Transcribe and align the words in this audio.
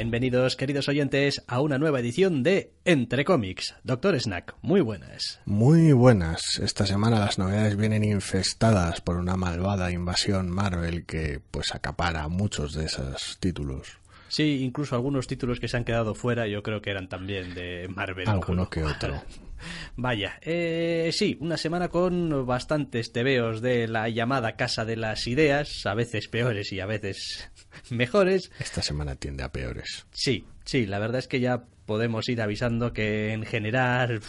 Bienvenidos, 0.00 0.56
queridos 0.56 0.88
oyentes, 0.88 1.44
a 1.46 1.60
una 1.60 1.76
nueva 1.76 2.00
edición 2.00 2.42
de 2.42 2.72
Entre 2.86 3.22
cómics. 3.22 3.74
Doctor 3.84 4.18
Snack, 4.18 4.54
muy 4.62 4.80
buenas. 4.80 5.42
Muy 5.44 5.92
buenas. 5.92 6.58
Esta 6.58 6.86
semana 6.86 7.20
las 7.20 7.38
novedades 7.38 7.76
vienen 7.76 8.02
infestadas 8.02 9.02
por 9.02 9.16
una 9.16 9.36
malvada 9.36 9.92
invasión 9.92 10.48
Marvel 10.48 11.04
que 11.04 11.42
pues 11.50 11.74
acapara 11.74 12.26
muchos 12.28 12.72
de 12.72 12.86
esos 12.86 13.36
títulos. 13.40 13.98
Sí, 14.28 14.62
incluso 14.64 14.94
algunos 14.94 15.26
títulos 15.26 15.60
que 15.60 15.68
se 15.68 15.76
han 15.76 15.84
quedado 15.84 16.14
fuera 16.14 16.46
yo 16.46 16.62
creo 16.62 16.80
que 16.80 16.92
eran 16.92 17.10
también 17.10 17.52
de 17.52 17.86
Marvel. 17.94 18.26
Alguno 18.26 18.70
que 18.70 18.82
otro. 18.82 19.22
Vaya, 19.96 20.38
eh, 20.40 21.10
sí, 21.12 21.36
una 21.40 21.58
semana 21.58 21.88
con 21.88 22.46
bastantes 22.46 23.12
tebeos 23.12 23.60
de 23.60 23.86
la 23.86 24.08
llamada 24.08 24.56
Casa 24.56 24.86
de 24.86 24.96
las 24.96 25.26
Ideas, 25.26 25.84
a 25.84 25.92
veces 25.92 26.28
peores 26.28 26.72
y 26.72 26.80
a 26.80 26.86
veces 26.86 27.50
mejores. 27.90 28.50
Esta 28.58 28.82
semana 28.82 29.16
tiende 29.16 29.42
a 29.42 29.52
peores. 29.52 30.06
Sí, 30.12 30.44
sí, 30.64 30.86
la 30.86 30.98
verdad 30.98 31.18
es 31.18 31.28
que 31.28 31.40
ya 31.40 31.64
podemos 31.86 32.28
ir 32.28 32.40
avisando 32.40 32.92
que 32.92 33.32
en 33.32 33.44
general, 33.44 34.20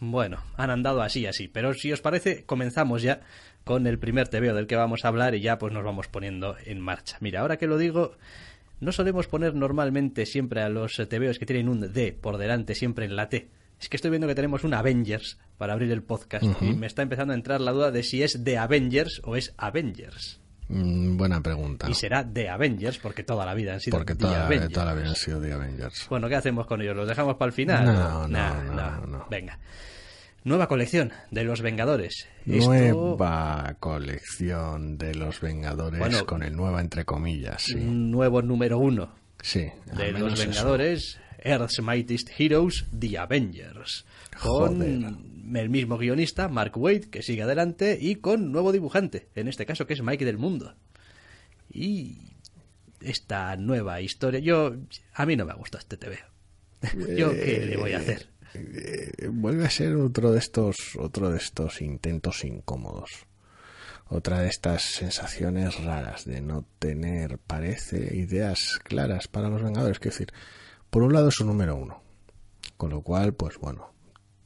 bueno, 0.00 0.42
han 0.56 0.70
andado 0.70 1.02
así, 1.02 1.26
así. 1.26 1.48
Pero 1.48 1.72
si 1.74 1.92
os 1.92 2.00
parece, 2.00 2.44
comenzamos 2.44 3.02
ya 3.02 3.20
con 3.64 3.86
el 3.86 3.98
primer 3.98 4.28
tebeo 4.28 4.54
del 4.54 4.66
que 4.66 4.76
vamos 4.76 5.04
a 5.04 5.08
hablar 5.08 5.34
y 5.34 5.40
ya 5.40 5.58
pues 5.58 5.72
nos 5.72 5.84
vamos 5.84 6.08
poniendo 6.08 6.56
en 6.64 6.80
marcha. 6.80 7.16
Mira, 7.20 7.40
ahora 7.40 7.58
que 7.58 7.66
lo 7.66 7.78
digo, 7.78 8.16
no 8.80 8.92
solemos 8.92 9.26
poner 9.26 9.54
normalmente 9.54 10.26
siempre 10.26 10.62
a 10.62 10.68
los 10.68 10.96
tebeos 11.08 11.38
que 11.38 11.46
tienen 11.46 11.68
un 11.68 11.92
D 11.92 12.12
por 12.12 12.38
delante, 12.38 12.74
siempre 12.74 13.06
en 13.06 13.16
la 13.16 13.28
T. 13.28 13.48
Es 13.80 13.88
que 13.88 13.96
estoy 13.96 14.10
viendo 14.10 14.26
que 14.26 14.34
tenemos 14.34 14.64
un 14.64 14.74
Avengers 14.74 15.38
para 15.58 15.74
abrir 15.74 15.92
el 15.92 16.02
podcast 16.02 16.44
y 16.62 16.74
me 16.74 16.86
está 16.86 17.02
empezando 17.02 17.32
a 17.32 17.36
entrar 17.36 17.60
la 17.60 17.72
duda 17.72 17.90
de 17.90 18.02
si 18.02 18.22
es 18.22 18.42
de 18.42 18.56
Avengers 18.56 19.20
o 19.24 19.36
es 19.36 19.54
Avengers. 19.58 20.40
Mm, 20.68 21.16
buena 21.16 21.40
pregunta. 21.40 21.88
Y 21.88 21.94
será 21.94 22.24
de 22.24 22.48
Avengers 22.48 22.98
porque 22.98 23.22
toda 23.22 23.46
la 23.46 23.54
vida 23.54 23.74
han 23.74 23.80
sido 23.80 23.96
Porque 23.96 24.14
The 24.14 24.20
toda, 24.24 24.46
Avengers. 24.46 24.72
toda 24.72 24.86
la 24.86 24.94
vida 24.94 25.08
han 25.08 25.14
sido 25.16 25.40
de 25.40 25.52
Avengers. 25.52 26.06
Bueno, 26.10 26.28
¿qué 26.28 26.34
hacemos 26.36 26.66
con 26.66 26.82
ellos? 26.82 26.96
¿Los 26.96 27.06
dejamos 27.08 27.36
para 27.36 27.48
el 27.48 27.52
final? 27.52 27.84
No, 27.84 27.92
no, 27.92 28.28
Nah, 28.28 28.62
no, 28.64 28.74
nah. 28.74 29.00
no. 29.06 29.26
Venga. 29.30 29.58
Nueva 30.44 30.68
colección 30.68 31.12
de 31.32 31.42
los 31.44 31.60
Vengadores. 31.60 32.28
Esto- 32.46 32.70
Nueva 32.72 33.74
colección 33.80 34.96
de 34.98 35.14
los 35.14 35.40
Vengadores 35.40 35.98
Bueno, 35.98 36.24
con 36.24 36.42
el 36.44 36.54
nueva 36.54 36.80
entre 36.80 37.04
comillas, 37.04 37.62
sí. 37.62 37.74
nuevo 37.76 38.42
número 38.42 38.78
uno 38.78 39.10
Sí, 39.42 39.68
de 39.96 40.12
los 40.12 40.34
eso. 40.34 40.42
Vengadores, 40.48 41.18
Earth's 41.38 41.80
Mightiest 41.82 42.28
Heroes, 42.38 42.86
The 42.98 43.18
Avengers. 43.18 44.04
Con 44.40 44.76
Joder. 44.76 45.12
El 45.54 45.68
mismo 45.68 45.98
guionista, 45.98 46.48
Mark 46.48 46.76
Waid, 46.76 47.06
que 47.06 47.22
sigue 47.22 47.42
adelante, 47.42 47.98
y 48.00 48.16
con 48.16 48.52
nuevo 48.52 48.72
dibujante, 48.72 49.28
en 49.34 49.48
este 49.48 49.66
caso 49.66 49.86
que 49.86 49.94
es 49.94 50.02
Mike 50.02 50.24
del 50.24 50.38
Mundo. 50.38 50.74
Y 51.70 52.36
esta 53.00 53.56
nueva 53.56 54.00
historia, 54.00 54.40
yo 54.40 54.74
a 55.14 55.26
mí 55.26 55.36
no 55.36 55.44
me 55.44 55.54
gusta 55.54 55.78
este 55.78 55.96
TV. 55.96 56.18
yo 57.16 57.32
qué 57.32 57.66
le 57.66 57.76
voy 57.76 57.92
a 57.92 57.98
hacer. 57.98 58.28
Eh, 58.54 59.28
vuelve 59.30 59.66
a 59.66 59.70
ser 59.70 59.96
otro 59.96 60.32
de 60.32 60.38
estos 60.38 60.76
otro 60.96 61.30
de 61.30 61.36
estos 61.36 61.82
intentos 61.82 62.44
incómodos 62.44 63.26
otra 64.08 64.40
de 64.40 64.48
estas 64.48 64.82
sensaciones 64.82 65.82
raras 65.84 66.24
de 66.24 66.40
no 66.40 66.64
tener 66.78 67.38
parece 67.38 68.16
ideas 68.16 68.78
claras 68.82 69.28
para 69.28 69.50
los 69.50 69.62
vengadores 69.62 69.98
que 69.98 70.08
decir 70.08 70.32
por 70.88 71.02
un 71.02 71.12
lado 71.12 71.28
es 71.28 71.40
un 71.40 71.48
número 71.48 71.76
uno 71.76 72.02
con 72.76 72.90
lo 72.90 73.02
cual 73.02 73.34
pues 73.34 73.58
bueno 73.58 73.92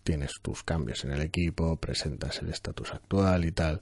tienes 0.02 0.32
tus 0.42 0.62
cambios 0.62 1.04
en 1.04 1.12
el 1.12 1.20
equipo 1.20 1.76
presentas 1.76 2.40
el 2.42 2.50
estatus 2.50 2.92
actual 2.94 3.44
y 3.44 3.52
tal 3.52 3.80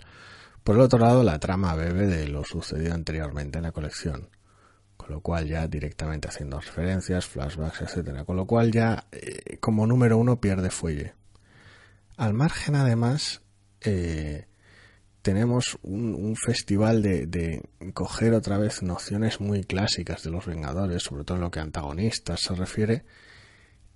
por 0.64 0.76
el 0.76 0.82
otro 0.82 0.98
lado 0.98 1.22
la 1.22 1.38
trama 1.38 1.74
bebe 1.74 2.06
de 2.06 2.28
lo 2.28 2.44
sucedido 2.44 2.94
anteriormente 2.94 3.58
en 3.58 3.64
la 3.64 3.72
colección 3.72 4.28
con 4.98 5.10
lo 5.12 5.20
cual 5.22 5.46
ya 5.46 5.66
directamente 5.66 6.28
haciendo 6.28 6.60
referencias, 6.60 7.24
flashbacks, 7.24 7.80
etcétera, 7.82 8.24
con 8.24 8.36
lo 8.36 8.46
cual 8.46 8.70
ya 8.72 9.06
eh, 9.12 9.56
como 9.58 9.86
número 9.86 10.18
uno 10.18 10.40
pierde 10.40 10.70
fuelle. 10.70 11.14
Al 12.18 12.34
margen 12.34 12.74
además 12.74 13.40
eh, 13.80 14.48
tenemos 15.22 15.78
un, 15.82 16.34
festival 16.36 17.02
de, 17.02 17.62
coger 17.94 18.34
otra 18.34 18.58
vez 18.58 18.82
nociones 18.82 19.40
muy 19.40 19.62
clásicas 19.62 20.22
de 20.24 20.30
los 20.30 20.46
Vengadores, 20.46 21.04
sobre 21.04 21.24
todo 21.24 21.36
en 21.36 21.44
lo 21.44 21.50
que 21.50 21.60
antagonistas 21.60 22.40
se 22.40 22.54
refiere, 22.54 23.04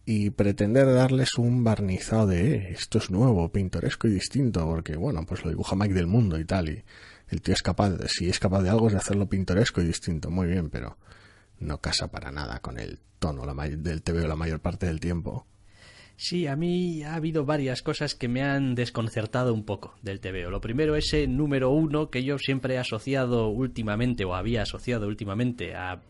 y 0.04 0.30
pretender 0.30 0.86
darles 0.92 1.34
un 1.38 1.62
barnizado 1.62 2.26
de 2.26 2.54
"Eh, 2.56 2.70
esto 2.72 2.98
es 2.98 3.10
nuevo, 3.10 3.50
pintoresco 3.50 4.08
y 4.08 4.12
distinto, 4.12 4.64
porque 4.66 4.96
bueno, 4.96 5.24
pues 5.26 5.44
lo 5.44 5.50
dibuja 5.50 5.76
Mike 5.76 5.94
del 5.94 6.06
Mundo 6.08 6.38
y 6.38 6.44
tal, 6.44 6.68
y 6.68 6.82
el 7.28 7.40
tío 7.40 7.54
es 7.54 7.62
capaz, 7.62 7.90
de- 7.90 8.08
si 8.08 8.28
es 8.28 8.38
capaz 8.40 8.62
de 8.62 8.70
algo 8.70 8.88
es 8.88 8.92
de 8.94 8.98
hacerlo 8.98 9.26
pintoresco 9.28 9.80
y 9.80 9.86
distinto, 9.86 10.30
muy 10.30 10.48
bien, 10.48 10.70
pero 10.70 10.96
no 11.60 11.78
casa 11.80 12.10
para 12.10 12.32
nada 12.32 12.58
con 12.60 12.78
el 12.78 12.98
tono 13.20 13.44
la 13.46 13.54
del 13.68 14.02
TVO 14.02 14.26
la 14.26 14.34
mayor 14.36 14.60
parte 14.60 14.86
del 14.86 14.98
tiempo. 14.98 15.46
Sí, 16.16 16.46
a 16.46 16.56
mí 16.56 17.02
ha 17.04 17.14
habido 17.14 17.44
varias 17.44 17.82
cosas 17.82 18.14
que 18.14 18.28
me 18.28 18.42
han 18.42 18.74
desconcertado 18.74 19.54
un 19.54 19.64
poco 19.64 19.94
del 20.02 20.20
TVO. 20.20 20.50
Lo 20.50 20.60
primero, 20.60 20.94
ese 20.94 21.26
número 21.26 21.70
uno 21.70 22.10
que 22.10 22.22
yo 22.22 22.38
siempre 22.38 22.74
he 22.74 22.78
asociado 22.78 23.48
últimamente, 23.48 24.24
o 24.24 24.34
había 24.34 24.62
asociado 24.62 25.06
últimamente, 25.08 25.74
a 25.74 26.02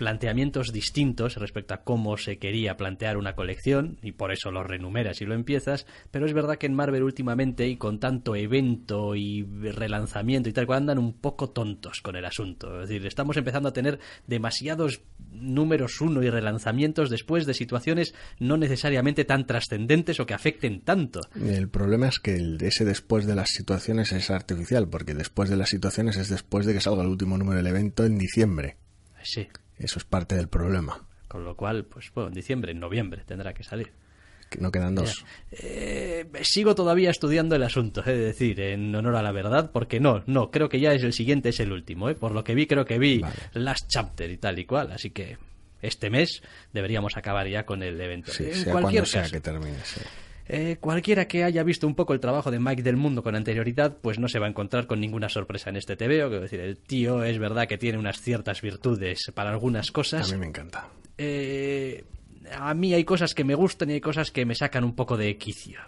planteamientos 0.00 0.72
distintos 0.72 1.36
respecto 1.36 1.74
a 1.74 1.82
cómo 1.82 2.16
se 2.16 2.38
quería 2.38 2.78
plantear 2.78 3.18
una 3.18 3.34
colección, 3.34 3.98
y 4.02 4.12
por 4.12 4.32
eso 4.32 4.50
lo 4.50 4.64
renumeras 4.64 5.20
y 5.20 5.26
lo 5.26 5.34
empiezas, 5.34 5.84
pero 6.10 6.24
es 6.24 6.32
verdad 6.32 6.56
que 6.56 6.64
en 6.64 6.72
Marvel 6.72 7.02
últimamente, 7.02 7.68
y 7.68 7.76
con 7.76 8.00
tanto 8.00 8.34
evento 8.34 9.14
y 9.14 9.42
relanzamiento 9.42 10.48
y 10.48 10.54
tal, 10.54 10.64
cual, 10.64 10.78
andan 10.78 10.98
un 10.98 11.12
poco 11.12 11.50
tontos 11.50 12.00
con 12.00 12.16
el 12.16 12.24
asunto. 12.24 12.80
Es 12.80 12.88
decir, 12.88 13.06
estamos 13.06 13.36
empezando 13.36 13.68
a 13.68 13.74
tener 13.74 13.98
demasiados 14.26 15.02
números 15.32 16.00
uno 16.00 16.22
y 16.22 16.30
relanzamientos 16.30 17.10
después 17.10 17.44
de 17.44 17.52
situaciones 17.52 18.14
no 18.38 18.56
necesariamente 18.56 19.26
tan 19.26 19.46
trascendentes 19.46 20.18
o 20.18 20.24
que 20.24 20.32
afecten 20.32 20.80
tanto. 20.80 21.20
El 21.44 21.68
problema 21.68 22.08
es 22.08 22.20
que 22.20 22.36
el, 22.36 22.56
ese 22.62 22.86
después 22.86 23.26
de 23.26 23.34
las 23.34 23.50
situaciones 23.50 24.12
es 24.12 24.30
artificial, 24.30 24.88
porque 24.88 25.12
después 25.12 25.50
de 25.50 25.58
las 25.58 25.68
situaciones 25.68 26.16
es 26.16 26.30
después 26.30 26.64
de 26.64 26.72
que 26.72 26.80
salga 26.80 27.02
el 27.02 27.10
último 27.10 27.36
número 27.36 27.58
del 27.58 27.66
evento 27.66 28.06
en 28.06 28.16
diciembre. 28.16 28.78
Sí. 29.22 29.46
Eso 29.80 29.98
es 29.98 30.04
parte 30.04 30.36
del 30.36 30.48
problema. 30.48 31.04
Con 31.26 31.44
lo 31.44 31.56
cual, 31.56 31.84
pues 31.84 32.12
bueno, 32.14 32.28
en 32.28 32.34
diciembre, 32.34 32.72
en 32.72 32.80
noviembre 32.80 33.22
tendrá 33.26 33.52
que 33.54 33.64
salir. 33.64 33.92
No 34.58 34.72
quedan 34.72 34.96
dos. 34.96 35.24
Eh, 35.52 36.28
sigo 36.42 36.74
todavía 36.74 37.10
estudiando 37.10 37.54
el 37.54 37.62
asunto, 37.62 38.00
es 38.00 38.18
decir, 38.18 38.60
en 38.60 38.94
honor 38.94 39.14
a 39.16 39.22
la 39.22 39.30
verdad, 39.30 39.70
porque 39.72 40.00
no, 40.00 40.24
no, 40.26 40.50
creo 40.50 40.68
que 40.68 40.80
ya 40.80 40.92
es 40.92 41.04
el 41.04 41.12
siguiente, 41.12 41.50
es 41.50 41.60
el 41.60 41.72
último, 41.72 42.10
¿eh? 42.10 42.14
Por 42.16 42.32
lo 42.32 42.42
que 42.42 42.54
vi, 42.54 42.66
creo 42.66 42.84
que 42.84 42.98
vi 42.98 43.20
Vale. 43.20 43.34
Last 43.54 43.88
Chapter 43.88 44.28
y 44.28 44.38
tal 44.38 44.58
y 44.58 44.64
cual, 44.64 44.90
así 44.90 45.10
que 45.10 45.38
este 45.82 46.10
mes 46.10 46.42
deberíamos 46.72 47.16
acabar 47.16 47.46
ya 47.46 47.64
con 47.64 47.82
el 47.82 48.00
evento. 48.00 48.32
Sí, 48.32 48.44
en 48.44 48.54
sea 48.54 48.72
cualquier 48.72 49.04
cuando 49.04 49.06
sea 49.06 49.30
que 49.30 49.40
termine. 49.40 49.78
sí. 49.84 50.00
Eh, 50.52 50.76
cualquiera 50.80 51.26
que 51.28 51.44
haya 51.44 51.62
visto 51.62 51.86
un 51.86 51.94
poco 51.94 52.12
el 52.12 52.20
trabajo 52.20 52.50
de 52.50 52.58
Mike 52.58 52.82
del 52.82 52.96
Mundo 52.96 53.22
con 53.22 53.36
anterioridad, 53.36 53.96
pues 54.00 54.18
no 54.18 54.28
se 54.28 54.38
va 54.38 54.46
a 54.46 54.50
encontrar 54.50 54.86
con 54.86 55.00
ninguna 55.00 55.28
sorpresa 55.28 55.70
en 55.70 55.76
este 55.76 55.96
TVO. 55.96 56.28
Quiero 56.28 56.40
decir, 56.40 56.60
el 56.60 56.76
tío 56.78 57.22
es 57.22 57.38
verdad 57.38 57.68
que 57.68 57.78
tiene 57.78 57.98
unas 57.98 58.20
ciertas 58.20 58.60
virtudes 58.60 59.30
para 59.34 59.50
algunas 59.50 59.90
A 59.90 59.92
cosas. 59.92 60.32
mí 60.32 60.38
me 60.38 60.46
encanta. 60.46 60.88
Eh, 61.18 62.04
a 62.52 62.74
mí 62.74 62.92
hay 62.94 63.04
cosas 63.04 63.34
que 63.34 63.44
me 63.44 63.54
gustan 63.54 63.90
y 63.90 63.94
hay 63.94 64.00
cosas 64.00 64.30
que 64.30 64.44
me 64.44 64.54
sacan 64.54 64.84
un 64.84 64.94
poco 64.94 65.16
de 65.16 65.36
quicio. 65.36 65.80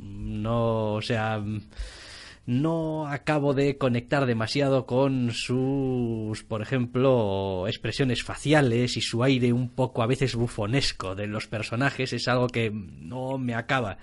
No, 0.00 0.94
o 0.94 1.02
sea, 1.02 1.38
mm, 1.38 1.62
no 2.48 3.06
acabo 3.06 3.52
de 3.52 3.76
conectar 3.76 4.24
demasiado 4.24 4.86
con 4.86 5.32
sus, 5.32 6.44
por 6.44 6.62
ejemplo, 6.62 7.68
expresiones 7.68 8.22
faciales 8.22 8.96
y 8.96 9.02
su 9.02 9.22
aire 9.22 9.52
un 9.52 9.68
poco 9.68 10.02
a 10.02 10.06
veces 10.06 10.34
bufonesco 10.34 11.14
de 11.14 11.26
los 11.26 11.46
personajes. 11.46 12.14
Es 12.14 12.26
algo 12.26 12.46
que 12.46 12.70
no 12.72 13.36
me 13.36 13.54
acaba 13.54 13.98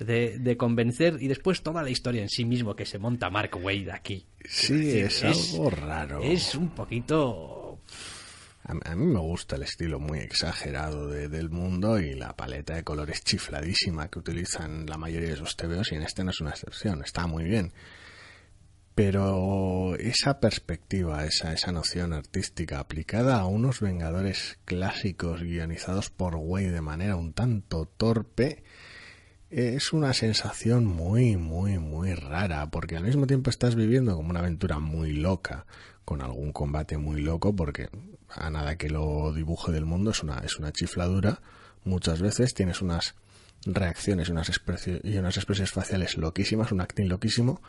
de, 0.00 0.56
convencer 0.58 1.18
y 1.20 1.28
después 1.28 1.62
toda 1.62 1.84
la 1.84 1.90
historia 1.90 2.22
en 2.22 2.28
sí 2.28 2.44
mismo 2.44 2.74
que 2.74 2.84
se 2.84 2.98
monta 2.98 3.30
Mark 3.30 3.56
Wade 3.62 3.92
aquí. 3.92 4.26
Sí, 4.44 4.98
es, 4.98 5.22
algo 5.22 5.70
raro. 5.70 6.20
Es 6.20 6.56
un 6.56 6.70
poquito 6.70 7.63
a, 8.66 8.94
mí 8.94 9.06
me 9.06 9.20
gusta 9.20 9.56
el 9.56 9.62
estilo 9.62 10.00
muy 10.00 10.20
exagerado 10.20 11.08
del 11.08 11.50
mundo 11.50 11.98
y 11.98 12.14
la 12.14 12.34
paleta 12.34 12.74
de 12.74 12.82
colores 12.82 13.22
chifladísima 13.22 14.08
que 14.08 14.18
utilizan 14.18 14.86
la 14.86 14.96
mayoría 14.96 15.30
de 15.30 15.36
sus 15.36 15.54
TVOs 15.56 15.92
y 15.92 15.96
en 15.96 16.02
este 16.02 16.24
no 16.24 16.30
es 16.30 16.40
una 16.40 16.50
excepción, 16.50 17.02
está 17.04 17.26
muy 17.26 17.44
bien. 17.44 17.74
Pero 18.94 19.96
esa 19.96 20.40
perspectiva, 20.40 21.26
esa, 21.26 21.52
esa 21.52 21.72
noción 21.72 22.12
artística 22.12 22.78
aplicada 22.78 23.38
a 23.40 23.46
unos 23.46 23.80
Vengadores 23.80 24.58
clásicos 24.64 25.42
guionizados 25.42 26.10
por 26.10 26.36
Way 26.36 26.66
de 26.66 26.80
manera 26.80 27.16
un 27.16 27.34
tanto 27.34 27.86
torpe, 27.86 28.62
es 29.50 29.92
una 29.92 30.14
sensación 30.14 30.86
muy, 30.86 31.36
muy, 31.36 31.78
muy 31.78 32.14
rara, 32.14 32.70
porque 32.70 32.96
al 32.96 33.04
mismo 33.04 33.26
tiempo 33.26 33.50
estás 33.50 33.74
viviendo 33.74 34.16
como 34.16 34.30
una 34.30 34.40
aventura 34.40 34.78
muy 34.78 35.12
loca, 35.12 35.66
con 36.04 36.22
algún 36.22 36.52
combate 36.52 36.96
muy 36.98 37.20
loco, 37.20 37.54
porque 37.54 37.88
a 38.34 38.50
nada 38.50 38.76
que 38.76 38.90
lo 38.90 39.32
dibuje 39.32 39.72
del 39.72 39.84
mundo 39.84 40.10
es 40.10 40.22
una, 40.22 40.38
es 40.38 40.58
una 40.58 40.72
chifladura. 40.72 41.40
Muchas 41.84 42.20
veces 42.20 42.54
tienes 42.54 42.82
unas 42.82 43.14
reacciones 43.66 44.28
unas 44.28 44.50
y 45.02 45.18
unas 45.18 45.36
expresiones 45.36 45.72
faciales 45.72 46.16
loquísimas, 46.16 46.72
un 46.72 46.80
acting 46.80 47.08
loquísimo. 47.08 47.60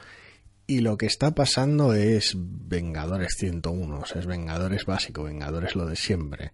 Y 0.68 0.80
lo 0.80 0.98
que 0.98 1.06
está 1.06 1.36
pasando 1.36 1.94
es 1.94 2.34
Vengadores 2.36 3.36
101, 3.38 4.00
o 4.00 4.04
es 4.04 4.26
Vengadores 4.26 4.86
básico, 4.86 5.24
Vengadores 5.24 5.76
lo 5.76 5.86
de 5.86 5.96
siempre. 5.96 6.54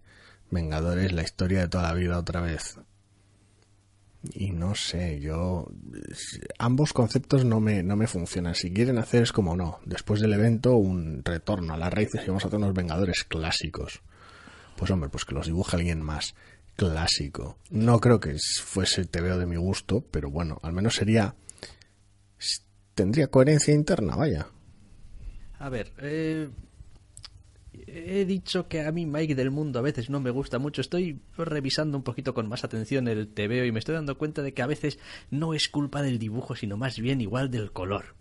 Vengadores 0.50 1.12
la 1.12 1.22
historia 1.22 1.60
de 1.60 1.68
toda 1.68 1.84
la 1.84 1.94
vida 1.94 2.18
otra 2.18 2.42
vez. 2.42 2.78
Y 4.34 4.50
no 4.52 4.74
sé, 4.74 5.20
yo. 5.20 5.66
Ambos 6.58 6.92
conceptos 6.92 7.44
no 7.44 7.60
me, 7.60 7.82
no 7.82 7.96
me 7.96 8.06
funcionan. 8.06 8.54
Si 8.54 8.72
quieren 8.72 8.98
hacer 8.98 9.24
es 9.24 9.32
como 9.32 9.56
no. 9.56 9.80
Después 9.84 10.20
del 10.20 10.32
evento, 10.32 10.76
un 10.76 11.24
retorno 11.24 11.74
a 11.74 11.76
las 11.76 11.92
raíces 11.92 12.22
y 12.22 12.28
vamos 12.28 12.44
a 12.44 12.48
hacer 12.48 12.58
unos 12.58 12.74
Vengadores 12.74 13.24
clásicos. 13.24 14.00
Pues 14.76 14.90
hombre, 14.90 15.10
pues 15.10 15.24
que 15.24 15.34
los 15.34 15.46
dibuje 15.46 15.76
alguien 15.76 16.02
más 16.02 16.34
clásico. 16.76 17.58
No 17.70 18.00
creo 18.00 18.20
que 18.20 18.36
fuese 18.62 19.08
veo 19.12 19.38
de 19.38 19.46
mi 19.46 19.56
gusto, 19.56 20.04
pero 20.10 20.30
bueno, 20.30 20.58
al 20.62 20.72
menos 20.72 20.94
sería. 20.94 21.34
Tendría 22.94 23.28
coherencia 23.28 23.74
interna, 23.74 24.16
vaya. 24.16 24.48
A 25.58 25.68
ver, 25.68 25.92
eh, 25.98 26.48
he 27.92 28.24
dicho 28.24 28.68
que 28.68 28.82
a 28.82 28.92
mí 28.92 29.06
Mike 29.06 29.34
del 29.34 29.50
Mundo 29.50 29.78
a 29.78 29.82
veces 29.82 30.08
no 30.10 30.20
me 30.20 30.30
gusta 30.30 30.58
mucho. 30.58 30.80
Estoy 30.80 31.20
revisando 31.36 31.96
un 31.96 32.04
poquito 32.04 32.34
con 32.34 32.48
más 32.48 32.64
atención 32.64 33.06
el 33.08 33.28
TVO 33.28 33.64
y 33.64 33.72
me 33.72 33.78
estoy 33.78 33.94
dando 33.94 34.16
cuenta 34.16 34.42
de 34.42 34.54
que 34.54 34.62
a 34.62 34.66
veces 34.66 34.98
no 35.30 35.54
es 35.54 35.68
culpa 35.68 36.02
del 36.02 36.18
dibujo, 36.18 36.56
sino 36.56 36.76
más 36.76 36.98
bien 36.98 37.20
igual 37.20 37.50
del 37.50 37.72
color 37.72 38.16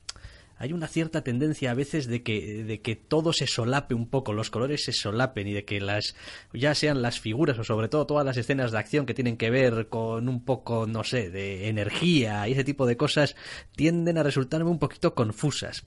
hay 0.61 0.73
una 0.73 0.87
cierta 0.87 1.23
tendencia 1.23 1.71
a 1.71 1.73
veces 1.73 2.05
de 2.05 2.21
que, 2.21 2.63
de 2.63 2.81
que 2.81 2.95
todo 2.95 3.33
se 3.33 3.47
solape 3.47 3.95
un 3.95 4.07
poco, 4.07 4.31
los 4.31 4.51
colores 4.51 4.85
se 4.85 4.93
solapen 4.93 5.47
y 5.47 5.53
de 5.53 5.65
que 5.65 5.81
las, 5.81 6.15
ya 6.53 6.75
sean 6.75 7.01
las 7.01 7.19
figuras 7.19 7.57
o 7.57 7.63
sobre 7.63 7.87
todo 7.87 8.05
todas 8.05 8.23
las 8.23 8.37
escenas 8.37 8.71
de 8.71 8.77
acción 8.77 9.07
que 9.07 9.15
tienen 9.15 9.37
que 9.37 9.49
ver 9.49 9.87
con 9.89 10.29
un 10.29 10.45
poco, 10.45 10.85
no 10.85 11.03
sé, 11.03 11.31
de 11.31 11.67
energía 11.67 12.47
y 12.47 12.51
ese 12.51 12.63
tipo 12.63 12.85
de 12.85 12.95
cosas, 12.95 13.35
tienden 13.75 14.19
a 14.19 14.23
resultarme 14.23 14.69
un 14.69 14.77
poquito 14.77 15.15
confusas, 15.15 15.83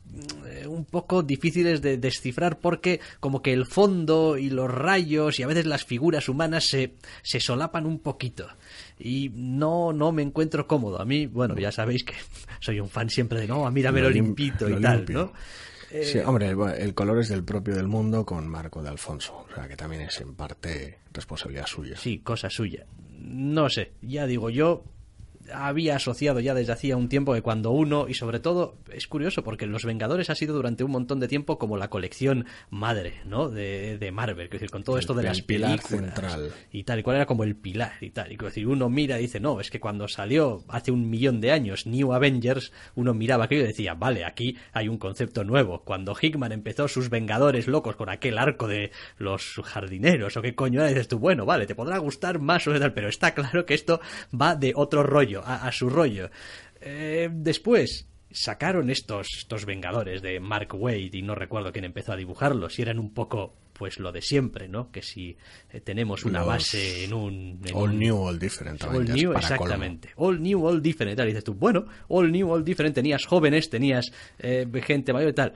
eh, 0.47 0.67
un 0.67 0.85
poco 0.85 1.23
difíciles 1.23 1.81
de 1.81 1.97
descifrar 1.97 2.59
porque 2.59 2.99
como 3.21 3.43
que 3.43 3.53
el 3.53 3.67
fondo 3.67 4.37
y 4.39 4.51
los 4.51 4.69
rayos 4.69 5.39
y 5.39 5.45
a 5.45 5.47
veces 5.47 5.67
las 5.67 5.85
figuras 5.85 6.29
humanas 6.29 6.65
se, 6.65 6.95
se 7.23 7.39
solapan 7.39 7.87
un 7.87 8.01
poquito 8.01 8.49
y 9.05 9.31
no, 9.35 9.93
no 9.93 10.13
me 10.13 10.23
encuentro 10.23 10.67
cómodo. 10.67 10.99
A 10.99 11.05
mí, 11.05 11.27
bueno, 11.27 11.55
ya 11.59 11.71
sabéis 11.71 12.05
que 12.05 12.15
soy 12.61 12.81
un 12.81 12.89
fan 12.89 13.11
siempre 13.11 13.39
de, 13.39 13.47
no, 13.47 13.71
mírame 13.71 14.09
limpito 14.11 14.69
y 14.69 14.81
tal, 14.81 15.05
¿no? 15.11 15.33
Sí, 15.91 16.19
eh, 16.19 16.25
hombre, 16.25 16.51
el, 16.79 16.95
color 16.95 17.21
es 17.21 17.29
del 17.29 17.45
propio 17.45 17.77
del 17.77 17.87
mundo 17.87 18.25
con 18.25 18.49
Marco 18.49 18.83
de 18.83 18.89
Alfonso, 18.89 19.47
o 19.49 19.55
sea 19.55 19.69
que 19.69 19.77
también 19.77 20.03
es 20.03 20.21
en 20.21 20.35
parte 20.35 20.99
responsabilidad 21.13 21.67
suya. 21.67 21.97
Sí, 21.97 22.19
cosa 22.19 22.49
suya. 22.51 22.87
No 23.21 23.69
sé, 23.69 23.93
ya 24.01 24.27
digo 24.27 24.51
yo, 24.51 24.85
había 25.53 25.97
asociado 25.97 26.41
ya 26.41 26.55
desde 26.55 26.73
hacía 26.73 26.97
un 26.97 27.09
tiempo 27.09 27.35
que 27.35 27.43
cuando 27.43 27.71
uno, 27.71 28.07
y 28.09 28.15
sobre 28.15 28.41
todo 28.41 28.77
es 28.93 29.07
curioso 29.07 29.43
porque 29.43 29.67
Los 29.67 29.85
Vengadores 29.85 30.31
ha 30.31 30.35
sido 30.35 30.55
durante 30.55 30.85
un 30.85 30.91
montón 30.91 31.21
de 31.21 31.29
tiempo 31.29 31.59
como 31.59 31.77
la 31.77 31.89
colección 31.89 32.47
madre, 32.71 33.15
¿no? 33.27 33.49
De, 33.49 33.99
de 33.99 34.13
Marvel, 34.13 34.47
es 34.47 34.53
decir, 34.53 34.71
con 34.71 34.85
todo 34.85 34.99
esto 34.99 35.15
de 35.15 35.25
las 35.25 35.43
pilar 35.43 35.81
central. 35.81 36.53
y 36.73 36.85
tal, 36.85 37.01
y 37.01 37.03
cuál 37.03 37.17
era 37.17 37.27
como 37.27 37.45
el 37.45 37.57
pilar 37.57 37.93
y 38.01 38.11
tal. 38.11 38.33
Y 38.33 38.37
decir, 38.37 38.67
uno 38.67 38.89
mira 38.89 39.19
y 39.19 39.23
dice, 39.23 39.41
no, 39.41 39.61
es 39.61 39.71
que 39.71 39.81
cuando 39.81 40.09
salió 40.09 40.65
hace 40.69 40.91
un 40.91 41.09
millón 41.11 41.41
de 41.41 41.53
años 41.53 41.87
New 41.87 42.13
Avengers, 42.13 42.73
uno 42.95 43.15
miraba 43.15 43.45
aquello 43.45 43.65
y 43.65 43.69
decía, 43.69 43.95
vale, 43.95 44.25
aquí 44.25 44.57
hay 44.73 44.89
un 44.89 44.99
concepto 44.99 45.45
nuevo. 45.45 45.83
Cuando 45.85 46.15
Hickman 46.21 46.53
empezó 46.53 46.89
sus 46.89 47.11
Vengadores 47.11 47.67
locos 47.67 47.97
con 47.97 48.09
aquel 48.09 48.39
arco 48.39 48.69
de 48.69 48.91
los 49.19 49.61
jardineros 49.65 50.37
o 50.37 50.43
qué 50.43 50.55
coño 50.55 50.81
era, 50.81 50.89
dices 50.89 51.09
tú, 51.09 51.19
bueno, 51.19 51.45
vale, 51.47 51.67
te 51.67 51.75
podrá 51.75 51.99
gustar 51.99 52.39
más 52.39 52.67
o 52.67 52.79
tal, 52.79 52.93
pero 52.93 53.09
está 53.09 53.35
claro 53.35 53.67
que 53.67 53.75
esto 53.75 54.01
va 54.33 54.57
de 54.57 54.73
otro 54.75 55.03
rollo 55.03 55.34
a, 55.43 55.71
su 55.73 55.89
rollo. 55.89 56.31
Eh, 56.81 57.31
después, 57.33 58.07
sacaron 58.31 58.91
estos, 58.91 59.29
estos 59.39 59.65
Vengadores 59.65 60.21
de 60.21 60.41
Mark 60.41 60.75
Wade 60.75 61.11
y 61.13 61.23
no 61.23 61.35
recuerdo 61.35 61.73
quién 61.73 61.85
empezó 61.85 62.13
a 62.13 62.17
dibujarlos 62.17 62.79
y 62.79 62.83
eran 62.83 62.99
un 62.99 63.15
poco 63.15 63.55
pues 63.75 63.99
lo 63.99 64.13
de 64.13 64.23
siempre, 64.23 64.69
¿no? 64.69 64.91
Que 64.91 65.03
si 65.03 65.37
eh, 65.73 65.81
tenemos 65.81 66.25
una 66.25 66.43
base 66.43 67.05
en 67.05 67.13
un... 67.13 67.61
all 67.75 67.99
new, 67.99 68.17
all 68.17 68.39
different. 68.39 68.83
All 68.85 69.05
new, 69.05 69.33
exactamente. 69.33 70.11
All 70.17 70.41
new, 70.41 70.67
all 70.67 70.81
different. 70.81 71.21
Dices 71.21 71.45
tú, 71.45 71.55
bueno, 71.55 71.87
all 72.09 72.31
new, 72.31 72.53
all 72.53 72.65
different. 72.65 72.95
Tenías 72.95 73.27
jóvenes, 73.27 73.69
tenías 73.71 74.13
eh, 74.39 74.67
gente 74.85 75.13
mayor 75.13 75.31
y 75.31 75.35
tal. 75.35 75.55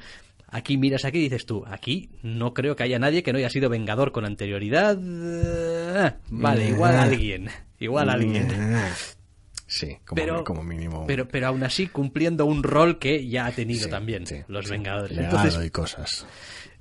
Aquí 0.50 0.78
miras 0.78 1.04
aquí 1.04 1.18
y 1.18 1.22
dices 1.22 1.46
tú, 1.46 1.64
aquí 1.66 2.10
no 2.22 2.54
creo 2.54 2.74
que 2.74 2.82
haya 2.82 2.98
nadie 2.98 3.22
que 3.22 3.32
no 3.32 3.38
haya 3.38 3.50
sido 3.50 3.68
vengador 3.68 4.12
con 4.12 4.24
anterioridad. 4.24 4.98
vale, 6.30 6.68
igual 6.68 6.96
alguien. 6.96 7.48
Igual 7.78 8.10
alguien. 8.10 8.48
Sí, 9.68 9.98
como, 10.06 10.16
pero, 10.16 10.44
como 10.44 10.64
mínimo. 10.64 11.06
Pero, 11.06 11.28
pero 11.28 11.48
aún 11.48 11.62
así 11.62 11.88
cumpliendo 11.88 12.46
un 12.46 12.62
rol 12.62 12.98
que 12.98 13.28
ya 13.28 13.46
ha 13.46 13.52
tenido 13.52 13.88
también 13.88 14.24
los 14.48 14.68
Vengadores. 14.68 15.16
Entonces, 15.16 15.64
y 15.64 15.70
cosas. 15.70 16.26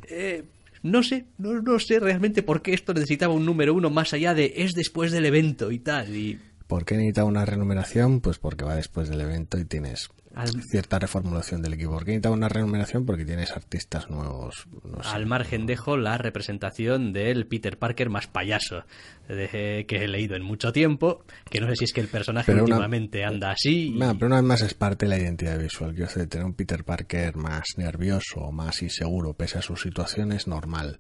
Eh, 0.10 0.46
no 0.84 1.04
sé, 1.04 1.26
no, 1.38 1.62
no, 1.62 1.80
sé 1.80 2.00
realmente 2.00 2.44
por 2.44 2.62
qué 2.62 2.74
esto 2.74 2.94
necesitaba 2.94 3.34
un 3.34 3.46
número 3.46 3.74
uno 3.74 3.90
más 3.90 4.14
allá 4.14 4.34
de 4.34 4.54
es 4.56 4.74
después 4.74 5.12
del 5.12 5.26
evento 5.26 5.72
y 5.72 5.80
tal. 5.80 6.16
Y... 6.16 6.40
¿Por 6.66 6.86
qué 6.86 6.96
necesitaba 6.96 7.28
una 7.28 7.46
renumeración? 7.46 8.22
Pues 8.22 8.40
porque 8.40 8.64
va 8.64 8.76
después 8.76 9.10
del 9.10 9.20
evento 9.20 9.58
y 9.58 9.66
tienes 9.66 10.10
cierta 10.70 11.00
reformulación 11.00 11.62
del 11.62 11.74
equipo. 11.74 11.92
¿Por 11.92 12.06
qué 12.06 12.12
necesitaba 12.12 12.36
una 12.36 12.50
renumeración? 12.50 13.06
Porque 13.06 13.26
tienes 13.26 13.52
artistas 13.52 14.10
nuevos. 14.10 14.68
Al 15.04 15.26
margen 15.26 15.66
dejo 15.66 15.98
la 15.98 16.18
representación 16.18 17.14
del 17.14 17.48
Peter 17.48 17.78
Parker 17.78 18.10
más 18.10 18.28
payaso 18.28 18.84
que 19.28 19.86
he 19.90 20.08
leído 20.08 20.36
en 20.36 20.44
mucho 20.44 20.72
tiempo, 20.72 21.24
que 21.50 21.60
no 21.60 21.68
sé 21.68 21.76
si 21.76 21.84
es 21.86 21.94
que 21.94 22.02
el 22.02 22.08
personaje 22.08 22.54
últimamente 22.54 23.26
anda 23.26 23.52
así. 23.52 23.92
No, 23.92 24.14
pero 24.14 24.28
una 24.28 24.38
vez 24.38 24.46
más 24.46 24.62
es 24.62 24.74
parte 24.74 25.06
de 25.06 25.10
la 25.10 25.20
identidad 25.20 25.60
visual. 25.60 25.92
Quiero 25.94 26.08
decir, 26.08 26.28
tener 26.30 26.46
un 26.46 26.54
Peter 26.54 26.84
Parker 26.84 27.36
más 27.36 27.66
nervioso, 27.78 28.52
más 28.52 28.82
inseguro, 28.82 29.34
pese 29.34 29.58
a 29.58 29.62
su 29.62 29.76
situación, 29.76 30.32
es 30.32 30.48
normal. 30.48 31.00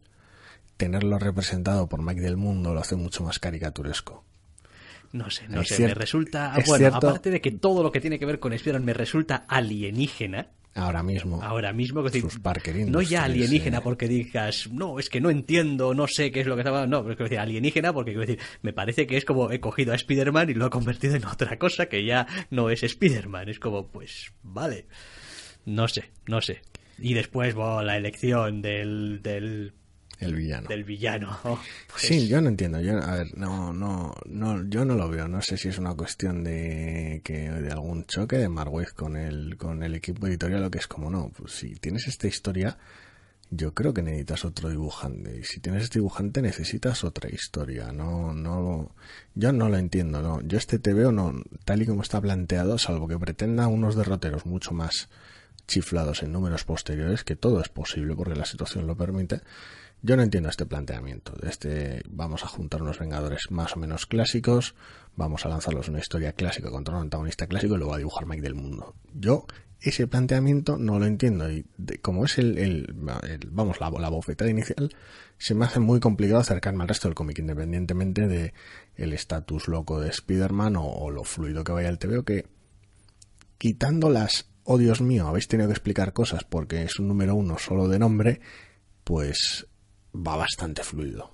Tenerlo 0.76 1.18
representado 1.20 1.88
por 1.88 2.04
Mike 2.04 2.22
del 2.22 2.38
Mundo 2.38 2.74
lo 2.74 2.82
hace 2.82 2.96
mucho 2.96 3.24
más 3.24 3.40
caricaturesco. 3.40 4.24
No 5.12 5.30
sé, 5.30 5.48
no 5.48 5.64
sé, 5.64 5.84
me 5.84 5.94
resulta... 5.94 6.54
Bueno, 6.66 6.88
aparte 6.88 7.30
de 7.30 7.42
que 7.42 7.52
todo 7.52 7.84
lo 7.84 7.92
que 7.92 8.02
tiene 8.02 8.20
que 8.20 8.26
ver 8.26 8.40
con 8.40 8.54
spider 8.54 8.82
me 8.82 8.94
resulta 8.94 9.46
alienígena, 9.48 10.52
Ahora 10.78 11.02
mismo. 11.02 11.42
Ahora 11.42 11.74
mismo. 11.74 12.04
Que 12.04 12.22
sus 12.22 12.40
no 12.88 13.02
ya 13.02 13.24
alienígena 13.24 13.82
porque 13.82 14.08
digas, 14.08 14.70
no, 14.72 15.00
es 15.00 15.10
que 15.10 15.20
no 15.20 15.32
entiendo, 15.32 15.96
no 15.96 16.08
sé 16.08 16.32
qué 16.32 16.42
es 16.42 16.48
lo 16.48 16.56
que 16.56 16.62
estaba. 16.62 16.86
No, 16.86 17.02
pero 17.02 17.14
es 17.14 17.18
decir, 17.18 17.40
alienígena 17.40 17.94
porque 17.94 18.12
quiero 18.12 18.28
decir, 18.28 18.40
me 18.62 18.74
parece 18.74 19.08
que 19.08 19.18
es 19.18 19.26
como 19.26 19.52
he 19.52 19.60
cogido 19.60 19.92
a 19.92 19.96
Spider-Man 19.96 20.52
y 20.52 20.54
lo 20.54 20.68
he 20.68 20.70
convertido 20.70 21.16
en 21.16 21.26
otra 21.26 21.58
cosa 21.58 21.88
que 21.88 22.06
ya 22.06 22.28
no 22.52 22.70
es 22.70 22.84
Spider-Man. 22.84 23.50
Es 23.50 23.60
como, 23.60 23.88
pues, 23.88 24.32
vale. 24.44 24.86
No 25.66 25.88
sé, 25.88 26.12
no 26.28 26.42
sé. 26.42 26.62
Y 27.00 27.16
después, 27.16 27.56
bueno, 27.56 27.82
la 27.82 27.98
elección 27.98 28.62
del, 28.62 29.22
del 29.24 29.74
el 30.20 30.36
villano. 30.36 30.68
Del 30.68 30.84
villano. 30.84 31.38
Pues 31.44 32.04
sí, 32.04 32.28
yo 32.28 32.42
no 32.42 32.50
entiendo. 32.50 32.80
Yo, 32.82 32.98
a 33.02 33.16
ver, 33.16 33.38
no, 33.38 33.72
no, 33.74 34.16
no, 34.26 34.68
yo 34.68 34.86
no 34.86 34.96
lo 34.96 35.10
veo. 35.10 35.28
No 35.28 35.42
sé 35.42 35.58
si 35.58 35.70
es 35.70 35.78
una 35.78 35.94
cuestión 35.94 36.44
de 36.44 37.22
que 37.24 37.50
de 37.50 37.72
algún 37.72 38.06
choque 38.06 38.38
de 38.38 38.50
Marwez 38.50 38.94
con 38.94 39.16
el, 39.16 39.58
con 39.58 39.84
el 39.84 39.96
equipo 39.96 40.28
editorial 40.28 40.64
o 40.64 40.72
que 40.72 40.80
es 40.80 40.88
como 40.88 41.10
no. 41.10 41.30
Pues 41.30 41.54
si 41.54 41.76
tienes 41.76 42.08
esta 42.08 42.28
historia, 42.28 42.78
yo 43.50 43.74
creo 43.74 43.94
que 43.94 44.02
necesitas 44.02 44.44
otro 44.46 44.70
dibujante. 44.70 45.38
Y 45.38 45.44
si 45.44 45.60
tienes 45.60 45.84
este 45.84 46.00
dibujante, 46.00 46.42
necesitas 46.42 47.04
otra 47.04 47.30
historia. 47.30 47.92
No, 47.92 48.34
no, 48.34 48.96
yo 49.36 49.52
no 49.52 49.70
lo 49.70 49.78
entiendo. 49.78 50.22
No, 50.22 50.42
yo 50.42 50.58
este 50.58 50.80
te 50.80 50.94
veo 50.94 51.12
no, 51.12 51.34
tal 51.64 51.82
y 51.82 51.86
como 51.86 52.02
está 52.02 52.20
planteado, 52.20 52.78
salvo 52.78 53.08
que 53.08 53.20
pretenda 53.20 53.68
unos 53.68 53.96
derroteros 53.96 54.46
mucho 54.46 54.72
más 54.74 55.10
chiflados 55.68 56.24
en 56.24 56.32
números 56.32 56.64
posteriores, 56.64 57.24
que 57.24 57.36
todo 57.36 57.62
es 57.62 57.70
posible 57.70 58.16
porque 58.16 58.36
la 58.36 58.46
situación 58.46 58.88
lo 58.88 58.96
permite, 58.96 59.42
yo 60.02 60.16
no 60.16 60.24
entiendo 60.24 60.50
este 60.50 60.66
planteamiento. 60.66 61.34
Este 61.44 62.04
vamos 62.10 62.44
a 62.44 62.48
juntar 62.48 62.82
unos 62.82 63.00
Vengadores 63.00 63.52
más 63.52 63.76
o 63.76 63.80
menos 63.80 64.06
clásicos, 64.06 64.76
vamos 65.16 65.46
a 65.46 65.50
lanzarlos 65.50 65.90
una 65.90 66.00
historia 66.00 66.34
clásica 66.34 66.70
contra 66.70 66.96
un 66.96 67.04
antagonista 67.04 67.48
clásico 67.48 67.76
y 67.76 67.78
luego 67.78 67.94
a 67.94 67.98
dibujar 67.98 68.26
Mike 68.26 68.42
del 68.42 68.56
mundo. 68.56 68.96
Yo 69.14 69.46
ese 69.80 70.08
planteamiento 70.08 70.78
no 70.78 71.00
lo 71.00 71.06
entiendo 71.06 71.52
y 71.52 71.66
como 72.02 72.26
es 72.26 72.38
el, 72.40 72.94
vamos 73.52 73.80
la, 73.80 73.92
la 73.92 74.10
bofetada 74.10 74.50
inicial 74.50 74.92
se 75.38 75.54
me 75.54 75.66
hace 75.66 75.80
muy 75.80 76.00
complicado 76.00 76.40
acercarme 76.40 76.82
al 76.82 76.88
resto 76.88 77.08
del 77.08 77.16
cómic 77.16 77.38
independientemente 77.40 78.28
de 78.28 78.54
el 78.96 79.14
estatus 79.14 79.68
loco 79.68 80.00
de 80.00 80.10
Spider-Man 80.10 80.76
o, 80.78 81.12
lo 81.12 81.24
fluido 81.24 81.64
que 81.64 81.72
vaya 81.72 81.90
el 81.90 82.00
TVO 82.00 82.24
que 82.24 82.48
quitando 83.60 84.10
las 84.10 84.50
oh 84.64 84.80
Dios 84.80 85.02
mío 85.02 85.28
habéis 85.28 85.48
tenido 85.48 85.70
que 85.70 85.74
explicar 85.74 86.12
cosas 86.12 86.44
porque 86.44 86.84
es 86.84 87.00
un 87.00 87.08
número 87.08 87.36
uno 87.36 87.60
solo 87.60 87.88
de 87.88 88.00
nombre 88.00 88.42
pues 89.04 89.67
va 90.18 90.36
bastante 90.36 90.84
fluido 90.84 91.32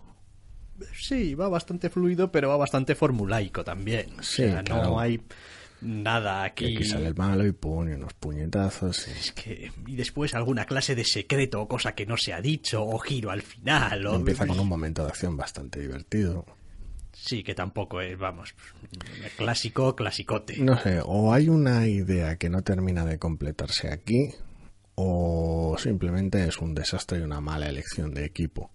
sí 0.94 1.36
va 1.36 1.48
bastante 1.48 1.90
fluido 1.90 2.32
pero 2.32 2.50
va 2.50 2.58
bastante 2.58 2.96
formulaico 2.96 3.64
también 3.64 4.12
sí, 4.22 4.46
no 4.70 5.00
hay 5.00 5.22
nada 5.84 6.44
aquí. 6.44 6.66
Y 6.66 6.76
aquí 6.76 6.86
sale 6.86 7.08
el 7.08 7.16
malo 7.16 7.46
y 7.46 7.52
pone 7.52 7.96
unos 7.96 8.14
puñetazos. 8.14 9.08
Es 9.08 9.32
que. 9.32 9.72
Y 9.86 9.96
después 9.96 10.34
alguna 10.34 10.66
clase 10.66 10.96
de 10.96 11.04
secreto 11.04 11.62
o 11.62 11.68
cosa 11.68 11.94
que 11.94 12.06
no 12.06 12.18
se 12.18 12.34
ha 12.34 12.42
dicho, 12.42 12.84
o 12.84 12.98
giro 13.00 13.32
al 13.32 13.42
final. 13.42 14.06
O... 14.08 14.16
Empieza 14.16 14.48
con 14.48 14.60
un 14.60 14.68
momento 14.68 15.04
de 15.04 15.10
acción 15.10 15.38
bastante 15.38 15.80
divertido. 15.80 16.46
Sí, 17.12 17.44
que 17.44 17.54
tampoco 17.54 18.02
es, 18.02 18.18
vamos, 18.18 18.56
clásico, 19.38 19.96
clasicote. 19.96 20.58
No 20.58 20.78
sé, 20.82 21.00
o 21.06 21.32
hay 21.32 21.48
una 21.48 21.88
idea 21.88 22.38
que 22.38 22.50
no 22.50 22.64
termina 22.64 23.06
de 23.06 23.20
completarse 23.20 23.90
aquí, 23.90 24.34
o 24.96 25.76
simplemente 25.78 26.48
es 26.48 26.60
un 26.60 26.76
desastre 26.76 27.20
y 27.20 27.22
una 27.22 27.42
mala 27.42 27.68
elección 27.68 28.14
de 28.14 28.26
equipo, 28.26 28.72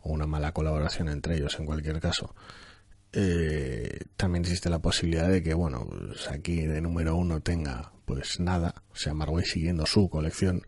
o 0.00 0.12
una 0.12 0.26
mala 0.26 0.52
colaboración 0.52 1.08
entre 1.08 1.36
ellos 1.36 1.58
en 1.58 1.66
cualquier 1.66 2.00
caso. 2.00 2.34
Eh, 3.12 4.00
también 4.16 4.44
existe 4.44 4.70
la 4.70 4.80
posibilidad 4.80 5.28
de 5.28 5.42
que, 5.42 5.54
bueno, 5.54 5.86
pues 5.88 6.30
aquí 6.30 6.62
de 6.66 6.80
número 6.80 7.14
uno 7.14 7.40
tenga 7.40 7.92
pues 8.04 8.40
nada, 8.40 8.82
o 8.92 8.96
sea, 8.96 9.14
Marway 9.14 9.44
siguiendo 9.44 9.86
su 9.86 10.08
colección 10.08 10.62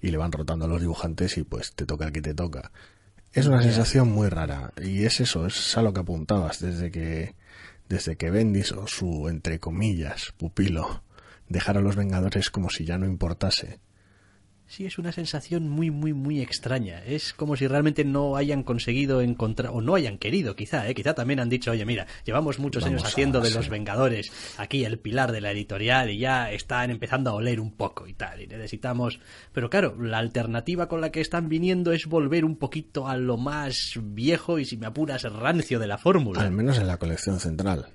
y 0.00 0.10
le 0.10 0.16
van 0.16 0.32
rotando 0.32 0.64
a 0.64 0.68
los 0.68 0.80
dibujantes 0.80 1.36
y 1.36 1.44
pues 1.44 1.72
te 1.74 1.86
toca 1.86 2.06
el 2.06 2.12
que 2.12 2.22
te 2.22 2.34
toca. 2.34 2.72
Es 3.32 3.46
una 3.46 3.62
sensación 3.62 4.08
muy 4.10 4.28
rara 4.28 4.72
y 4.82 5.04
es 5.04 5.20
eso, 5.20 5.46
es 5.46 5.76
a 5.76 5.82
lo 5.82 5.92
que 5.92 6.00
apuntabas 6.00 6.60
desde 6.60 6.90
que 6.90 7.34
desde 7.88 8.16
que 8.16 8.30
Bendis 8.30 8.72
o 8.72 8.86
su 8.86 9.28
entre 9.28 9.60
comillas 9.60 10.32
pupilo 10.36 11.02
dejaron 11.48 11.84
a 11.84 11.86
los 11.86 11.96
Vengadores 11.96 12.50
como 12.50 12.70
si 12.70 12.84
ya 12.84 12.98
no 12.98 13.06
importase 13.06 13.80
Sí, 14.70 14.86
es 14.86 14.98
una 14.98 15.10
sensación 15.10 15.68
muy, 15.68 15.90
muy, 15.90 16.12
muy 16.12 16.40
extraña. 16.40 17.02
Es 17.04 17.32
como 17.32 17.56
si 17.56 17.66
realmente 17.66 18.04
no 18.04 18.36
hayan 18.36 18.62
conseguido 18.62 19.20
encontrar, 19.20 19.72
o 19.74 19.80
no 19.80 19.96
hayan 19.96 20.16
querido, 20.16 20.54
quizá, 20.54 20.88
¿eh? 20.88 20.94
quizá 20.94 21.12
también 21.12 21.40
han 21.40 21.48
dicho, 21.48 21.72
oye, 21.72 21.84
mira, 21.84 22.06
llevamos 22.24 22.60
muchos 22.60 22.84
años 22.84 23.02
haciendo 23.04 23.40
de 23.40 23.50
los 23.50 23.68
Vengadores 23.68 24.30
aquí 24.58 24.84
el 24.84 25.00
pilar 25.00 25.32
de 25.32 25.40
la 25.40 25.50
editorial 25.50 26.08
y 26.10 26.20
ya 26.20 26.52
están 26.52 26.92
empezando 26.92 27.30
a 27.30 27.34
oler 27.34 27.58
un 27.58 27.72
poco 27.72 28.06
y 28.06 28.12
tal, 28.12 28.42
y 28.42 28.46
necesitamos... 28.46 29.18
Pero 29.52 29.70
claro, 29.70 29.96
la 30.00 30.18
alternativa 30.18 30.86
con 30.86 31.00
la 31.00 31.10
que 31.10 31.20
están 31.20 31.48
viniendo 31.48 31.90
es 31.90 32.06
volver 32.06 32.44
un 32.44 32.54
poquito 32.54 33.08
a 33.08 33.16
lo 33.16 33.38
más 33.38 33.94
viejo 34.00 34.60
y, 34.60 34.66
si 34.66 34.76
me 34.76 34.86
apuras, 34.86 35.24
rancio 35.24 35.80
de 35.80 35.88
la 35.88 35.98
fórmula. 35.98 36.42
Al 36.42 36.52
menos 36.52 36.78
en 36.78 36.86
la 36.86 36.96
colección 36.96 37.40
central. 37.40 37.88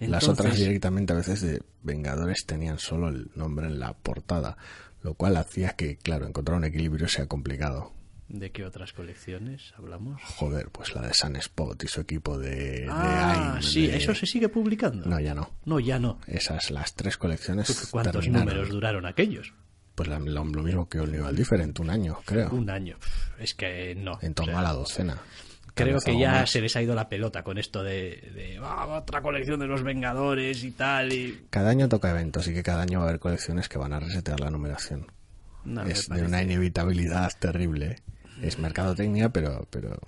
Las 0.00 0.28
otras 0.28 0.56
directamente 0.56 1.12
a 1.12 1.16
veces 1.16 1.40
de 1.40 1.62
Vengadores 1.82 2.46
tenían 2.46 2.78
solo 2.78 3.08
el 3.08 3.30
nombre 3.34 3.66
en 3.66 3.80
la 3.80 3.94
portada 3.94 4.56
lo 5.02 5.14
cual 5.14 5.36
hacía 5.36 5.70
que, 5.70 5.96
claro, 5.96 6.26
encontrar 6.26 6.58
un 6.58 6.64
equilibrio 6.64 7.08
sea 7.08 7.26
complicado. 7.26 7.92
¿De 8.28 8.50
qué 8.50 8.64
otras 8.64 8.92
colecciones 8.92 9.72
hablamos? 9.78 10.20
Joder, 10.22 10.68
pues 10.68 10.94
la 10.94 11.00
de 11.00 11.14
Sunspot 11.14 11.82
y 11.82 11.88
su 11.88 12.02
equipo 12.02 12.36
de, 12.36 12.86
ah, 12.90 13.58
sí, 13.62 13.86
¿eso 13.86 14.14
se 14.14 14.26
sigue 14.26 14.50
publicando? 14.50 15.08
No, 15.08 15.18
ya 15.18 15.34
no. 15.34 15.50
No, 15.64 15.80
ya 15.80 15.98
no. 15.98 16.18
Esas, 16.26 16.70
las 16.70 16.94
tres 16.94 17.16
colecciones 17.16 17.88
¿Cuántos 17.90 18.28
números 18.28 18.68
duraron 18.68 19.06
aquellos? 19.06 19.54
Pues 19.94 20.08
lo, 20.10 20.44
mismo 20.44 20.88
que 20.88 21.00
All 21.00 21.34
Different, 21.34 21.80
un 21.80 21.90
año, 21.90 22.18
creo. 22.24 22.50
Un 22.50 22.68
año. 22.68 22.98
Es 23.38 23.54
que 23.54 23.94
no. 23.94 24.18
En 24.20 24.34
torno 24.34 24.58
a 24.58 24.62
la 24.62 24.72
docena 24.72 25.18
creo 25.84 26.00
que 26.00 26.18
ya 26.18 26.46
se 26.46 26.60
les 26.60 26.74
ha 26.76 26.82
ido 26.82 26.94
la 26.94 27.08
pelota 27.08 27.42
con 27.42 27.58
esto 27.58 27.82
de, 27.82 28.58
ah, 28.62 28.98
otra 29.02 29.22
colección 29.22 29.60
de 29.60 29.66
los 29.66 29.82
Vengadores 29.82 30.64
y 30.64 30.72
tal. 30.72 31.12
Y... 31.12 31.46
Cada 31.50 31.70
año 31.70 31.88
toca 31.88 32.10
eventos 32.10 32.46
y 32.48 32.54
que 32.54 32.62
cada 32.62 32.82
año 32.82 32.98
va 32.98 33.06
a 33.06 33.08
haber 33.08 33.20
colecciones 33.20 33.68
que 33.68 33.78
van 33.78 33.92
a 33.92 34.00
resetear 34.00 34.40
la 34.40 34.50
numeración. 34.50 35.06
es 35.86 36.08
de 36.08 36.22
una 36.22 36.42
inevitabilidad 36.42 37.32
terrible. 37.38 37.96
Es 38.42 38.58
mercadotecnia, 38.58 39.30
pero, 39.30 39.66
pero 39.70 39.98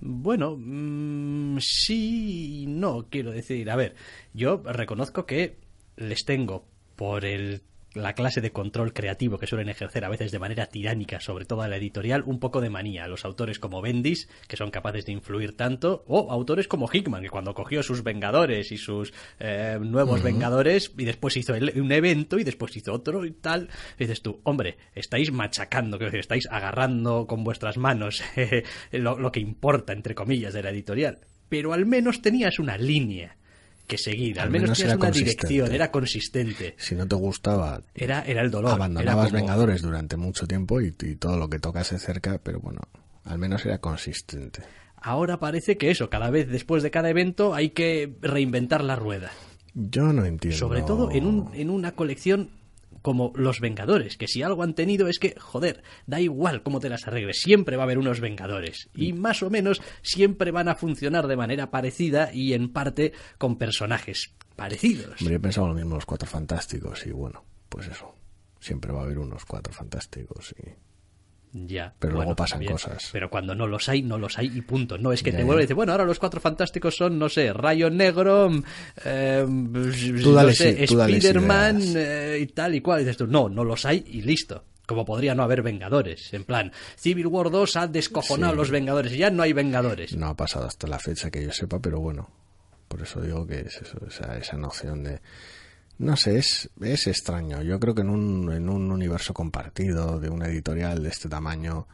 bueno, 0.00 0.56
mm, 0.58 1.58
sí 1.60 2.62
y 2.62 2.66
no, 2.66 3.06
quiero 3.10 3.30
decir. 3.30 3.70
A 3.70 3.76
ver, 3.76 3.94
yo 4.32 4.62
reconozco 4.64 5.26
que 5.26 5.56
les 5.96 6.24
tengo 6.24 6.66
por 6.96 7.24
el 7.24 7.62
la 7.94 8.14
clase 8.14 8.40
de 8.40 8.52
control 8.52 8.92
creativo 8.92 9.38
que 9.38 9.46
suelen 9.46 9.68
ejercer 9.68 10.04
a 10.04 10.08
veces 10.08 10.32
de 10.32 10.38
manera 10.38 10.66
tiránica 10.66 11.20
sobre 11.20 11.44
toda 11.44 11.68
la 11.68 11.76
editorial, 11.76 12.22
un 12.26 12.40
poco 12.40 12.60
de 12.60 12.70
manía. 12.70 13.06
Los 13.06 13.24
autores 13.24 13.58
como 13.58 13.80
Bendis, 13.80 14.28
que 14.48 14.56
son 14.56 14.70
capaces 14.70 15.06
de 15.06 15.12
influir 15.12 15.56
tanto, 15.56 16.04
o 16.06 16.30
autores 16.30 16.68
como 16.68 16.88
Hickman, 16.92 17.22
que 17.22 17.30
cuando 17.30 17.54
cogió 17.54 17.82
sus 17.82 18.02
Vengadores 18.02 18.72
y 18.72 18.76
sus 18.76 19.12
eh, 19.38 19.78
nuevos 19.80 20.22
Vengadores, 20.22 20.92
y 20.98 21.04
después 21.04 21.36
hizo 21.36 21.54
un 21.54 21.92
evento, 21.92 22.38
y 22.38 22.44
después 22.44 22.76
hizo 22.76 22.92
otro 22.92 23.24
y 23.24 23.32
tal, 23.32 23.68
dices 23.98 24.22
tú, 24.22 24.40
hombre, 24.44 24.76
estáis 24.94 25.32
machacando, 25.32 25.98
que 25.98 26.18
estáis 26.18 26.48
agarrando 26.50 27.26
con 27.26 27.44
vuestras 27.44 27.76
manos 27.76 28.22
lo, 28.92 29.18
lo 29.18 29.32
que 29.32 29.40
importa, 29.40 29.92
entre 29.92 30.14
comillas, 30.14 30.52
de 30.52 30.62
la 30.62 30.70
editorial. 30.70 31.20
Pero 31.48 31.72
al 31.72 31.86
menos 31.86 32.22
tenías 32.22 32.58
una 32.58 32.76
línea 32.76 33.36
que 33.86 33.98
seguir. 33.98 34.40
Al, 34.40 34.50
menos, 34.50 34.76
tienes 34.76 34.96
una 34.96 35.10
dirección, 35.10 35.72
era 35.72 35.90
consistente. 35.90 36.74
Si 36.78 36.94
no 36.94 37.06
te 37.06 37.14
gustaba, 37.14 37.82
era, 37.94 38.22
era 38.22 38.42
el 38.42 38.50
dolor. 38.50 38.72
Abandonabas 38.72 39.32
Vengadores 39.32 39.82
durante 39.82 40.16
mucho 40.16 40.46
tiempo 40.46 40.80
y, 40.80 40.92
todo 40.92 41.36
lo 41.36 41.48
que 41.48 41.58
tocase 41.58 41.98
cerca, 41.98 42.40
pero 42.42 42.60
bueno, 42.60 42.80
al 43.24 43.38
menos 43.38 43.64
era 43.66 43.78
consistente. 43.78 44.62
Ahora 44.96 45.38
parece 45.38 45.76
que 45.76 45.90
eso, 45.90 46.08
cada 46.08 46.30
vez 46.30 46.48
después 46.48 46.82
de 46.82 46.90
cada 46.90 47.10
evento 47.10 47.54
hay 47.54 47.70
que 47.70 48.16
reinventar 48.22 48.82
la 48.82 48.96
rueda. 48.96 49.30
Yo 49.74 50.12
no 50.12 50.24
entiendo. 50.24 50.58
Sobre 50.58 50.82
todo 50.82 51.10
en, 51.10 51.26
un, 51.26 51.50
en 51.54 51.68
una 51.68 51.92
colección 51.92 52.50
como 53.04 53.34
los 53.36 53.60
Vengadores, 53.60 54.16
que 54.16 54.28
si 54.28 54.42
algo 54.42 54.62
han 54.62 54.74
tenido 54.74 55.08
es 55.08 55.18
que, 55.18 55.34
joder, 55.38 55.82
da 56.06 56.22
igual 56.22 56.62
cómo 56.62 56.80
te 56.80 56.88
las 56.88 57.06
arregles, 57.06 57.42
siempre 57.42 57.76
va 57.76 57.82
a 57.82 57.84
haber 57.84 57.98
unos 57.98 58.18
Vengadores. 58.18 58.88
Y 58.94 59.12
más 59.12 59.42
o 59.42 59.50
menos 59.50 59.82
siempre 60.00 60.52
van 60.52 60.68
a 60.68 60.74
funcionar 60.74 61.26
de 61.26 61.36
manera 61.36 61.70
parecida 61.70 62.32
y 62.32 62.54
en 62.54 62.72
parte 62.72 63.12
con 63.36 63.58
personajes 63.58 64.32
parecidos. 64.56 65.20
Hombre, 65.20 65.34
he 65.34 65.38
pensado 65.40 65.68
lo 65.68 65.74
mismo 65.74 65.96
los 65.96 66.06
Cuatro 66.06 66.26
Fantásticos 66.26 67.06
y 67.06 67.10
bueno, 67.10 67.44
pues 67.68 67.88
eso, 67.88 68.14
siempre 68.58 68.90
va 68.90 69.00
a 69.00 69.04
haber 69.04 69.18
unos 69.18 69.44
Cuatro 69.44 69.74
Fantásticos 69.74 70.54
y 70.58 70.70
ya. 71.54 71.94
Pero 71.98 72.14
luego 72.14 72.34
pasan 72.34 72.64
cosas. 72.64 73.08
Pero 73.12 73.30
cuando 73.30 73.54
no 73.54 73.66
los 73.66 73.88
hay, 73.88 74.02
no 74.02 74.18
los 74.18 74.36
hay 74.38 74.50
y 74.54 74.60
punto. 74.62 74.98
No 74.98 75.12
es 75.12 75.22
que 75.22 75.32
te 75.32 75.44
vuelva 75.44 75.62
y 75.62 75.64
dice, 75.64 75.74
bueno, 75.74 75.92
ahora 75.92 76.04
los 76.04 76.18
cuatro 76.18 76.40
fantásticos 76.40 76.96
son, 76.96 77.18
no 77.18 77.28
sé, 77.28 77.52
Rayo 77.52 77.90
Negro, 77.90 78.50
eh, 79.04 79.46
no 79.48 80.52
sé, 80.52 80.84
Spider-Man 80.84 81.80
eh, 81.96 82.38
y 82.40 82.46
tal 82.48 82.74
y 82.74 82.80
cual. 82.80 83.00
Y 83.00 83.04
dices 83.04 83.18
tú, 83.18 83.26
no, 83.26 83.48
no 83.48 83.64
los 83.64 83.84
hay 83.84 84.04
y 84.06 84.22
listo. 84.22 84.64
Como 84.86 85.06
podría 85.06 85.34
no 85.34 85.42
haber 85.42 85.62
Vengadores. 85.62 86.34
En 86.34 86.44
plan, 86.44 86.70
Civil 86.96 87.28
War 87.28 87.50
2 87.50 87.76
ha 87.76 87.86
descojonado 87.86 88.52
a 88.52 88.56
los 88.56 88.70
Vengadores 88.70 89.12
y 89.12 89.18
ya 89.18 89.30
no 89.30 89.42
hay 89.42 89.54
Vengadores. 89.54 90.14
No 90.14 90.26
ha 90.26 90.36
pasado 90.36 90.66
hasta 90.66 90.86
la 90.86 90.98
fecha 90.98 91.30
que 91.30 91.42
yo 91.42 91.52
sepa, 91.52 91.80
pero 91.80 92.00
bueno. 92.00 92.28
Por 92.88 93.00
eso 93.00 93.20
digo 93.22 93.46
que 93.46 93.60
es 93.60 93.80
eso, 93.80 93.98
esa, 94.06 94.36
esa 94.36 94.58
noción 94.58 95.04
de 95.04 95.20
no 95.98 96.16
sé, 96.16 96.38
es, 96.38 96.70
es 96.80 97.06
extraño. 97.06 97.62
Yo 97.62 97.78
creo 97.78 97.94
que 97.94 98.02
en 98.02 98.10
un, 98.10 98.52
en 98.52 98.68
un 98.68 98.90
universo 98.90 99.32
compartido 99.34 100.18
de 100.18 100.28
una 100.28 100.46
editorial 100.46 101.02
de 101.02 101.08
este 101.08 101.28
tamaño 101.28 101.86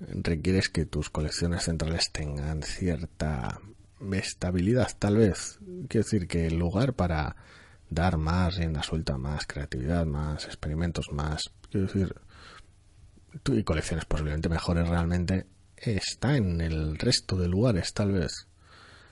requieres 0.00 0.68
que 0.68 0.86
tus 0.86 1.10
colecciones 1.10 1.64
centrales 1.64 2.10
tengan 2.12 2.62
cierta 2.62 3.60
estabilidad, 4.12 4.90
tal 4.98 5.16
vez. 5.16 5.58
Quiero 5.88 6.04
decir 6.04 6.28
que 6.28 6.46
el 6.46 6.58
lugar 6.58 6.94
para 6.94 7.36
dar 7.88 8.16
más 8.16 8.56
rienda 8.56 8.82
suelta, 8.82 9.16
más 9.16 9.46
creatividad, 9.46 10.06
más 10.06 10.44
experimentos, 10.46 11.06
más. 11.12 11.50
Quiero 11.70 11.86
decir. 11.86 12.14
Y 13.52 13.62
colecciones 13.64 14.06
posiblemente 14.06 14.48
mejores 14.48 14.88
realmente 14.88 15.46
está 15.76 16.36
en 16.36 16.62
el 16.62 16.96
resto 16.96 17.36
de 17.36 17.48
lugares, 17.48 17.92
tal 17.92 18.12
vez 18.12 18.48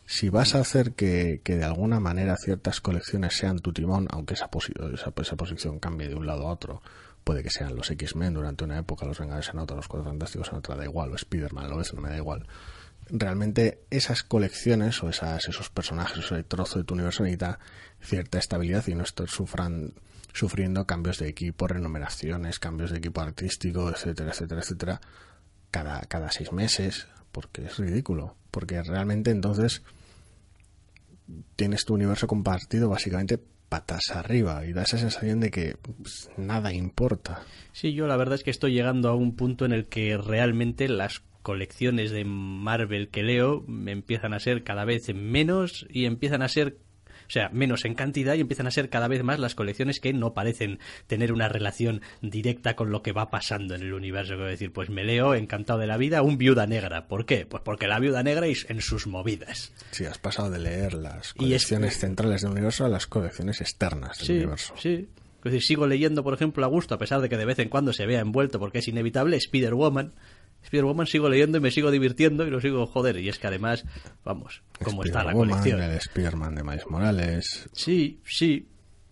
si 0.06 0.28
vas 0.28 0.54
a 0.54 0.60
hacer 0.60 0.92
que, 0.92 1.40
de 1.44 1.64
alguna 1.64 1.98
manera 1.98 2.36
ciertas 2.36 2.80
colecciones 2.80 3.36
sean 3.36 3.58
tu 3.60 3.72
timón, 3.72 4.06
aunque 4.10 4.34
esa, 4.34 4.50
esa, 4.92 5.36
posición 5.36 5.78
cambie 5.78 6.08
de 6.08 6.14
un 6.14 6.26
lado 6.26 6.46
a 6.46 6.52
otro, 6.52 6.82
puede 7.24 7.42
que 7.42 7.50
sean 7.50 7.74
los 7.74 7.90
X-Men 7.90 8.34
durante 8.34 8.64
una 8.64 8.78
época, 8.78 9.06
los 9.06 9.18
Vengadores 9.18 9.48
en 9.48 9.58
otra, 9.58 9.76
los 9.76 9.88
Cuatro 9.88 10.10
Fantásticos 10.10 10.50
en 10.50 10.58
otra, 10.58 10.76
da 10.76 10.84
igual, 10.84 11.10
o 11.10 11.14
Spider-Man, 11.14 11.70
lo 11.70 11.78
ves, 11.78 11.94
no 11.94 12.02
me 12.02 12.10
da 12.10 12.16
igual. 12.18 12.46
realmente 13.08 13.80
esas 13.90 14.22
colecciones 14.22 15.02
o 15.02 15.08
esas, 15.08 15.48
esos 15.48 15.70
personajes, 15.70 16.24
ese 16.24 16.42
trozo 16.42 16.78
de 16.78 16.84
tu 16.84 16.94
universo 16.94 17.22
necesita 17.22 17.58
cierta 18.00 18.38
estabilidad 18.38 18.86
y 18.88 18.94
no 18.94 19.04
estar 19.04 19.28
sufran, 19.28 19.94
sufriendo 20.34 20.86
cambios 20.86 21.18
de 21.18 21.28
equipo, 21.28 21.66
renumeraciones, 21.66 22.58
cambios 22.58 22.90
de 22.90 22.98
equipo 22.98 23.22
artístico, 23.22 23.90
etcétera, 23.90 24.32
etcétera, 24.32 24.60
etcétera, 24.60 25.00
cada, 25.70 26.02
cada 26.02 26.30
seis 26.30 26.52
meses, 26.52 27.08
porque 27.32 27.64
es 27.64 27.78
ridículo. 27.78 28.36
Porque 28.50 28.82
realmente 28.82 29.30
entonces 29.30 29.82
tienes 31.56 31.84
tu 31.84 31.94
universo 31.94 32.26
compartido 32.26 32.88
básicamente 32.88 33.38
patas 33.68 34.10
arriba 34.14 34.64
y 34.66 34.72
da 34.72 34.82
esa 34.82 34.98
sensación 34.98 35.40
de 35.40 35.50
que 35.50 35.76
pues, 35.98 36.30
nada 36.36 36.72
importa. 36.72 37.42
Sí, 37.72 37.92
yo 37.92 38.06
la 38.06 38.16
verdad 38.16 38.36
es 38.36 38.44
que 38.44 38.50
estoy 38.50 38.72
llegando 38.72 39.08
a 39.08 39.14
un 39.14 39.34
punto 39.34 39.64
en 39.64 39.72
el 39.72 39.86
que 39.86 40.16
realmente 40.16 40.88
las 40.88 41.22
colecciones 41.42 42.10
de 42.10 42.24
Marvel 42.24 43.08
que 43.08 43.22
leo 43.22 43.64
empiezan 43.86 44.32
a 44.32 44.40
ser 44.40 44.64
cada 44.64 44.84
vez 44.84 45.14
menos 45.14 45.86
y 45.90 46.06
empiezan 46.06 46.42
a 46.42 46.48
ser 46.48 46.78
o 47.26 47.30
sea, 47.30 47.48
menos 47.50 47.84
en 47.84 47.94
cantidad 47.94 48.34
y 48.34 48.40
empiezan 48.40 48.66
a 48.66 48.70
ser 48.70 48.88
cada 48.88 49.08
vez 49.08 49.22
más 49.22 49.38
las 49.38 49.54
colecciones 49.54 50.00
que 50.00 50.12
no 50.12 50.34
parecen 50.34 50.78
tener 51.06 51.32
una 51.32 51.48
relación 51.48 52.02
directa 52.22 52.76
con 52.76 52.90
lo 52.90 53.02
que 53.02 53.12
va 53.12 53.30
pasando 53.30 53.74
en 53.74 53.82
el 53.82 53.92
universo. 53.92 54.34
Quiero 54.34 54.46
decir, 54.46 54.72
pues 54.72 54.90
me 54.90 55.04
leo 55.04 55.34
encantado 55.34 55.78
de 55.78 55.86
la 55.86 55.96
vida 55.96 56.22
un 56.22 56.38
Viuda 56.38 56.66
Negra. 56.66 57.06
¿Por 57.08 57.26
qué? 57.26 57.46
Pues 57.46 57.62
porque 57.62 57.86
la 57.86 57.98
Viuda 57.98 58.22
Negra 58.22 58.46
es 58.46 58.66
en 58.68 58.80
sus 58.80 59.06
movidas. 59.06 59.72
Sí, 59.90 60.04
has 60.04 60.18
pasado 60.18 60.50
de 60.50 60.58
leer 60.58 60.94
las 60.94 61.34
colecciones 61.34 61.98
centrales 61.98 62.42
del 62.42 62.52
universo 62.52 62.84
a 62.84 62.88
las 62.88 63.06
colecciones 63.06 63.60
externas 63.60 64.18
del 64.18 64.38
universo. 64.38 64.74
Sí, 64.76 65.08
es 65.44 65.52
decir, 65.52 65.62
sigo 65.62 65.86
leyendo, 65.86 66.24
por 66.24 66.32
ejemplo, 66.32 66.64
a 66.64 66.68
gusto, 66.68 66.94
a 66.94 66.98
pesar 66.98 67.20
de 67.20 67.28
que 67.28 67.36
de 67.36 67.44
vez 67.44 67.58
en 67.58 67.68
cuando 67.68 67.92
se 67.92 68.06
vea 68.06 68.20
envuelto 68.20 68.58
porque 68.58 68.78
es 68.78 68.88
inevitable, 68.88 69.36
Spider-Woman. 69.36 70.12
Spider-Woman 70.64 71.06
sigo 71.06 71.28
leyendo 71.28 71.58
y 71.58 71.60
me 71.60 71.70
sigo 71.70 71.90
divirtiendo 71.90 72.46
y 72.46 72.50
lo 72.50 72.60
sigo 72.60 72.86
joder. 72.86 73.18
Y 73.18 73.28
es 73.28 73.38
que 73.38 73.46
además, 73.46 73.84
vamos, 74.24 74.62
como 74.82 75.04
está 75.04 75.22
la 75.22 75.32
colección. 75.32 75.80
El 75.80 75.96
Spider-Man 75.96 76.54
de 76.54 76.64
Miles 76.64 76.86
Morales. 76.88 77.68
Sí, 77.72 78.20
sí. 78.24 78.68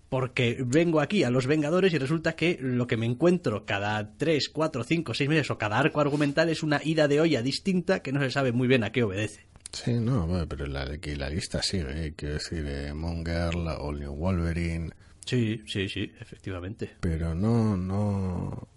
Porque 0.08 0.58
vengo 0.66 1.00
aquí 1.00 1.24
a 1.24 1.30
los 1.30 1.46
Vengadores 1.46 1.94
y 1.94 1.98
resulta 1.98 2.36
que 2.36 2.58
lo 2.60 2.86
que 2.86 2.98
me 2.98 3.06
encuentro 3.06 3.64
cada 3.64 4.14
3, 4.18 4.50
4, 4.50 4.84
5, 4.84 5.14
6 5.14 5.30
meses 5.30 5.50
o 5.50 5.56
cada 5.56 5.78
arco 5.78 6.02
argumental 6.02 6.50
es 6.50 6.62
una 6.62 6.80
ida 6.84 7.08
de 7.08 7.20
olla 7.20 7.40
distinta 7.40 8.00
que 8.00 8.12
no 8.12 8.20
se 8.20 8.30
sabe 8.30 8.52
muy 8.52 8.68
bien 8.68 8.84
a 8.84 8.92
qué 8.92 9.04
obedece. 9.04 9.46
Sí, 9.72 9.94
no, 9.94 10.28
pero 10.46 10.66
la, 10.66 10.84
la 10.84 11.30
lista 11.30 11.62
sigue. 11.62 12.06
¿eh? 12.06 12.12
Quiero 12.14 12.34
decir, 12.34 12.62
eh, 12.66 12.92
Monger, 12.92 13.56
All 13.56 13.98
New 13.98 14.14
Wolverine. 14.14 14.90
Sí, 15.24 15.62
sí, 15.66 15.88
sí, 15.88 16.12
efectivamente. 16.20 16.90
Pero 17.00 17.34
no, 17.34 17.74
no, 17.74 18.68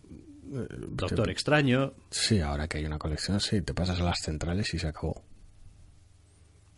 Doctor 0.46 1.30
Extraño. 1.30 1.94
Sí, 2.10 2.40
ahora 2.40 2.68
que 2.68 2.78
hay 2.78 2.86
una 2.86 3.00
colección, 3.00 3.40
sí, 3.40 3.62
te 3.62 3.74
pasas 3.74 4.00
a 4.00 4.04
las 4.04 4.20
centrales 4.20 4.74
y 4.74 4.80
se 4.80 4.88
acabó 4.88 5.24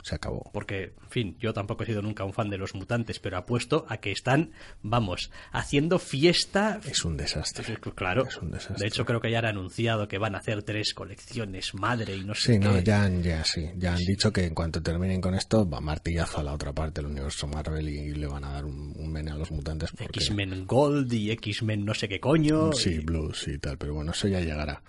se 0.08 0.16
acabó. 0.16 0.50
Porque, 0.54 0.94
en 1.04 1.10
fin, 1.10 1.38
yo 1.40 1.54
tampoco 1.54 1.84
he 1.84 1.86
sido 1.86 2.02
nunca 2.02 2.24
un 2.24 2.34
fan 2.34 2.50
de 2.50 2.58
los 2.58 2.74
mutantes, 2.76 3.20
pero 3.20 3.38
apuesto 3.38 3.86
a 3.90 3.98
que 3.98 4.12
están, 4.12 4.52
vamos, 4.82 5.32
haciendo 5.52 6.00
fiesta. 6.00 6.80
Es 6.86 7.04
un 7.04 7.18
desastre. 7.18 7.78
Claro. 7.96 8.26
Es 8.28 8.38
un 8.38 8.52
desastre. 8.52 8.84
De 8.84 8.88
hecho, 8.88 9.06
creo 9.06 9.20
que 9.20 9.30
ya 9.30 9.40
han 9.40 9.46
anunciado 9.46 10.08
que 10.08 10.18
van 10.18 10.36
a 10.36 10.40
hacer 10.40 10.64
tres 10.64 10.94
colecciones 10.94 11.74
madre 11.74 12.16
y 12.16 12.24
no 12.24 12.34
sé 12.34 12.54
sí, 12.54 12.60
qué. 12.60 12.66
no, 12.66 12.80
ya, 12.80 13.10
ya, 13.10 13.44
sí. 13.44 13.70
Ya 13.76 13.94
han 13.94 14.06
dicho 14.06 14.32
que 14.32 14.46
en 14.46 14.56
cuanto 14.56 14.82
terminen 14.82 15.20
con 15.20 15.36
esto, 15.36 15.70
va 15.70 15.82
martillazo 15.82 16.40
a 16.40 16.44
la 16.44 16.54
otra 16.54 16.74
parte 16.74 17.02
del 17.02 17.12
universo 17.12 17.48
Marvel 17.48 17.90
y 17.90 18.14
le 18.14 18.28
van 18.28 18.44
a 18.46 18.54
dar 18.54 18.66
un, 18.66 18.94
un 18.96 19.18
a 19.28 19.36
los 19.36 19.52
mutantes. 19.52 19.92
X-Men 19.98 20.66
Gold 20.66 21.12
y 21.12 21.32
X-Men 21.32 21.84
no 21.84 21.94
sé 21.94 22.08
qué 22.08 22.20
coño. 22.20 22.72
Sí, 22.72 23.00
Blues 23.00 23.48
y 23.48 23.58
tal, 23.58 23.78
pero 23.78 23.96
bueno, 23.96 24.12
eso 24.12 24.28
ya 24.28 24.40
llegará. 24.40 24.82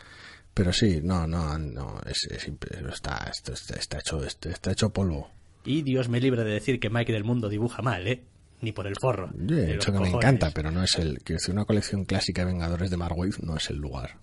Pero 0.58 0.72
sí, 0.72 0.98
no, 1.04 1.24
no, 1.24 1.56
no, 1.56 2.00
es, 2.04 2.26
está, 2.26 3.30
está, 3.30 3.98
hecho, 4.00 4.24
está 4.24 4.72
hecho 4.72 4.92
polvo. 4.92 5.30
Y 5.64 5.82
Dios 5.82 6.08
me 6.08 6.18
libre 6.18 6.42
de 6.42 6.50
decir 6.50 6.80
que 6.80 6.90
Mike 6.90 7.12
del 7.12 7.22
Mundo 7.22 7.48
dibuja 7.48 7.80
mal, 7.80 8.08
¿eh? 8.08 8.24
Ni 8.60 8.72
por 8.72 8.88
el 8.88 8.96
forro. 9.00 9.30
de 9.32 9.76
hecho 9.76 9.92
que 9.92 10.00
me 10.00 10.08
encanta, 10.08 10.50
pero 10.50 10.72
no 10.72 10.82
es 10.82 10.98
el... 10.98 11.20
que 11.22 11.34
decir, 11.34 11.54
una 11.54 11.64
colección 11.64 12.04
clásica 12.04 12.44
de 12.44 12.50
Vengadores 12.50 12.90
de 12.90 12.96
Marvel 12.96 13.30
no 13.40 13.56
es 13.56 13.70
el 13.70 13.76
lugar. 13.76 14.18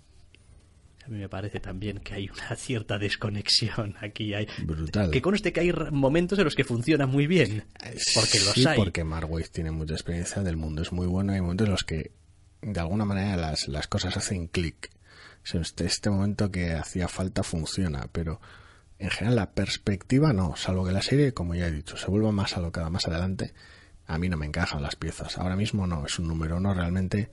A 1.06 1.08
mí 1.08 1.20
me 1.20 1.30
parece 1.30 1.62
también 1.62 2.00
que 2.00 2.15
hay 2.15 2.27
una 2.30 2.54
cierta 2.58 2.98
desconexión 2.98 3.96
aquí. 4.01 4.34
Hay, 4.34 4.46
Brutal. 4.65 5.12
Que 5.12 5.22
conste 5.22 5.54
que 5.54 5.62
hay 5.62 5.72
momentos 5.89 6.38
en 6.38 6.44
los 6.44 6.56
que 6.56 6.65
funciona 6.65 7.08
muy 7.08 7.27
bien. 7.27 7.63
Eh, 7.82 7.96
porque 8.13 8.39
los 8.39 8.54
sí, 8.56 8.65
porque 8.75 9.06
Marvel 9.06 9.50
tiene 9.51 9.72
mucha 9.72 9.94
experiencia 9.94 10.44
del 10.44 10.58
mundo, 10.58 10.82
es 10.82 10.92
muy 10.92 11.08
bueno. 11.08 11.32
Hay 11.32 11.39
momentos 11.39 11.68
en 11.68 11.72
los 11.72 11.86
que 11.86 12.12
de 12.62 12.80
alguna 12.82 13.06
manera 13.06 13.38
las, 13.38 13.70
las 13.70 13.88
cosas 13.88 14.18
hacen 14.18 14.48
clic 14.48 14.90
este, 15.53 15.86
este 15.86 16.10
momento 16.10 16.51
que 16.51 16.74
hacía 16.74 17.08
falta 17.08 17.44
funciona, 17.44 18.08
pero 18.12 18.42
en 18.98 19.10
general 19.10 19.36
la 19.36 19.51
perspectiva 19.51 20.34
no, 20.34 20.55
salvo 20.55 20.86
que 20.86 20.92
la 20.92 21.01
serie, 21.01 21.34
como 21.34 21.53
ya 21.53 21.68
he 21.68 21.72
dicho, 21.72 21.98
se 21.98 22.08
vuelva 22.08 22.31
más 22.31 22.58
alocada 22.58 22.90
más 22.90 23.08
adelante, 23.08 23.53
a 24.08 24.18
mí 24.18 24.27
no 24.29 24.38
me 24.38 24.46
encajan 24.46 24.81
las 24.81 24.96
piezas. 24.96 25.38
Ahora 25.38 25.55
mismo 25.55 25.88
no, 25.88 26.05
es 26.05 26.20
un 26.20 26.27
número 26.27 26.58
uno 26.58 26.74
realmente 26.74 27.29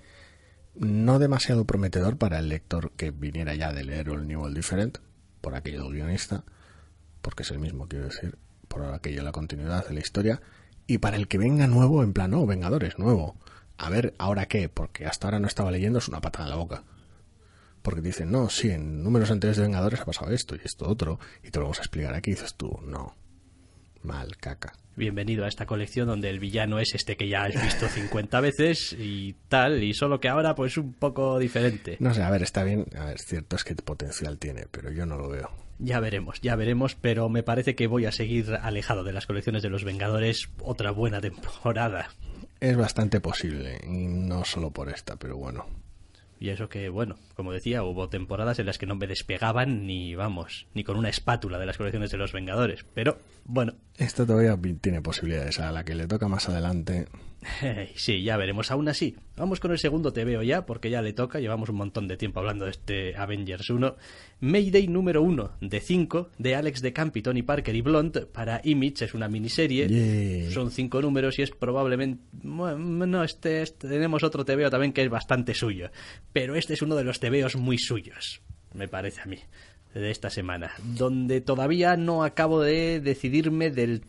no 0.74 1.18
demasiado 1.18 1.66
prometedor 1.66 2.16
para 2.16 2.38
el 2.38 2.48
lector 2.48 2.92
que 2.92 3.10
viniera 3.10 3.54
ya 3.54 3.72
de 3.72 3.84
leer 3.84 4.08
el 4.08 4.26
New 4.26 4.40
World 4.40 4.56
Different, 4.56 4.98
por 5.40 5.54
aquello 5.54 5.82
del 5.82 5.92
guionista, 5.92 6.44
porque 7.20 7.42
es 7.42 7.50
el 7.50 7.58
mismo, 7.58 7.88
quiero 7.88 8.06
decir, 8.06 8.38
por 8.68 8.84
aquello 8.84 9.22
la 9.22 9.32
continuidad 9.32 9.86
de 9.86 9.94
la 9.94 10.00
historia, 10.00 10.40
y 10.86 10.98
para 10.98 11.16
el 11.16 11.28
que 11.28 11.38
venga 11.38 11.66
nuevo, 11.66 12.02
en 12.02 12.12
plan, 12.12 12.30
no, 12.30 12.46
Vengadores, 12.46 12.98
nuevo. 12.98 13.36
A 13.76 13.90
ver, 13.90 14.14
¿ahora 14.18 14.46
qué? 14.46 14.68
Porque 14.68 15.06
hasta 15.06 15.26
ahora 15.26 15.40
no 15.40 15.46
estaba 15.46 15.70
leyendo, 15.70 15.98
es 15.98 16.08
una 16.08 16.20
patada 16.20 16.44
en 16.44 16.50
la 16.50 16.56
boca 16.56 16.84
porque 17.82 18.00
dicen, 18.00 18.30
no, 18.30 18.48
sí, 18.48 18.70
en 18.70 19.02
números 19.02 19.30
anteriores 19.30 19.58
de 19.58 19.64
Vengadores 19.64 20.00
ha 20.00 20.04
pasado 20.04 20.32
esto 20.32 20.54
y 20.56 20.60
esto 20.64 20.88
otro, 20.88 21.18
y 21.42 21.50
te 21.50 21.58
lo 21.58 21.66
vamos 21.66 21.78
a 21.78 21.82
explicar 21.82 22.14
aquí, 22.14 22.30
y 22.30 22.34
dices 22.34 22.54
tú, 22.54 22.80
no, 22.84 23.14
mal, 24.02 24.36
caca. 24.36 24.72
Bienvenido 24.94 25.46
a 25.46 25.48
esta 25.48 25.64
colección 25.64 26.06
donde 26.06 26.28
el 26.28 26.38
villano 26.38 26.78
es 26.78 26.94
este 26.94 27.16
que 27.16 27.26
ya 27.26 27.44
has 27.44 27.60
visto 27.62 27.88
50 27.88 28.40
veces 28.40 28.94
y 28.98 29.34
tal, 29.48 29.82
y 29.82 29.94
solo 29.94 30.20
que 30.20 30.28
ahora 30.28 30.54
pues 30.54 30.76
un 30.76 30.92
poco 30.92 31.38
diferente. 31.38 31.96
No 31.98 32.12
sé, 32.12 32.22
a 32.22 32.30
ver, 32.30 32.42
está 32.42 32.62
bien, 32.62 32.86
a 32.98 33.06
ver, 33.06 33.18
cierto 33.18 33.56
es 33.56 33.64
que 33.64 33.74
potencial 33.74 34.38
tiene, 34.38 34.66
pero 34.70 34.90
yo 34.90 35.06
no 35.06 35.16
lo 35.16 35.30
veo. 35.30 35.50
Ya 35.78 35.98
veremos, 35.98 36.40
ya 36.42 36.56
veremos, 36.56 36.94
pero 36.94 37.28
me 37.30 37.42
parece 37.42 37.74
que 37.74 37.86
voy 37.86 38.04
a 38.04 38.12
seguir 38.12 38.54
alejado 38.60 39.02
de 39.02 39.12
las 39.12 39.26
colecciones 39.26 39.62
de 39.62 39.70
los 39.70 39.82
Vengadores 39.82 40.50
otra 40.60 40.90
buena 40.90 41.20
temporada. 41.20 42.10
Es 42.60 42.76
bastante 42.76 43.20
posible, 43.20 43.80
y 43.84 44.06
no 44.06 44.44
solo 44.44 44.70
por 44.70 44.90
esta, 44.90 45.16
pero 45.16 45.38
bueno. 45.38 45.66
Y 46.42 46.50
eso 46.50 46.68
que, 46.68 46.88
bueno, 46.88 47.14
como 47.36 47.52
decía, 47.52 47.84
hubo 47.84 48.08
temporadas 48.08 48.58
en 48.58 48.66
las 48.66 48.76
que 48.76 48.84
no 48.84 48.96
me 48.96 49.06
despegaban 49.06 49.86
ni, 49.86 50.16
vamos, 50.16 50.66
ni 50.74 50.82
con 50.82 50.96
una 50.96 51.08
espátula 51.08 51.56
de 51.56 51.66
las 51.66 51.78
colecciones 51.78 52.10
de 52.10 52.16
los 52.16 52.32
Vengadores. 52.32 52.84
Pero, 52.94 53.20
bueno. 53.44 53.74
Esto 53.96 54.26
todavía 54.26 54.58
tiene 54.80 55.00
posibilidades. 55.02 55.60
A 55.60 55.70
la 55.70 55.84
que 55.84 55.94
le 55.94 56.08
toca 56.08 56.26
más 56.26 56.48
adelante. 56.48 57.06
Sí, 57.96 58.22
ya 58.22 58.36
veremos. 58.36 58.70
Aún 58.70 58.88
así, 58.88 59.16
vamos 59.36 59.60
con 59.60 59.72
el 59.72 59.78
segundo 59.78 60.12
te 60.12 60.24
veo 60.24 60.42
ya, 60.42 60.66
porque 60.66 60.90
ya 60.90 61.02
le 61.02 61.12
toca. 61.12 61.40
Llevamos 61.40 61.68
un 61.68 61.76
montón 61.76 62.08
de 62.08 62.16
tiempo 62.16 62.40
hablando 62.40 62.64
de 62.64 62.70
este 62.70 63.16
Avengers 63.16 63.70
1. 63.70 63.96
Mayday 64.40 64.88
número 64.88 65.22
1 65.22 65.52
de 65.60 65.80
5 65.80 66.30
de 66.38 66.56
Alex 66.56 66.82
de 66.82 66.92
Camp 66.92 67.16
y 67.16 67.22
Tony 67.22 67.42
Parker 67.42 67.74
y 67.74 67.80
Blunt 67.80 68.18
para 68.26 68.60
Image. 68.64 69.04
Es 69.04 69.14
una 69.14 69.28
miniserie. 69.28 70.50
Son 70.50 70.70
cinco 70.70 71.00
números 71.00 71.38
y 71.38 71.42
es 71.42 71.50
probablemente. 71.50 72.22
Bueno, 72.32 73.22
este, 73.22 73.62
este, 73.62 73.88
tenemos 73.88 74.22
otro 74.22 74.44
te 74.44 74.56
veo 74.56 74.70
también 74.70 74.92
que 74.92 75.02
es 75.02 75.10
bastante 75.10 75.54
suyo. 75.54 75.90
Pero 76.32 76.56
este 76.56 76.74
es 76.74 76.82
uno 76.82 76.96
de 76.96 77.04
los 77.04 77.20
tebeos 77.20 77.56
muy 77.56 77.78
suyos, 77.78 78.42
me 78.74 78.88
parece 78.88 79.20
a 79.20 79.26
mí, 79.26 79.38
de 79.94 80.10
esta 80.10 80.30
semana. 80.30 80.72
Donde 80.82 81.40
todavía 81.40 81.96
no 81.96 82.24
acabo 82.24 82.60
de 82.60 83.00
decidirme 83.00 83.70
del 83.70 84.02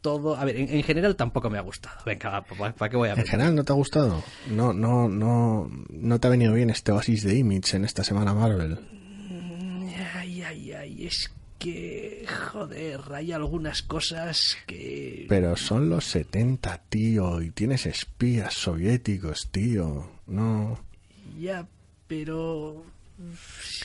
todo. 0.00 0.36
A 0.36 0.44
ver, 0.44 0.56
en, 0.56 0.82
general 0.82 1.16
tampoco 1.16 1.50
me 1.50 1.58
ha 1.58 1.62
gustado. 1.62 1.96
Venga, 2.04 2.42
¿para 2.42 2.88
qué 2.88 2.96
voy 2.96 3.08
a 3.08 3.14
En 3.14 3.26
general 3.26 3.54
no 3.54 3.64
te 3.64 3.72
ha 3.72 3.76
gustado. 3.76 4.22
No, 4.48 4.72
no, 4.72 5.08
no, 5.08 5.70
no 5.90 6.20
te 6.20 6.26
ha 6.26 6.30
venido 6.30 6.52
bien 6.52 6.70
este 6.70 6.92
oasis 6.92 7.24
de 7.24 7.36
Image 7.36 7.76
en 7.76 7.84
esta 7.84 8.04
semana 8.04 8.34
Marvel. 8.34 8.78
Ay, 10.14 10.42
ay, 10.42 10.72
ay, 10.72 11.06
es 11.06 11.30
que 11.58 12.26
joder, 12.26 13.00
hay 13.12 13.32
algunas 13.32 13.82
cosas 13.82 14.56
que. 14.66 15.26
Pero 15.28 15.56
son 15.56 15.88
los 15.90 16.06
70, 16.06 16.82
tío, 16.88 17.42
y 17.42 17.50
tienes 17.50 17.86
espías 17.86 18.54
soviéticos, 18.54 19.50
tío. 19.50 20.10
No. 20.26 20.80
Ya, 21.38 21.68
pero 22.06 22.82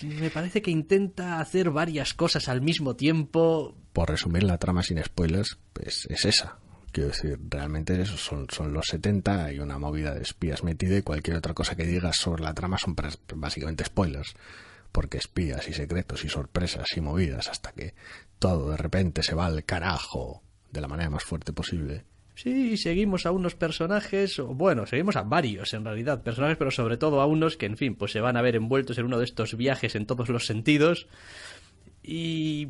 me 0.04 0.30
parece 0.30 0.62
que 0.62 0.72
intenta 0.72 1.40
hacer 1.40 1.70
varias 1.70 2.14
cosas 2.14 2.48
al 2.48 2.62
mismo 2.62 2.96
tiempo. 2.96 3.76
Por 3.94 4.10
resumir 4.10 4.44
la 4.44 4.58
trama 4.58 4.84
sin 4.84 5.04
spoilers, 5.04 5.58
pues 5.74 6.08
es 6.10 6.26
esa. 6.26 6.58
Quiero 6.92 7.10
decir, 7.10 7.40
realmente 7.50 8.06
son, 8.06 8.48
son 8.50 8.72
los 8.72 8.88
70, 8.88 9.46
hay 9.46 9.60
una 9.60 9.78
movida 9.78 10.14
de 10.14 10.22
espías 10.22 10.64
metida 10.64 10.98
y 10.98 11.02
cualquier 11.02 11.38
otra 11.38 11.54
cosa 11.54 11.76
que 11.76 11.86
digas 11.86 12.16
sobre 12.16 12.44
la 12.44 12.54
trama 12.54 12.78
son 12.78 12.96
básicamente 13.36 13.84
spoilers. 13.84 14.34
Porque 14.92 15.18
espías 15.18 15.68
y 15.68 15.74
secretos 15.74 16.24
y 16.24 16.30
sorpresas 16.30 16.88
y 16.96 17.02
movidas 17.02 17.50
hasta 17.50 17.74
que 17.74 17.94
todo 18.40 18.72
de 18.72 18.78
repente 18.78 19.24
se 19.24 19.36
va 19.36 19.48
al 19.48 19.66
carajo 19.66 20.42
de 20.72 20.80
la 20.82 20.88
manera 20.88 21.10
más 21.10 21.24
fuerte 21.24 21.52
posible. 21.52 22.06
Sí, 22.36 22.76
seguimos 22.76 23.26
a 23.26 23.32
unos 23.32 23.56
personajes, 23.56 24.40
o 24.40 24.48
bueno, 24.48 24.86
seguimos 24.86 25.16
a 25.16 25.24
varios 25.24 25.74
en 25.74 25.86
realidad, 25.86 26.22
personajes, 26.22 26.58
pero 26.58 26.70
sobre 26.70 26.98
todo 26.98 27.22
a 27.22 27.26
unos 27.26 27.56
que, 27.56 27.66
en 27.66 27.78
fin, 27.78 27.96
pues 27.96 28.12
se 28.12 28.20
van 28.20 28.36
a 28.36 28.42
ver 28.42 28.56
envueltos 28.58 28.98
en 28.98 29.06
uno 29.06 29.20
de 29.20 29.26
estos 29.26 29.56
viajes 29.56 29.96
en 29.96 30.06
todos 30.06 30.28
los 30.28 30.46
sentidos. 30.46 31.08
Y 32.04 32.70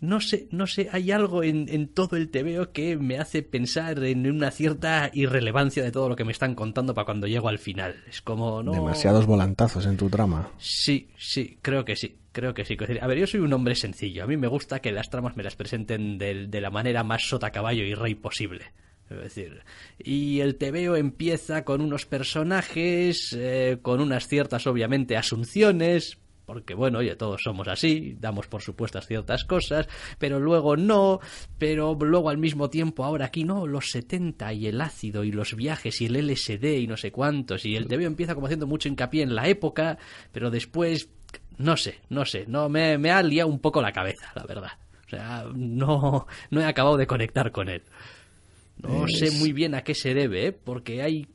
no 0.00 0.20
sé, 0.20 0.48
no 0.52 0.66
sé, 0.66 0.88
hay 0.92 1.10
algo 1.10 1.42
en, 1.42 1.68
en, 1.68 1.88
todo 1.88 2.16
el 2.16 2.30
TVO 2.30 2.70
que 2.72 2.96
me 2.96 3.18
hace 3.18 3.42
pensar 3.42 4.02
en 4.04 4.30
una 4.30 4.52
cierta 4.52 5.10
irrelevancia 5.12 5.82
de 5.82 5.90
todo 5.90 6.08
lo 6.08 6.16
que 6.16 6.24
me 6.24 6.32
están 6.32 6.54
contando 6.54 6.94
para 6.94 7.04
cuando 7.04 7.26
llego 7.26 7.48
al 7.48 7.58
final. 7.58 7.96
Es 8.08 8.22
como, 8.22 8.62
no... 8.62 8.72
Demasiados 8.72 9.26
volantazos 9.26 9.86
en 9.86 9.96
tu 9.96 10.08
trama. 10.08 10.50
Sí, 10.58 11.10
sí, 11.18 11.58
creo 11.60 11.84
que 11.84 11.96
sí, 11.96 12.16
creo 12.38 12.54
que 12.54 12.64
sí. 12.64 12.76
A 13.00 13.06
ver, 13.08 13.18
yo 13.18 13.26
soy 13.26 13.40
un 13.40 13.52
hombre 13.52 13.74
sencillo. 13.74 14.22
A 14.22 14.26
mí 14.28 14.36
me 14.36 14.46
gusta 14.46 14.80
que 14.80 14.92
las 14.92 15.10
tramas 15.10 15.36
me 15.36 15.42
las 15.42 15.56
presenten 15.56 16.18
de, 16.18 16.60
la 16.60 16.70
manera 16.70 17.02
más 17.02 17.22
sota 17.26 17.50
caballo 17.50 17.82
y 17.82 17.94
rey 17.94 18.14
posible. 18.14 18.66
Es 19.10 19.18
decir, 19.18 19.62
y 19.98 20.40
el 20.40 20.56
TVO 20.56 20.94
empieza 20.94 21.64
con 21.64 21.80
unos 21.80 22.06
personajes, 22.06 23.34
eh, 23.36 23.78
con 23.82 24.00
unas 24.00 24.28
ciertas, 24.28 24.66
obviamente, 24.66 25.16
asunciones, 25.16 26.18
porque 26.44 26.74
bueno, 26.74 27.00
oye, 27.00 27.16
todos 27.16 27.42
somos 27.42 27.66
así, 27.68 28.16
damos 28.20 28.46
por 28.46 28.62
supuestas 28.62 29.06
ciertas 29.06 29.44
cosas, 29.44 29.88
pero 30.18 30.38
luego 30.38 30.76
no, 30.76 31.20
pero 31.58 31.94
luego 31.94 32.30
al 32.30 32.38
mismo 32.38 32.70
tiempo 32.70 33.04
ahora 33.04 33.26
aquí 33.26 33.44
no, 33.44 33.66
los 33.66 33.90
70 33.90 34.52
y 34.52 34.66
el 34.66 34.80
ácido 34.80 35.24
y 35.24 35.32
los 35.32 35.54
viajes 35.54 36.00
y 36.00 36.06
el 36.06 36.26
LSD 36.26 36.64
y 36.78 36.86
no 36.86 36.96
sé 36.96 37.10
cuántos, 37.10 37.66
y 37.66 37.76
el 37.76 37.86
TV 37.86 38.04
empieza 38.04 38.34
como 38.34 38.46
haciendo 38.46 38.66
mucho 38.66 38.88
hincapié 38.88 39.22
en 39.24 39.34
la 39.34 39.48
época, 39.48 39.98
pero 40.32 40.50
después, 40.50 41.10
no 41.58 41.76
sé, 41.76 42.00
no 42.08 42.24
sé, 42.24 42.44
no 42.46 42.68
me, 42.68 42.98
me 42.98 43.10
ha 43.10 43.22
liado 43.22 43.48
un 43.48 43.58
poco 43.58 43.82
la 43.82 43.92
cabeza, 43.92 44.32
la 44.34 44.44
verdad. 44.44 44.72
O 45.06 45.10
sea, 45.10 45.44
no, 45.54 46.26
no 46.50 46.60
he 46.60 46.64
acabado 46.64 46.96
de 46.96 47.06
conectar 47.06 47.50
con 47.50 47.68
él. 47.68 47.82
No 48.82 49.08
sé 49.08 49.30
muy 49.32 49.52
bien 49.52 49.74
a 49.74 49.82
qué 49.82 49.94
se 49.94 50.14
debe, 50.14 50.46
¿eh? 50.46 50.52
porque 50.52 51.02
hay 51.02 51.26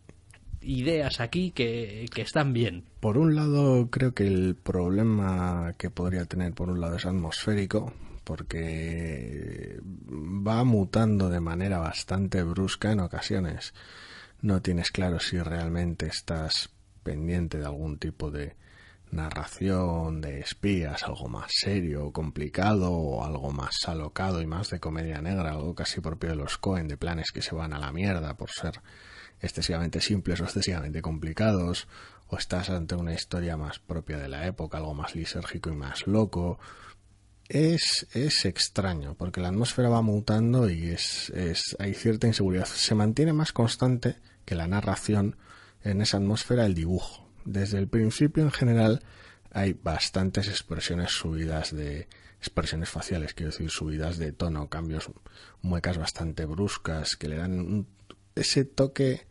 ideas 0.61 1.19
aquí 1.19 1.51
que, 1.51 2.05
que, 2.13 2.21
están 2.21 2.53
bien. 2.53 2.85
Por 3.01 3.17
un 3.17 3.35
lado, 3.35 3.89
creo 3.89 4.13
que 4.13 4.25
el 4.25 4.55
problema 4.55 5.73
que 5.77 5.89
podría 5.89 6.25
tener, 6.25 6.53
por 6.53 6.69
un 6.69 6.79
lado, 6.79 6.95
es 6.95 7.05
atmosférico, 7.05 7.91
porque 8.23 9.79
va 9.83 10.63
mutando 10.63 11.29
de 11.29 11.41
manera 11.41 11.79
bastante 11.79 12.43
brusca 12.43 12.93
en 12.93 13.01
ocasiones. 13.01 13.73
No 14.41 14.61
tienes 14.61 14.91
claro 14.91 15.19
si 15.19 15.37
realmente 15.39 16.05
estás 16.05 16.69
pendiente 17.03 17.57
de 17.57 17.65
algún 17.65 17.97
tipo 17.97 18.31
de 18.31 18.55
narración 19.13 20.21
de 20.21 20.39
espías, 20.39 21.03
algo 21.03 21.27
más 21.27 21.51
serio, 21.53 22.11
complicado, 22.11 22.91
o 22.91 23.23
algo 23.23 23.51
más 23.51 23.75
alocado 23.87 24.41
y 24.41 24.45
más 24.45 24.69
de 24.69 24.79
comedia 24.79 25.21
negra, 25.21 25.51
algo 25.51 25.75
casi 25.75 26.01
propio 26.01 26.31
de 26.31 26.35
los 26.35 26.57
Cohen, 26.57 26.87
de 26.87 26.97
planes 26.97 27.31
que 27.31 27.41
se 27.41 27.55
van 27.55 27.73
a 27.73 27.79
la 27.79 27.91
mierda 27.91 28.35
por 28.35 28.49
ser 28.49 28.81
excesivamente 29.39 30.01
simples 30.01 30.41
o 30.41 30.45
excesivamente 30.45 31.01
complicados, 31.01 31.87
o 32.27 32.37
estás 32.37 32.69
ante 32.69 32.95
una 32.95 33.13
historia 33.13 33.57
más 33.57 33.79
propia 33.79 34.17
de 34.17 34.29
la 34.29 34.47
época, 34.47 34.77
algo 34.77 34.93
más 34.93 35.15
lisérgico 35.15 35.69
y 35.69 35.75
más 35.75 36.07
loco. 36.07 36.59
Es, 37.49 38.07
es 38.13 38.45
extraño, 38.45 39.15
porque 39.15 39.41
la 39.41 39.49
atmósfera 39.49 39.89
va 39.89 40.01
mutando 40.01 40.69
y 40.69 40.89
es, 40.89 41.29
es, 41.31 41.75
hay 41.77 41.93
cierta 41.93 42.27
inseguridad. 42.27 42.65
Se 42.65 42.95
mantiene 42.95 43.33
más 43.33 43.51
constante 43.51 44.15
que 44.45 44.55
la 44.55 44.67
narración 44.67 45.35
en 45.83 46.01
esa 46.01 46.17
atmósfera 46.17 46.65
el 46.65 46.73
dibujo. 46.73 47.22
Desde 47.45 47.77
el 47.79 47.87
principio, 47.87 48.43
en 48.43 48.51
general, 48.51 49.01
hay 49.51 49.73
bastantes 49.73 50.47
expresiones 50.47 51.11
subidas 51.11 51.75
de 51.75 52.07
expresiones 52.39 52.89
faciales, 52.89 53.33
quiero 53.33 53.51
decir, 53.51 53.69
subidas 53.69 54.17
de 54.17 54.33
tono, 54.33 54.67
cambios, 54.67 55.09
muecas 55.61 55.97
bastante 55.97 56.45
bruscas 56.45 57.15
que 57.15 57.29
le 57.29 57.37
dan 57.37 57.87
ese 58.35 58.65
toque 58.65 59.27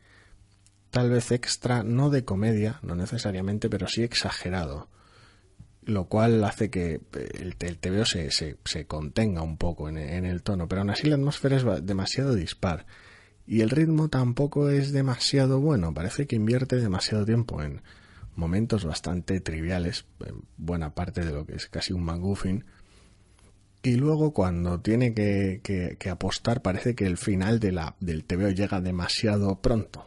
tal 0.91 1.11
vez 1.11 1.33
extra, 1.33 1.83
no 1.83 2.11
de 2.11 2.25
comedia, 2.25 2.79
no 2.83 2.95
necesariamente, 2.95 3.69
pero 3.69 3.89
sí 3.89 4.03
exagerado. 4.03 4.89
Lo 5.85 6.05
cual 6.05 6.45
hace 6.45 6.71
que 6.71 7.01
el, 7.13 7.57
el 7.59 7.79
TVO 7.79 8.05
se, 8.05 8.31
se, 8.31 8.87
contenga 8.87 9.43
un 9.43 9.57
poco 9.57 9.89
en, 9.89 9.97
el 9.99 10.43
tono, 10.43 10.69
pero 10.69 10.83
aún 10.83 10.91
así 10.91 11.09
la 11.09 11.17
atmósfera 11.17 11.57
es 11.57 11.65
demasiado 11.85 12.35
dispar. 12.35 12.87
Y 13.47 13.63
el 13.63 13.71
ritmo 13.71 14.09
tampoco 14.09 14.69
es 14.69 14.93
demasiado 14.93 15.61
bueno, 15.61 15.93
parece 15.93 16.27
que 16.27 16.37
invierte 16.37 16.77
demasiado 16.77 17.25
tiempo 17.25 17.63
en 17.63 17.83
momentos 18.35 18.85
bastante 18.85 19.41
triviales, 19.41 20.07
en 20.25 20.43
buena 20.57 20.95
parte 20.95 21.25
de 21.25 21.33
lo 21.33 21.47
que 21.47 21.57
es 21.57 21.69
casi 21.69 21.93
un 21.93 22.05
McGuffin, 22.05 22.65
y 23.83 23.97
luego 23.97 24.33
cuando 24.33 24.81
tiene 24.81 25.13
que, 25.13 25.61
que, 25.99 26.11
apostar 26.11 26.63
parece 26.63 26.95
que 26.95 27.05
el 27.07 27.19
final 27.19 27.59
de 27.59 27.73
la, 27.73 27.97
del 27.99 28.25
TVO 28.25 28.51
llega 28.51 28.81
demasiado 28.81 29.61
pronto. 29.61 30.07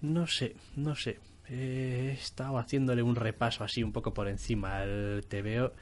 No 0.00 0.26
sé, 0.28 0.54
no 0.76 0.94
sé. 0.94 1.18
He 1.48 2.12
estado 2.12 2.58
haciéndole 2.58 3.02
un 3.02 3.16
repaso 3.16 3.64
así 3.64 3.82
un 3.82 3.92
poco 3.92 4.14
por 4.14 4.28
encima 4.28 4.78
al 4.78 5.24
TVO 5.28 5.72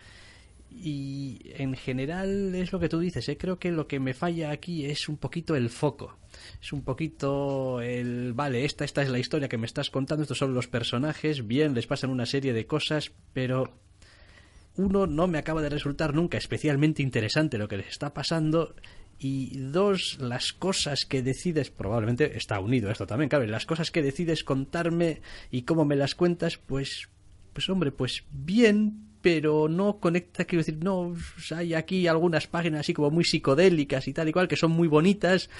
y 0.70 1.40
en 1.54 1.74
general 1.74 2.54
es 2.54 2.72
lo 2.72 2.80
que 2.80 2.88
tú 2.88 3.00
dices, 3.00 3.28
¿eh? 3.28 3.36
creo 3.36 3.58
que 3.58 3.70
lo 3.70 3.86
que 3.86 4.00
me 4.00 4.14
falla 4.14 4.50
aquí 4.50 4.86
es 4.86 5.08
un 5.08 5.16
poquito 5.16 5.56
el 5.56 5.70
foco. 5.70 6.16
Es 6.60 6.72
un 6.72 6.82
poquito 6.82 7.80
el, 7.80 8.32
vale, 8.34 8.64
esta, 8.64 8.84
esta 8.84 9.02
es 9.02 9.08
la 9.08 9.18
historia 9.18 9.48
que 9.48 9.58
me 9.58 9.66
estás 9.66 9.90
contando, 9.90 10.22
estos 10.22 10.38
son 10.38 10.54
los 10.54 10.68
personajes, 10.68 11.46
bien, 11.46 11.74
les 11.74 11.86
pasan 11.86 12.10
una 12.10 12.26
serie 12.26 12.52
de 12.52 12.66
cosas, 12.66 13.12
pero 13.32 13.72
uno 14.76 15.06
no 15.06 15.26
me 15.26 15.38
acaba 15.38 15.60
de 15.60 15.68
resultar 15.68 16.14
nunca 16.14 16.38
especialmente 16.38 17.02
interesante 17.02 17.58
lo 17.58 17.68
que 17.68 17.78
les 17.78 17.88
está 17.88 18.14
pasando. 18.14 18.74
Y 19.20 19.58
dos, 19.58 20.18
las 20.20 20.52
cosas 20.52 21.04
que 21.04 21.22
decides, 21.22 21.70
probablemente 21.70 22.36
está 22.36 22.60
unido 22.60 22.88
esto 22.88 23.04
también, 23.04 23.28
claro, 23.28 23.44
las 23.46 23.66
cosas 23.66 23.90
que 23.90 24.00
decides 24.00 24.44
contarme 24.44 25.20
y 25.50 25.62
cómo 25.62 25.84
me 25.84 25.96
las 25.96 26.14
cuentas, 26.14 26.56
pues, 26.56 27.08
pues 27.52 27.68
hombre, 27.68 27.90
pues 27.90 28.22
bien, 28.30 29.08
pero 29.20 29.68
no 29.68 29.98
conecta, 29.98 30.44
quiero 30.44 30.60
decir, 30.60 30.78
no, 30.84 31.16
hay 31.54 31.74
aquí 31.74 32.06
algunas 32.06 32.46
páginas 32.46 32.80
así 32.80 32.94
como 32.94 33.10
muy 33.10 33.24
psicodélicas 33.24 34.06
y 34.06 34.12
tal 34.12 34.28
y 34.28 34.32
cual, 34.32 34.46
que 34.46 34.56
son 34.56 34.70
muy 34.70 34.86
bonitas, 34.86 35.50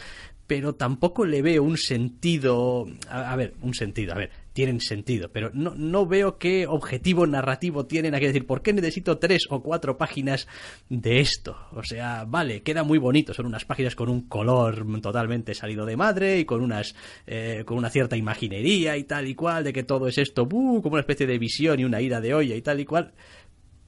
pero 0.48 0.74
tampoco 0.74 1.26
le 1.26 1.42
veo 1.42 1.62
un 1.62 1.76
sentido, 1.76 2.87
a, 3.08 3.32
a 3.32 3.37
ver, 3.37 3.54
un 3.61 3.74
sentido, 3.74 4.14
a 4.14 4.16
ver, 4.16 4.30
tienen 4.54 4.80
sentido, 4.80 5.30
pero 5.30 5.50
no, 5.52 5.74
no 5.76 6.06
veo 6.06 6.38
qué 6.38 6.66
objetivo 6.66 7.26
narrativo 7.26 7.84
tienen 7.84 8.14
aquí. 8.14 8.26
decir, 8.26 8.46
¿por 8.46 8.62
qué 8.62 8.72
necesito 8.72 9.18
tres 9.18 9.44
o 9.50 9.62
cuatro 9.62 9.98
páginas 9.98 10.48
de 10.88 11.20
esto? 11.20 11.56
O 11.72 11.82
sea, 11.84 12.24
vale, 12.24 12.62
queda 12.62 12.82
muy 12.82 12.98
bonito, 12.98 13.34
son 13.34 13.44
unas 13.44 13.66
páginas 13.66 13.94
con 13.94 14.08
un 14.08 14.22
color 14.22 14.84
totalmente 15.02 15.54
salido 15.54 15.84
de 15.84 15.96
madre 15.98 16.38
y 16.38 16.46
con 16.46 16.62
unas 16.62 16.94
eh, 17.26 17.62
con 17.66 17.76
una 17.76 17.90
cierta 17.90 18.16
imaginería 18.16 18.96
y 18.96 19.04
tal 19.04 19.28
y 19.28 19.34
cual, 19.34 19.64
de 19.64 19.74
que 19.74 19.82
todo 19.82 20.08
es 20.08 20.16
esto, 20.16 20.44
uh, 20.44 20.82
como 20.82 20.94
una 20.94 21.00
especie 21.00 21.26
de 21.26 21.38
visión 21.38 21.78
y 21.78 21.84
una 21.84 22.00
ira 22.00 22.22
de 22.22 22.32
olla 22.32 22.56
y 22.56 22.62
tal 22.62 22.80
y 22.80 22.87
cual, 22.87 23.12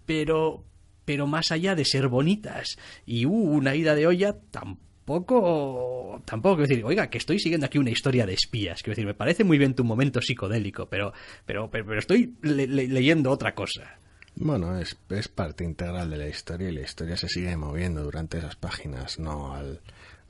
pero 0.04 0.66
pero 1.06 1.26
más 1.26 1.50
allá 1.52 1.74
de 1.74 1.86
ser 1.86 2.08
bonitas 2.08 2.76
y 3.06 3.24
uh, 3.24 3.32
una 3.32 3.74
ida 3.74 3.94
de 3.94 4.06
olla, 4.06 4.36
tampoco 4.50 4.89
tampoco, 5.10 6.22
tampoco 6.24 6.56
quiero 6.56 6.68
decir, 6.68 6.84
oiga, 6.84 7.10
que 7.10 7.18
estoy 7.18 7.40
siguiendo 7.40 7.66
aquí 7.66 7.78
una 7.78 7.90
historia 7.90 8.26
de 8.26 8.34
espías, 8.34 8.80
quiero 8.82 8.92
decir, 8.92 9.06
me 9.06 9.14
parece 9.14 9.42
muy 9.42 9.58
bien 9.58 9.74
tu 9.74 9.82
momento 9.82 10.20
psicodélico, 10.22 10.86
pero, 10.88 11.12
pero, 11.44 11.68
pero, 11.68 11.98
estoy 11.98 12.36
le, 12.42 12.68
le, 12.68 12.86
leyendo 12.86 13.30
otra 13.30 13.54
cosa. 13.54 13.98
Bueno, 14.36 14.78
es, 14.78 14.96
es 15.08 15.26
parte 15.26 15.64
integral 15.64 16.10
de 16.10 16.16
la 16.16 16.28
historia 16.28 16.68
y 16.68 16.72
la 16.72 16.82
historia 16.82 17.16
se 17.16 17.28
sigue 17.28 17.56
moviendo 17.56 18.04
durante 18.04 18.38
esas 18.38 18.54
páginas, 18.54 19.18
no 19.18 19.52
al 19.52 19.80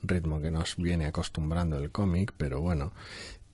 ritmo 0.01 0.41
que 0.41 0.49
nos 0.49 0.75
viene 0.77 1.05
acostumbrando 1.05 1.77
el 1.77 1.91
cómic, 1.91 2.33
pero 2.35 2.59
bueno, 2.59 2.91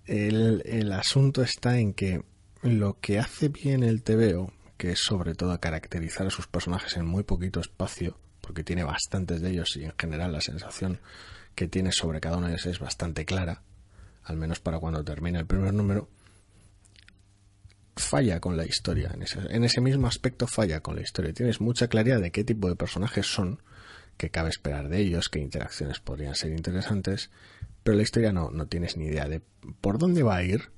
el, 0.05 0.63
el 0.65 0.93
asunto 0.93 1.43
está 1.43 1.77
en 1.77 1.93
que 1.93 2.21
lo 2.61 2.99
que 3.01 3.19
hace 3.19 3.49
bien 3.49 3.83
el 3.83 4.01
TVO, 4.01 4.53
que 4.77 4.91
es 4.91 4.99
sobre 4.99 5.35
todo 5.35 5.59
caracterizar 5.59 6.27
a 6.27 6.31
sus 6.31 6.47
personajes 6.47 6.95
en 6.95 7.05
muy 7.05 7.23
poquito 7.23 7.59
espacio, 7.59 8.17
porque 8.47 8.63
tiene 8.63 8.85
bastantes 8.85 9.41
de 9.41 9.49
ellos 9.49 9.75
y 9.75 9.83
en 9.83 9.93
general 9.99 10.31
la 10.31 10.39
sensación 10.39 11.01
que 11.53 11.67
tiene 11.67 11.91
sobre 11.91 12.21
cada 12.21 12.37
uno 12.37 12.47
de 12.47 12.53
ellos 12.53 12.65
es 12.65 12.79
bastante 12.79 13.25
clara, 13.25 13.61
al 14.23 14.37
menos 14.37 14.61
para 14.61 14.79
cuando 14.79 15.03
termina 15.03 15.37
el 15.37 15.45
primer 15.45 15.73
número, 15.73 16.07
falla 17.97 18.39
con 18.39 18.55
la 18.55 18.65
historia. 18.65 19.11
En 19.13 19.23
ese, 19.23 19.39
en 19.49 19.65
ese 19.65 19.81
mismo 19.81 20.07
aspecto 20.07 20.47
falla 20.47 20.79
con 20.79 20.95
la 20.95 21.01
historia. 21.01 21.33
Tienes 21.33 21.59
mucha 21.59 21.89
claridad 21.89 22.21
de 22.21 22.31
qué 22.31 22.45
tipo 22.45 22.69
de 22.69 22.77
personajes 22.77 23.25
son, 23.25 23.61
qué 24.15 24.29
cabe 24.29 24.49
esperar 24.49 24.87
de 24.87 24.99
ellos, 24.99 25.27
qué 25.27 25.39
interacciones 25.39 25.99
podrían 25.99 26.33
ser 26.33 26.53
interesantes, 26.53 27.29
pero 27.83 27.97
la 27.97 28.03
historia 28.03 28.31
no, 28.31 28.49
no 28.49 28.67
tienes 28.67 28.95
ni 28.95 29.07
idea 29.07 29.27
de 29.27 29.41
por 29.81 29.97
dónde 29.97 30.23
va 30.23 30.37
a 30.37 30.43
ir, 30.43 30.71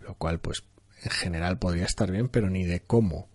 lo 0.00 0.14
cual 0.14 0.38
pues 0.38 0.62
en 1.02 1.10
general 1.10 1.58
podría 1.58 1.86
estar 1.86 2.08
bien, 2.08 2.28
pero 2.28 2.50
ni 2.50 2.64
de 2.64 2.78
cómo 2.78 3.28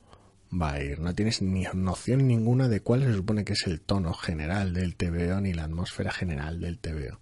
va 0.51 0.73
a 0.73 0.83
ir. 0.83 0.99
No 0.99 1.13
tienes 1.15 1.41
ni 1.41 1.65
noción 1.73 2.27
ninguna 2.27 2.67
de 2.67 2.81
cuál 2.81 3.03
se 3.03 3.13
supone 3.13 3.45
que 3.45 3.53
es 3.53 3.65
el 3.67 3.81
tono 3.81 4.13
general 4.13 4.73
del 4.73 4.95
TVO 4.95 5.41
ni 5.41 5.53
la 5.53 5.63
atmósfera 5.63 6.11
general 6.11 6.59
del 6.59 6.79
TVO. 6.79 7.19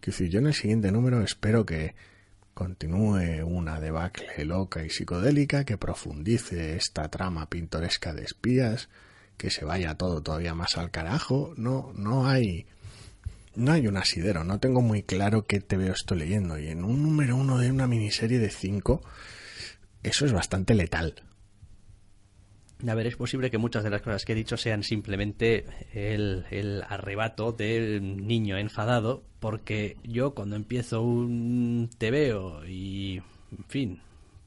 Que 0.00 0.12
si 0.12 0.28
yo 0.28 0.40
en 0.40 0.48
el 0.48 0.54
siguiente 0.54 0.92
número 0.92 1.22
espero 1.22 1.64
que 1.64 1.94
continúe 2.52 3.44
una 3.44 3.80
debacle 3.80 4.44
loca 4.44 4.84
y 4.84 4.90
psicodélica, 4.90 5.64
que 5.64 5.78
profundice 5.78 6.76
esta 6.76 7.08
trama 7.08 7.48
pintoresca 7.48 8.12
de 8.12 8.24
espías, 8.24 8.88
que 9.36 9.50
se 9.50 9.64
vaya 9.64 9.96
todo 9.96 10.22
todavía 10.22 10.54
más 10.54 10.76
al 10.76 10.90
carajo. 10.90 11.54
No, 11.56 11.92
no 11.96 12.26
hay, 12.26 12.66
no 13.56 13.72
hay 13.72 13.86
un 13.86 13.96
asidero. 13.96 14.44
No 14.44 14.60
tengo 14.60 14.82
muy 14.82 15.02
claro 15.02 15.46
qué 15.46 15.60
TVO 15.60 15.92
estoy 15.92 16.18
leyendo. 16.18 16.58
Y 16.58 16.68
en 16.68 16.84
un 16.84 17.02
número 17.02 17.36
uno 17.36 17.58
de 17.58 17.70
una 17.70 17.86
miniserie 17.86 18.38
de 18.38 18.50
cinco, 18.50 19.02
eso 20.02 20.26
es 20.26 20.32
bastante 20.32 20.74
letal 20.74 21.22
A 22.86 22.94
ver, 22.94 23.06
es 23.06 23.16
posible 23.16 23.50
que 23.50 23.58
muchas 23.58 23.84
de 23.84 23.90
las 23.90 24.02
cosas 24.02 24.24
que 24.24 24.32
he 24.32 24.36
dicho 24.36 24.56
sean 24.56 24.82
simplemente 24.82 25.64
el, 25.92 26.82
arrebato 26.88 27.52
del 27.52 28.26
niño 28.26 28.58
enfadado, 28.58 29.24
porque 29.40 29.96
yo 30.02 30.34
cuando 30.34 30.56
empiezo 30.56 31.00
un 31.00 31.88
TVO 31.96 32.66
y, 32.66 33.22
en 33.56 33.64
fin, 33.68 34.00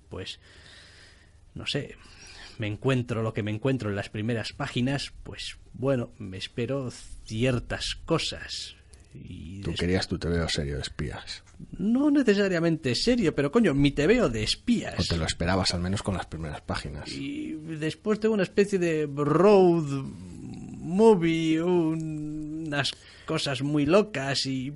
pues, 0.10 0.40
no 1.56 1.66
sé, 1.66 1.96
me 2.60 2.68
encuentro 2.68 3.24
lo 3.24 3.34
que 3.34 3.44
me 3.44 3.52
encuentro 3.52 3.90
en 3.90 3.96
las 3.96 4.10
primeras 4.10 4.54
páginas, 4.54 5.14
pues 5.24 5.58
bueno, 5.74 6.12
me 6.20 6.38
espero 6.38 6.92
ciertas 7.26 7.96
cosas. 8.06 8.77
Y 9.14 9.62
Tú 9.62 9.74
querías 9.74 10.08
tu 10.08 10.18
TVO 10.20 10.48
serio 10.50 10.76
de 10.76 10.82
espías. 10.82 11.44
No 11.78 12.12
necesariamente 12.12 12.94
serio, 12.96 13.34
pero 13.34 13.52
coño, 13.52 13.74
mi 13.74 13.92
TVO 13.92 14.30
de 14.30 14.44
espías. 14.44 14.96
O 15.00 15.04
te 15.04 15.18
lo 15.18 15.26
esperabas 15.26 15.74
al 15.74 15.82
menos 15.82 16.04
con 16.04 16.16
las 16.16 16.26
primeras 16.28 16.62
páginas. 16.62 17.12
Y 17.12 17.54
después 17.80 18.20
tengo 18.20 18.34
una 18.36 18.44
especie 18.44 18.78
de 18.80 19.08
road 19.16 19.84
movie, 20.80 21.62
un- 21.62 22.64
unas 22.68 22.92
cosas 23.26 23.62
muy 23.62 23.86
locas 23.86 24.46
y... 24.46 24.74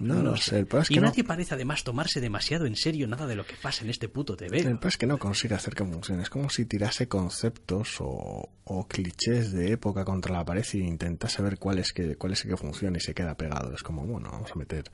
No 0.00 0.22
lo 0.22 0.36
sé, 0.36 0.58
el 0.58 0.66
es 0.82 0.90
y 0.90 0.94
que 0.94 1.00
no- 1.00 1.06
nadie 1.06 1.22
parece 1.24 1.54
además 1.54 1.84
tomarse 1.84 2.20
demasiado 2.20 2.66
en 2.66 2.74
serio 2.76 3.06
nada 3.06 3.26
de 3.26 3.36
lo 3.36 3.46
que 3.46 3.54
pasa 3.62 3.84
en 3.84 3.90
este 3.90 4.08
puto 4.08 4.36
TV. 4.36 4.56
El 4.58 4.62
problema 4.64 4.88
es 4.88 4.96
que 4.96 5.06
no 5.06 5.18
consigue 5.18 5.54
hacer 5.54 5.74
que 5.74 5.84
funcione. 5.84 6.22
Es 6.22 6.30
como 6.30 6.50
si 6.50 6.64
tirase 6.64 7.06
conceptos 7.08 7.96
o, 8.00 8.48
o 8.64 8.88
clichés 8.88 9.52
de 9.52 9.72
época 9.72 10.04
contra 10.04 10.32
la 10.32 10.44
pared 10.44 10.64
y 10.72 10.78
intentase 10.78 11.42
ver 11.42 11.58
cuál 11.58 11.78
es, 11.78 11.92
que, 11.92 12.16
cuál 12.16 12.32
es 12.32 12.44
el 12.44 12.50
que 12.50 12.56
funciona 12.56 12.98
y 12.98 13.00
se 13.00 13.14
queda 13.14 13.36
pegado. 13.36 13.72
Es 13.74 13.82
como, 13.82 14.04
bueno, 14.04 14.30
vamos 14.32 14.50
a 14.50 14.54
meter 14.56 14.90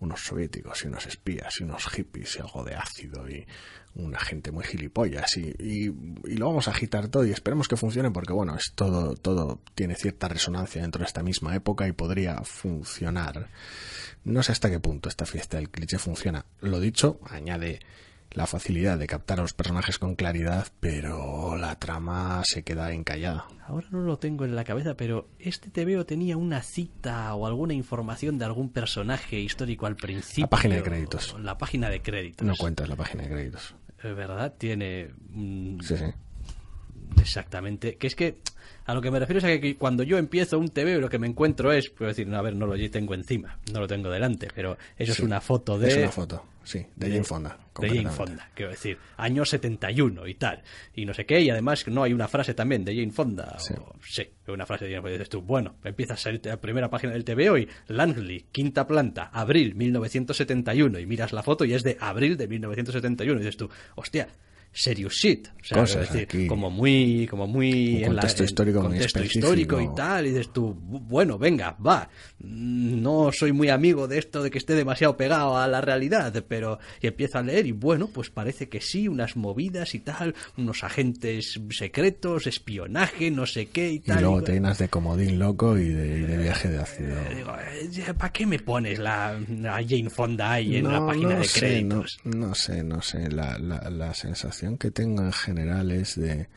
unos 0.00 0.20
soviéticos 0.20 0.84
y 0.84 0.88
unos 0.88 1.06
espías 1.06 1.60
y 1.60 1.64
unos 1.64 1.86
hippies 1.88 2.36
y 2.36 2.40
algo 2.40 2.64
de 2.64 2.74
ácido 2.74 3.28
y 3.28 3.46
una 3.94 4.18
gente 4.18 4.50
muy 4.50 4.64
gilipollas 4.64 5.36
y, 5.36 5.54
y, 5.58 6.36
lo 6.36 6.46
vamos 6.46 6.68
a 6.68 6.70
agitar 6.70 7.08
todo 7.08 7.24
y 7.26 7.32
esperemos 7.32 7.68
que 7.68 7.76
funcione 7.76 8.10
porque 8.10 8.32
bueno, 8.32 8.56
es 8.56 8.72
todo, 8.74 9.14
todo 9.14 9.60
tiene 9.74 9.94
cierta 9.94 10.28
resonancia 10.28 10.82
dentro 10.82 11.00
de 11.00 11.06
esta 11.06 11.22
misma 11.22 11.54
época 11.54 11.86
y 11.86 11.92
podría 11.92 12.42
funcionar. 12.42 13.50
No 14.24 14.42
sé 14.42 14.52
hasta 14.52 14.70
qué 14.70 14.80
punto 14.80 15.08
esta 15.08 15.26
fiesta 15.26 15.56
del 15.56 15.70
cliché 15.70 15.98
funciona. 15.98 16.46
Lo 16.60 16.78
dicho, 16.80 17.20
añade 17.28 17.80
la 18.32 18.46
facilidad 18.46 18.98
de 18.98 19.06
captar 19.06 19.38
a 19.38 19.42
los 19.42 19.54
personajes 19.54 19.98
con 19.98 20.14
claridad, 20.14 20.68
pero 20.80 21.56
la 21.56 21.76
trama 21.76 22.42
se 22.44 22.62
queda 22.62 22.92
encallada. 22.92 23.46
Ahora 23.66 23.86
no 23.90 24.00
lo 24.00 24.18
tengo 24.18 24.44
en 24.44 24.54
la 24.54 24.64
cabeza, 24.64 24.96
pero 24.96 25.28
este 25.38 25.70
TVO 25.70 26.06
tenía 26.06 26.36
una 26.36 26.62
cita 26.62 27.34
o 27.34 27.46
alguna 27.46 27.74
información 27.74 28.38
de 28.38 28.44
algún 28.44 28.70
personaje 28.70 29.38
histórico 29.40 29.86
al 29.86 29.96
principio. 29.96 30.44
La 30.44 30.50
página 30.50 30.74
de 30.76 30.82
créditos. 30.82 31.36
La 31.40 31.58
página 31.58 31.88
de 31.90 32.02
créditos. 32.02 32.46
No 32.46 32.54
cuentas 32.56 32.88
la 32.88 32.96
página 32.96 33.24
de 33.24 33.30
créditos. 33.30 33.74
¿Verdad? 34.02 34.54
Tiene... 34.56 35.10
Sí, 35.82 35.96
sí. 35.96 36.06
Exactamente. 37.20 37.96
Que 37.96 38.06
es 38.06 38.14
que 38.16 38.38
a 38.86 38.94
lo 38.94 39.00
que 39.00 39.10
me 39.10 39.18
refiero 39.18 39.38
es 39.38 39.44
a 39.44 39.60
que 39.60 39.76
cuando 39.76 40.02
yo 40.02 40.18
empiezo 40.18 40.58
un 40.58 40.68
TV 40.68 40.98
lo 40.98 41.08
que 41.08 41.18
me 41.18 41.26
encuentro 41.26 41.72
es, 41.72 41.90
puedo 41.90 42.08
decir, 42.08 42.26
no, 42.26 42.36
a 42.38 42.42
ver, 42.42 42.56
no 42.56 42.66
lo 42.66 42.76
tengo 42.90 43.14
encima, 43.14 43.58
no 43.72 43.80
lo 43.80 43.86
tengo 43.86 44.10
delante, 44.10 44.48
pero 44.54 44.76
eso 44.96 45.14
Sí. 45.14 45.22
es 45.22 45.26
una 45.26 45.40
foto 45.40 45.78
de... 45.78 45.88
Es 45.88 45.96
una 45.98 46.10
foto, 46.10 46.44
sí, 46.64 46.84
de 46.96 47.08
Jane 47.10 47.24
Fonda. 47.24 47.56
De 47.78 47.88
Jane. 47.88 48.10
Fonda, 48.10 48.50
quiero 48.54 48.72
decir, 48.72 48.98
año 49.16 49.44
71 49.44 50.26
y 50.26 50.34
tal, 50.34 50.62
y 50.94 51.04
no 51.06 51.14
sé 51.14 51.24
qué, 51.24 51.40
y 51.40 51.48
además 51.50 51.86
no 51.88 52.02
hay 52.02 52.12
una 52.12 52.26
frase 52.28 52.52
también 52.52 52.84
de 52.84 52.94
Jane 52.94 53.12
Fonda, 53.12 53.58
Sí. 53.58 53.74
o- 53.78 53.94
sí, 54.02 54.28
una 54.48 54.66
frase 54.66 54.86
de 54.86 54.90
Jane 54.92 55.02
Fonda, 55.02 55.12
dices 55.12 55.28
tú, 55.30 55.40
bueno, 55.42 55.76
empiezas 55.84 56.18
a 56.18 56.22
salir 56.24 56.40
la 56.44 56.60
primera 56.60 56.90
página 56.90 57.12
del 57.12 57.24
TV 57.24 57.48
hoy, 57.48 57.68
Langley, 57.88 58.46
quinta 58.52 58.86
planta, 58.86 59.30
abril 59.32 59.74
1971, 59.76 60.98
y 60.98 61.06
miras 61.06 61.32
la 61.32 61.42
foto 61.42 61.64
y 61.64 61.74
es 61.74 61.82
de 61.84 61.96
abril 62.00 62.36
de 62.36 62.48
1971, 62.48 63.36
y 63.40 63.44
dices 63.44 63.56
tú, 63.56 63.70
hostia, 63.94 64.28
serious 64.72 65.14
shit, 65.14 65.48
o 65.48 65.64
sea, 65.64 65.78
Cosas 65.78 66.12
decir, 66.12 66.28
aquí. 66.28 66.46
como 66.46 66.70
muy, 66.70 67.26
como 67.28 67.46
muy 67.46 67.96
Un 67.96 67.96
en 67.96 68.00
la- 68.02 68.06
contexto 68.22 68.42
en 68.42 68.48
histórico 68.48 68.80
muy 68.80 68.88
contexto 68.90 69.22
histórico 69.24 69.80
y 69.80 69.88
tal, 69.96 70.26
y 70.26 70.30
dices 70.30 70.52
tú, 70.52 70.74
"Bu- 70.74 71.00
bueno, 71.08 71.38
venga, 71.38 71.76
va, 71.84 72.08
no 72.38 73.30
soy 73.32 73.52
muy 73.52 73.68
amigo 73.68 74.06
de 74.08 74.18
esto 74.18 74.42
de 74.42 74.50
que 74.50 74.58
esté 74.58 74.74
demasiado 74.74 75.16
pegado 75.16 75.58
a 75.58 75.66
la 75.66 75.80
realidad, 75.80 76.32
pero 76.48 76.78
y 77.02 77.08
empiezo 77.08 77.38
a 77.38 77.42
leer 77.42 77.66
y 77.66 77.72
bueno, 77.72 78.08
pues 78.08 78.30
parece 78.30 78.68
que 78.68 78.80
sí, 78.80 79.08
unas 79.08 79.36
movidas 79.36 79.94
y 79.94 80.00
tal, 80.00 80.34
unos 80.56 80.84
agentes 80.84 81.60
secretos, 81.70 82.46
espionaje, 82.46 83.30
no 83.30 83.46
sé 83.46 83.66
qué 83.66 83.90
y 83.92 83.94
Y 83.96 84.00
tal. 84.00 84.20
luego 84.22 84.40
y- 84.40 84.44
te 84.44 84.52
llenas 84.52 84.78
de 84.78 84.88
comodín 84.88 85.38
loco 85.38 85.76
y 85.78 85.88
de, 85.88 86.18
y 86.18 86.22
de 86.22 86.36
viaje 86.38 86.68
de 86.68 86.78
ácido. 86.78 87.16
Digo, 87.34 88.14
¿para 88.16 88.32
qué 88.32 88.46
me 88.46 88.58
pones 88.60 88.98
la, 88.98 89.36
Jane 89.88 90.10
Fonda 90.10 90.52
ahí 90.52 90.76
en 90.76 90.90
la 90.90 91.04
página 91.04 91.36
de 91.36 91.44
sé, 91.44 91.60
créditos? 91.60 92.18
no, 92.24 92.48
no 92.48 92.54
sé, 92.54 92.82
no 92.84 93.02
sé. 93.02 93.30
La, 93.30 93.58
la, 93.58 93.90
la 93.90 94.14
sensación 94.14 94.59
que 94.78 94.90
tengo 94.90 95.22
en 95.22 95.32
general 95.32 95.90
es 95.90 96.16
de. 96.16 96.48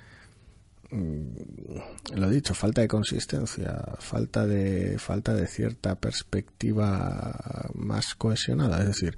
mm, 0.91 2.15
Lo 2.15 2.29
dicho, 2.29 2.53
falta 2.53 2.81
de 2.81 2.87
consistencia, 2.87 3.83
falta 3.99 4.45
de, 4.45 4.97
falta 4.99 5.33
de 5.33 5.47
cierta 5.47 5.95
perspectiva 5.95 7.69
más 7.73 8.15
cohesionada. 8.15 8.79
Es 8.81 8.87
decir, 8.87 9.17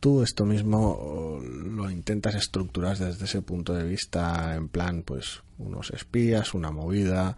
tú 0.00 0.22
esto 0.22 0.44
mismo 0.44 1.40
lo 1.42 1.90
intentas 1.90 2.34
estructurar 2.34 2.98
desde 2.98 3.24
ese 3.24 3.42
punto 3.42 3.74
de 3.74 3.84
vista, 3.84 4.54
en 4.54 4.68
plan, 4.68 5.02
pues, 5.02 5.42
unos 5.58 5.90
espías, 5.90 6.54
una 6.54 6.70
movida, 6.70 7.36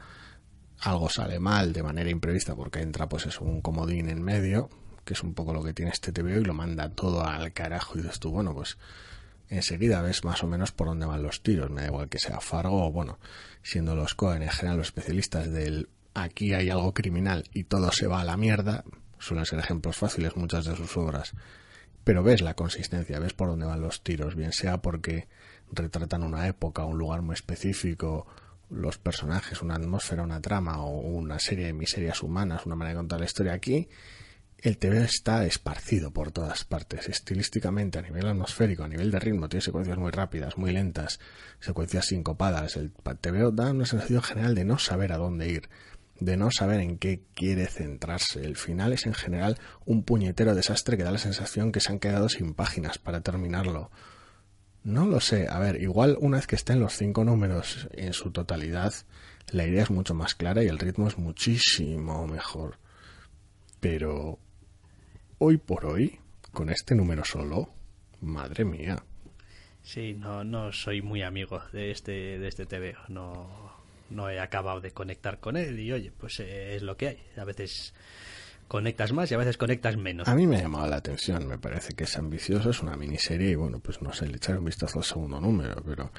algo 0.80 1.08
sale 1.08 1.38
mal 1.38 1.72
de 1.72 1.82
manera 1.82 2.10
imprevista 2.10 2.54
porque 2.54 2.80
entra 2.80 3.08
pues 3.08 3.26
es 3.26 3.40
un 3.40 3.60
comodín 3.60 4.08
en 4.08 4.22
medio, 4.22 4.68
que 5.04 5.14
es 5.14 5.22
un 5.22 5.34
poco 5.34 5.52
lo 5.52 5.62
que 5.62 5.72
tiene 5.72 5.92
este 5.92 6.12
TVO 6.12 6.40
y 6.40 6.44
lo 6.44 6.54
manda 6.54 6.90
todo 6.90 7.24
al 7.24 7.52
carajo 7.52 7.94
y 7.94 8.02
dices 8.02 8.18
tú, 8.18 8.30
bueno, 8.30 8.54
pues 8.54 8.76
enseguida 9.48 10.02
ves 10.02 10.24
más 10.24 10.42
o 10.42 10.46
menos 10.46 10.72
por 10.72 10.88
dónde 10.88 11.06
van 11.06 11.22
los 11.22 11.42
tiros, 11.42 11.70
me 11.70 11.82
da 11.82 11.88
igual 11.88 12.08
que 12.08 12.18
sea 12.18 12.40
Fargo 12.40 12.86
o 12.86 12.92
bueno, 12.92 13.18
siendo 13.62 13.94
los 13.94 14.14
Cohen 14.14 14.42
en 14.42 14.50
general 14.50 14.78
los 14.78 14.88
especialistas 14.88 15.50
del 15.50 15.88
aquí 16.14 16.54
hay 16.54 16.70
algo 16.70 16.94
criminal 16.94 17.44
y 17.52 17.64
todo 17.64 17.92
se 17.92 18.06
va 18.06 18.20
a 18.20 18.24
la 18.24 18.36
mierda, 18.36 18.84
suelen 19.18 19.46
ser 19.46 19.58
ejemplos 19.58 19.96
fáciles 19.96 20.36
muchas 20.36 20.64
de 20.64 20.76
sus 20.76 20.96
obras, 20.96 21.32
pero 22.04 22.22
ves 22.22 22.40
la 22.40 22.54
consistencia, 22.54 23.18
ves 23.18 23.34
por 23.34 23.48
dónde 23.48 23.66
van 23.66 23.80
los 23.80 24.02
tiros, 24.02 24.34
bien 24.34 24.52
sea 24.52 24.78
porque 24.78 25.28
retratan 25.72 26.22
una 26.22 26.46
época, 26.46 26.84
un 26.84 26.98
lugar 26.98 27.22
muy 27.22 27.34
específico, 27.34 28.26
los 28.70 28.98
personajes, 28.98 29.62
una 29.62 29.74
atmósfera, 29.74 30.22
una 30.22 30.40
trama 30.40 30.80
o 30.80 30.98
una 30.98 31.38
serie 31.38 31.66
de 31.66 31.72
miserias 31.72 32.22
humanas, 32.22 32.66
una 32.66 32.76
manera 32.76 32.94
de 32.94 33.00
contar 33.00 33.20
la 33.20 33.26
historia. 33.26 33.52
Aquí, 33.52 33.88
el 34.62 34.78
TV 34.78 35.04
está 35.04 35.44
esparcido 35.44 36.12
por 36.12 36.32
todas 36.32 36.64
partes, 36.64 37.08
estilísticamente, 37.08 37.98
a 37.98 38.02
nivel 38.02 38.26
atmosférico, 38.26 38.84
a 38.84 38.88
nivel 38.88 39.10
de 39.10 39.20
ritmo, 39.20 39.48
tiene 39.48 39.60
secuencias 39.62 39.98
muy 39.98 40.10
rápidas, 40.10 40.56
muy 40.56 40.72
lentas, 40.72 41.20
secuencias 41.60 42.06
sincopadas, 42.06 42.76
el 42.76 42.92
TV 43.20 43.50
da 43.52 43.70
una 43.70 43.86
sensación 43.86 44.22
general 44.22 44.54
de 44.54 44.64
no 44.64 44.78
saber 44.78 45.12
a 45.12 45.18
dónde 45.18 45.48
ir, 45.48 45.68
de 46.20 46.36
no 46.36 46.50
saber 46.50 46.80
en 46.80 46.98
qué 46.98 47.22
quiere 47.34 47.66
centrarse. 47.66 48.44
El 48.44 48.56
final 48.56 48.92
es 48.92 49.06
en 49.06 49.14
general 49.14 49.58
un 49.84 50.02
puñetero 50.02 50.54
desastre 50.54 50.96
que 50.96 51.04
da 51.04 51.12
la 51.12 51.18
sensación 51.18 51.72
que 51.72 51.80
se 51.80 51.92
han 51.92 51.98
quedado 51.98 52.28
sin 52.28 52.54
páginas 52.54 52.98
para 52.98 53.20
terminarlo. 53.20 53.90
No 54.82 55.04
lo 55.06 55.20
sé. 55.20 55.48
A 55.50 55.58
ver, 55.58 55.82
igual 55.82 56.16
una 56.20 56.38
vez 56.38 56.46
que 56.46 56.56
estén 56.56 56.80
los 56.80 56.94
cinco 56.94 57.24
números 57.24 57.88
en 57.92 58.12
su 58.12 58.30
totalidad, 58.30 58.94
la 59.50 59.66
idea 59.66 59.82
es 59.82 59.90
mucho 59.90 60.14
más 60.14 60.34
clara 60.34 60.62
y 60.62 60.68
el 60.68 60.78
ritmo 60.78 61.08
es 61.08 61.18
muchísimo 61.18 62.26
mejor. 62.26 62.78
Pero 63.80 64.38
hoy 65.38 65.56
por 65.58 65.86
hoy, 65.86 66.18
con 66.52 66.70
este 66.70 66.94
número 66.94 67.24
solo, 67.24 67.70
madre 68.20 68.64
mía. 68.64 69.02
Sí, 69.82 70.14
no, 70.14 70.42
no 70.42 70.72
soy 70.72 71.02
muy 71.02 71.22
amigo 71.22 71.62
de 71.72 71.90
este, 71.90 72.38
de 72.38 72.48
este 72.48 72.66
TV. 72.66 72.96
No, 73.08 73.46
no 74.10 74.28
he 74.28 74.40
acabado 74.40 74.80
de 74.80 74.90
conectar 74.90 75.38
con 75.38 75.56
él 75.56 75.78
y 75.78 75.92
oye, 75.92 76.12
pues 76.16 76.40
eh, 76.40 76.76
es 76.76 76.82
lo 76.82 76.96
que 76.96 77.08
hay. 77.08 77.22
A 77.36 77.44
veces 77.44 77.94
conectas 78.68 79.12
más 79.12 79.30
y 79.30 79.34
a 79.34 79.38
veces 79.38 79.56
conectas 79.56 79.96
menos. 79.96 80.26
A 80.26 80.34
mí 80.34 80.46
me 80.46 80.56
ha 80.56 80.62
llamado 80.62 80.88
la 80.88 80.96
atención, 80.96 81.46
me 81.46 81.58
parece 81.58 81.94
que 81.94 82.04
es 82.04 82.16
ambicioso, 82.16 82.70
es 82.70 82.82
una 82.82 82.96
miniserie 82.96 83.50
y 83.50 83.54
bueno, 83.54 83.78
pues 83.78 84.02
no 84.02 84.12
sé, 84.12 84.26
le 84.26 84.36
echaré 84.36 84.58
un 84.58 84.64
vistazo 84.64 84.98
al 84.98 85.04
segundo 85.04 85.40
número, 85.40 85.82
pero 85.84 86.10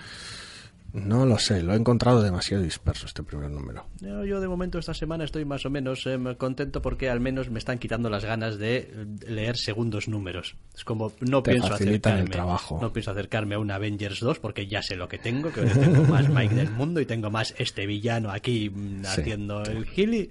no 1.06 1.26
lo 1.26 1.38
sé, 1.40 1.64
lo 1.64 1.74
he 1.74 1.76
encontrado 1.78 2.22
demasiado 2.22 2.64
disperso 2.64 3.06
este 3.06 3.24
primer 3.24 3.50
número. 3.50 3.86
Yo, 4.02 4.26
yo 4.26 4.42
de 4.42 4.48
momento 4.48 4.80
esta 4.80 4.94
semana 4.94 5.24
estoy 5.24 5.46
más 5.46 5.66
o 5.66 5.70
menos 5.70 6.06
eh, 6.06 6.18
contento 6.38 6.82
porque 6.82 7.10
al 7.10 7.20
menos 7.20 7.50
me 7.50 7.60
están 7.60 7.78
quitando 7.78 8.10
las 8.10 8.26
ganas 8.26 8.58
de 8.58 9.08
leer 9.28 9.58
segundos 9.58 10.08
números. 10.08 10.56
Es 10.76 10.84
como 10.84 11.12
no 11.22 11.44
Te 11.44 11.52
pienso 11.52 11.68
el 11.68 11.74
acercarme, 11.74 12.30
trabajo. 12.30 12.80
no 12.82 12.92
pienso 12.92 13.12
acercarme 13.12 13.56
a 13.56 13.60
un 13.60 13.72
Avengers 13.72 14.20
2 14.20 14.40
porque 14.40 14.68
ya 14.68 14.82
sé 14.82 14.96
lo 14.96 15.08
que 15.08 15.18
tengo, 15.18 15.52
que 15.52 15.62
tengo 15.62 16.04
más 16.04 16.28
Mike 16.30 16.56
del 16.56 16.72
mundo 16.72 17.00
y 17.00 17.06
tengo 17.06 17.30
más 17.30 17.54
este 17.58 17.86
villano 17.86 18.32
aquí 18.32 18.70
mm, 18.70 19.04
Sí, 19.06 19.22
haciendo 19.22 19.64
el 19.64 19.86
gili. 19.86 20.30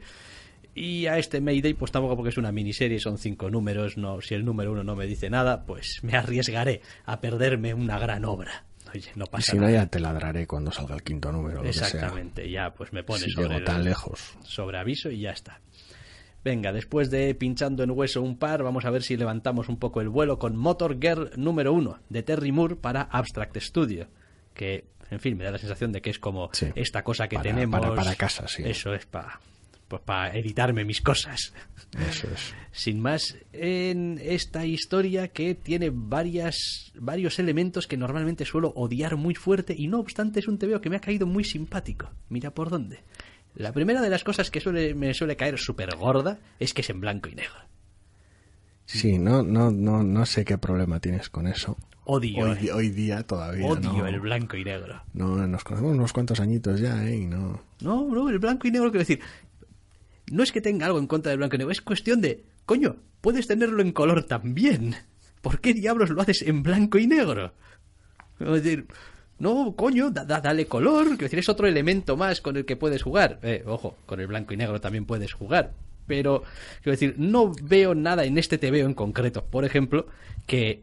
Y 0.75 1.07
a 1.07 1.17
este 1.17 1.41
Mayday, 1.41 1.73
pues 1.73 1.91
tampoco 1.91 2.17
porque 2.17 2.29
es 2.29 2.37
una 2.37 2.53
miniserie, 2.53 3.01
son 3.01 3.17
cinco 3.17 3.49
números, 3.49 3.97
no, 3.97 4.21
si 4.21 4.35
el 4.35 4.45
número 4.45 4.73
uno 4.73 4.85
no 4.85 4.95
me 4.95 5.07
dice 5.07 5.31
nada, 5.31 5.65
pues 5.65 6.01
me 6.03 6.19
arriesgaré 6.19 6.83
a 7.07 7.19
perderme 7.23 7.73
una 7.73 7.99
gran 7.99 8.27
obra. 8.27 8.66
Oye, 8.95 9.11
no 9.17 9.25
Y 9.25 9.29
pasa 9.29 9.53
si 9.53 9.59
no, 9.59 9.69
ya 9.69 9.87
te 9.87 9.99
ladraré 10.01 10.47
cuando 10.47 10.71
salga 10.71 10.95
el 10.95 11.03
quinto 11.03 11.33
número, 11.33 11.57
lo 11.59 11.63
que 11.65 11.73
sea. 11.73 11.87
Exactamente, 11.89 12.49
ya 12.51 12.73
pues 12.75 12.93
me 12.93 13.03
pones 13.03 13.25
Si 13.25 13.31
sobre 13.33 13.49
llego 13.49 13.59
el- 13.59 13.65
tan 13.65 13.85
lejos. 13.85 14.37
sobre 14.45 14.79
aviso 14.79 15.11
y 15.11 15.21
ya 15.21 15.31
está. 15.31 15.61
Venga, 16.45 16.73
después 16.73 17.11
de 17.11 17.35
pinchando 17.35 17.83
en 17.83 17.91
hueso 17.91 18.23
un 18.23 18.39
par, 18.39 18.63
vamos 18.63 18.85
a 18.85 18.91
ver 18.91 19.03
si 19.03 19.17
levantamos 19.17 19.69
un 19.69 19.79
poco 19.79 20.01
el 20.01 20.09
vuelo 20.09 20.39
con 20.39 20.57
Motor 20.57 20.99
Girl 21.01 21.31
número 21.37 21.73
1 21.73 21.99
de 22.09 22.23
Terry 22.23 22.53
Moore 22.53 22.77
para 22.77 23.03
Abstract 23.03 23.57
Studio. 23.59 24.07
Que 24.55 24.85
en 25.11 25.19
fin, 25.21 25.37
me 25.37 25.45
da 25.45 25.51
la 25.51 25.59
sensación 25.59 25.91
de 25.93 26.01
que 26.01 26.11
es 26.11 26.19
como 26.21 26.49
Sí. 26.53 26.67
esta 26.77 27.03
cosa 27.03 27.27
que 27.29 27.37
Para- 27.37 27.51
tenemos. 27.51 27.81
para- 27.81 27.95
para 27.95 28.15
casa, 28.15 28.47
sí. 28.47 28.63
Eso 28.65 28.95
es 28.95 29.07
para 29.07 29.41
pues 29.89 30.03
para 30.03 30.37
editarme 30.37 30.85
mis 30.85 31.01
cosas. 31.01 31.53
Eso 31.99 32.29
es. 32.33 32.55
Sin 32.73 33.01
más, 33.01 33.37
en 33.53 34.21
esta 34.23 34.67
historia 34.67 35.29
que 35.29 35.55
tiene 35.55 35.91
varias, 35.93 36.93
varios 36.99 37.39
elementos 37.39 37.87
que 37.87 37.97
normalmente 37.97 38.45
suelo 38.45 38.73
odiar 38.77 39.17
muy 39.17 39.35
fuerte 39.35 39.75
y 39.77 39.87
no 39.89 40.01
obstante 40.01 40.41
es 40.41 40.49
un 40.49 40.59
TVO 40.59 40.81
que 40.81 40.91
me 40.91 40.97
ha 40.97 41.01
caído 41.01 41.27
muy 41.27 41.45
simpático. 41.45 42.11
Mira 42.29 42.51
por 42.51 42.69
dónde. 42.71 43.01
La 43.55 43.73
primera 43.73 44.03
de 44.03 44.11
las 44.11 44.25
cosas 44.25 44.51
que 44.51 44.61
suele, 44.61 44.95
me 44.95 45.15
suele 45.15 45.37
caer 45.37 45.59
súper 45.59 45.97
gorda 45.97 46.39
es 46.59 46.75
que 46.75 46.83
es 46.83 46.91
en 46.91 47.01
blanco 47.01 47.29
y 47.31 47.35
negro. 47.35 47.55
Sí, 48.85 49.19
no, 49.19 49.43
no, 49.43 49.71
no, 49.71 50.03
no 50.03 50.27
sé 50.27 50.45
qué 50.45 50.59
problema 50.59 51.01
tienes 51.01 51.29
con 51.31 51.47
eso. 51.47 51.77
Odio, 52.05 52.45
Hoy, 52.45 52.69
eh. 52.69 52.73
hoy 52.73 52.89
día 52.91 53.25
todavía 53.25 53.67
Odio 53.67 53.93
no, 53.93 54.07
el 54.07 54.21
blanco 54.21 54.57
y 54.57 54.63
negro. 54.63 55.03
no 55.13 55.45
nos 55.49 55.65
conocemos 55.65 55.93
unos 55.95 56.13
cuantos 56.13 56.39
añitos 56.39 56.79
ya, 56.79 57.05
¿eh? 57.05 57.27
No. 57.27 57.61
No, 57.81 58.07
no, 58.07 58.29
el 58.29 58.39
blanco 58.39 58.69
y 58.69 58.71
negro 58.71 58.91
quiero 58.91 59.01
decir. 59.01 59.21
No 60.31 60.43
es 60.43 60.53
que 60.53 60.61
tenga 60.61 60.87
algo 60.87 60.99
en 60.99 61.07
contra 61.07 61.31
del 61.31 61.39
blanco 61.39 61.57
y 61.57 61.59
negro, 61.59 61.73
es 61.73 61.81
cuestión 61.81 62.21
de, 62.21 62.45
coño, 62.65 62.97
puedes 63.21 63.47
tenerlo 63.47 63.81
en 63.83 63.93
color 63.93 64.25
también. 64.25 64.95
¿Por 65.41 65.61
qué 65.61 65.73
diablos 65.75 66.11
lo 66.11 66.21
haces 66.23 66.43
en 66.43 66.63
blanco 66.63 66.99
y 66.99 67.07
negro? 67.07 67.53
Es 68.41 68.63
decir, 68.63 68.87
no, 69.39 69.75
coño, 69.77 70.11
da- 70.11 70.25
da- 70.25 70.41
dale 70.41 70.67
color. 70.67 71.05
Quiero 71.11 71.23
decir, 71.25 71.39
es 71.39 71.49
otro 71.49 71.67
elemento 71.69 72.17
más 72.17 72.41
con 72.41 72.57
el 72.57 72.65
que 72.65 72.77
puedes 72.77 73.03
jugar. 73.03 73.39
Eh, 73.43 73.63
ojo, 73.67 73.97
con 74.07 74.19
el 74.21 74.27
blanco 74.27 74.53
y 74.55 74.57
negro 74.57 74.81
también 74.81 75.05
puedes 75.07 75.33
jugar. 75.33 75.73
Pero, 76.07 76.43
quiero 76.83 76.93
decir, 76.93 77.15
no 77.19 77.53
veo 77.63 77.95
nada 77.95 78.25
en 78.25 78.39
este 78.39 78.59
TVO 78.59 78.87
en 78.87 78.95
concreto, 78.95 79.45
por 79.45 79.65
ejemplo, 79.65 80.07
que 80.47 80.83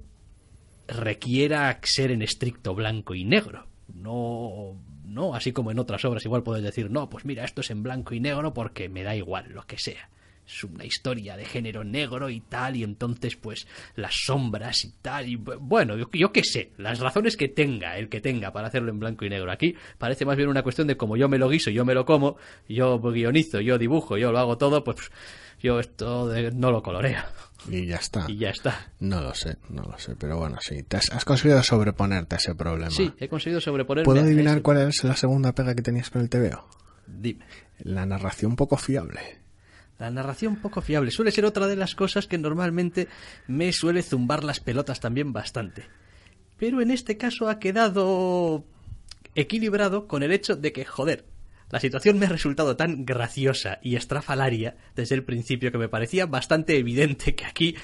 requiera 0.87 1.79
ser 1.83 2.11
en 2.11 2.21
estricto 2.21 2.75
blanco 2.75 3.15
y 3.15 3.23
negro. 3.23 3.67
No, 3.93 4.75
no, 5.13 5.35
así 5.35 5.51
como 5.53 5.71
en 5.71 5.79
otras 5.79 6.03
obras 6.05 6.25
igual 6.25 6.43
puedes 6.43 6.63
decir, 6.63 6.89
no, 6.91 7.09
pues 7.09 7.23
mira, 7.25 7.43
esto 7.45 7.61
es 7.61 7.69
en 7.71 7.83
blanco 7.83 8.13
y 8.13 8.19
negro 8.19 8.53
porque 8.53 8.89
me 8.89 9.03
da 9.03 9.15
igual 9.15 9.49
lo 9.51 9.63
que 9.65 9.77
sea. 9.77 10.09
Es 10.45 10.61
una 10.65 10.83
historia 10.83 11.37
de 11.37 11.45
género 11.45 11.85
negro 11.85 12.29
y 12.29 12.41
tal, 12.41 12.75
y 12.75 12.83
entonces 12.83 13.37
pues 13.37 13.65
las 13.95 14.13
sombras 14.25 14.83
y 14.83 14.91
tal, 15.01 15.29
y 15.29 15.37
bu- 15.37 15.57
bueno, 15.57 15.95
yo, 15.95 16.09
yo 16.11 16.33
qué 16.33 16.43
sé, 16.43 16.71
las 16.77 16.99
razones 16.99 17.37
que 17.37 17.47
tenga, 17.47 17.97
el 17.97 18.09
que 18.09 18.19
tenga 18.19 18.51
para 18.51 18.67
hacerlo 18.67 18.91
en 18.91 18.99
blanco 18.99 19.23
y 19.23 19.29
negro. 19.29 19.49
Aquí 19.53 19.73
parece 19.97 20.25
más 20.25 20.35
bien 20.35 20.49
una 20.49 20.61
cuestión 20.61 20.85
de 20.87 20.97
como 20.97 21.15
yo 21.15 21.29
me 21.29 21.37
lo 21.37 21.47
guiso, 21.47 21.69
yo 21.71 21.85
me 21.85 21.93
lo 21.93 22.03
como, 22.05 22.35
yo 22.67 22.99
guionizo, 22.99 23.61
yo 23.61 23.77
dibujo, 23.77 24.17
yo 24.17 24.33
lo 24.33 24.39
hago 24.39 24.57
todo, 24.57 24.83
pues 24.83 24.97
yo 25.61 25.79
esto 25.79 26.27
de- 26.27 26.51
no 26.51 26.71
lo 26.71 26.83
coloreo. 26.83 27.21
Y 27.69 27.85
ya 27.85 27.95
está. 27.97 28.25
Y 28.27 28.37
ya 28.37 28.49
está. 28.49 28.91
No 28.99 29.21
lo 29.21 29.33
sé, 29.33 29.57
no 29.69 29.83
lo 29.83 29.97
sé. 29.97 30.15
Pero 30.15 30.37
bueno, 30.37 30.57
sí. 30.61 30.83
Te 30.83 30.97
has, 30.97 31.11
has 31.11 31.25
conseguido 31.25 31.61
sobreponerte 31.63 32.35
a 32.35 32.37
ese 32.37 32.55
problema. 32.55 32.91
Sí, 32.91 33.13
he 33.19 33.29
conseguido 33.29 33.61
sobreponerme 33.61 34.05
¿Puedo 34.05 34.21
adivinar 34.21 34.61
cuál 34.61 34.87
es 34.89 35.03
la 35.03 35.15
segunda 35.15 35.53
pega 35.53 35.75
que 35.75 35.81
tenías 35.81 36.09
con 36.09 36.21
el 36.21 36.29
TVO? 36.29 36.67
Dime. 37.07 37.45
La 37.79 38.05
narración 38.05 38.55
poco 38.55 38.77
fiable. 38.77 39.43
La 39.99 40.09
narración 40.09 40.57
poco 40.57 40.81
fiable 40.81 41.11
suele 41.11 41.31
ser 41.31 41.45
otra 41.45 41.67
de 41.67 41.75
las 41.75 41.95
cosas 41.95 42.27
que 42.27 42.37
normalmente 42.37 43.07
me 43.47 43.71
suele 43.71 44.01
zumbar 44.01 44.43
las 44.43 44.59
pelotas 44.59 44.99
también 44.99 45.31
bastante. 45.31 45.85
Pero 46.57 46.81
en 46.81 46.91
este 46.91 47.17
caso 47.17 47.47
ha 47.47 47.59
quedado 47.59 48.65
equilibrado 49.35 50.07
con 50.07 50.23
el 50.23 50.31
hecho 50.31 50.55
de 50.55 50.73
que, 50.73 50.85
joder, 50.85 51.25
la 51.73 51.79
situación 51.79 52.19
me 52.19 52.27
ha 52.27 52.29
resultado 52.29 52.77
tan 52.77 53.03
graciosa 53.03 53.79
y 53.81 53.95
estrafalaria 53.95 54.77
desde 54.95 55.15
el 55.15 55.23
principio 55.23 55.71
que 55.71 55.79
me 55.79 55.89
parecía 55.89 56.27
bastante 56.27 56.77
evidente 56.77 57.33
que 57.33 57.45
aquí 57.45 57.75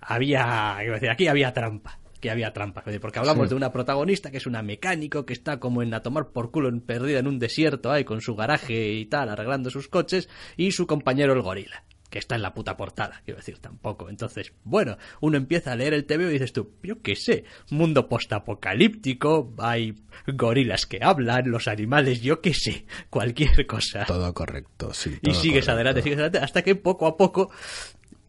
había, 0.00 0.76
aquí 1.08 1.28
había 1.28 1.52
trampa. 1.52 2.00
Que 2.20 2.32
había 2.32 2.52
trampa, 2.52 2.82
porque 3.00 3.20
hablamos 3.20 3.44
Sí. 3.44 3.50
de 3.50 3.54
una 3.54 3.70
protagonista 3.72 4.32
que 4.32 4.38
es 4.38 4.46
una 4.48 4.62
mecánico 4.62 5.24
que 5.24 5.34
está 5.34 5.60
como 5.60 5.82
en 5.82 5.94
a 5.94 6.02
tomar 6.02 6.30
por 6.30 6.50
culo 6.50 6.68
en 6.68 6.80
perdida 6.80 7.20
en 7.20 7.28
un 7.28 7.38
desierto 7.38 7.92
ahí 7.92 8.02
con 8.02 8.20
su 8.20 8.34
garaje 8.34 8.90
y 8.92 9.06
tal, 9.06 9.28
arreglando 9.28 9.70
sus 9.70 9.86
coches, 9.86 10.28
y 10.56 10.72
su 10.72 10.88
compañero 10.88 11.32
el 11.32 11.42
gorila, 11.42 11.84
que 12.12 12.18
está 12.18 12.34
en 12.36 12.42
la 12.42 12.52
puta 12.52 12.76
portada, 12.76 13.22
quiero 13.24 13.38
decir, 13.38 13.56
tampoco. 13.58 14.10
Entonces, 14.10 14.52
bueno, 14.64 14.98
uno 15.22 15.38
empieza 15.38 15.72
a 15.72 15.76
leer 15.76 15.94
el 15.94 16.04
TVO 16.04 16.28
y 16.28 16.34
dices 16.34 16.52
tú, 16.52 16.74
yo 16.82 17.00
qué 17.00 17.16
sé, 17.16 17.44
mundo 17.70 18.06
postapocalíptico, 18.06 19.54
hay 19.58 19.94
gorilas 20.26 20.84
que 20.84 20.98
hablan, 21.02 21.50
los 21.50 21.68
animales, 21.68 22.20
yo 22.20 22.42
qué 22.42 22.52
sé, 22.52 22.84
cualquier 23.08 23.66
cosa. 23.66 24.04
Todo 24.04 24.34
correcto, 24.34 24.92
sí. 24.92 25.18
y 25.22 25.32
sigues 25.32 25.64
correcto. 25.64 25.72
adelante, 25.72 26.02
sigues 26.02 26.18
adelante, 26.18 26.38
hasta 26.38 26.60
que 26.62 26.74
poco 26.76 27.06
a 27.06 27.16
poco 27.16 27.50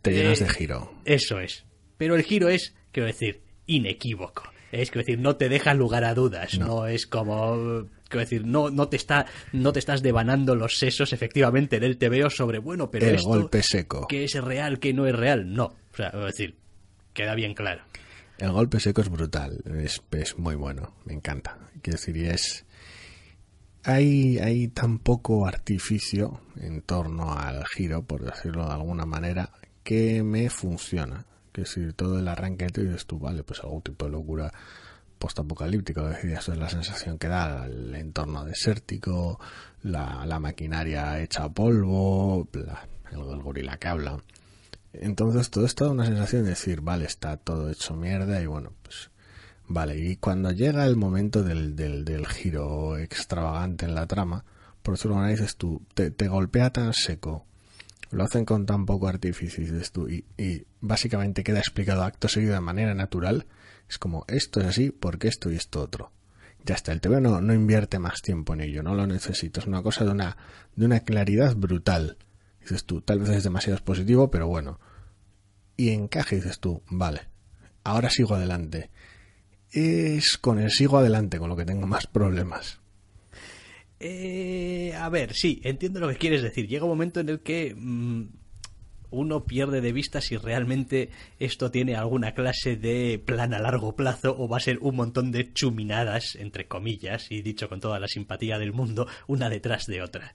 Te 0.01 0.13
llenas 0.13 0.39
eh, 0.39 0.45
de 0.45 0.49
giro. 0.49 0.93
eso 1.03 1.39
es. 1.41 1.65
Pero 1.97 2.15
el 2.15 2.23
giro 2.23 2.47
es, 2.47 2.73
quiero 2.93 3.07
decir, 3.07 3.41
inequívoco. 3.67 4.43
Es 4.71 4.89
quiero 4.91 5.05
decir, 5.05 5.19
no 5.19 5.35
te 5.35 5.49
deja 5.49 5.73
lugar 5.73 6.03
a 6.05 6.13
dudas. 6.15 6.57
No, 6.57 6.65
No. 6.67 6.87
es 6.87 7.05
como. 7.05 7.87
Quiero 8.13 8.25
decir, 8.29 8.45
no, 8.45 8.69
no 8.69 8.87
te 8.87 8.95
está, 8.97 9.25
no 9.51 9.73
te 9.73 9.79
estás 9.79 10.01
devanando 10.01 10.55
los 10.55 10.77
sesos 10.77 11.13
efectivamente 11.13 11.77
en 11.77 11.83
el 11.83 11.97
TVO 11.97 12.29
sobre 12.29 12.59
bueno, 12.59 12.89
pero 12.91 13.07
El 13.07 13.15
esto 13.15 13.27
golpe 13.27 13.61
seco. 13.63 14.07
que 14.07 14.23
es 14.23 14.33
real, 14.35 14.79
que 14.79 14.93
no 14.93 15.05
es 15.07 15.15
real. 15.15 15.51
No. 15.53 15.65
O 15.65 15.95
sea, 15.95 16.09
es 16.09 16.25
decir, 16.25 16.55
queda 17.13 17.35
bien 17.35 17.53
claro. 17.53 17.83
El 18.37 18.51
golpe 18.51 18.79
seco 18.79 19.01
es 19.01 19.09
brutal, 19.09 19.61
es, 19.79 20.01
es 20.11 20.37
muy 20.37 20.55
bueno, 20.55 20.93
me 21.05 21.13
encanta. 21.13 21.57
Quiero 21.81 21.97
decir, 21.99 22.17
es... 22.17 22.65
Hay, 23.85 24.37
hay 24.39 24.69
tan 24.69 24.99
poco 24.99 25.45
artificio 25.45 26.39
en 26.57 26.81
torno 26.81 27.33
al 27.33 27.65
giro, 27.67 28.03
por 28.03 28.23
decirlo 28.23 28.65
de 28.65 28.73
alguna 28.73 29.05
manera, 29.05 29.49
que 29.83 30.23
me 30.23 30.49
funciona. 30.49 31.25
Quiero 31.51 31.69
decir, 31.69 31.93
todo 31.93 32.19
el 32.19 32.27
arranque 32.27 32.67
tú 32.69 32.81
dices 32.81 33.05
tú, 33.05 33.19
vale, 33.19 33.43
pues 33.43 33.59
algún 33.61 33.81
tipo 33.81 34.05
de 34.05 34.11
locura 34.11 34.51
postapocalíptico, 35.23 36.01
es 36.09 36.15
decir, 36.17 36.31
eso 36.31 36.51
es 36.51 36.59
la 36.59 36.67
sensación 36.67 37.17
que 37.17 37.29
da 37.29 37.65
el 37.65 37.95
entorno 37.95 38.43
desértico, 38.43 39.39
la, 39.81 40.25
la 40.25 40.37
maquinaria 40.37 41.21
hecha 41.21 41.47
polvo, 41.47 42.45
el, 42.51 42.67
el 43.13 43.41
gorila 43.41 43.77
que 43.77 43.87
habla. 43.87 44.21
Entonces 44.91 45.49
todo 45.49 45.65
es 45.65 45.75
toda 45.75 45.91
una 45.91 46.05
sensación 46.05 46.43
de 46.43 46.49
decir, 46.49 46.81
vale, 46.81 47.05
está 47.05 47.37
todo 47.37 47.71
hecho 47.71 47.95
mierda 47.95 48.41
y 48.41 48.47
bueno, 48.47 48.73
pues 48.81 49.11
vale. 49.65 49.97
Y 49.97 50.17
cuando 50.17 50.51
llega 50.51 50.85
el 50.85 50.97
momento 50.97 51.41
del, 51.41 51.77
del, 51.77 52.03
del 52.03 52.27
giro 52.27 52.97
extravagante 52.97 53.85
en 53.85 53.95
la 53.95 54.07
trama, 54.07 54.43
por 54.81 54.95
alguna 54.95 55.21
manera, 55.21 55.39
dices 55.39 55.55
tú, 55.55 55.81
te, 55.93 56.27
golpea 56.27 56.71
tan 56.71 56.91
seco, 56.91 57.45
lo 58.11 58.25
hacen 58.25 58.43
con 58.43 58.65
tan 58.65 58.85
poco 58.85 59.09
tú, 59.93 60.09
y, 60.09 60.25
y 60.37 60.65
básicamente 60.81 61.45
queda 61.45 61.59
explicado 61.59 62.03
acto 62.03 62.27
seguido 62.27 62.55
de 62.55 62.59
manera 62.59 62.93
natural, 62.93 63.45
es 63.93 63.99
como, 63.99 64.25
esto 64.27 64.59
es 64.59 64.65
así 64.65 64.89
porque 64.89 65.27
esto 65.27 65.51
y 65.51 65.55
esto 65.55 65.81
otro. 65.81 66.11
Ya 66.65 66.75
está, 66.75 66.91
el 66.91 67.01
TV 67.01 67.21
no, 67.21 67.41
no 67.41 67.53
invierte 67.53 67.99
más 67.99 68.21
tiempo 68.21 68.53
en 68.53 68.61
ello, 68.61 68.81
no 68.81 68.95
lo 68.95 69.05
necesito, 69.05 69.59
es 69.59 69.67
una 69.67 69.83
cosa 69.83 70.03
de 70.03 70.11
una, 70.11 70.37
de 70.75 70.85
una 70.85 71.01
claridad 71.01 71.55
brutal. 71.55 72.17
Dices 72.59 72.85
tú, 72.85 73.01
tal 73.01 73.19
vez 73.19 73.29
es 73.29 73.43
demasiado 73.43 73.75
expositivo, 73.75 74.31
pero 74.31 74.47
bueno. 74.47 74.79
Y 75.77 75.89
encaje, 75.89 76.37
dices 76.37 76.59
tú, 76.59 76.81
vale, 76.87 77.21
ahora 77.83 78.09
sigo 78.09 78.33
adelante. 78.33 78.89
Es 79.69 80.37
con 80.37 80.59
el 80.59 80.71
sigo 80.71 80.97
adelante 80.97 81.37
con 81.37 81.49
lo 81.49 81.55
que 81.55 81.65
tengo 81.65 81.85
más 81.85 82.07
problemas. 82.07 82.79
Eh, 83.99 84.93
a 84.95 85.07
ver, 85.09 85.33
sí, 85.33 85.61
entiendo 85.63 85.99
lo 85.99 86.09
que 86.09 86.17
quieres 86.17 86.41
decir. 86.41 86.67
Llega 86.67 86.85
un 86.85 86.91
momento 86.91 87.19
en 87.19 87.29
el 87.29 87.41
que 87.41 87.75
mm, 87.77 88.23
uno 89.13 89.45
pierde 89.45 89.79
de 89.79 89.93
vista 89.93 90.19
si 90.19 90.35
realmente 90.37 91.09
esto 91.39 91.71
tiene 91.71 91.95
alguna 91.95 92.33
clase 92.33 92.75
de 92.75 93.21
plan 93.23 93.53
a 93.53 93.59
largo 93.59 93.95
plazo 93.95 94.35
o 94.37 94.47
va 94.47 94.57
a 94.57 94.61
ser 94.61 94.79
un 94.79 94.95
montón 94.95 95.31
de 95.31 95.53
chuminadas, 95.53 96.35
entre 96.35 96.67
comillas, 96.67 97.31
y 97.31 97.41
dicho 97.41 97.69
con 97.69 97.79
toda 97.79 97.99
la 97.99 98.07
simpatía 98.07 98.57
del 98.57 98.73
mundo, 98.73 99.07
una 99.27 99.49
detrás 99.49 99.85
de 99.85 100.01
otra. 100.01 100.33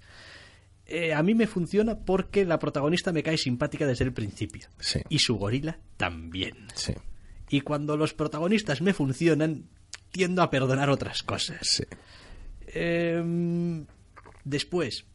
Eh, 0.87 1.13
a 1.13 1.23
mí 1.23 1.35
me 1.35 1.47
funciona 1.47 1.99
porque 1.99 2.47
la 2.47 2.59
protagonista 2.59 3.13
me 3.13 3.23
cae 3.23 3.37
simpática 3.37 3.87
desde 3.87 4.05
el 4.05 4.13
principio. 4.15 4.69
Sí. 4.79 5.01
Y 5.11 5.19
su 5.19 5.37
gorila 5.37 5.79
también. 5.99 6.69
Sí, 6.75 6.95
Y 7.51 7.61
cuando 7.61 7.97
los 7.97 8.15
protagonistas 8.15 8.81
me 8.81 8.95
funcionan, 8.95 9.69
tiendo 10.11 10.41
a 10.43 10.51
perdonar 10.51 10.89
otras 10.89 11.23
cosas. 11.23 11.59
sí. 11.63 11.85
Em, 12.73 13.87
después, 14.45 15.07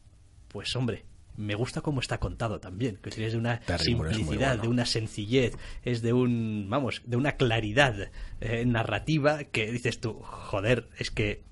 pues 0.48 0.74
hombre, 0.76 1.04
me 1.36 1.54
gusta 1.54 1.80
cómo 1.80 2.00
está 2.00 2.18
contado 2.18 2.60
también. 2.60 2.96
Que 2.96 3.10
es 3.10 3.32
de 3.32 3.38
una 3.38 3.60
simplicidad, 3.78 4.50
bueno. 4.50 4.62
de 4.62 4.68
una 4.68 4.86
sencillez, 4.86 5.56
es 5.82 6.02
de 6.02 6.12
un, 6.12 6.66
vamos, 6.68 7.02
de 7.04 7.16
una 7.16 7.32
claridad 7.32 8.10
eh, 8.40 8.64
narrativa 8.66 9.44
que 9.44 9.70
dices 9.70 10.00
tú, 10.00 10.20
joder, 10.22 10.88
es 10.98 11.10
que 11.10 11.42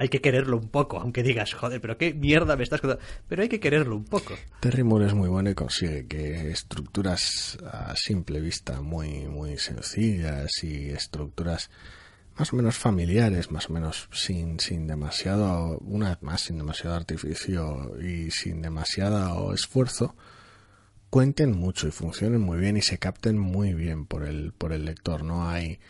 hay 0.00 0.08
que 0.08 0.22
quererlo 0.22 0.56
un 0.56 0.70
poco, 0.70 0.98
aunque 0.98 1.22
digas, 1.22 1.52
joder, 1.52 1.78
pero 1.78 1.98
qué 1.98 2.14
mierda 2.14 2.56
me 2.56 2.62
estás 2.62 2.80
contando. 2.80 3.04
Pero 3.28 3.42
hay 3.42 3.50
que 3.50 3.60
quererlo 3.60 3.96
un 3.96 4.06
poco. 4.06 4.34
Terry 4.60 4.82
Moore 4.82 5.06
es 5.06 5.14
muy 5.14 5.28
bueno 5.28 5.50
y 5.50 5.54
consigue 5.54 6.06
que 6.06 6.50
estructuras 6.50 7.58
a 7.70 7.94
simple 7.96 8.40
vista 8.40 8.80
muy, 8.80 9.26
muy 9.26 9.58
sencillas 9.58 10.64
y 10.64 10.88
estructuras 10.88 11.70
más 12.40 12.54
o 12.54 12.56
menos 12.56 12.78
familiares, 12.78 13.50
más 13.50 13.68
o 13.68 13.74
menos 13.74 14.08
sin, 14.12 14.60
sin 14.60 14.86
demasiado, 14.86 15.76
una 15.80 16.08
vez 16.08 16.22
más 16.22 16.40
sin 16.40 16.56
demasiado 16.56 16.96
artificio 16.96 18.00
y 18.00 18.30
sin 18.30 18.62
demasiado 18.62 19.52
esfuerzo, 19.52 20.16
cuenten 21.10 21.52
mucho 21.52 21.86
y 21.86 21.90
funcionen 21.90 22.40
muy 22.40 22.58
bien 22.58 22.78
y 22.78 22.80
se 22.80 22.96
capten 22.96 23.38
muy 23.38 23.74
bien 23.74 24.06
por 24.06 24.24
el, 24.24 24.54
por 24.56 24.72
el 24.72 24.86
lector. 24.86 25.22
No 25.22 25.50
hay, 25.50 25.80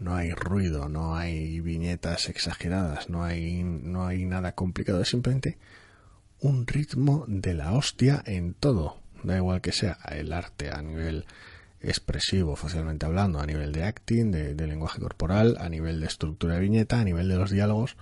no 0.00 0.16
hay 0.16 0.32
ruido, 0.32 0.88
no 0.88 1.14
hay 1.14 1.60
viñetas 1.60 2.28
exageradas, 2.28 3.08
no 3.08 3.22
hay, 3.22 3.62
no 3.62 4.04
hay 4.08 4.24
nada 4.24 4.56
complicado, 4.56 5.02
es 5.02 5.10
simplemente 5.10 5.58
un 6.40 6.66
ritmo 6.66 7.24
de 7.28 7.54
la 7.54 7.72
hostia 7.72 8.20
en 8.26 8.54
todo. 8.54 8.96
Da 9.22 9.36
igual 9.36 9.60
que 9.60 9.70
sea 9.70 9.96
el 10.08 10.32
arte 10.32 10.72
a 10.72 10.82
nivel 10.82 11.24
expresivo, 11.80 12.56
facialmente 12.56 13.06
hablando, 13.06 13.40
a 13.40 13.46
nivel 13.46 13.72
de 13.72 13.84
acting, 13.84 14.30
de, 14.30 14.66
lenguaje 14.66 15.00
corporal, 15.00 15.56
a 15.60 15.68
nivel 15.68 16.00
de 16.00 16.06
estructura 16.06 16.54
de 16.54 16.60
viñeta, 16.60 17.00
a 17.00 17.04
nivel 17.04 17.28
de 17.28 17.36
los 17.36 17.50
diálogos, 17.50 17.96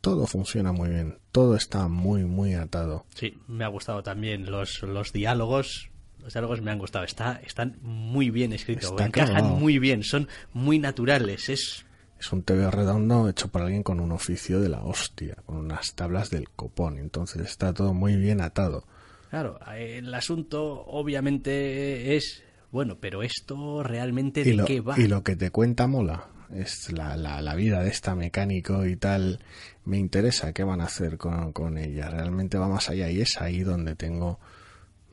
todo 0.00 0.26
funciona 0.26 0.72
muy 0.72 0.90
bien, 0.90 1.18
todo 1.32 1.56
está 1.56 1.88
muy, 1.88 2.24
muy 2.24 2.54
atado. 2.54 3.06
Sí, 3.14 3.38
me 3.48 3.64
ha 3.64 3.68
gustado 3.68 4.02
también 4.02 4.50
los, 4.50 4.82
los 4.82 5.12
diálogos. 5.12 5.90
Los 6.20 6.32
diálogos 6.32 6.62
me 6.62 6.70
han 6.70 6.78
gustado, 6.78 7.04
Está, 7.04 7.40
están 7.44 7.78
muy 7.82 8.30
bien 8.30 8.52
escritos, 8.52 8.94
encajan 8.98 9.44
muy 9.44 9.78
bien, 9.78 10.02
son 10.02 10.28
muy 10.52 10.78
naturales. 10.78 11.48
Es 11.48 11.84
es 12.24 12.32
un 12.32 12.42
TV 12.42 12.70
redondo 12.70 13.28
hecho 13.28 13.48
por 13.48 13.60
alguien 13.60 13.82
con 13.82 14.00
un 14.00 14.10
oficio 14.10 14.58
de 14.58 14.70
la 14.70 14.82
hostia, 14.82 15.36
con 15.44 15.56
unas 15.56 15.94
tablas 15.94 16.30
del 16.30 16.48
copón. 16.48 16.98
Entonces 16.98 17.42
está 17.42 17.74
todo 17.74 17.92
muy 17.92 18.16
bien 18.16 18.40
atado. 18.40 18.86
Claro, 19.28 19.58
el 19.76 20.14
asunto 20.14 20.86
obviamente 20.86 22.16
es, 22.16 22.42
bueno, 22.74 22.98
pero 23.00 23.22
esto 23.22 23.82
realmente 23.82 24.44
de 24.44 24.64
qué 24.66 24.80
va. 24.80 24.98
Y 24.98 25.06
lo 25.06 25.22
que 25.22 25.36
te 25.36 25.50
cuenta 25.50 25.86
mola. 25.86 26.28
Es 26.54 26.92
la, 26.92 27.16
la, 27.16 27.54
vida 27.54 27.82
de 27.82 27.88
esta 27.88 28.14
mecánico 28.14 28.84
y 28.84 28.96
tal. 28.96 29.40
Me 29.84 29.98
interesa 29.98 30.52
qué 30.52 30.62
van 30.62 30.82
a 30.82 30.84
hacer 30.84 31.16
con, 31.16 31.52
con 31.52 31.78
ella. 31.78 32.10
Realmente 32.10 32.58
va 32.58 32.68
más 32.68 32.90
allá 32.90 33.10
y 33.10 33.22
es 33.22 33.40
ahí 33.40 33.60
donde 33.60 33.96
tengo 33.96 34.38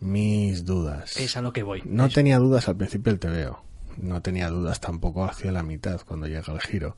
mis 0.02 0.66
dudas. 0.66 1.18
Es 1.18 1.38
a 1.38 1.42
lo 1.42 1.54
que 1.54 1.64
voy. 1.64 1.82
No 1.86 2.10
tenía 2.10 2.38
dudas 2.38 2.68
al 2.68 2.76
principio 2.76 3.14
del 3.14 3.20
TVO 3.20 3.72
no 3.98 4.22
tenía 4.22 4.50
dudas 4.50 4.80
tampoco 4.80 5.24
hacia 5.24 5.52
la 5.52 5.64
mitad 5.64 6.02
cuando 6.06 6.28
llega 6.28 6.54
el 6.54 6.62
giro. 6.62 6.98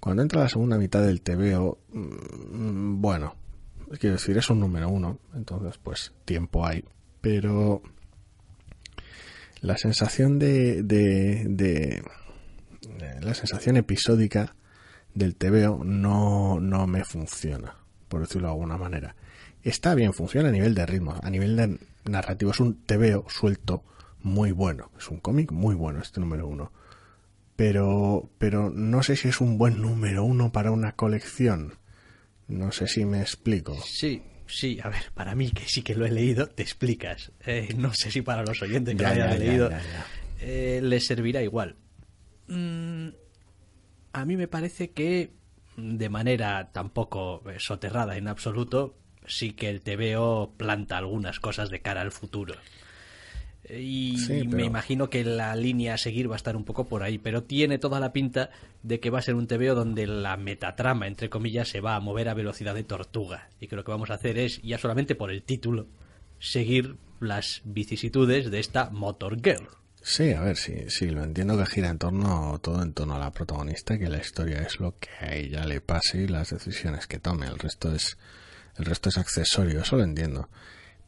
Cuando 0.00 0.22
entra 0.22 0.42
la 0.42 0.48
segunda 0.48 0.78
mitad 0.78 1.02
del 1.02 1.22
TVO, 1.22 1.78
mm, 1.92 3.00
bueno, 3.00 3.34
quiero 3.98 4.14
decir, 4.16 4.36
es 4.38 4.48
un 4.50 4.60
número 4.60 4.88
uno, 4.88 5.18
entonces 5.34 5.78
pues 5.78 6.12
tiempo 6.24 6.64
hay, 6.64 6.84
pero 7.20 7.82
la 9.60 9.76
sensación 9.76 10.38
de, 10.38 10.82
de, 10.82 11.44
de 11.48 12.02
la 13.20 13.34
sensación 13.34 13.76
episódica 13.76 14.54
del 15.14 15.36
TVO 15.36 15.82
no, 15.84 16.60
no 16.60 16.86
me 16.86 17.04
funciona, 17.04 17.76
por 18.08 18.20
decirlo 18.20 18.48
de 18.48 18.52
alguna 18.52 18.78
manera. 18.78 19.16
Está 19.62 19.94
bien, 19.94 20.12
funciona 20.12 20.48
a 20.48 20.52
nivel 20.52 20.74
de 20.74 20.86
ritmo, 20.86 21.18
a 21.22 21.30
nivel 21.30 21.56
de 21.56 21.78
narrativo, 22.04 22.52
es 22.52 22.60
un 22.60 22.82
TVO 22.84 23.26
suelto, 23.28 23.82
muy 24.22 24.52
bueno. 24.52 24.90
Es 24.98 25.08
un 25.08 25.18
cómic 25.18 25.52
muy 25.52 25.74
bueno 25.74 26.00
este 26.00 26.20
número 26.20 26.46
uno. 26.46 26.72
Pero, 27.56 28.30
pero 28.38 28.70
no 28.70 29.02
sé 29.02 29.16
si 29.16 29.28
es 29.28 29.40
un 29.40 29.58
buen 29.58 29.82
número 29.82 30.24
uno 30.24 30.52
para 30.52 30.70
una 30.70 30.92
colección. 30.92 31.74
No 32.46 32.72
sé 32.72 32.86
si 32.86 33.04
me 33.04 33.20
explico. 33.20 33.76
Sí, 33.84 34.22
sí, 34.48 34.78
a 34.82 34.88
ver, 34.88 35.10
para 35.14 35.34
mí 35.34 35.50
que 35.50 35.64
sí 35.66 35.82
que 35.82 35.94
lo 35.94 36.06
he 36.06 36.10
leído, 36.10 36.48
te 36.48 36.62
explicas. 36.62 37.32
Eh, 37.46 37.74
no 37.76 37.92
sé 37.94 38.10
si 38.10 38.22
para 38.22 38.42
los 38.44 38.60
oyentes 38.62 38.96
que 38.96 39.02
lo 39.02 39.08
hayan 39.08 39.38
leído 39.38 39.70
eh, 40.40 40.80
les 40.82 41.06
servirá 41.06 41.42
igual. 41.42 41.76
Mm, 42.48 43.08
a 44.12 44.24
mí 44.24 44.36
me 44.36 44.48
parece 44.48 44.90
que 44.90 45.32
de 45.76 46.08
manera 46.08 46.70
tampoco 46.72 47.42
soterrada 47.58 48.16
en 48.16 48.26
absoluto, 48.26 48.96
sí 49.26 49.52
que 49.52 49.68
el 49.68 49.82
TVO 49.82 50.54
planta 50.56 50.96
algunas 50.96 51.38
cosas 51.38 51.70
de 51.70 51.80
cara 51.80 52.00
al 52.00 52.10
futuro. 52.10 52.54
Y 53.70 54.16
me 54.48 54.64
imagino 54.64 55.10
que 55.10 55.24
la 55.24 55.54
línea 55.54 55.94
a 55.94 55.98
seguir 55.98 56.30
va 56.30 56.34
a 56.34 56.36
estar 56.36 56.56
un 56.56 56.64
poco 56.64 56.86
por 56.86 57.02
ahí, 57.02 57.18
pero 57.18 57.42
tiene 57.42 57.78
toda 57.78 58.00
la 58.00 58.12
pinta 58.12 58.50
de 58.82 58.98
que 58.98 59.10
va 59.10 59.18
a 59.18 59.22
ser 59.22 59.34
un 59.34 59.46
TVO 59.46 59.74
donde 59.74 60.06
la 60.06 60.36
metatrama, 60.36 61.06
entre 61.06 61.28
comillas, 61.28 61.68
se 61.68 61.80
va 61.80 61.94
a 61.94 62.00
mover 62.00 62.28
a 62.28 62.34
velocidad 62.34 62.74
de 62.74 62.84
tortuga. 62.84 63.50
Y 63.60 63.66
que 63.66 63.76
lo 63.76 63.84
que 63.84 63.90
vamos 63.90 64.10
a 64.10 64.14
hacer 64.14 64.38
es, 64.38 64.62
ya 64.62 64.78
solamente 64.78 65.14
por 65.14 65.30
el 65.30 65.42
título, 65.42 65.86
seguir 66.38 66.96
las 67.20 67.60
vicisitudes 67.64 68.50
de 68.50 68.60
esta 68.60 68.90
Motor 68.90 69.36
Girl. 69.42 69.68
Sí, 70.00 70.32
a 70.32 70.40
ver, 70.40 70.56
sí, 70.56 70.88
sí, 70.88 71.10
lo 71.10 71.22
entiendo 71.22 71.58
que 71.58 71.66
gira 71.66 71.90
en 71.90 71.98
torno, 71.98 72.58
todo 72.62 72.82
en 72.82 72.94
torno 72.94 73.16
a 73.16 73.18
la 73.18 73.32
protagonista, 73.32 73.98
que 73.98 74.08
la 74.08 74.18
historia 74.18 74.62
es 74.62 74.80
lo 74.80 74.94
que 74.98 75.10
a 75.20 75.34
ella 75.34 75.66
le 75.66 75.80
pase 75.80 76.22
y 76.22 76.28
las 76.28 76.50
decisiones 76.50 77.06
que 77.06 77.18
tome, 77.18 77.46
el 77.46 77.58
resto 77.58 77.92
es, 77.92 78.16
el 78.78 78.86
resto 78.86 79.10
es 79.10 79.18
accesorio, 79.18 79.82
eso 79.82 79.96
lo 79.96 80.04
entiendo 80.04 80.48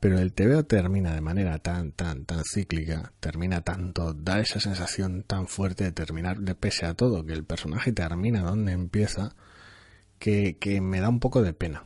pero 0.00 0.18
el 0.18 0.32
TVO 0.32 0.64
termina 0.64 1.14
de 1.14 1.20
manera 1.20 1.58
tan, 1.58 1.92
tan, 1.92 2.24
tan 2.24 2.42
cíclica, 2.44 3.12
termina 3.20 3.60
tanto, 3.60 4.14
da 4.14 4.40
esa 4.40 4.58
sensación 4.58 5.22
tan 5.22 5.46
fuerte 5.46 5.84
de 5.84 5.92
terminar, 5.92 6.40
de 6.40 6.54
pese 6.54 6.86
a 6.86 6.94
todo, 6.94 7.24
que 7.24 7.34
el 7.34 7.44
personaje 7.44 7.92
termina 7.92 8.40
donde 8.40 8.72
empieza, 8.72 9.36
que, 10.18 10.56
que 10.58 10.80
me 10.80 11.00
da 11.00 11.10
un 11.10 11.20
poco 11.20 11.42
de 11.42 11.52
pena. 11.52 11.84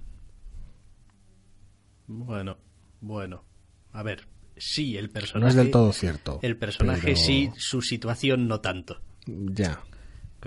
Bueno, 2.06 2.56
bueno. 3.00 3.44
A 3.92 4.02
ver, 4.04 4.28
sí, 4.56 4.96
el 4.96 5.10
personaje. 5.10 5.44
No 5.44 5.48
es 5.48 5.56
del 5.56 5.72
todo 5.72 5.92
cierto. 5.92 6.38
El 6.42 6.56
personaje 6.56 7.16
sí, 7.16 7.50
su 7.56 7.82
situación 7.82 8.46
no 8.46 8.60
tanto. 8.60 9.00
Ya, 9.26 9.80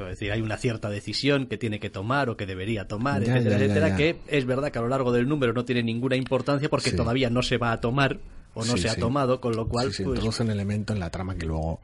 es 0.03 0.19
decir, 0.19 0.31
hay 0.31 0.41
una 0.41 0.57
cierta 0.57 0.89
decisión 0.89 1.47
que 1.47 1.57
tiene 1.57 1.79
que 1.79 1.89
tomar 1.89 2.29
o 2.29 2.37
que 2.37 2.45
debería 2.45 2.87
tomar, 2.87 3.23
etcétera, 3.23 3.55
etcétera, 3.57 3.95
que 3.95 4.17
es 4.27 4.45
verdad 4.45 4.71
que 4.71 4.79
a 4.79 4.81
lo 4.81 4.89
largo 4.89 5.11
del 5.11 5.27
número 5.27 5.53
no 5.53 5.65
tiene 5.65 5.83
ninguna 5.83 6.15
importancia 6.15 6.69
porque 6.69 6.91
todavía 6.91 7.29
no 7.29 7.41
se 7.41 7.57
va 7.57 7.71
a 7.71 7.81
tomar 7.81 8.19
o 8.53 8.65
no 8.65 8.77
se 8.77 8.89
ha 8.89 8.95
tomado, 8.95 9.39
con 9.39 9.55
lo 9.55 9.67
cual... 9.67 9.93
se 9.93 10.03
pues... 10.03 10.15
introduce 10.15 10.43
un 10.43 10.51
elemento 10.51 10.93
en 10.93 10.99
la 10.99 11.09
trama 11.09 11.35
que 11.35 11.45
luego 11.45 11.79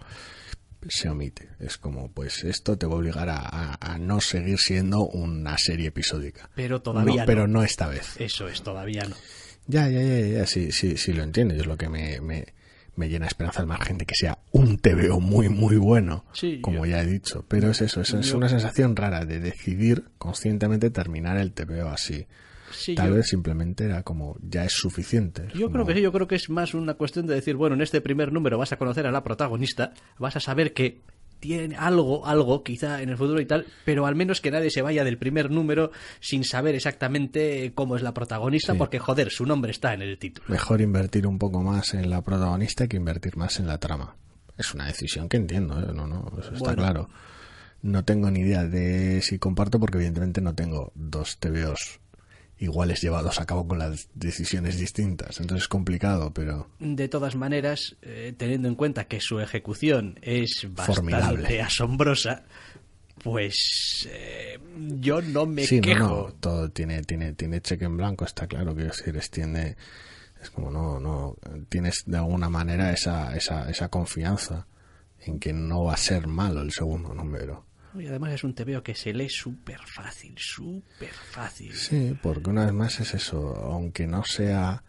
se 0.88 1.09
omite. 1.09 1.49
Es 1.59 1.78
como, 1.78 2.11
pues 2.11 2.43
esto 2.43 2.78
te 2.78 2.86
va 2.86 2.93
a 2.93 2.97
obligar 2.97 3.30
a, 3.30 3.97
no 3.99 4.22
seguir 4.22 4.57
siendo 4.57 5.05
una 5.07 5.57
serie 5.57 5.88
episódica. 5.88 6.49
Pero 6.55 6.82
todavía 6.82 7.22
no, 7.22 7.26
Pero 7.26 7.47
no 7.47 7.64
esta 7.64 7.88
vez. 7.88 8.20
Eso 8.20 8.47
es, 8.47 8.61
todavía 8.61 9.03
no. 9.05 9.16
Ya, 9.68 9.88
ya, 9.89 10.01
ya, 10.01 10.20
ya, 10.20 10.45
sí, 10.45 10.72
sí, 10.72 10.97
sí 10.97 11.14
lo 11.14 11.24
entiendo. 11.24 11.53
Es 11.53 11.66
lo 11.66 11.78
que 11.78 11.88
me, 11.88 12.20
me, 12.20 12.53
me 12.95 13.09
llena 13.09 13.27
esperanza 13.27 13.61
al 13.61 13.67
margen 13.67 13.97
de 13.97 14.05
que 14.05 14.15
sea 14.15 14.39
un 14.51 14.77
TVO 14.77 15.19
muy, 15.19 15.49
muy 15.49 15.77
bueno, 15.77 16.25
como 16.61 16.85
ya 16.85 17.01
he 17.01 17.05
dicho. 17.05 17.45
Pero 17.47 17.69
es 17.69 17.81
eso, 17.81 18.01
es, 18.01 18.33
una 18.33 18.49
sensación 18.49 18.95
rara 18.95 19.25
de 19.25 19.39
decidir 19.39 20.05
conscientemente 20.17 20.89
terminar 20.89 21.37
el 21.37 21.53
TVO 21.53 21.89
así. 21.89 22.27
Tal 22.95 23.11
vez 23.11 23.27
simplemente 23.27 23.85
era 23.85 24.03
como 24.03 24.35
ya 24.41 24.65
es 24.65 24.73
suficiente. 24.73 25.47
Yo 25.53 25.71
creo 25.71 25.85
que 25.85 25.93
sí, 25.93 26.01
yo 26.01 26.11
creo 26.11 26.27
que 26.27 26.35
es 26.35 26.49
más 26.49 26.73
una 26.73 26.95
cuestión 26.95 27.27
de 27.27 27.35
decir, 27.35 27.55
bueno, 27.55 27.75
en 27.75 27.81
este 27.81 28.01
primer 28.01 28.31
número 28.31 28.57
vas 28.57 28.71
a 28.71 28.77
conocer 28.77 29.05
a 29.05 29.11
la 29.11 29.23
protagonista, 29.23 29.93
vas 30.17 30.35
a 30.35 30.39
saber 30.39 30.73
que 30.73 31.01
tiene 31.43 31.75
algo, 31.75 32.25
algo, 32.25 32.63
quizá 32.63 33.01
en 33.01 33.09
el 33.09 33.17
futuro 33.17 33.41
y 33.41 33.45
tal, 33.45 33.65
pero 33.83 34.05
al 34.05 34.15
menos 34.15 34.39
que 34.39 34.49
nadie 34.49 34.71
se 34.71 34.81
vaya 34.81 35.03
del 35.03 35.17
primer 35.17 35.51
número 35.51 35.91
sin 36.21 36.45
saber 36.45 36.73
exactamente 36.73 37.73
cómo 37.75 37.97
es 37.97 38.01
la 38.01 38.13
protagonista, 38.13 38.75
porque 38.75 38.97
joder, 38.97 39.29
su 39.29 39.45
nombre 39.45 39.71
está 39.71 39.93
en 39.93 40.03
el 40.03 40.17
título. 40.17 40.47
Mejor 40.47 40.79
invertir 40.79 41.27
un 41.27 41.37
poco 41.37 41.61
más 41.61 41.95
en 41.95 42.09
la 42.09 42.21
protagonista 42.21 42.87
que 42.87 42.95
invertir 42.95 43.35
más 43.35 43.59
en 43.59 43.67
la 43.67 43.77
trama. 43.77 44.15
Es 44.57 44.73
una 44.73 44.85
decisión 44.85 45.27
que 45.27 45.35
entiendo, 45.35 45.77
¿eh? 45.81 45.91
no, 45.93 46.07
no, 46.07 46.31
eso 46.39 46.53
está 46.53 46.75
claro. 46.75 47.09
No 47.81 48.05
tengo 48.05 48.31
ni 48.31 48.39
idea 48.39 48.63
de 48.63 49.21
si 49.21 49.37
comparto, 49.37 49.81
porque 49.81 49.97
evidentemente 49.97 50.39
no 50.39 50.55
tengo 50.55 50.93
dos 50.95 51.39
TVOs 51.39 51.99
iguales 52.64 53.01
llevados 53.01 53.41
a 53.41 53.45
cabo 53.45 53.68
con 53.68 53.78
las 53.78 54.07
decisiones 54.14 54.78
distintas. 54.80 55.39
Entonces 55.41 55.64
es 55.64 55.68
complicado, 55.68 56.34
pero... 56.34 56.70
De 56.80 57.09
todas 57.09 57.36
maneras, 57.36 57.97
eh, 58.01 58.34
teniendo 58.38 58.70
en 58.70 58.76
cuenta 58.76 59.05
que 59.05 59.20
su 59.20 59.39
ejecución 59.41 60.18
es 60.22 60.68
bastante 60.70 61.61
asombrosa, 61.61 62.43
pues 63.22 64.07
eh, 64.09 64.59
yo 64.99 65.22
no 65.22 65.45
me 65.45 65.66
sí, 65.66 65.82
quejo. 65.82 65.99
No, 65.99 66.28
no, 66.28 66.34
todo 66.39 66.70
tiene, 66.70 67.01
tiene, 67.03 67.34
tiene 67.34 67.59
cheque 67.61 67.84
en 67.86 67.97
blanco, 67.97 68.24
está 68.24 68.47
claro, 68.47 68.76
que 68.76 68.86
decir, 68.86 69.16
extiende... 69.16 69.76
Es 70.41 70.49
como, 70.49 70.70
no, 70.72 70.99
no, 70.99 71.38
tienes 71.70 72.03
de 72.05 72.18
alguna 72.18 72.49
manera 72.49 72.91
esa, 72.91 73.34
esa, 73.36 73.70
esa 73.70 73.88
confianza 73.88 74.68
en 75.22 75.39
que 75.39 75.53
no 75.53 75.86
va 75.86 75.93
a 75.93 75.97
ser 75.97 76.28
malo 76.28 76.61
el 76.61 76.72
segundo 76.72 77.14
número. 77.14 77.66
Y 77.95 78.07
además 78.07 78.33
es 78.33 78.43
un 78.43 78.55
TVO 78.55 78.81
que 78.81 78.95
se 78.95 79.13
lee 79.13 79.29
súper 79.29 79.79
fácil, 79.85 80.35
súper 80.37 81.13
fácil. 81.13 81.73
Sí, 81.73 82.17
porque 82.21 82.49
una 82.49 82.65
vez 82.65 82.73
más 82.73 82.99
es 82.99 83.13
eso, 83.13 83.55
aunque 83.55 84.07
no 84.07 84.23
sea 84.23 84.83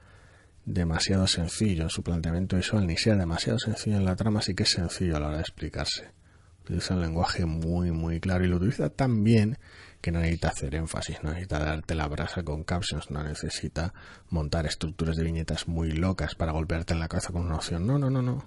demasiado 0.64 1.26
sencillo 1.26 1.82
en 1.82 1.90
su 1.90 2.02
planteamiento 2.02 2.57
visual, 2.57 2.86
ni 2.86 2.96
sea 2.96 3.16
demasiado 3.16 3.59
sencillo 3.59 3.96
en 3.96 4.05
la 4.05 4.16
trama, 4.16 4.40
sí 4.40 4.55
que 4.55 4.62
es 4.62 4.70
sencillo 4.70 5.16
a 5.16 5.20
la 5.20 5.28
hora 5.28 5.36
de 5.36 5.42
explicarse. 5.42 6.12
Utiliza 6.62 6.94
un 6.94 7.02
lenguaje 7.02 7.44
muy, 7.44 7.90
muy 7.90 8.20
claro 8.20 8.44
y 8.44 8.48
lo 8.48 8.57
utiliza 8.57 8.88
tan 8.88 9.22
bien 9.22 9.59
que 10.00 10.11
no 10.11 10.20
necesita 10.20 10.48
hacer 10.48 10.74
énfasis, 10.74 11.22
no 11.22 11.30
necesita 11.30 11.59
darte 11.59 11.94
la 11.94 12.09
brasa 12.09 12.42
con 12.42 12.64
captions, 12.64 13.11
no 13.11 13.22
necesita 13.22 13.92
montar 14.30 14.66
estructuras 14.66 15.16
de 15.16 15.24
viñetas 15.24 15.68
muy 15.68 15.92
locas 15.92 16.34
para 16.34 16.52
golpearte 16.52 16.94
en 16.94 17.00
la 17.00 17.09
cabeza 17.09 17.32
con 17.32 17.42
una 17.42 17.57
opción. 17.57 17.86
No, 17.86 17.98
no, 17.98 18.09
no, 18.09 18.22
no. 18.22 18.46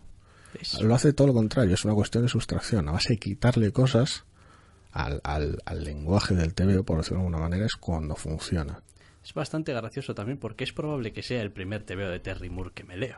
Lo 0.82 0.96
hace 0.96 1.14
todo 1.14 1.28
lo 1.28 1.34
contrario, 1.34 1.76
es 1.76 1.86
una 1.86 1.94
cuestión 1.94 2.24
de 2.24 2.30
sustracción. 2.30 2.88
A 2.90 2.94
base 2.94 3.14
de 3.14 3.20
quitarle 3.20 3.72
cosas, 3.72 4.26
al, 4.98 5.22
al, 5.66 5.84
lenguaje 5.84 6.36
del 6.36 6.54
TVO, 6.54 6.84
por 6.84 6.98
decirlo 6.98 7.20
de 7.20 7.26
alguna 7.26 7.44
manera, 7.44 7.66
es 7.66 7.76
cuando 7.76 8.16
funciona. 8.16 8.82
Es 9.24 9.34
bastante 9.34 9.74
gracioso 9.74 10.16
también 10.16 10.38
porque 10.38 10.64
es 10.64 10.74
probable 10.74 11.14
que 11.14 11.22
sea 11.22 11.42
el 11.42 11.52
primer 11.52 11.84
TVO 11.84 12.10
de 12.10 12.20
Terry 12.20 12.50
Moore 12.50 12.72
que 12.74 12.84
me 12.84 12.98
leo. 12.98 13.18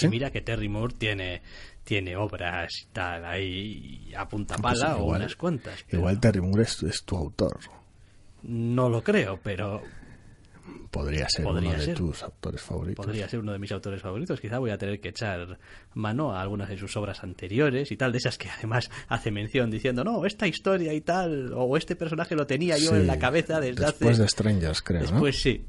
Y 0.00 0.08
mira 0.08 0.30
que 0.30 0.40
Terry 0.40 0.68
Moore 0.68 0.94
tiene, 0.98 1.42
tiene 1.84 2.16
obras 2.16 2.72
y 2.82 2.86
tal 2.92 3.24
ahí 3.24 4.12
a 4.16 4.28
punta 4.28 4.56
pues 4.56 4.80
pala 4.80 4.96
o 4.96 5.06
unas 5.06 5.36
cuantas. 5.36 5.84
Igual 5.90 6.20
Terry 6.20 6.40
Moore 6.40 6.64
es, 6.64 7.04
tu 7.04 7.16
autor. 7.16 7.58
No 8.42 8.88
lo 8.88 9.02
creo, 9.02 9.40
pero 9.42 9.82
podría 10.90 11.28
ser 11.28 11.46
uno 11.46 11.60
de 11.60 11.94
tus 11.94 12.22
autores 12.22 12.60
favoritos. 12.60 13.04
Podría 13.04 13.28
ser 13.28 13.40
uno 13.40 13.52
de 13.52 13.58
mis 13.58 13.72
autores 13.72 14.00
favoritos. 14.00 14.40
Quizá 14.40 14.58
voy 14.58 14.70
a 14.70 14.78
tener 14.78 15.00
que 15.00 15.10
echar 15.10 15.58
mano 15.94 16.34
a 16.34 16.40
algunas 16.40 16.68
de 16.68 16.78
sus 16.78 16.96
obras 16.96 17.22
anteriores 17.22 17.90
y 17.90 17.96
tal, 17.96 18.12
de 18.12 18.18
esas 18.18 18.38
que 18.38 18.48
además 18.48 18.90
hace 19.08 19.30
mención 19.30 19.70
diciendo, 19.70 20.04
no, 20.04 20.24
esta 20.24 20.46
historia 20.46 20.92
y 20.94 21.00
tal, 21.00 21.52
o 21.54 21.76
este 21.76 21.96
personaje 21.96 22.34
lo 22.34 22.46
tenía 22.46 22.78
yo 22.78 22.94
en 22.94 23.06
la 23.06 23.18
cabeza 23.18 23.60
desde 23.60 23.84
hace... 23.84 24.04
Después 24.04 24.18
de 24.18 24.28
Strangers, 24.28 24.82
creo, 24.82 25.00
Después 25.00 25.40
sí. 25.40 25.66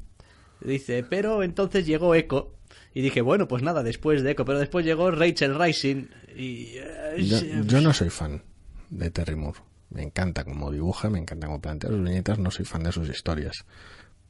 Dice, 0.60 1.04
pero 1.08 1.42
entonces 1.42 1.86
llegó 1.86 2.14
Echo 2.14 2.54
y 2.94 3.02
dije, 3.02 3.20
bueno, 3.20 3.46
pues 3.46 3.62
nada, 3.62 3.82
después 3.82 4.22
de 4.22 4.30
Echo, 4.30 4.44
pero 4.44 4.58
después 4.58 4.86
llegó 4.86 5.10
Rachel 5.10 5.58
Rising 5.58 6.06
y... 6.34 6.76
Eh, 6.76 7.62
yo, 7.66 7.80
no 7.80 7.92
soy 7.92 8.10
fan 8.10 8.42
de 8.90 9.10
Terry 9.10 9.36
Moore. 9.36 9.60
Me 9.90 10.02
encanta 10.02 10.44
como 10.44 10.72
dibuja, 10.72 11.10
me 11.10 11.18
encanta 11.18 11.46
cómo 11.46 11.60
plantea 11.60 11.90
los 11.90 12.02
viñetas, 12.02 12.38
no 12.38 12.50
soy 12.50 12.64
fan 12.64 12.82
de 12.82 12.92
sus 12.92 13.08
historias 13.08 13.64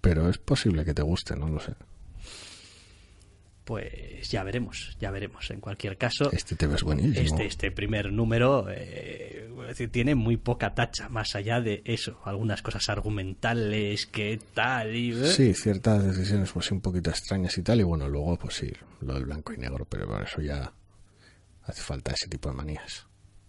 pero 0.07 0.29
es 0.29 0.39
posible 0.39 0.85
que 0.85 0.95
te 0.95 1.03
guste, 1.03 1.35
no 1.35 1.49
lo 1.49 1.59
sé. 1.59 1.75
Pues 3.65 4.31
ya 4.31 4.45
veremos, 4.45 4.97
ya 5.01 5.11
veremos. 5.11 5.51
En 5.51 5.61
cualquier 5.61 5.99
caso, 5.99 6.31
este 6.31 6.55
te 6.55 6.69
ves 6.69 6.85
buenísimo. 6.85 7.21
Este, 7.21 7.47
este 7.47 7.73
primer 7.73 8.13
número 8.13 8.69
eh, 8.71 9.51
decir, 9.67 9.91
tiene 9.91 10.15
muy 10.15 10.37
poca 10.37 10.75
tacha, 10.75 11.09
más 11.09 11.35
allá 11.35 11.61
de 11.61 11.83
eso, 11.85 12.21
algunas 12.25 12.63
cosas 12.63 12.89
argumentales, 12.89 14.07
que 14.07 14.39
tal 14.55 14.95
y... 14.95 15.11
¿eh? 15.11 15.27
Sí, 15.27 15.55
ciertas 15.55 16.05
decisiones 16.05 16.53
pues 16.53 16.71
un 16.71 16.81
poquito 16.81 17.11
extrañas 17.11 17.59
y 17.59 17.63
tal, 17.63 17.81
y 17.81 17.83
bueno, 17.83 18.09
luego 18.09 18.37
pues 18.37 18.55
sí, 18.55 18.73
lo 19.01 19.15
del 19.15 19.25
blanco 19.25 19.55
y 19.55 19.57
negro, 19.57 19.87
pero 19.89 20.07
bueno, 20.07 20.23
eso 20.23 20.41
ya 20.41 20.73
hace 21.65 21.83
falta 21.83 22.13
ese 22.13 22.29
tipo 22.29 22.49
de 22.49 22.55
manías. 22.55 23.06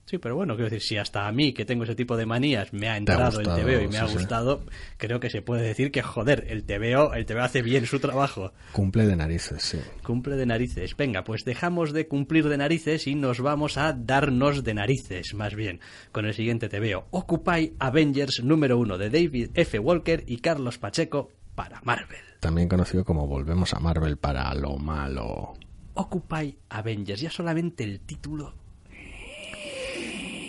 Sí, 0.07 0.19
pero 0.19 0.37
bueno, 0.37 0.55
quiero 0.55 0.69
decir, 0.69 0.81
si 0.81 0.97
hasta 0.97 1.27
a 1.27 1.31
mí, 1.33 1.51
que 1.51 1.65
tengo 1.65 1.83
ese 1.83 1.93
tipo 1.93 2.15
de 2.15 2.25
manías, 2.25 2.71
me 2.71 2.87
ha 2.87 2.95
entrado 2.95 3.41
el 3.41 3.45
TVO 3.45 3.81
y 3.81 3.87
me 3.89 3.97
ha 3.97 4.05
gustado, 4.05 4.63
creo 4.95 5.19
que 5.19 5.29
se 5.29 5.41
puede 5.41 5.63
decir 5.63 5.91
que, 5.91 6.01
joder, 6.01 6.45
el 6.47 6.63
TVO, 6.63 7.13
el 7.13 7.25
TVO 7.25 7.41
hace 7.41 7.61
bien 7.61 7.85
su 7.85 7.99
trabajo. 7.99 8.53
Cumple 8.71 9.05
de 9.05 9.17
narices, 9.17 9.61
sí. 9.61 9.79
Cumple 10.03 10.37
de 10.37 10.45
narices. 10.45 10.95
Venga, 10.95 11.25
pues 11.25 11.43
dejamos 11.43 11.91
de 11.91 12.07
cumplir 12.07 12.47
de 12.47 12.55
narices 12.55 13.05
y 13.05 13.15
nos 13.15 13.41
vamos 13.41 13.77
a 13.77 13.91
darnos 13.91 14.63
de 14.63 14.75
narices, 14.75 15.33
más 15.33 15.55
bien, 15.55 15.81
con 16.13 16.25
el 16.25 16.33
siguiente 16.33 16.69
TVO. 16.69 17.07
Occupy 17.11 17.73
Avengers 17.77 18.41
número 18.45 18.77
uno 18.77 18.97
de 18.97 19.09
David 19.09 19.49
F. 19.55 19.77
Walker 19.77 20.23
y 20.25 20.37
Carlos 20.37 20.77
Pacheco 20.77 21.31
para 21.53 21.81
Marvel. 21.81 22.21
También 22.39 22.69
conocido 22.69 23.03
como 23.03 23.27
Volvemos 23.27 23.73
a 23.73 23.81
Marvel 23.81 24.15
para 24.15 24.53
lo 24.53 24.77
malo. 24.77 25.55
Occupy 25.95 26.57
Avengers, 26.69 27.19
ya 27.19 27.29
solamente 27.29 27.83
el 27.83 27.99
título 27.99 28.66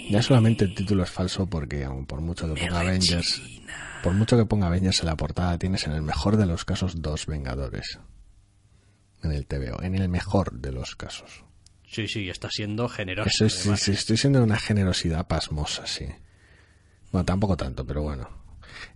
ya 0.09 0.23
solamente 0.23 0.65
el 0.65 0.75
título 0.75 1.03
es 1.03 1.11
falso 1.11 1.47
porque 1.47 1.89
por 2.07 2.21
mucho 2.21 2.53
que 2.53 2.61
ponga 2.61 2.81
Avengers, 2.81 3.43
por 4.03 4.15
mucho 4.15 4.37
que 4.37 4.47
ponga 4.47 4.67
Avengers 4.67 5.01
en 5.01 5.07
la 5.07 5.17
portada, 5.17 5.59
tienes 5.59 5.87
en 5.87 5.93
el 5.93 6.03
mejor 6.03 6.37
de 6.37 6.47
los 6.47 6.65
casos 6.65 7.01
dos 7.01 7.27
Vengadores. 7.27 7.99
En 9.23 9.33
el 9.33 9.47
TVO, 9.47 9.83
en 9.83 9.97
el 9.97 10.09
mejor 10.09 10.53
de 10.53 10.71
los 10.71 10.95
casos. 10.95 11.45
Sí, 11.85 12.07
sí, 12.07 12.29
está 12.29 12.49
siendo 12.51 12.89
generoso. 12.89 13.49
sí, 13.49 13.77
sí, 13.77 13.93
estoy 13.93 14.17
siendo 14.17 14.43
una 14.45 14.59
generosidad 14.59 15.27
pasmosa, 15.27 15.87
sí. 15.87 16.07
Bueno, 17.11 17.25
tampoco 17.25 17.57
tanto, 17.57 17.85
pero 17.87 18.03
bueno. 18.03 18.29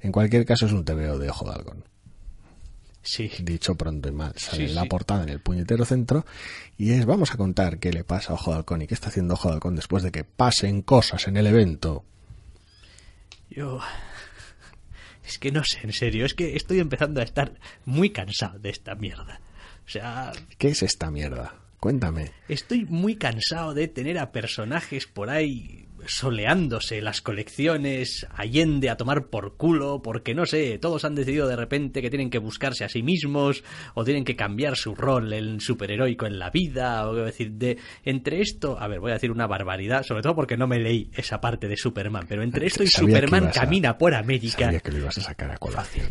En 0.00 0.12
cualquier 0.12 0.44
caso 0.44 0.66
es 0.66 0.72
un 0.72 0.84
TVO 0.84 1.18
de 1.18 1.30
Ojo 1.30 1.46
de 1.46 1.56
Halcón. 1.56 1.84
Sí. 3.02 3.30
Dicho 3.40 3.74
pronto 3.74 4.08
y 4.08 4.12
mal. 4.12 4.32
Sale 4.36 4.68
la 4.68 4.84
portada 4.84 5.24
en 5.24 5.30
el 5.30 5.40
puñetero 5.40 5.84
centro 5.84 6.24
y 6.78 6.92
es 6.92 7.04
vamos 7.04 7.32
a 7.32 7.36
contar 7.36 7.78
qué 7.78 7.92
le 7.92 8.04
pasa 8.04 8.32
a 8.32 8.34
Ojo 8.34 8.52
de 8.52 8.58
Halcón 8.58 8.82
y 8.82 8.86
qué 8.86 8.94
está 8.94 9.08
haciendo 9.08 9.34
Ojo 9.34 9.48
de 9.48 9.54
Halcón 9.54 9.74
después 9.74 10.02
de 10.02 10.12
que 10.12 10.24
pasen 10.24 10.82
cosas 10.82 11.26
en 11.26 11.36
el 11.36 11.46
evento. 11.46 12.04
Yo... 13.50 13.80
Es 15.24 15.38
que 15.38 15.52
no 15.52 15.62
sé, 15.64 15.80
en 15.84 15.92
serio, 15.92 16.26
es 16.26 16.34
que 16.34 16.56
estoy 16.56 16.80
empezando 16.80 17.20
a 17.20 17.24
estar 17.24 17.54
muy 17.84 18.10
cansado 18.10 18.58
de 18.58 18.70
esta 18.70 18.96
mierda. 18.96 19.40
O 19.86 19.88
sea... 19.88 20.32
¿Qué 20.58 20.68
es 20.68 20.82
esta 20.82 21.10
mierda? 21.12 21.54
Cuéntame. 21.78 22.32
Estoy 22.48 22.84
muy 22.86 23.16
cansado 23.16 23.72
de 23.74 23.88
tener 23.88 24.18
a 24.18 24.32
personajes 24.32 25.06
por 25.06 25.30
ahí 25.30 25.81
soleándose 26.06 27.00
las 27.00 27.20
colecciones, 27.20 28.26
allende 28.34 28.90
a 28.90 28.96
tomar 28.96 29.26
por 29.26 29.56
culo, 29.56 30.02
porque 30.02 30.34
no 30.34 30.46
sé, 30.46 30.78
todos 30.78 31.04
han 31.04 31.14
decidido 31.14 31.46
de 31.46 31.56
repente 31.56 32.02
que 32.02 32.10
tienen 32.10 32.30
que 32.30 32.38
buscarse 32.38 32.84
a 32.84 32.88
sí 32.88 33.02
mismos, 33.02 33.62
o 33.94 34.04
tienen 34.04 34.24
que 34.24 34.36
cambiar 34.36 34.76
su 34.76 34.94
rol 34.94 35.32
en 35.32 35.60
superheroico 35.60 36.26
en 36.26 36.38
la 36.38 36.50
vida, 36.50 37.08
o 37.08 37.14
decir, 37.14 37.52
de 37.52 37.78
entre 38.04 38.40
esto, 38.40 38.78
a 38.78 38.88
ver, 38.88 39.00
voy 39.00 39.10
a 39.10 39.14
decir 39.14 39.30
una 39.30 39.46
barbaridad, 39.46 40.02
sobre 40.02 40.22
todo 40.22 40.34
porque 40.34 40.56
no 40.56 40.66
me 40.66 40.78
leí 40.78 41.10
esa 41.14 41.40
parte 41.40 41.68
de 41.68 41.76
Superman, 41.76 42.26
pero 42.28 42.42
entre 42.42 42.66
esto 42.66 42.82
y 42.82 42.88
Superman 42.88 43.50
camina 43.52 43.96
por 43.96 44.14
América. 44.14 44.66
Sabía 44.66 44.80
que 44.80 44.92
lo 44.92 44.98
ibas 44.98 45.18
a 45.18 45.22
sacar 45.22 45.50
a 45.50 45.58
colación. 45.58 46.06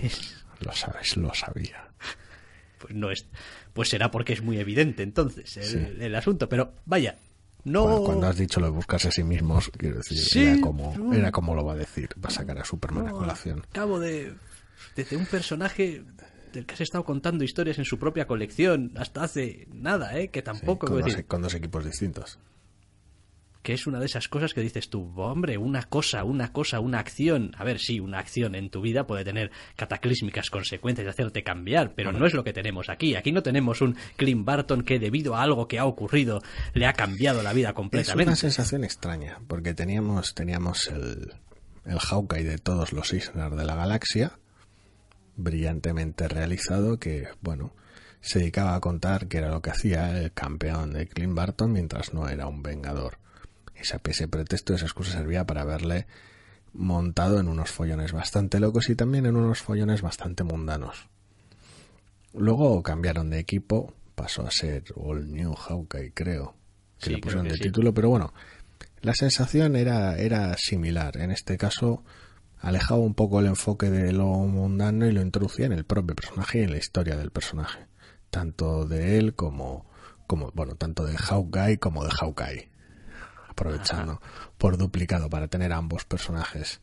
lo 0.60 0.72
sabes, 0.72 1.18
lo 1.18 1.34
sabía. 1.34 1.90
Pues 2.78 2.96
no 2.96 3.12
es, 3.12 3.28
pues 3.74 3.90
será 3.90 4.10
porque 4.10 4.34
es 4.34 4.42
muy 4.42 4.58
evidente 4.58 5.04
entonces 5.04 5.56
el 5.76 6.16
asunto, 6.16 6.50
pero 6.50 6.74
vaya, 6.86 7.16
no... 7.64 8.04
Cuando, 8.04 8.28
has 8.28 8.38
dicho 8.38 8.60
lo 8.60 8.68
de 8.68 8.74
buscarse 8.74 9.10
a 9.10 9.12
sí 9.12 9.24
mismos, 9.24 9.70
quiero 9.78 9.98
decir, 9.98 10.48
era, 10.48 10.62
como, 10.62 11.14
era 11.14 11.32
como 11.32 11.56
lo 11.56 11.66
va 11.66 11.74
a 11.74 11.78
decir, 11.78 12.10
va 12.24 12.30
a 12.30 12.32
sacar 12.32 12.58
a 12.60 12.66
Superman 12.66 13.08
a 13.08 13.12
colación. 13.12 13.64
Acabo 13.70 14.00
de, 14.00 14.34
desde 14.96 15.18
un 15.18 15.26
personaje 15.26 16.04
del 16.54 16.66
que 16.66 16.74
has 16.74 16.82
estado 16.82 17.04
contando 17.06 17.44
historias 17.44 17.78
en 17.78 17.86
su 17.86 17.98
propia 17.98 18.28
colección 18.28 18.92
hasta 18.96 19.24
hace 19.24 19.68
nada, 19.72 20.18
¿eh? 20.18 20.30
Que 20.30 20.42
tampoco... 20.42 20.88
con 21.28 21.42
dos 21.42 21.54
equipos 21.54 21.86
distintos 21.86 22.40
que 23.62 23.74
es 23.74 23.86
una 23.86 24.00
de 24.00 24.06
esas 24.06 24.28
cosas 24.28 24.54
que 24.54 24.62
dices 24.62 24.90
tú, 24.90 25.14
hombre, 25.18 25.58
una 25.58 25.84
cosa, 25.84 26.24
una 26.24 26.52
cosa, 26.52 26.80
una 26.80 27.00
acción. 27.00 27.52
A 27.58 27.64
ver, 27.64 27.80
sí, 27.80 28.00
una 28.00 28.20
acción 28.20 28.56
en 28.56 28.70
tu 28.70 28.82
vida 28.82 29.06
puede 29.06 29.24
tener 29.24 29.52
cataclísmicas 29.76 30.50
consecuencias 30.50 31.06
y 31.06 31.10
hacerte 31.10 31.44
cambiar, 31.44 31.94
pero 31.94 32.12
no 32.12 32.26
es 32.26 32.34
lo 32.34 32.44
que 32.44 32.54
tenemos 32.54 32.90
aquí. 32.90 33.16
Aquí 33.16 33.32
no 33.32 33.44
tenemos 33.44 33.82
un 33.82 33.96
Clint 34.18 34.46
Barton 34.46 34.84
que 34.84 35.00
debido 35.00 35.36
a 35.36 35.44
algo 35.44 35.68
que 35.68 35.80
ha 35.80 35.86
ocurrido 35.86 36.42
le 36.74 36.88
ha 36.88 36.94
cambiado 36.94 37.44
la 37.44 37.54
vida 37.54 37.74
completamente. 37.74 38.24
Es 38.24 38.28
una 38.28 38.36
sensación 38.36 38.84
extraña, 38.84 39.40
porque 39.48 39.74
teníamos, 39.74 40.34
teníamos 40.34 40.88
el, 40.88 41.34
el 41.86 42.00
Hawkeye 42.00 42.44
de 42.44 42.58
todos 42.58 42.94
los 42.94 43.14
Eisner 43.14 43.52
de 43.52 43.66
la 43.66 43.76
galaxia, 43.76 44.40
brillantemente 45.36 46.28
realizado, 46.28 46.98
que, 46.98 47.28
bueno, 47.42 47.76
se 48.22 48.40
dedicaba 48.40 48.76
a 48.76 48.80
contar 48.80 49.28
que 49.28 49.38
era 49.38 49.50
lo 49.50 49.62
que 49.62 49.70
hacía 49.70 50.18
el 50.18 50.32
campeón 50.32 50.94
de 50.94 51.08
Clint 51.08 51.36
Barton 51.36 51.72
mientras 51.72 52.14
no 52.14 52.28
era 52.28 52.48
un 52.48 52.64
vengador 52.64 53.22
ese, 53.82 54.00
ese 54.04 54.28
pretexto, 54.28 54.74
esa 54.74 54.86
excusa 54.86 55.12
servía 55.14 55.46
para 55.46 55.66
verle 55.66 56.08
montado 56.74 57.40
en 57.40 57.48
unos 57.48 57.70
follones 57.70 58.14
bastante 58.14 58.60
locos 58.60 58.90
y 58.90 58.96
también 58.96 59.26
en 59.26 59.36
unos 59.36 59.60
follones 59.60 60.02
bastante 60.02 60.44
mundanos. 60.44 61.10
Luego 62.34 62.82
cambiaron 62.82 63.30
de 63.30 63.40
equipo, 63.40 63.94
pasó 64.16 64.48
a 64.48 64.52
ser 64.52 64.86
All 64.96 65.32
New 65.32 65.54
Hawkeye, 65.54 66.14
creo, 66.14 66.56
que 67.00 67.10
le 67.10 67.18
pusieron 67.18 67.48
de 67.48 67.58
título, 67.58 67.94
pero 67.94 68.10
bueno, 68.10 68.34
la 69.02 69.14
sensación 69.14 69.76
era, 69.76 70.18
era 70.18 70.56
similar. 70.58 71.18
En 71.18 71.32
este 71.32 71.58
caso, 71.58 72.04
alejaba 72.60 73.02
un 73.02 73.16
poco 73.16 73.42
el 73.42 73.48
enfoque 73.48 73.90
de 73.90 74.14
lo 74.14 74.28
mundano 74.28 75.08
y 75.08 75.12
lo 75.12 75.22
introducía 75.22 75.66
en 75.66 75.74
el 75.74 75.84
propio 75.84 76.16
personaje 76.16 76.60
y 76.60 76.64
en 76.64 76.72
la 76.72 76.78
historia 76.78 77.18
del 77.18 77.32
personaje, 77.32 77.88
tanto 78.30 78.86
de 78.86 79.18
él 79.18 79.36
como, 79.36 79.86
como 80.26 80.52
bueno, 80.54 80.76
tanto 80.76 81.06
de 81.06 81.18
Hawkeye 81.18 81.80
como 81.80 82.06
de 82.06 82.12
Hawkeye 82.12 82.71
aprovechando 83.52 84.22
por 84.58 84.78
duplicado 84.78 85.30
para 85.30 85.48
tener 85.48 85.74
ambos 85.74 86.06
personajes. 86.06 86.82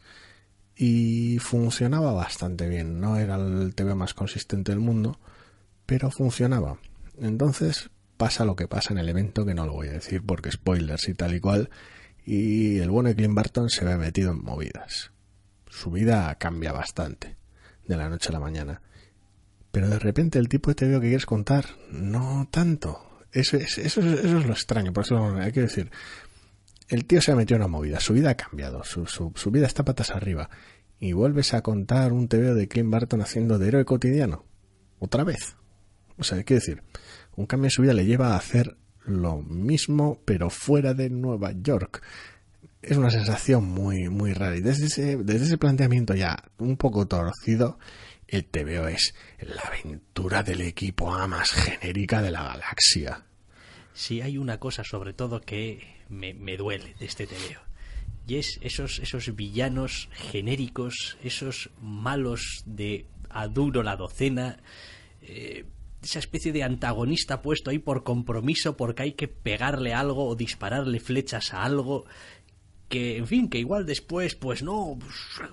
Y 0.76 1.38
funcionaba 1.40 2.12
bastante 2.12 2.68
bien, 2.68 3.00
no 3.00 3.16
era 3.16 3.36
el 3.36 3.74
TV 3.74 3.94
más 3.94 4.14
consistente 4.14 4.70
del 4.70 4.80
mundo, 4.80 5.18
pero 5.86 6.10
funcionaba. 6.10 6.78
Entonces 7.20 7.90
pasa 8.16 8.44
lo 8.44 8.54
que 8.54 8.68
pasa 8.68 8.92
en 8.92 8.98
el 8.98 9.08
evento, 9.08 9.44
que 9.44 9.54
no 9.54 9.66
lo 9.66 9.72
voy 9.72 9.88
a 9.88 9.92
decir 9.92 10.22
porque 10.24 10.52
spoilers 10.52 11.08
y 11.08 11.14
tal 11.14 11.34
y 11.34 11.40
cual, 11.40 11.70
y 12.24 12.78
el 12.78 12.90
bueno 12.90 13.08
de 13.08 13.16
Clint 13.16 13.34
Barton 13.34 13.70
se 13.70 13.84
ve 13.84 13.96
metido 13.96 14.32
en 14.32 14.44
movidas. 14.44 15.10
Su 15.68 15.90
vida 15.90 16.34
cambia 16.36 16.72
bastante, 16.72 17.36
de 17.86 17.96
la 17.96 18.08
noche 18.08 18.28
a 18.28 18.32
la 18.32 18.40
mañana. 18.40 18.82
Pero 19.72 19.88
de 19.88 19.98
repente 19.98 20.38
el 20.38 20.48
tipo 20.48 20.70
de 20.70 20.74
TV 20.74 20.94
que 20.94 21.08
quieres 21.08 21.26
contar, 21.26 21.66
no 21.90 22.48
tanto. 22.50 23.08
Eso 23.32 23.56
es, 23.56 23.78
eso, 23.78 24.00
eso 24.00 24.38
es 24.38 24.46
lo 24.46 24.52
extraño, 24.52 24.92
por 24.92 25.04
eso 25.04 25.36
hay 25.36 25.52
que 25.52 25.60
decir, 25.60 25.90
el 26.89 27.05
tío 27.05 27.20
se 27.20 27.32
ha 27.32 27.36
metido 27.36 27.57
en 27.57 27.62
una 27.62 27.68
movida, 27.68 28.01
su 28.01 28.14
vida 28.14 28.30
ha 28.30 28.36
cambiado, 28.36 28.82
su, 28.82 29.07
su, 29.07 29.51
vida 29.51 29.66
está 29.66 29.84
patas 29.84 30.11
arriba. 30.11 30.49
Y 31.01 31.12
vuelves 31.12 31.55
a 31.55 31.62
contar 31.62 32.12
un 32.12 32.28
TV 32.28 32.55
de 32.55 32.66
Clint 32.66 32.91
Barton 32.91 33.20
haciendo 33.20 33.59
de 33.59 33.68
héroe 33.68 33.84
cotidiano. 33.84 34.45
Otra 34.99 35.22
vez. 35.22 35.57
O 36.16 36.24
sea, 36.24 36.43
quiero 36.43 36.61
decir, 36.61 36.82
un 37.36 37.47
cambio 37.47 37.66
en 37.66 37.70
su 37.70 37.82
vida 37.82 37.95
le 37.95 38.05
lleva 38.05 38.32
a 38.32 38.39
hacer 38.39 38.76
lo 39.05 39.36
mismo, 39.43 40.20
pero 40.24 40.51
fuera 40.51 40.95
de 40.95 41.09
Nueva 41.09 41.53
York. 41.53 42.03
Es 42.82 42.97
una 42.97 43.11
sensación 43.11 43.64
muy, 43.64 44.09
muy 44.09 44.32
rara. 44.32 44.57
Y 44.57 44.61
desde 44.61 44.86
ese, 44.86 45.16
desde 45.18 45.47
ese 45.47 45.59
planteamiento 45.59 46.14
ya 46.14 46.36
un 46.59 46.76
poco 46.76 47.07
torcido, 47.07 47.78
el 48.26 48.45
TVO 48.45 48.89
es 48.89 49.14
la 49.41 49.62
aventura 49.62 50.43
del 50.43 50.62
equipo 50.62 51.14
A 51.14 51.26
más 51.26 51.51
genérica 51.51 52.22
de 52.22 52.30
la 52.30 52.43
galaxia. 52.43 53.24
si 53.95 54.20
hay 54.20 54.39
una 54.39 54.59
cosa 54.59 54.84
sobre 54.84 55.12
todo 55.12 55.41
que 55.41 55.97
me, 56.09 56.34
me 56.34 56.56
duele 56.56 56.94
de 56.98 57.06
este 57.06 57.26
TVO. 57.26 57.61
Y 58.26 58.36
es 58.36 58.59
esos, 58.62 58.98
esos 58.98 59.34
villanos 59.34 60.09
genéricos, 60.12 61.16
esos 61.22 61.70
malos 61.80 62.62
de 62.66 63.06
a 63.30 63.48
duro 63.48 63.82
la 63.82 63.96
docena, 63.96 64.59
eh, 65.22 65.64
esa 66.02 66.18
especie 66.18 66.52
de 66.52 66.62
antagonista 66.62 67.42
puesto 67.42 67.70
ahí 67.70 67.78
por 67.78 68.04
compromiso 68.04 68.76
porque 68.76 69.02
hay 69.02 69.12
que 69.12 69.28
pegarle 69.28 69.94
algo 69.94 70.28
o 70.28 70.36
dispararle 70.36 71.00
flechas 71.00 71.52
a 71.52 71.64
algo 71.64 72.04
que, 72.89 73.18
en 73.18 73.26
fin, 73.26 73.49
que 73.49 73.59
igual 73.59 73.84
después, 73.86 74.34
pues 74.34 74.62
no, 74.62 74.99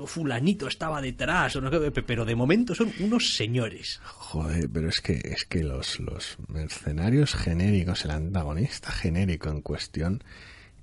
fulanito 0.05 0.67
estaba 0.67 1.01
detrás, 1.01 1.55
o 1.55 1.61
no, 1.61 1.69
pero 1.91 2.25
de 2.25 2.35
momento 2.35 2.73
son 2.73 2.91
unos 2.99 3.35
señores. 3.35 3.99
Joder, 4.03 4.69
pero 4.71 4.89
es 4.89 5.01
que, 5.01 5.21
es 5.23 5.45
que 5.45 5.63
los, 5.63 5.99
los 5.99 6.37
mercenarios 6.47 7.35
genéricos, 7.35 8.05
el 8.05 8.11
antagonista 8.11 8.91
genérico 8.91 9.49
en 9.49 9.61
cuestión, 9.61 10.23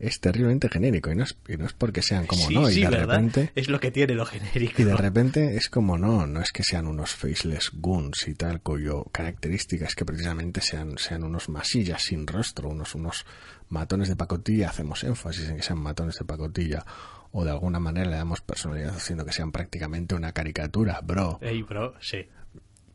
es 0.03 0.19
terriblemente 0.19 0.69
genérico 0.69 1.13
y 1.13 1.15
no 1.15 1.23
es, 1.23 1.37
y 1.49 1.57
no 1.57 1.65
es 1.65 1.73
porque 1.75 2.03
sean 2.03 2.27
como 2.27 2.51
no 2.51 2.69
y 2.69 2.81
de 2.81 2.91
repente 2.91 3.53
es 3.55 3.69
lo 3.69 3.79
que 3.79 3.93
tiene 3.93 4.15
lo 4.17 4.27
genérico 4.27 4.83
y 4.83 4.85
de 4.85 4.97
repente 4.97 5.57
es 5.57 5.69
como 5.69 5.97
no 5.97 6.27
no 6.27 6.43
es 6.43 6.51
que 6.51 6.65
sean 6.65 6.89
unos 6.89 7.15
faceless 7.15 7.71
goons 7.73 8.27
y 8.27 8.35
tal 8.35 8.61
cuyo 8.61 9.05
característica 9.13 9.87
es 9.87 9.95
que 9.95 10.05
precisamente 10.05 10.61
sean 10.61 10.99
sean 10.99 11.23
unos 11.23 11.49
masillas 11.49 12.03
sin 12.03 12.27
rostro 12.27 12.69
unos 12.71 12.97
unos 12.97 13.25
matones 13.73 14.09
de 14.09 14.17
pacotilla 14.17 14.69
hacemos 14.69 15.03
énfasis 15.03 15.49
en 15.49 15.57
que 15.57 15.63
sean 15.63 15.79
matones 15.79 16.19
de 16.19 16.25
pacotilla 16.25 16.85
o 17.33 17.45
de 17.45 17.51
alguna 17.51 17.81
manera 17.81 18.09
le 18.11 18.17
damos 18.17 18.41
personalidad 18.41 18.95
haciendo 18.95 19.25
que 19.25 19.33
sean 19.33 19.51
prácticamente 19.51 20.15
una 20.15 20.33
caricatura 20.33 21.01
bro 21.03 21.39
Ey, 21.41 21.63
bro 21.63 21.95
sí 22.01 22.27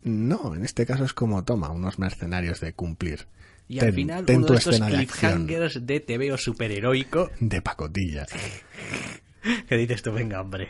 no 0.03 0.55
en 0.55 0.63
este 0.63 0.85
caso 0.85 1.03
es 1.03 1.13
como 1.13 1.43
toma 1.43 1.69
unos 1.69 1.99
mercenarios 1.99 2.61
de 2.61 2.73
cumplir 2.73 3.27
y 3.67 3.79
al 3.79 3.93
final 3.93 4.25
uno 4.29 4.45
de 4.47 4.55
estos 4.55 4.79
cliffhangers 4.79 5.85
de, 5.85 5.99
te 5.99 6.17
veo 6.17 6.37
superheroico. 6.37 7.31
De 7.39 7.61
pacotilla. 7.61 8.25
¿Qué 9.67 9.77
dices 9.77 10.01
tú? 10.01 10.13
Venga, 10.13 10.41
hombre. 10.41 10.69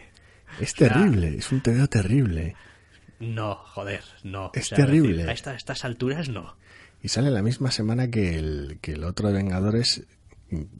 Es 0.60 0.74
terrible, 0.74 1.38
es 1.38 1.52
un 1.52 1.62
TVO 1.62 1.88
terrible. 1.88 2.56
No, 3.20 3.56
joder, 3.56 4.04
no. 4.24 4.52
Es 4.54 4.70
terrible. 4.70 5.30
a 5.30 5.32
estas 5.32 5.86
alturas 5.86 6.30
no. 6.30 6.56
Y 7.02 7.10
sale 7.10 7.30
la 7.32 7.42
misma 7.42 7.72
semana 7.72 8.10
que 8.10 8.38
el, 8.38 8.80
que 8.82 8.94
el 8.94 9.04
otro 9.04 9.28
de 9.28 9.36
Vengadores, 9.36 10.06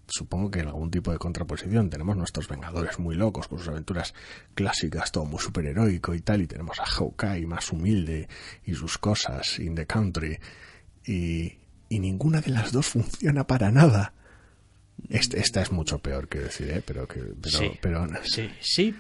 supongo 0.08 0.50
que 0.50 0.60
en 0.60 0.68
algún 0.68 0.90
tipo 0.90 1.12
de 1.12 1.18
contraposición. 1.18 1.90
Tenemos 1.90 2.18
nuestros 2.18 2.48
Vengadores 2.48 3.00
muy 3.00 3.16
locos 3.16 3.48
con 3.48 3.60
sus 3.60 3.68
aventuras 3.68 4.14
clásicas, 4.56 5.12
todo 5.12 5.26
muy 5.26 5.40
superheroico 5.40 6.14
y 6.16 6.22
tal, 6.22 6.42
y 6.42 6.48
tenemos 6.48 6.80
a 6.80 6.86
Hawkeye 6.86 7.46
más 7.46 7.72
humilde 7.72 8.28
y 8.66 8.74
sus 8.74 8.98
cosas 8.98 9.60
in 9.60 9.76
the 9.76 9.86
country. 9.86 10.40
Y, 11.06 11.58
y 11.90 12.00
ninguna 12.00 12.42
de 12.42 12.52
las 12.52 12.72
dos 12.72 12.88
funciona 12.88 13.46
para 13.46 13.72
nada. 13.72 14.14
esta 15.10 15.62
es 15.62 15.72
mucho 15.72 16.00
peor 16.00 16.28
que 16.28 16.40
decir, 16.40 16.70
¿eh? 16.70 16.84
Pero 16.86 17.08
que, 17.08 17.22
pero, 17.42 17.58
sí, 17.58 17.72
pero... 17.82 18.08
sí, 18.24 18.50
sí, 18.60 18.96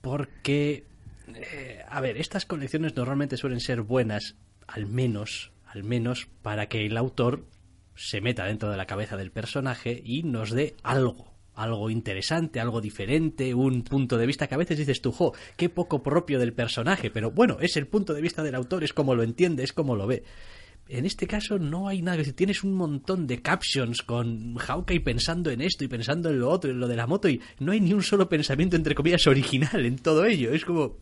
porque, 0.00 0.84
eh, 1.28 1.84
a 1.88 2.00
ver, 2.00 2.16
estas 2.18 2.46
colecciones 2.46 2.94
normalmente 2.96 3.36
suelen 3.36 3.60
ser 3.60 3.82
buenas, 3.82 4.34
al 4.66 4.86
menos, 4.86 5.52
al 5.76 5.84
menos 5.84 6.26
para 6.40 6.70
que 6.70 6.86
el 6.86 6.96
autor 6.96 7.44
se 7.94 8.22
meta 8.22 8.46
dentro 8.46 8.70
de 8.70 8.78
la 8.78 8.86
cabeza 8.86 9.18
del 9.18 9.30
personaje 9.30 10.00
y 10.02 10.22
nos 10.22 10.50
dé 10.50 10.74
algo, 10.82 11.34
algo 11.54 11.90
interesante, 11.90 12.60
algo 12.60 12.80
diferente, 12.80 13.52
un 13.52 13.82
punto 13.82 14.16
de 14.16 14.24
vista 14.24 14.46
que 14.46 14.54
a 14.54 14.58
veces 14.58 14.78
dices 14.78 15.02
tú, 15.02 15.12
jo, 15.12 15.34
qué 15.58 15.68
poco 15.68 16.02
propio 16.02 16.38
del 16.38 16.54
personaje, 16.54 17.10
pero 17.10 17.30
bueno, 17.30 17.58
es 17.60 17.76
el 17.76 17.88
punto 17.88 18.14
de 18.14 18.22
vista 18.22 18.42
del 18.42 18.54
autor, 18.54 18.84
es 18.84 18.94
como 18.94 19.14
lo 19.14 19.22
entiende, 19.22 19.64
es 19.64 19.74
como 19.74 19.96
lo 19.96 20.06
ve. 20.06 20.24
En 20.88 21.04
este 21.04 21.26
caso 21.26 21.58
no 21.58 21.88
hay 21.88 22.00
nada. 22.00 22.24
Si 22.24 22.32
tienes 22.32 22.64
un 22.64 22.72
montón 22.72 23.26
de 23.26 23.42
captions 23.42 24.02
con 24.02 24.54
Hawkeye 24.56 25.00
pensando 25.00 25.50
en 25.50 25.60
esto 25.60 25.84
y 25.84 25.88
pensando 25.88 26.30
en 26.30 26.38
lo 26.38 26.48
otro, 26.48 26.70
en 26.70 26.80
lo 26.80 26.88
de 26.88 26.96
la 26.96 27.06
moto, 27.06 27.28
y 27.28 27.42
no 27.58 27.72
hay 27.72 27.80
ni 27.80 27.92
un 27.92 28.02
solo 28.02 28.30
pensamiento, 28.30 28.76
entre 28.76 28.94
comillas, 28.94 29.26
original 29.26 29.84
en 29.84 29.96
todo 29.98 30.24
ello. 30.24 30.54
Es 30.54 30.64
como. 30.64 30.96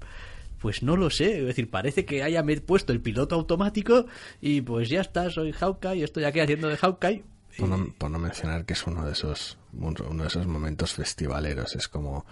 Pues 0.64 0.82
no 0.82 0.96
lo 0.96 1.10
sé, 1.10 1.40
es 1.40 1.44
decir, 1.44 1.68
parece 1.68 2.06
que 2.06 2.22
haya 2.22 2.42
puesto 2.64 2.94
el 2.94 3.02
piloto 3.02 3.34
automático 3.34 4.06
y 4.40 4.62
pues 4.62 4.88
ya 4.88 5.02
está, 5.02 5.28
soy 5.28 5.52
Hawkeye, 5.52 6.02
estoy 6.02 6.24
aquí 6.24 6.40
haciendo 6.40 6.68
de 6.68 6.78
Hawkeye. 6.78 7.22
Por 7.58 7.68
no, 7.68 7.92
por 7.98 8.10
no 8.10 8.18
mencionar 8.18 8.64
que 8.64 8.72
es 8.72 8.86
uno 8.86 9.04
de 9.04 9.12
esos 9.12 9.58
uno 9.74 10.22
de 10.22 10.26
esos 10.26 10.46
momentos 10.46 10.94
festivaleros, 10.94 11.76
es 11.76 11.86
como 11.86 12.24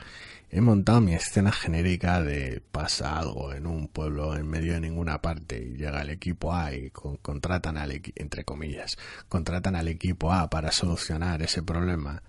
he 0.49 0.63
montado 0.63 1.03
mi 1.03 1.13
escena 1.13 1.53
genérica 1.53 2.23
de 2.23 2.63
pasa 2.73 3.19
algo 3.19 3.53
en 3.53 3.67
un 3.67 3.89
pueblo 3.89 4.35
en 4.35 4.49
medio 4.49 4.73
de 4.73 4.81
ninguna 4.81 5.21
parte 5.21 5.63
y 5.63 5.77
llega 5.77 6.01
el 6.01 6.09
equipo 6.09 6.55
A 6.55 6.73
y 6.73 6.89
contratan 6.91 7.77
al 7.77 8.01
entre 8.15 8.45
comillas 8.45 8.97
contratan 9.29 9.77
al 9.77 9.89
equipo 9.89 10.33
A 10.33 10.49
para 10.49 10.73
solucionar 10.73 11.43
ese 11.43 11.63
problema 11.63 12.23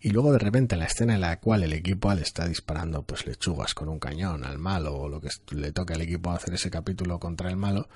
y 0.00 0.10
luego 0.10 0.32
de 0.32 0.38
repente 0.38 0.76
la 0.76 0.84
escena 0.84 1.14
en 1.14 1.20
la 1.20 1.40
cual 1.40 1.64
el 1.64 1.72
equipo 1.72 2.10
A 2.10 2.14
le 2.14 2.22
está 2.22 2.46
disparando 2.46 3.02
pues 3.02 3.26
lechugas 3.26 3.74
con 3.74 3.88
un 3.88 3.98
cañón 3.98 4.44
al 4.44 4.58
malo 4.58 4.94
o 4.94 5.08
lo 5.08 5.20
que 5.20 5.30
le 5.50 5.72
toca 5.72 5.94
al 5.94 6.02
equipo 6.02 6.30
hacer 6.30 6.54
ese 6.54 6.70
capítulo 6.70 7.18
contra 7.18 7.48
el 7.48 7.56
malo 7.56 7.88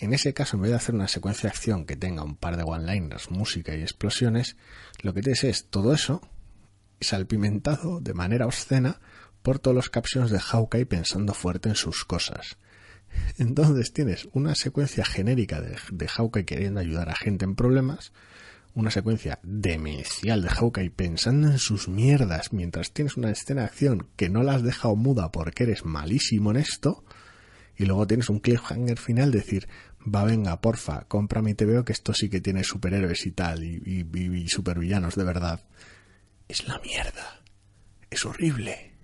en 0.00 0.14
ese 0.14 0.32
caso, 0.32 0.56
en 0.56 0.62
vez 0.62 0.70
de 0.70 0.76
hacer 0.76 0.94
una 0.94 1.08
secuencia 1.08 1.48
de 1.48 1.56
acción 1.56 1.84
que 1.84 1.96
tenga 1.96 2.22
un 2.22 2.36
par 2.36 2.56
de 2.56 2.62
one-liners, 2.62 3.30
música 3.30 3.74
y 3.74 3.82
explosiones, 3.82 4.56
lo 5.02 5.12
que 5.12 5.22
tienes 5.22 5.42
es 5.44 5.66
todo 5.66 5.92
eso 5.92 6.20
salpimentado 7.00 8.00
de 8.00 8.14
manera 8.14 8.46
obscena 8.46 9.00
por 9.42 9.58
todos 9.58 9.74
los 9.74 9.90
captions 9.90 10.30
de 10.30 10.38
Hawkeye 10.38 10.86
pensando 10.86 11.34
fuerte 11.34 11.68
en 11.68 11.74
sus 11.74 12.04
cosas. 12.04 12.58
Entonces 13.38 13.92
tienes 13.92 14.28
una 14.32 14.54
secuencia 14.54 15.04
genérica 15.04 15.60
de, 15.60 15.76
de 15.90 16.08
Hawkeye 16.08 16.44
queriendo 16.44 16.80
ayudar 16.80 17.08
a 17.08 17.16
gente 17.16 17.44
en 17.44 17.56
problemas, 17.56 18.12
una 18.74 18.90
secuencia 18.90 19.40
demencial 19.42 20.42
de 20.42 20.48
Hawkeye 20.48 20.90
pensando 20.90 21.48
en 21.48 21.58
sus 21.58 21.88
mierdas 21.88 22.52
mientras 22.52 22.92
tienes 22.92 23.16
una 23.16 23.30
escena 23.30 23.62
de 23.62 23.66
acción 23.68 24.08
que 24.16 24.28
no 24.28 24.42
la 24.42 24.54
has 24.54 24.62
dejado 24.62 24.94
muda 24.96 25.32
porque 25.32 25.64
eres 25.64 25.84
malísimo 25.84 26.50
en 26.50 26.58
esto, 26.58 27.04
y 27.76 27.86
luego 27.86 28.06
tienes 28.06 28.28
un 28.28 28.40
cliffhanger 28.40 28.98
final 28.98 29.30
decir, 29.30 29.68
va 30.02 30.24
venga, 30.24 30.60
porfa, 30.60 31.04
compra 31.08 31.42
mi 31.42 31.54
TVO 31.54 31.84
que 31.84 31.92
esto 31.92 32.12
sí 32.12 32.28
que 32.28 32.40
tiene 32.40 32.64
superhéroes 32.64 33.26
y 33.26 33.30
tal, 33.32 33.64
y, 33.64 33.82
y, 33.84 34.36
y 34.36 34.48
supervillanos 34.48 35.14
de 35.14 35.24
verdad 35.24 35.64
es 36.48 36.66
la 36.66 36.78
mierda. 36.80 37.42
Es 38.10 38.24
horrible. 38.24 38.94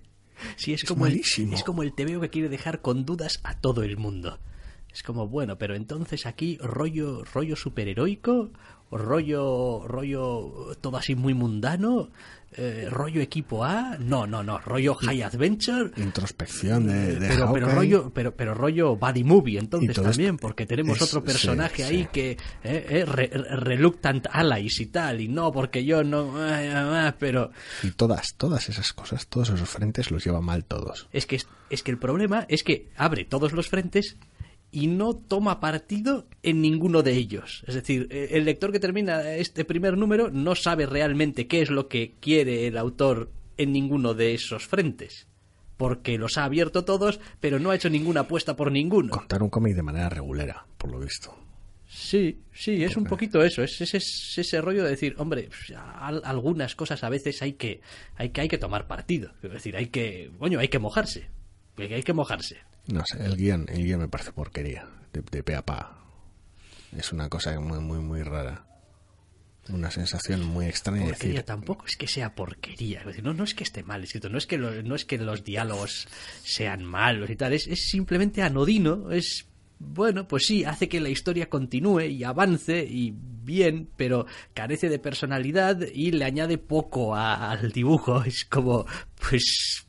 Sí, 0.57 0.73
es, 0.73 0.83
como 0.83 1.05
El, 1.05 1.21
es 1.21 1.63
como 1.63 1.83
el 1.83 1.93
TVO 1.93 2.19
que 2.19 2.29
quiere 2.29 2.49
dejar 2.49 2.81
con 2.81 3.05
dudas 3.05 3.39
a 3.43 3.59
todo 3.59 3.83
el 3.83 3.97
mundo. 3.97 4.39
Es 4.91 5.03
como, 5.03 5.27
bueno, 5.27 5.57
pero 5.57 5.75
entonces 5.75 6.25
aquí 6.25 6.57
rollo, 6.59 7.23
rollo 7.23 7.55
superheroico, 7.55 8.51
rollo, 8.91 9.83
rollo 9.87 10.75
todo 10.81 10.97
así 10.97 11.15
muy 11.15 11.33
mundano, 11.33 12.09
eh, 12.57 12.87
rollo 12.89 13.19
equipo 13.19 13.65
A, 13.65 13.97
no, 13.99 14.25
no, 14.25 14.41
no, 14.41 14.59
rollo 14.59 14.95
High 14.95 15.23
Adventure, 15.23 15.91
introspección 15.97 16.87
de, 16.87 17.17
pero, 17.19 17.51
pero 17.51 17.67
rollo, 17.69 18.11
pero, 18.13 18.33
pero 18.33 18.53
rollo 18.53 18.95
body 18.95 19.25
movie, 19.25 19.59
entonces 19.59 19.93
también, 19.95 20.37
porque 20.37 20.65
tenemos 20.65 21.01
otro 21.01 21.21
personaje 21.21 21.83
ahí 21.83 22.07
que 22.11 22.31
eh, 22.31 22.37
eh, 22.63 23.05
reluctant 23.05 24.27
allies 24.31 24.79
y 24.79 24.85
tal, 24.85 25.19
y 25.19 25.27
no, 25.27 25.51
porque 25.51 25.83
yo 25.83 26.03
no, 26.03 26.33
pero 27.19 27.51
y 27.83 27.91
todas, 27.91 28.35
todas 28.37 28.69
esas 28.69 28.93
cosas, 28.93 29.27
todos 29.27 29.49
esos 29.49 29.67
frentes 29.67 30.09
los 30.11 30.23
lleva 30.23 30.39
mal 30.39 30.63
todos. 30.63 31.09
Es 31.11 31.25
que 31.25 31.41
es 31.69 31.83
que 31.83 31.91
el 31.91 31.97
problema 31.97 32.45
es 32.47 32.63
que 32.63 32.87
abre 32.95 33.25
todos 33.25 33.51
los 33.51 33.67
frentes 33.67 34.17
y 34.75 34.87
no 34.87 35.15
toma 35.15 35.61
partido 35.61 36.27
en 36.43 36.59
ninguno 36.59 37.01
de 37.01 37.13
ellos. 37.13 37.63
Es 37.65 37.75
decir, 37.75 38.09
eh, 38.11 38.27
el 38.31 38.43
lector 38.43 38.73
que 38.73 38.79
termina 38.81 39.35
este 39.35 39.63
primer 39.63 39.97
número 39.97 40.29
no 40.29 40.53
sabe 40.53 40.85
realmente 40.85 41.47
qué 41.47 41.61
es 41.61 41.69
lo 41.69 41.87
que 41.87 42.15
quiere 42.19 42.67
el 42.67 42.77
autor 42.77 43.31
en 43.57 43.71
ninguno 43.71 44.13
de 44.13 44.33
esos 44.33 44.67
frentes. 44.67 45.27
Porque 45.77 46.17
los 46.17 46.37
ha 46.37 46.43
abierto 46.43 46.83
todos, 46.83 47.21
pero 47.39 47.57
no 47.57 47.71
ha 47.71 47.75
hecho 47.75 47.89
ninguna 47.89 48.21
apuesta 48.21 48.57
por 48.57 48.69
ninguno. 48.69 49.11
Contar 49.11 49.41
un 49.41 49.49
cómic 49.49 49.75
de 49.75 49.83
manera 49.83 50.09
regulera, 50.09 50.67
por 50.77 50.91
lo 50.91 50.99
visto. 50.99 51.33
Sí, 51.87 52.41
sí, 52.51 52.83
es 52.83 52.97
un 52.97 53.05
poquito 53.05 53.41
eso, 53.43 53.63
es 53.63 53.79
ese, 53.79 53.97
ese 54.41 54.59
rollo 54.59 54.83
de 54.83 54.89
decir, 54.89 55.15
hombre, 55.19 55.47
pues, 55.47 55.77
algunas 56.25 56.75
cosas 56.75 57.01
a 57.05 57.09
veces 57.09 57.41
hay 57.41 57.53
que, 57.53 57.79
hay 58.17 58.31
que, 58.31 58.41
hay 58.41 58.49
que 58.49 58.57
tomar 58.57 58.87
partido. 58.87 59.31
Es 59.41 59.51
decir, 59.51 59.77
hay 59.77 59.87
que, 59.87 60.31
coño, 60.37 60.59
hay 60.59 60.67
que 60.67 60.79
mojarse. 60.79 61.29
Hay 61.77 62.03
que 62.03 62.13
mojarse. 62.13 62.57
No 62.87 63.03
sé, 63.05 63.23
el 63.25 63.35
guion, 63.35 63.65
el 63.69 63.83
guion 63.83 64.01
me 64.01 64.07
parece 64.07 64.31
porquería, 64.31 64.87
de, 65.11 65.21
de 65.21 65.43
pe 65.43 65.55
a 65.55 65.65
pa. 65.65 65.97
Es 66.95 67.11
una 67.11 67.29
cosa 67.29 67.59
muy, 67.59 67.79
muy, 67.79 67.99
muy 67.99 68.23
rara. 68.23 68.65
Una 69.69 69.89
sensación 69.89 70.45
muy 70.45 70.67
extraña. 70.67 71.05
Porquería 71.05 71.43
tampoco 71.43 71.85
es 71.87 71.95
que 71.97 72.07
sea 72.07 72.35
porquería. 72.35 73.03
No, 73.23 73.33
no 73.33 73.43
es 73.43 73.55
que 73.55 73.63
esté 73.63 73.81
mal 73.83 74.03
escrito, 74.03 74.29
no 74.29 74.37
es 74.37 74.45
que, 74.45 74.57
no 74.59 74.95
es 74.95 75.05
que 75.05 75.17
los 75.17 75.43
diálogos 75.43 76.07
sean 76.43 76.83
malos 76.83 77.29
y 77.29 77.35
tal, 77.35 77.53
es, 77.53 77.65
es 77.67 77.89
simplemente 77.89 78.43
anodino, 78.43 79.11
es 79.11 79.47
bueno, 79.79 80.27
pues 80.27 80.45
sí, 80.45 80.63
hace 80.63 80.87
que 80.87 81.01
la 81.01 81.09
historia 81.09 81.49
continúe 81.49 82.01
y 82.01 82.23
avance 82.23 82.85
y 82.89 83.13
bien, 83.15 83.89
pero 83.97 84.25
carece 84.53 84.87
de 84.89 84.99
personalidad 84.99 85.81
y 85.93 86.11
le 86.11 86.25
añade 86.25 86.57
poco 86.57 87.15
al 87.15 87.71
dibujo. 87.71 88.23
Es 88.23 88.45
como, 88.45 88.85
pues 89.29 89.84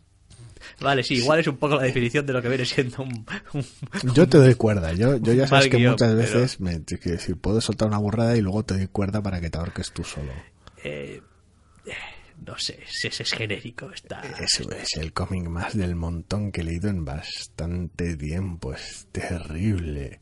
Vale, 0.80 1.02
sí, 1.02 1.14
igual 1.14 1.40
es 1.40 1.46
un 1.46 1.56
poco 1.56 1.76
la 1.76 1.82
definición 1.84 2.26
de 2.26 2.32
lo 2.34 2.42
que 2.42 2.48
viene 2.48 2.64
siendo 2.66 3.02
un... 3.02 3.24
un- 3.54 4.12
Yo 4.14 4.28
te 4.28 4.38
doy 4.38 4.54
cuerda. 4.54 4.92
Yo, 4.92 5.16
yo 5.16 5.32
ya 5.32 5.46
sabes 5.46 5.68
que 5.68 5.78
guion, 5.78 5.92
muchas 5.92 6.08
pero- 6.14 6.18
veces 6.40 6.60
me, 6.60 6.78
decir, 6.78 7.36
puedo 7.36 7.60
soltar 7.60 7.88
una 7.88 7.98
burrada 7.98 8.36
y 8.36 8.42
luego 8.42 8.62
te 8.64 8.74
doy 8.74 8.86
cuerda 8.88 9.22
para 9.22 9.40
que 9.40 9.48
te 9.50 9.56
ahorques 9.58 9.90
tú 9.92 10.04
solo. 10.04 10.32
eh, 10.84 11.20
eh, 11.86 11.92
no 12.44 12.58
sé, 12.58 12.78
si 12.86 13.08
ese 13.08 13.22
es 13.22 13.32
genérico, 13.32 13.90
está... 13.90 14.20
Eso 14.38 14.70
es 14.72 14.96
el 14.98 15.14
cómic 15.14 15.48
más 15.48 15.74
del 15.74 15.94
montón 15.96 16.52
que 16.52 16.60
he 16.60 16.64
leído 16.64 16.90
en 16.90 17.04
bastante 17.06 18.14
tiempo. 18.16 18.74
Es 18.74 19.06
terrible. 19.10 20.20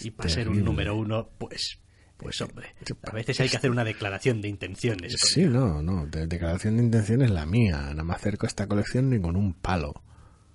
Y 0.00 0.10
para 0.10 0.28
ser 0.28 0.50
un 0.50 0.62
número 0.62 0.94
uno, 0.96 1.30
pues... 1.38 1.78
Pues 2.16 2.40
hombre, 2.40 2.74
a 3.02 3.10
veces 3.12 3.38
hay 3.40 3.48
que 3.48 3.56
hacer 3.58 3.70
una 3.70 3.84
declaración 3.84 4.40
de 4.40 4.48
intenciones. 4.48 5.16
Sí, 5.18 5.44
no, 5.44 5.82
no. 5.82 6.06
De 6.06 6.26
declaración 6.26 6.76
de 6.78 6.84
intenciones 6.84 7.30
la 7.30 7.44
mía. 7.44 7.92
No 7.94 8.04
me 8.04 8.14
acerco 8.14 8.46
a 8.46 8.48
esta 8.48 8.66
colección 8.66 9.10
ni 9.10 9.20
con 9.20 9.36
un 9.36 9.52
palo. 9.52 9.92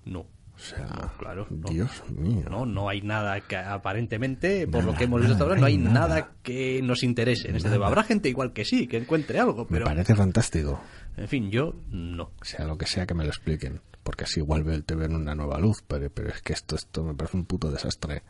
No, 0.04 0.20
O 0.20 0.58
sea, 0.58 0.84
No, 0.86 1.12
claro, 1.18 1.46
no. 1.50 1.68
Dios 1.70 2.02
mío. 2.10 2.44
no, 2.50 2.66
no 2.66 2.88
hay 2.88 3.00
nada 3.02 3.40
que 3.42 3.56
aparentemente, 3.56 4.66
por 4.66 4.80
lo 4.82 4.86
Nada, 4.92 4.98
que 4.98 5.04
hemos 5.04 5.20
visto 5.20 5.34
hasta 5.34 5.44
nada, 5.44 5.50
ahora, 5.54 5.60
no 5.60 5.66
hay 5.66 5.78
nada, 5.78 6.08
nada. 6.08 6.32
que 6.42 6.80
nos 6.82 7.04
interese 7.04 7.48
en 7.48 7.56
este 7.56 7.70
tema. 7.70 7.86
Habrá 7.86 8.02
gente 8.02 8.28
igual 8.28 8.52
que 8.52 8.64
sí, 8.64 8.88
que 8.88 8.96
encuentre 8.96 9.38
algo, 9.38 9.66
Me 9.70 9.80
parece 9.80 10.16
fantástico. 10.16 10.80
en 11.16 11.28
fin, 11.28 11.50
yo 11.50 11.74
no. 11.90 12.32
Sea 12.42 12.64
lo 12.66 12.76
que 12.76 12.86
sea 12.86 13.06
que 13.06 13.14
me 13.14 13.22
lo 13.22 13.30
expliquen. 13.30 13.80
Porque 14.02 14.24
así 14.24 14.40
igual 14.40 14.64
veo 14.64 14.74
el 14.74 14.82
TV 14.82 15.04
en 15.04 15.14
una 15.14 15.36
nueva 15.36 15.60
luz. 15.60 15.84
Pero, 15.86 16.10
pero 16.10 16.30
es 16.30 16.42
que 16.42 16.52
esto, 16.54 16.74
esto 16.74 17.04
me 17.04 17.14
parece 17.14 17.36
un 17.36 17.44
puto 17.44 17.70
desastre. 17.70 18.24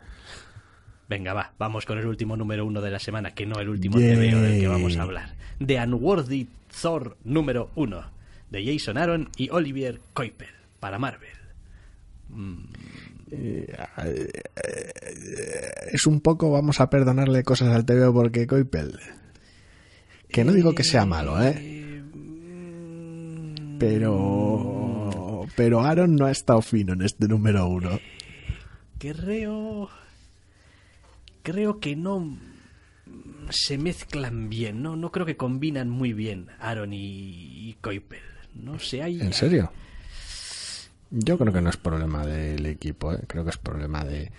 Venga, 1.13 1.31
va, 1.35 1.53
vamos 1.59 1.85
con 1.85 1.99
el 1.99 2.07
último 2.07 2.35
número 2.35 2.65
uno 2.65 2.81
de 2.81 2.89
la 2.89 2.97
semana, 2.97 3.35
que 3.35 3.45
no 3.45 3.59
el 3.59 3.69
último 3.69 3.99
Yay. 3.99 4.31
TVO 4.31 4.41
del 4.41 4.59
que 4.59 4.67
vamos 4.67 4.97
a 4.97 5.03
hablar. 5.03 5.35
The 5.63 5.79
Unworthy 5.79 6.47
Thor 6.81 7.17
número 7.23 7.69
uno, 7.75 8.03
de 8.49 8.65
Jason 8.65 8.97
Aaron 8.97 9.29
y 9.37 9.47
Olivier 9.51 10.01
Coipel, 10.13 10.47
para 10.79 10.97
Marvel. 10.97 11.29
Es 15.91 16.07
un 16.07 16.19
poco, 16.19 16.49
vamos 16.49 16.81
a 16.81 16.89
perdonarle 16.89 17.43
cosas 17.43 17.69
al 17.75 17.85
TV 17.85 18.11
porque 18.11 18.47
Coipel. 18.47 18.99
Que 20.29 20.43
no 20.43 20.51
digo 20.51 20.73
que 20.73 20.83
sea 20.83 21.05
malo, 21.05 21.39
¿eh? 21.43 22.01
Pero. 23.77 25.45
Pero 25.55 25.81
Aaron 25.81 26.15
no 26.15 26.25
ha 26.25 26.31
estado 26.31 26.63
fino 26.63 26.93
en 26.93 27.03
este 27.03 27.27
número 27.27 27.67
uno. 27.67 27.99
Creo. 28.97 29.91
Creo 31.43 31.79
que 31.79 31.95
no 31.95 32.37
se 33.49 33.77
mezclan 33.77 34.49
bien, 34.49 34.81
¿no? 34.81 34.95
No 34.95 35.11
creo 35.11 35.25
que 35.25 35.37
combinan 35.37 35.89
muy 35.89 36.13
bien 36.13 36.47
Aaron 36.59 36.91
y, 36.93 37.75
Coipel. 37.81 38.21
No 38.55 38.79
sé, 38.79 39.03
hay. 39.03 39.19
¿En 39.21 39.33
serio? 39.33 39.71
Yo 41.11 41.37
creo 41.37 41.53
que 41.53 41.61
no 41.61 41.69
es 41.69 41.77
problema 41.77 42.25
del 42.25 42.65
equipo, 42.65 43.13
¿eh? 43.13 43.19
creo 43.27 43.43
que 43.43 43.51
es 43.51 43.57
problema 43.57 44.03
de, 44.03 44.31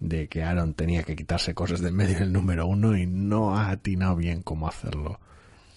de 0.00 0.28
que 0.28 0.42
Aaron 0.42 0.74
tenía 0.74 1.02
que 1.02 1.16
quitarse 1.16 1.54
cosas 1.54 1.80
de 1.80 1.88
en 1.88 1.96
medio 1.96 2.18
del 2.18 2.32
número 2.32 2.66
uno 2.66 2.96
y 2.96 3.06
no 3.06 3.56
ha 3.56 3.70
atinado 3.70 4.16
bien 4.16 4.42
cómo 4.42 4.68
hacerlo. 4.68 5.20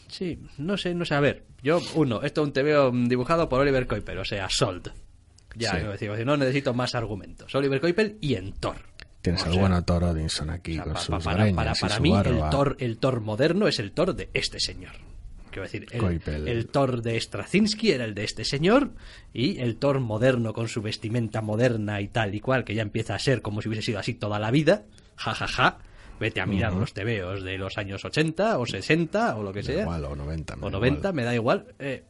Sí, 0.08 0.40
no 0.58 0.76
sé, 0.78 0.94
no 0.94 1.06
sé. 1.06 1.16
A 1.16 1.22
ver, 1.22 1.46
yo, 1.64 1.80
uno, 1.96 2.22
esto 2.22 2.42
es 2.42 2.48
un 2.48 2.54
TVO 2.54 2.92
dibujado 3.08 3.48
por 3.48 3.62
Oliver 3.62 3.88
Coipel, 3.88 4.18
o 4.18 4.26
sea, 4.26 4.50
Sold. 4.50 4.92
Ya, 5.56 5.72
Sí. 5.72 5.86
decir, 6.08 6.26
no 6.26 6.38
necesito 6.38 6.74
más 6.74 6.96
argumentos. 6.96 7.54
Oliver 7.56 7.80
Coipel 7.80 8.18
y 8.22 8.36
en 8.36 8.54
Thor. 8.54 8.76
Tienes 9.22 9.44
O 9.44 9.46
al 9.46 9.52
sea, 9.54 9.62
bueno 9.62 9.84
Thor 9.84 10.04
Odinson 10.04 10.50
aquí 10.50 10.72
O 10.74 10.76
sea, 10.76 10.84
con 10.84 10.94
pa- 10.94 11.00
sus 11.00 11.10
pa- 11.10 11.20
para, 11.20 11.44
greñas 11.44 11.56
para, 11.56 11.72
y 11.72 11.80
para 11.82 11.96
su 11.96 12.02
mí, 12.02 12.12
el. 12.16 12.50
Thor, 12.50 12.76
el 12.80 12.98
Thor 12.98 13.22
moderno 13.22 13.68
es 13.68 13.80
el 13.80 13.92
Thor 13.92 14.16
de 14.16 14.30
este 14.34 14.60
señor. 14.60 14.94
Quiero 15.52 15.64
decir, 15.64 15.86
el, 15.92 16.68
Thor 16.68 17.02
de 17.02 17.20
Straczynski 17.20 17.92
era 17.92 18.06
el 18.06 18.14
de 18.16 18.24
este 18.24 18.46
señor 18.46 18.92
y 19.34 19.60
el 19.60 19.76
Thor 19.76 20.00
moderno 20.00 20.54
con 20.54 20.70
su 20.70 20.82
vestimenta 20.82 21.42
moderna 21.42 22.00
y 22.00 22.08
tal 22.08 22.34
y 22.34 22.40
cual, 22.40 22.64
que 22.64 22.74
ya 22.74 22.82
empieza 22.84 23.16
a 23.16 23.20
ser 23.20 23.42
como 23.42 23.62
si 23.62 23.68
hubiese 23.68 23.86
sido 23.88 24.00
así 24.00 24.14
toda 24.14 24.40
la 24.40 24.50
vida, 24.50 24.84
ja, 25.18 25.34
ja, 25.34 25.48
ja. 25.48 25.78
Vete 26.22 26.40
a 26.40 26.46
mirar 26.46 26.72
los 26.74 26.94
tebeos 26.94 27.44
de 27.44 27.58
los 27.58 27.78
años 27.78 28.06
80 28.06 28.60
o 28.60 28.66
60 28.66 29.36
o 29.38 29.44
lo 29.44 29.52
que 29.52 29.60
Da 29.62 29.66
sea. 29.66 29.82
igual, 29.82 30.06
o 30.06 30.16
90. 30.16 30.56
me 30.56 30.62
o 30.62 30.70
da 30.70 30.72
90, 30.72 30.98
igual. 31.00 31.14
me 31.16 31.24
da 31.24 31.34
igual. 31.36 31.66
Eh, 31.80 32.04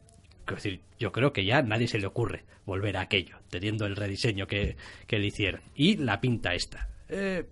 quiero 0.44 0.56
decir, 0.62 0.80
yo 1.00 1.10
creo 1.12 1.32
que 1.32 1.44
ya 1.44 1.58
a 1.58 1.62
nadie 1.62 1.88
se 1.88 1.98
le 1.98 2.06
ocurre 2.06 2.44
volver 2.64 2.96
a 2.96 3.00
aquello, 3.00 3.38
teniendo 3.50 3.86
el 3.86 3.96
rediseño 3.96 4.46
que, 4.46 4.76
que 5.08 5.18
le 5.18 5.26
hicieron. 5.26 5.62
Y 5.74 5.96
la 5.96 6.20
pinta 6.20 6.54
esta. 6.54 6.90
Eh, 7.12 7.46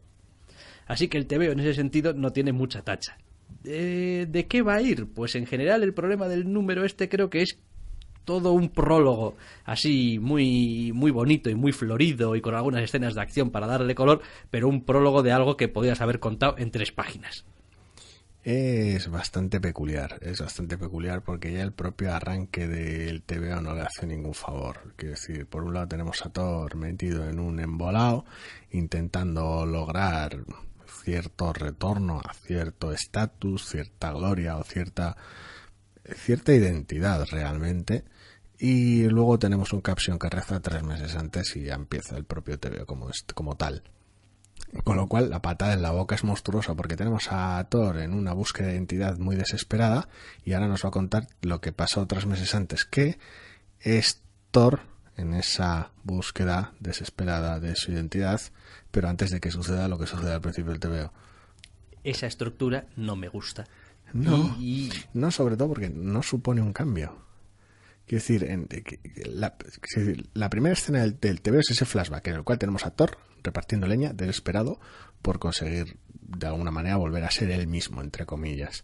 así 0.86 1.08
que 1.08 1.18
el 1.18 1.26
TVO 1.26 1.52
en 1.52 1.60
ese 1.60 1.74
sentido 1.74 2.12
no 2.14 2.32
tiene 2.32 2.52
mucha 2.52 2.82
tacha. 2.82 3.18
Eh, 3.64 4.26
¿De 4.28 4.46
qué 4.46 4.62
va 4.62 4.74
a 4.74 4.82
ir? 4.82 5.06
Pues 5.12 5.34
en 5.34 5.46
general 5.46 5.82
el 5.82 5.92
problema 5.92 6.28
del 6.28 6.52
número 6.52 6.84
este 6.84 7.08
creo 7.08 7.28
que 7.28 7.42
es 7.42 7.58
todo 8.24 8.52
un 8.52 8.68
prólogo 8.68 9.36
así 9.64 10.18
muy 10.20 10.92
muy 10.94 11.10
bonito 11.10 11.50
y 11.50 11.54
muy 11.54 11.72
florido 11.72 12.36
y 12.36 12.40
con 12.40 12.54
algunas 12.54 12.82
escenas 12.82 13.14
de 13.14 13.20
acción 13.20 13.50
para 13.50 13.66
darle 13.66 13.94
color, 13.94 14.22
pero 14.50 14.68
un 14.68 14.84
prólogo 14.84 15.22
de 15.22 15.32
algo 15.32 15.56
que 15.56 15.68
podías 15.68 16.00
haber 16.00 16.20
contado 16.20 16.56
en 16.58 16.70
tres 16.70 16.92
páginas. 16.92 17.44
Es 18.42 19.10
bastante 19.10 19.60
peculiar, 19.60 20.18
es 20.22 20.40
bastante 20.40 20.78
peculiar 20.78 21.20
porque 21.20 21.52
ya 21.52 21.62
el 21.62 21.72
propio 21.72 22.14
arranque 22.14 22.66
del 22.66 23.22
TVO 23.22 23.60
no 23.60 23.74
le 23.74 23.82
hace 23.82 24.06
ningún 24.06 24.32
favor. 24.32 24.94
Quiero 24.96 25.14
decir, 25.14 25.46
por 25.46 25.62
un 25.62 25.74
lado 25.74 25.88
tenemos 25.88 26.24
a 26.24 26.30
Thor 26.30 26.74
metido 26.74 27.28
en 27.28 27.38
un 27.38 27.60
embolado, 27.60 28.24
intentando 28.70 29.66
lograr 29.66 30.38
cierto 31.04 31.52
retorno 31.52 32.22
a 32.24 32.32
cierto 32.32 32.92
estatus, 32.92 33.68
cierta 33.68 34.10
gloria 34.12 34.56
o 34.56 34.64
cierta, 34.64 35.18
cierta 36.16 36.54
identidad 36.54 37.26
realmente. 37.30 38.04
Y 38.58 39.04
luego 39.04 39.38
tenemos 39.38 39.74
un 39.74 39.82
caption 39.82 40.18
que 40.18 40.30
reza 40.30 40.60
tres 40.60 40.82
meses 40.82 41.14
antes 41.14 41.56
y 41.56 41.64
ya 41.64 41.74
empieza 41.74 42.16
el 42.16 42.24
propio 42.24 42.58
TVO 42.58 42.86
como, 42.86 43.10
como 43.34 43.56
tal. 43.56 43.82
Con 44.84 44.96
lo 44.96 45.06
cual, 45.08 45.30
la 45.30 45.42
patada 45.42 45.72
en 45.72 45.82
la 45.82 45.90
boca 45.90 46.14
es 46.14 46.22
monstruosa 46.24 46.74
porque 46.74 46.96
tenemos 46.96 47.28
a 47.32 47.64
Thor 47.68 47.98
en 47.98 48.14
una 48.14 48.32
búsqueda 48.32 48.68
de 48.68 48.74
identidad 48.74 49.18
muy 49.18 49.34
desesperada 49.36 50.08
y 50.44 50.52
ahora 50.52 50.68
nos 50.68 50.84
va 50.84 50.90
a 50.90 50.92
contar 50.92 51.26
lo 51.42 51.60
que 51.60 51.72
pasó 51.72 52.06
tres 52.06 52.26
meses 52.26 52.54
antes, 52.54 52.84
que 52.84 53.18
es 53.80 54.22
Thor 54.52 54.80
en 55.16 55.34
esa 55.34 55.90
búsqueda 56.04 56.72
desesperada 56.80 57.58
de 57.60 57.74
su 57.74 57.90
identidad, 57.92 58.40
pero 58.90 59.08
antes 59.08 59.30
de 59.30 59.40
que 59.40 59.50
suceda 59.50 59.88
lo 59.88 59.98
que 59.98 60.06
sucede 60.06 60.32
al 60.32 60.40
principio 60.40 60.70
del 60.70 60.80
TVO. 60.80 61.12
Esa 62.04 62.26
estructura 62.26 62.86
no 62.96 63.16
me 63.16 63.28
gusta. 63.28 63.66
No. 64.12 64.56
Y- 64.58 64.90
No, 65.14 65.30
sobre 65.30 65.56
todo 65.56 65.68
porque 65.68 65.90
no 65.90 66.22
supone 66.22 66.62
un 66.62 66.72
cambio. 66.72 67.16
Quiero 68.10 68.22
decir, 68.22 68.42
en- 68.50 68.66
la, 69.32 69.54
la 70.34 70.50
primera 70.50 70.72
escena 70.72 70.98
del, 71.02 71.20
del 71.20 71.40
TV 71.42 71.60
es 71.60 71.70
ese 71.70 71.84
flashback 71.84 72.26
en 72.26 72.34
el 72.34 72.42
cual 72.42 72.58
tenemos 72.58 72.84
a 72.84 72.90
Thor 72.90 73.18
repartiendo 73.44 73.86
leña, 73.86 74.12
desesperado 74.12 74.80
por 75.22 75.38
conseguir 75.38 75.96
de 76.20 76.48
alguna 76.48 76.72
manera 76.72 76.96
volver 76.96 77.22
a 77.22 77.30
ser 77.30 77.52
él 77.52 77.68
mismo, 77.68 78.00
entre 78.00 78.26
comillas. 78.26 78.82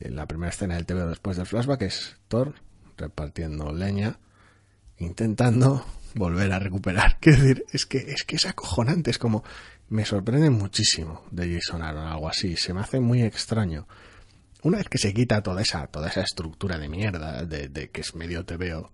Eh, 0.00 0.10
La 0.10 0.26
primera 0.26 0.50
escena 0.50 0.74
del 0.74 0.84
TV 0.84 1.06
después 1.06 1.38
del 1.38 1.46
flashback 1.46 1.80
es 1.82 2.18
Thor 2.28 2.54
repartiendo 2.98 3.72
leña, 3.72 4.18
intentando 4.98 5.86
volver 6.14 6.52
a 6.52 6.58
recuperar. 6.58 7.16
Quiero 7.20 7.40
decir, 7.42 7.64
es 7.72 7.86
que 7.86 7.98
es 7.98 8.24
que 8.24 8.36
es 8.36 8.44
acojonante, 8.44 9.10
es 9.10 9.18
como 9.18 9.44
me 9.88 10.04
sorprende 10.04 10.50
muchísimo 10.50 11.24
de 11.30 11.54
Jason 11.54 11.80
Aaron 11.82 12.06
algo 12.06 12.28
así, 12.28 12.56
se 12.56 12.74
me 12.74 12.80
hace 12.80 13.00
muy 13.00 13.22
extraño. 13.22 13.86
Una 14.66 14.78
vez 14.78 14.88
que 14.88 14.98
se 14.98 15.14
quita 15.14 15.44
toda 15.44 15.62
esa 15.62 15.86
toda 15.86 16.08
esa 16.08 16.22
estructura 16.22 16.76
de 16.76 16.88
mierda 16.88 17.44
de, 17.44 17.68
de 17.68 17.88
que 17.90 18.00
es 18.00 18.16
medio 18.16 18.44
TVO, 18.44 18.90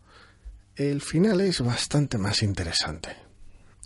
el 0.76 1.00
final 1.00 1.40
es 1.40 1.62
bastante 1.62 2.18
más 2.18 2.42
interesante. 2.42 3.16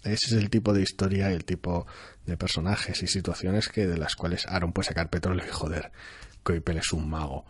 Ese 0.03 0.27
es 0.27 0.33
el 0.33 0.51
tipo 0.51 0.73
de 0.73 0.83
historia 0.83 1.31
el 1.31 1.45
tipo 1.45 1.87
de 2.25 2.37
personajes 2.37 3.05
y 3.05 3.07
situaciones 3.07 3.69
que 3.69 3.87
de 3.87 3.99
las 3.99 4.17
cuales 4.17 4.47
Aaron 4.49 4.73
puede 4.73 4.89
sacar 4.89 5.11
petróleo 5.11 5.47
y 5.47 5.53
joder, 5.53 5.93
Coipel 6.43 6.79
es 6.79 6.93
un 6.93 7.09
mago. 7.09 7.45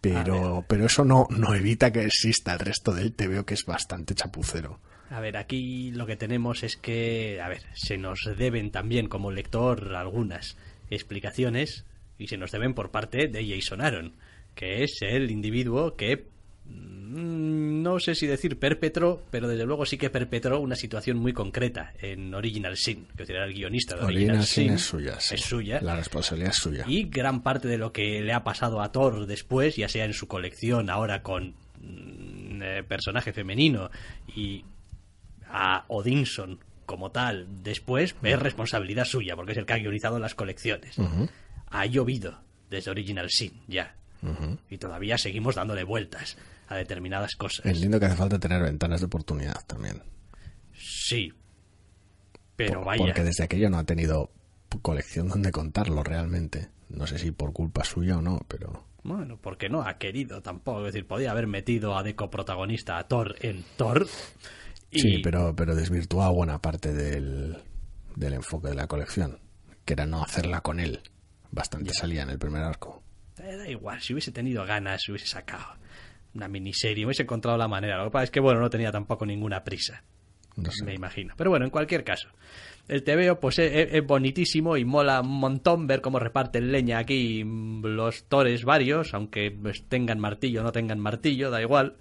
Pero, 0.00 0.64
pero 0.66 0.86
eso 0.86 1.04
no, 1.04 1.26
no 1.28 1.54
evita 1.54 1.92
que 1.92 2.06
exista 2.06 2.54
el 2.54 2.60
resto 2.60 2.94
del 2.94 3.12
TVO 3.12 3.44
que 3.44 3.52
es 3.52 3.66
bastante 3.66 4.14
chapucero. 4.14 4.80
A 5.10 5.20
ver, 5.20 5.36
aquí 5.36 5.90
lo 5.90 6.06
que 6.06 6.16
tenemos 6.16 6.62
es 6.62 6.78
que, 6.78 7.42
a 7.42 7.48
ver, 7.48 7.64
se 7.74 7.98
nos 7.98 8.20
deben 8.38 8.70
también 8.70 9.06
como 9.06 9.30
lector 9.30 9.96
algunas 9.96 10.56
explicaciones 10.88 11.84
y 12.20 12.28
se 12.28 12.36
nos 12.36 12.52
deben 12.52 12.74
por 12.74 12.90
parte 12.90 13.28
de 13.28 13.48
Jason 13.48 13.80
Aaron, 13.80 14.12
que 14.54 14.84
es 14.84 14.98
el 15.00 15.30
individuo 15.30 15.96
que 15.96 16.26
mm, 16.66 17.82
no 17.82 17.98
sé 17.98 18.14
si 18.14 18.26
decir 18.26 18.58
perpetró, 18.58 19.22
pero 19.30 19.48
desde 19.48 19.64
luego 19.64 19.86
sí 19.86 19.96
que 19.96 20.10
perpetró 20.10 20.60
una 20.60 20.76
situación 20.76 21.16
muy 21.16 21.32
concreta 21.32 21.94
en 22.00 22.34
Original 22.34 22.76
Sin, 22.76 23.06
que 23.16 23.22
era 23.22 23.46
el 23.46 23.54
guionista 23.54 23.96
de 23.96 24.04
Original, 24.04 24.36
Original 24.36 24.46
Sin 24.46 24.72
es 24.74 24.82
suya. 24.82 25.18
sí. 25.18 25.34
Es 25.34 25.40
suya. 25.40 25.80
La 25.80 25.96
responsabilidad 25.96 26.50
es 26.50 26.58
suya. 26.58 26.84
Y 26.86 27.04
gran 27.04 27.42
parte 27.42 27.68
de 27.68 27.78
lo 27.78 27.90
que 27.90 28.20
le 28.20 28.34
ha 28.34 28.44
pasado 28.44 28.82
a 28.82 28.92
Thor 28.92 29.26
después, 29.26 29.76
ya 29.76 29.88
sea 29.88 30.04
en 30.04 30.12
su 30.12 30.28
colección 30.28 30.90
ahora 30.90 31.22
con 31.22 31.54
mm, 31.80 32.62
eh, 32.62 32.84
personaje 32.86 33.32
femenino 33.32 33.90
y 34.36 34.62
a 35.48 35.86
Odinson 35.88 36.60
como 36.84 37.12
tal 37.12 37.46
después, 37.62 38.16
es 38.22 38.38
responsabilidad 38.38 39.04
suya, 39.04 39.36
porque 39.36 39.52
es 39.52 39.58
el 39.58 39.64
que 39.64 39.74
ha 39.74 39.78
guionizado 39.78 40.18
las 40.18 40.34
colecciones. 40.34 40.96
Ha 41.70 41.86
llovido 41.86 42.40
desde 42.68 42.90
Original 42.90 43.28
Sin, 43.30 43.52
ya. 43.68 43.94
Y 44.68 44.76
todavía 44.78 45.16
seguimos 45.16 45.54
dándole 45.54 45.82
vueltas 45.84 46.36
a 46.68 46.76
determinadas 46.76 47.34
cosas. 47.36 47.64
Entiendo 47.64 47.98
que 47.98 48.06
hace 48.06 48.16
falta 48.16 48.38
tener 48.38 48.62
ventanas 48.62 49.00
de 49.00 49.06
oportunidad 49.06 49.64
también. 49.66 50.02
Sí. 50.74 51.32
Pero 52.56 52.74
Por- 52.80 52.84
vaya. 52.84 53.04
Porque 53.04 53.24
desde 53.24 53.44
aquello 53.44 53.70
no 53.70 53.78
ha 53.78 53.84
tenido 53.84 54.30
colección 54.82 55.28
donde 55.28 55.50
contarlo 55.50 56.02
realmente. 56.02 56.68
No 56.90 57.06
sé 57.06 57.18
si 57.18 57.30
por 57.30 57.52
culpa 57.52 57.84
suya 57.84 58.18
o 58.18 58.22
no, 58.22 58.40
pero... 58.48 58.84
Bueno, 59.02 59.38
porque 59.40 59.68
no 59.70 59.82
ha 59.82 59.96
querido 59.96 60.42
tampoco. 60.42 60.80
Es 60.86 60.92
decir, 60.92 61.06
podía 61.06 61.30
haber 61.30 61.46
metido 61.46 61.96
a 61.96 62.02
Deco 62.02 62.30
protagonista 62.30 62.98
a 62.98 63.08
Thor 63.08 63.36
en 63.40 63.64
Thor. 63.76 64.06
Y... 64.90 65.00
Sí, 65.00 65.18
pero, 65.22 65.54
pero 65.56 65.74
desvirtuaba 65.74 66.30
buena 66.32 66.60
parte 66.60 66.92
del, 66.92 67.56
del 68.16 68.34
enfoque 68.34 68.68
de 68.68 68.74
la 68.74 68.86
colección, 68.86 69.38
que 69.84 69.94
era 69.94 70.04
no 70.04 70.22
hacerla 70.22 70.60
con 70.60 70.80
él. 70.80 71.00
Bastante 71.52 71.92
salía 71.92 72.22
en 72.22 72.30
el 72.30 72.38
primer 72.38 72.62
arco. 72.62 73.02
Eh, 73.38 73.56
Da 73.56 73.68
igual, 73.68 74.00
si 74.00 74.12
hubiese 74.12 74.32
tenido 74.32 74.64
ganas, 74.66 75.08
hubiese 75.08 75.26
sacado 75.26 75.64
una 76.34 76.46
miniserie, 76.48 77.04
hubiese 77.04 77.22
encontrado 77.24 77.58
la 77.58 77.66
manera. 77.68 77.98
Lo 77.98 78.04
que 78.04 78.10
pasa 78.10 78.24
es 78.24 78.30
que, 78.30 78.40
bueno, 78.40 78.60
no 78.60 78.70
tenía 78.70 78.92
tampoco 78.92 79.26
ninguna 79.26 79.64
prisa. 79.64 80.02
No 80.56 80.70
sé. 80.70 80.84
me 80.84 80.94
imagino. 80.94 81.32
Pero 81.36 81.48
bueno, 81.50 81.64
en 81.64 81.70
cualquier 81.70 82.04
caso, 82.04 82.28
el 82.88 83.02
TVO 83.04 83.38
pues 83.40 83.58
es, 83.60 83.72
es- 83.72 83.94
es 83.94 84.06
bonitísimo 84.06 84.76
y 84.76 84.84
mola 84.84 85.20
un 85.22 85.38
montón 85.40 85.86
ver 85.86 86.00
cómo 86.02 86.18
reparten 86.18 86.70
leña 86.72 86.98
aquí 86.98 87.42
los 87.82 88.24
tores 88.24 88.64
varios, 88.64 89.14
aunque 89.14 89.50
pues, 89.52 89.84
tengan 89.88 90.18
martillo 90.18 90.60
o 90.60 90.64
no 90.64 90.72
tengan 90.72 90.98
martillo, 90.98 91.50
da 91.50 91.62
igual. 91.62 91.96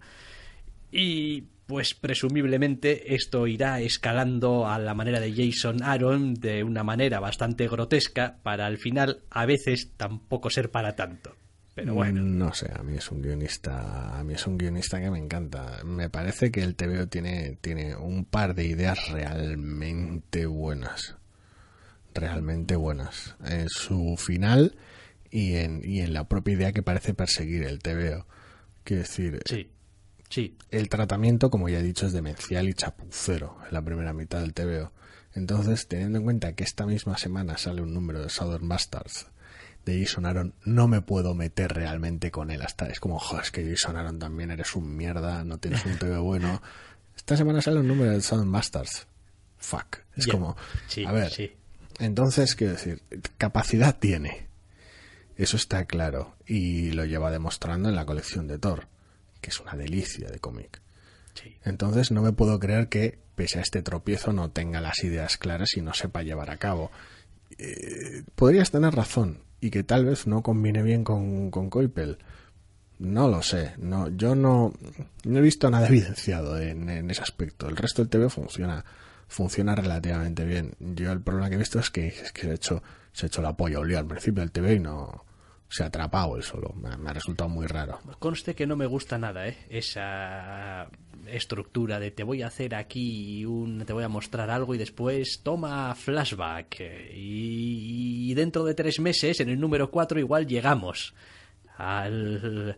Y 0.92 1.44
pues 1.70 1.94
presumiblemente 1.94 3.14
esto 3.14 3.46
irá 3.46 3.80
escalando 3.80 4.68
a 4.68 4.80
la 4.80 4.96
manera 4.96 5.20
de 5.20 5.32
Jason 5.32 5.84
Aaron 5.84 6.34
de 6.34 6.64
una 6.64 6.84
manera 6.84 7.20
bastante 7.20 7.68
grotesca 7.68 8.40
para 8.42 8.66
al 8.66 8.80
final 8.80 9.22
a 9.30 9.46
veces 9.46 9.92
tampoco 9.96 10.50
ser 10.50 10.72
para 10.72 10.96
tanto. 10.96 11.36
Pero 11.76 11.94
bueno, 11.94 12.24
No 12.24 12.56
sé, 12.56 12.72
a 12.74 12.82
mí 12.82 12.98
es 12.98 13.12
un 13.12 13.22
guionista, 13.22 14.18
a 14.18 14.24
mí 14.24 14.34
es 14.34 14.48
un 14.48 14.58
guionista 14.58 15.00
que 15.00 15.12
me 15.12 15.20
encanta. 15.20 15.84
Me 15.86 16.10
parece 16.10 16.50
que 16.50 16.64
el 16.64 16.76
TVO 16.76 17.08
tiene, 17.08 17.60
tiene 17.62 17.96
un 17.96 18.26
par 18.26 18.56
de 18.56 18.66
ideas 18.66 19.08
realmente 19.12 20.48
buenas. 20.48 21.18
Realmente 22.16 22.78
buenas. 22.78 23.36
En 23.46 23.70
su 23.70 24.18
final 24.18 24.76
y 25.30 25.58
en, 25.58 25.82
y 25.84 26.00
en 26.00 26.14
la 26.14 26.28
propia 26.28 26.56
idea 26.56 26.72
que 26.72 26.82
parece 26.82 27.14
perseguir 27.14 27.62
el 27.62 27.78
TVO. 27.78 28.26
Quiero 28.84 29.04
decir, 29.04 29.40
sí, 29.46 29.70
sí, 30.30 30.58
el 30.72 30.90
tratamiento, 30.90 31.50
como 31.50 31.70
ya 31.70 31.80
he 31.80 31.84
dicho, 31.84 32.08
es 32.08 32.14
demencial 32.14 32.70
y 32.70 32.74
chapucero 32.74 33.58
en 33.68 33.74
la 33.74 33.82
primera 33.82 34.14
mitad 34.14 34.40
del 34.40 34.54
TVO. 34.54 34.92
Entonces, 35.34 35.88
teniendo 35.88 36.18
en 36.18 36.24
cuenta 36.24 36.54
que 36.54 36.64
esta 36.64 36.86
misma 36.86 37.18
semana 37.18 37.58
sale 37.58 37.82
un 37.82 37.94
número 37.94 38.22
de 38.22 38.30
Southern 38.30 38.68
Bastards 38.68 39.28
de 39.86 40.04
Jason 40.04 40.26
Aaron, 40.26 40.54
no 40.66 40.88
me 40.88 41.02
puedo 41.02 41.34
meter 41.34 41.74
realmente 41.74 42.32
con 42.32 42.52
él. 42.52 42.62
Hasta 42.62 42.88
es 42.88 43.00
como, 43.00 43.20
joder, 43.20 43.44
es 43.44 43.52
que 43.52 43.70
Jason 43.70 43.96
Aaron 43.96 44.20
también 44.20 44.52
eres 44.52 44.76
un 44.76 44.96
mierda, 44.96 45.44
no 45.44 45.58
tienes 45.58 45.86
un 45.86 45.98
TVO 45.98 46.24
bueno. 46.24 46.62
Esta 47.16 47.38
semana 47.38 47.62
sale 47.62 47.80
un 47.80 47.88
número 47.88 48.12
de 48.12 48.22
Southern 48.22 48.52
Bastards. 48.52 49.08
Fuck. 49.58 49.98
Es 50.16 50.26
como, 50.28 50.56
sí, 50.88 51.06
a 51.06 51.12
ver, 51.12 51.32
sí. 51.32 51.52
entonces, 52.00 52.56
quiero 52.56 52.74
decir, 52.74 53.02
capacidad 53.38 53.98
tiene. 53.98 54.48
Eso 55.36 55.58
está 55.58 55.86
claro. 55.86 56.36
Y 56.46 56.92
lo 56.92 57.06
lleva 57.06 57.30
demostrando 57.30 57.90
en 57.90 57.96
la 57.96 58.06
colección 58.06 58.48
de 58.48 58.58
Thor, 58.58 58.88
que 59.42 59.50
es 59.50 59.60
una 59.60 59.76
delicia 59.76 60.30
de 60.30 60.40
cómic. 60.40 60.82
sí. 61.34 61.56
Entonces 61.64 62.12
no 62.12 62.22
me 62.22 62.32
puedo 62.32 62.60
creer 62.60 62.90
que, 62.90 63.20
pese 63.36 63.60
a 63.60 63.62
este 63.62 63.82
tropiezo, 63.82 64.34
no 64.34 64.52
tenga 64.52 64.82
las 64.82 65.04
ideas 65.04 65.38
claras 65.38 65.76
y 65.76 65.82
no 65.82 65.94
sepa 65.94 66.24
llevar 66.24 66.52
a 66.52 66.58
cabo. 66.58 66.92
Eh, 67.58 68.24
podrías 68.36 68.72
tener 68.72 68.94
razón 68.94 69.40
y 69.62 69.70
que 69.70 69.84
tal 69.84 70.06
vez 70.06 70.28
no 70.28 70.42
combine 70.42 70.84
bien 70.84 71.04
con, 71.04 71.52
con 71.52 71.70
Coipel. 71.70 72.18
No 73.00 73.28
lo 73.30 73.42
sé. 73.42 73.74
No, 73.78 74.10
yo 74.10 74.36
no, 74.36 74.74
no 75.24 75.40
he 75.40 75.42
visto 75.42 75.70
nada 75.70 75.88
evidenciado 75.90 76.60
en, 76.60 76.90
en 76.90 77.10
ese 77.10 77.22
aspecto. 77.22 77.68
El 77.68 77.78
resto 77.78 78.02
del 78.02 78.10
TV 78.10 78.30
funciona 78.30 78.86
funciona 79.30 79.76
relativamente 79.76 80.44
bien. 80.44 80.74
Yo 80.80 81.12
el 81.12 81.22
problema 81.22 81.50
que 81.50 81.56
he 81.56 81.60
visto 81.60 81.80
es 81.80 81.92
que, 81.92 82.08
es 82.08 82.32
que 82.34 82.42
se 82.42 82.50
ha 82.50 82.54
hecho 82.56 82.84
se 83.14 83.26
ha 83.26 83.28
hecho 83.28 83.42
la 83.42 83.56
polla 83.56 83.80
olía 83.80 84.00
al 84.00 84.08
principio 84.08 84.42
del 84.42 84.52
TV 84.52 84.76
y 84.76 84.80
no 84.80 85.26
se 85.70 85.84
ha 85.84 85.88
atrapado 85.88 86.36
él 86.36 86.44
solo. 86.44 86.74
Me, 86.76 86.90
ha- 86.90 86.98
me 86.98 87.10
ha 87.10 87.14
resultado 87.14 87.50
muy 87.50 87.68
raro. 87.68 88.00
Conste 88.20 88.56
que 88.56 88.66
no 88.68 88.76
me 88.76 88.86
gusta 88.88 89.18
nada, 89.18 89.48
¿eh? 89.48 89.58
Esa 89.70 90.90
estructura 91.28 92.00
de 92.00 92.12
te 92.12 92.24
voy 92.24 92.42
a 92.42 92.48
hacer 92.48 92.74
aquí 92.74 93.46
un... 93.46 93.86
te 93.86 93.94
voy 93.94 94.04
a 94.04 94.10
mostrar 94.10 94.50
algo 94.50 94.74
y 94.74 94.78
después 94.80 95.42
toma 95.44 95.94
flashback. 95.96 96.80
Y, 97.14 98.32
y 98.32 98.34
dentro 98.34 98.64
de 98.64 98.74
tres 98.74 99.00
meses, 99.00 99.40
en 99.40 99.50
el 99.50 99.60
número 99.60 99.92
4, 99.92 100.20
igual 100.20 100.48
llegamos 100.48 101.14
al 101.78 102.78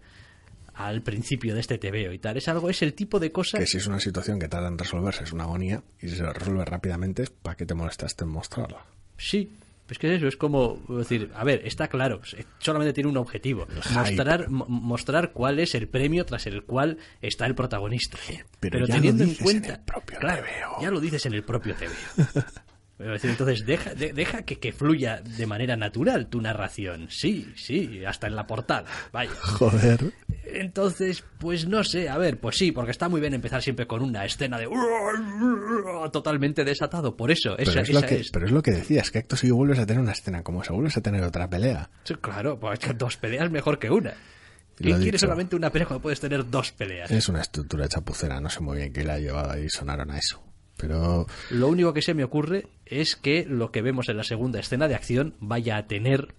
al 0.73 1.01
principio 1.01 1.53
de 1.53 1.59
este 1.59 1.77
TVO 1.77 2.11
y 2.13 2.19
tal. 2.19 2.37
Es 2.37 2.47
algo, 2.47 2.69
es 2.69 2.81
el 2.81 2.93
tipo 2.93 3.19
de 3.19 3.31
cosa 3.31 3.59
que 3.59 3.67
si 3.67 3.77
es 3.77 3.87
una 3.87 3.99
situación 3.99 4.39
que 4.39 4.47
tarda 4.47 4.67
en 4.69 4.77
resolverse 4.77 5.23
es 5.25 5.31
una 5.33 5.43
agonía 5.43 5.83
y 6.01 6.07
si 6.09 6.15
se 6.15 6.31
resuelve 6.33 6.65
rápidamente, 6.65 7.25
¿para 7.41 7.55
qué 7.55 7.65
te 7.65 7.73
molestaste 7.75 8.23
en 8.23 8.29
mostrarla? 8.31 8.85
Sí, 9.17 9.51
es 9.91 9.99
que 9.99 10.07
es 10.07 10.17
eso, 10.17 10.27
es 10.27 10.37
como 10.37 10.79
decir, 10.87 11.29
a 11.35 11.43
ver, 11.43 11.61
está 11.65 11.87
claro, 11.87 12.21
solamente 12.59 12.93
tiene 12.93 13.09
un 13.09 13.17
objetivo, 13.17 13.67
mostrar, 13.93 14.49
mo- 14.49 14.65
mostrar 14.67 15.33
cuál 15.33 15.59
es 15.59 15.75
el 15.75 15.87
premio 15.87 16.25
tras 16.25 16.47
el 16.47 16.63
cual 16.63 16.97
está 17.21 17.45
el 17.45 17.53
protagonista. 17.53 18.17
Pero 18.59 18.87
ya 18.87 18.95
teniendo 18.95 19.23
lo 19.23 19.23
en 19.25 19.29
dices 19.31 19.43
cuenta, 19.43 19.67
en 19.67 19.73
el 19.75 19.79
propio 19.81 20.17
claro, 20.19 20.43
TVO. 20.43 20.81
ya 20.81 20.91
lo 20.91 20.99
dices 20.99 21.25
en 21.25 21.33
el 21.33 21.43
propio 21.43 21.75
TVO. 21.75 22.41
Entonces 23.03 23.65
deja, 23.65 23.93
de- 23.93 24.13
deja 24.13 24.43
que, 24.43 24.59
que 24.59 24.71
fluya 24.71 25.21
de 25.21 25.45
manera 25.47 25.75
natural 25.75 26.27
tu 26.27 26.41
narración. 26.41 27.07
Sí, 27.09 27.51
sí, 27.55 28.03
hasta 28.05 28.27
en 28.27 28.35
la 28.35 28.47
portada. 28.47 28.85
Vaya. 29.11 29.31
Joder. 29.41 30.13
Entonces, 30.45 31.23
pues 31.39 31.67
no 31.67 31.83
sé, 31.83 32.09
a 32.09 32.17
ver, 32.17 32.39
pues 32.39 32.57
sí, 32.57 32.71
porque 32.71 32.91
está 32.91 33.07
muy 33.09 33.21
bien 33.21 33.33
empezar 33.33 33.61
siempre 33.61 33.87
con 33.87 34.01
una 34.01 34.25
escena 34.25 34.57
de 34.57 34.67
totalmente 36.11 36.63
desatado. 36.63 37.15
Por 37.15 37.31
eso, 37.31 37.57
esa, 37.57 37.71
Pero 37.71 37.81
es, 37.83 37.89
lo 37.89 38.01
que, 38.01 38.15
es. 38.15 38.31
pero 38.31 38.45
es 38.45 38.51
lo 38.51 38.61
que 38.61 38.71
decías, 38.71 39.11
que 39.11 39.19
acto 39.19 39.35
si 39.35 39.49
vuelves 39.51 39.79
a 39.79 39.85
tener 39.85 40.01
una 40.01 40.11
escena 40.11 40.43
como 40.43 40.61
esa, 40.61 40.73
vuelves 40.73 40.97
a 40.97 41.01
tener 41.01 41.23
otra 41.23 41.49
pelea. 41.49 41.89
Sí, 42.03 42.15
claro, 42.15 42.59
pues 42.59 42.79
dos 42.97 43.17
peleas 43.17 43.49
mejor 43.51 43.79
que 43.79 43.89
una. 43.89 44.13
¿Quién 44.75 44.95
quiere 44.95 45.11
dicho. 45.11 45.19
solamente 45.19 45.55
una 45.55 45.69
pelea 45.69 45.87
cuando 45.87 46.01
puedes 46.01 46.19
tener 46.19 46.49
dos 46.49 46.71
peleas? 46.71 47.11
Es 47.11 47.29
una 47.29 47.41
estructura 47.41 47.87
chapucera, 47.87 48.39
no 48.41 48.49
sé 48.49 48.61
muy 48.61 48.77
bien 48.77 48.91
qué 48.91 49.03
le 49.03 49.11
ha 49.11 49.19
llevado 49.19 49.51
ahí 49.51 49.69
sonaron 49.69 50.09
a 50.11 50.17
eso. 50.17 50.41
Pero 50.81 51.27
Lo 51.51 51.67
único 51.67 51.93
que 51.93 52.01
se 52.01 52.13
me 52.15 52.23
ocurre 52.23 52.65
es 52.85 53.15
que 53.15 53.45
lo 53.47 53.71
que 53.71 53.81
vemos 53.81 54.09
en 54.09 54.17
la 54.17 54.23
segunda 54.23 54.59
escena 54.59 54.87
de 54.87 54.95
acción 54.95 55.35
vaya 55.39 55.77
a 55.77 55.87
tener 55.87 56.33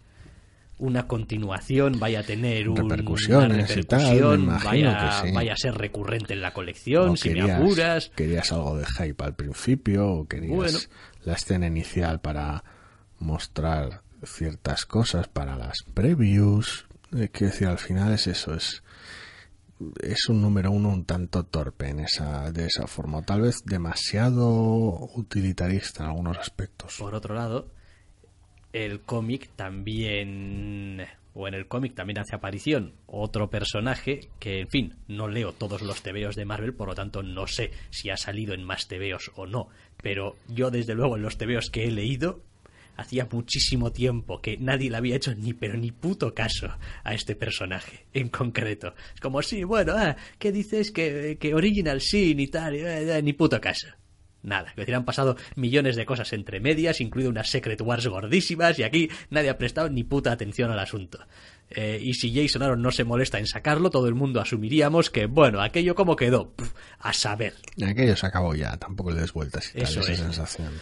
una 0.78 1.06
continuación, 1.06 2.00
vaya 2.00 2.20
a 2.20 2.22
tener 2.24 2.68
un- 2.68 2.76
Repercusiones 2.76 3.70
una 3.70 3.80
y 3.80 3.84
tal, 3.84 4.00
me 4.02 4.10
repercusión, 4.10 4.46
vaya, 4.64 5.20
que 5.22 5.28
sí. 5.28 5.34
vaya 5.34 5.52
a 5.52 5.56
ser 5.56 5.74
recurrente 5.74 6.32
en 6.32 6.42
la 6.42 6.52
colección, 6.52 7.16
si 7.16 7.28
me 7.28 7.34
querías, 7.36 7.60
apuras. 7.60 8.10
querías 8.16 8.52
algo 8.52 8.78
de 8.78 8.86
hype 8.86 9.22
al 9.24 9.34
principio, 9.36 10.08
o 10.10 10.26
querías 10.26 10.56
Bueno. 10.56 10.78
la 11.24 11.34
escena 11.34 11.68
inicial 11.68 12.20
para 12.20 12.64
mostrar 13.20 14.02
ciertas 14.24 14.84
cosas 14.86 15.28
para 15.28 15.56
las 15.56 15.84
previews. 15.94 16.86
Eh, 17.16 17.28
Quiero 17.32 17.52
decir, 17.52 17.68
al 17.68 17.78
final 17.78 18.12
es 18.12 18.26
eso, 18.26 18.54
es 18.54 18.82
es 20.00 20.28
un 20.28 20.42
número 20.42 20.70
uno 20.70 20.88
un 20.88 21.04
tanto 21.04 21.44
torpe 21.44 21.88
en 21.88 22.00
esa, 22.00 22.50
de 22.52 22.66
esa 22.66 22.86
forma, 22.86 23.18
o 23.18 23.22
tal 23.22 23.42
vez 23.42 23.64
demasiado 23.64 24.48
utilitarista 25.14 26.04
en 26.04 26.10
algunos 26.10 26.38
aspectos. 26.38 26.96
Por 26.98 27.14
otro 27.14 27.34
lado, 27.34 27.68
el 28.72 29.00
cómic 29.00 29.50
también, 29.56 31.06
o 31.34 31.48
en 31.48 31.54
el 31.54 31.68
cómic 31.68 31.94
también 31.94 32.18
hace 32.18 32.34
aparición 32.34 32.94
otro 33.06 33.50
personaje 33.50 34.28
que, 34.38 34.60
en 34.60 34.68
fin, 34.68 34.96
no 35.08 35.28
leo 35.28 35.52
todos 35.52 35.82
los 35.82 36.02
tebeos 36.02 36.36
de 36.36 36.44
Marvel, 36.44 36.74
por 36.74 36.88
lo 36.88 36.94
tanto 36.94 37.22
no 37.22 37.46
sé 37.46 37.70
si 37.90 38.10
ha 38.10 38.16
salido 38.16 38.54
en 38.54 38.64
más 38.64 38.88
tebeos 38.88 39.30
o 39.36 39.46
no, 39.46 39.68
pero 40.02 40.36
yo 40.48 40.70
desde 40.70 40.94
luego 40.94 41.16
en 41.16 41.22
los 41.22 41.38
tebeos 41.38 41.70
que 41.70 41.84
he 41.84 41.90
leído 41.90 42.42
hacía 42.96 43.26
muchísimo 43.30 43.92
tiempo 43.92 44.40
que 44.40 44.56
nadie 44.58 44.90
le 44.90 44.96
había 44.96 45.16
hecho 45.16 45.34
ni 45.34 45.52
pero 45.52 45.76
ni 45.76 45.90
puto 45.90 46.34
caso 46.34 46.68
a 47.04 47.14
este 47.14 47.34
personaje 47.34 48.06
en 48.12 48.28
concreto. 48.28 48.94
Es 49.14 49.20
como, 49.20 49.42
sí, 49.42 49.64
bueno, 49.64 49.94
ah, 49.96 50.16
¿qué 50.38 50.52
dices? 50.52 50.90
Que, 50.90 51.36
que 51.40 51.54
Original 51.54 52.00
Sin 52.00 52.40
y 52.40 52.48
tal, 52.48 52.74
eh, 52.74 53.18
eh, 53.18 53.22
ni 53.22 53.32
puto 53.32 53.60
caso. 53.60 53.88
Nada, 54.44 54.70
es 54.70 54.76
decir, 54.76 54.94
han 54.96 55.04
pasado 55.04 55.36
millones 55.54 55.94
de 55.94 56.04
cosas 56.04 56.32
entre 56.32 56.58
medias, 56.58 57.00
incluido 57.00 57.30
unas 57.30 57.48
Secret 57.48 57.80
Wars 57.80 58.08
gordísimas, 58.08 58.76
y 58.76 58.82
aquí 58.82 59.08
nadie 59.30 59.50
ha 59.50 59.56
prestado 59.56 59.88
ni 59.88 60.02
puta 60.02 60.32
atención 60.32 60.68
al 60.72 60.80
asunto. 60.80 61.20
Eh, 61.70 62.00
y 62.02 62.14
si 62.14 62.34
Jason 62.34 62.60
Aaron 62.62 62.82
no 62.82 62.90
se 62.90 63.04
molesta 63.04 63.38
en 63.38 63.46
sacarlo, 63.46 63.88
todo 63.88 64.08
el 64.08 64.16
mundo 64.16 64.40
asumiríamos 64.40 65.10
que, 65.10 65.26
bueno, 65.26 65.62
aquello 65.62 65.94
como 65.94 66.16
quedó, 66.16 66.50
Puf, 66.50 66.72
a 66.98 67.12
saber. 67.12 67.54
Aquello 67.86 68.16
se 68.16 68.26
acabó 68.26 68.52
ya, 68.56 68.76
tampoco 68.78 69.12
le 69.12 69.20
des 69.20 69.32
vueltas 69.32 69.70
y 69.70 69.74
tal, 69.74 69.82
Eso 69.84 70.00
esa 70.00 70.12
es. 70.12 70.18
sensación. 70.18 70.72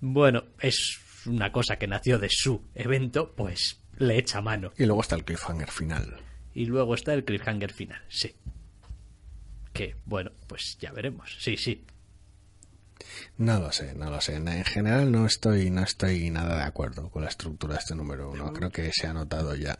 Bueno, 0.00 0.44
es 0.58 0.98
una 1.26 1.52
cosa 1.52 1.76
que 1.76 1.86
nació 1.86 2.18
de 2.18 2.28
su 2.30 2.62
evento, 2.74 3.34
pues 3.34 3.80
le 3.98 4.18
echa 4.18 4.40
mano. 4.40 4.72
Y 4.78 4.86
luego 4.86 5.02
está 5.02 5.16
el 5.16 5.24
cliffhanger 5.24 5.70
final. 5.70 6.16
Y 6.54 6.66
luego 6.66 6.94
está 6.94 7.14
el 7.14 7.24
cliffhanger 7.24 7.72
final, 7.72 8.02
sí. 8.08 8.34
Que, 9.72 9.96
bueno, 10.04 10.32
pues 10.46 10.76
ya 10.80 10.92
veremos. 10.92 11.36
Sí, 11.38 11.56
sí. 11.56 11.84
No 13.38 13.58
lo 13.58 13.72
sé, 13.72 13.94
no 13.94 14.10
lo 14.10 14.20
sé. 14.20 14.36
En 14.36 14.64
general 14.64 15.10
no 15.10 15.26
estoy, 15.26 15.70
no 15.70 15.82
estoy 15.82 16.30
nada 16.30 16.56
de 16.56 16.62
acuerdo 16.64 17.10
con 17.10 17.22
la 17.22 17.28
estructura 17.28 17.74
de 17.74 17.80
este 17.80 17.94
número 17.94 18.30
uno. 18.30 18.52
Creo 18.52 18.70
que 18.70 18.90
se 18.92 19.06
ha 19.06 19.12
notado 19.12 19.54
ya 19.56 19.76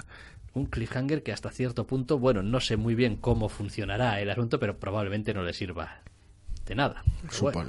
un 0.55 0.67
cliffhanger 0.67 1.23
que 1.23 1.33
hasta 1.33 1.51
cierto 1.51 1.87
punto, 1.87 2.19
bueno, 2.19 2.43
no 2.43 2.61
sé 2.61 2.77
muy 2.77 2.95
bien 2.95 3.17
cómo 3.17 3.49
funcionará 3.49 4.21
el 4.21 4.31
asunto, 4.31 4.59
pero 4.59 4.79
probablemente 4.79 5.33
no 5.35 5.43
le 5.43 5.53
sirva 5.53 6.03
nada. 6.75 7.05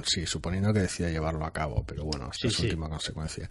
Sí, 0.04 0.26
suponiendo 0.26 0.72
que 0.72 0.80
decida 0.80 1.10
llevarlo 1.10 1.44
a 1.44 1.52
cabo, 1.52 1.84
pero 1.86 2.04
bueno, 2.04 2.30
esta 2.32 2.48
es 2.48 2.58
última 2.58 2.88
consecuencia. 2.88 3.48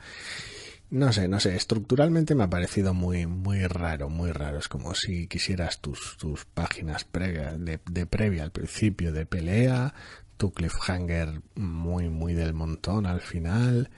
No 0.89 1.11
sé, 1.11 1.27
no 1.27 1.39
sé, 1.39 1.55
estructuralmente 1.55 2.35
me 2.35 2.43
ha 2.43 2.49
parecido 2.49 2.93
muy, 2.93 3.25
muy 3.25 3.65
raro, 3.65 4.09
muy 4.09 4.31
raro. 4.31 4.59
Es 4.59 4.67
como 4.67 4.93
si 4.93 5.27
quisieras 5.27 5.79
tus, 5.79 6.17
tus 6.17 6.45
páginas 6.45 7.03
previas, 7.03 7.59
de, 7.59 7.79
de 7.89 8.05
previa 8.05 8.43
al 8.43 8.51
principio 8.51 9.11
de 9.11 9.25
pelea, 9.25 9.95
tu 10.37 10.51
cliffhanger 10.51 11.41
muy, 11.55 12.09
muy 12.09 12.33
del 12.33 12.53
montón 12.53 13.05
al 13.05 13.21
final. 13.21 13.89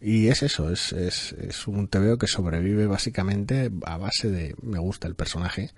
Y 0.00 0.28
es 0.28 0.42
eso, 0.42 0.70
es, 0.70 0.92
es, 0.92 1.32
es 1.32 1.66
un 1.66 1.88
TVO 1.88 2.18
que 2.18 2.26
sobrevive 2.26 2.86
básicamente 2.86 3.70
a 3.86 3.96
base 3.96 4.28
de 4.30 4.54
me 4.60 4.78
gusta 4.78 5.06
el 5.06 5.14
personaje, 5.14 5.70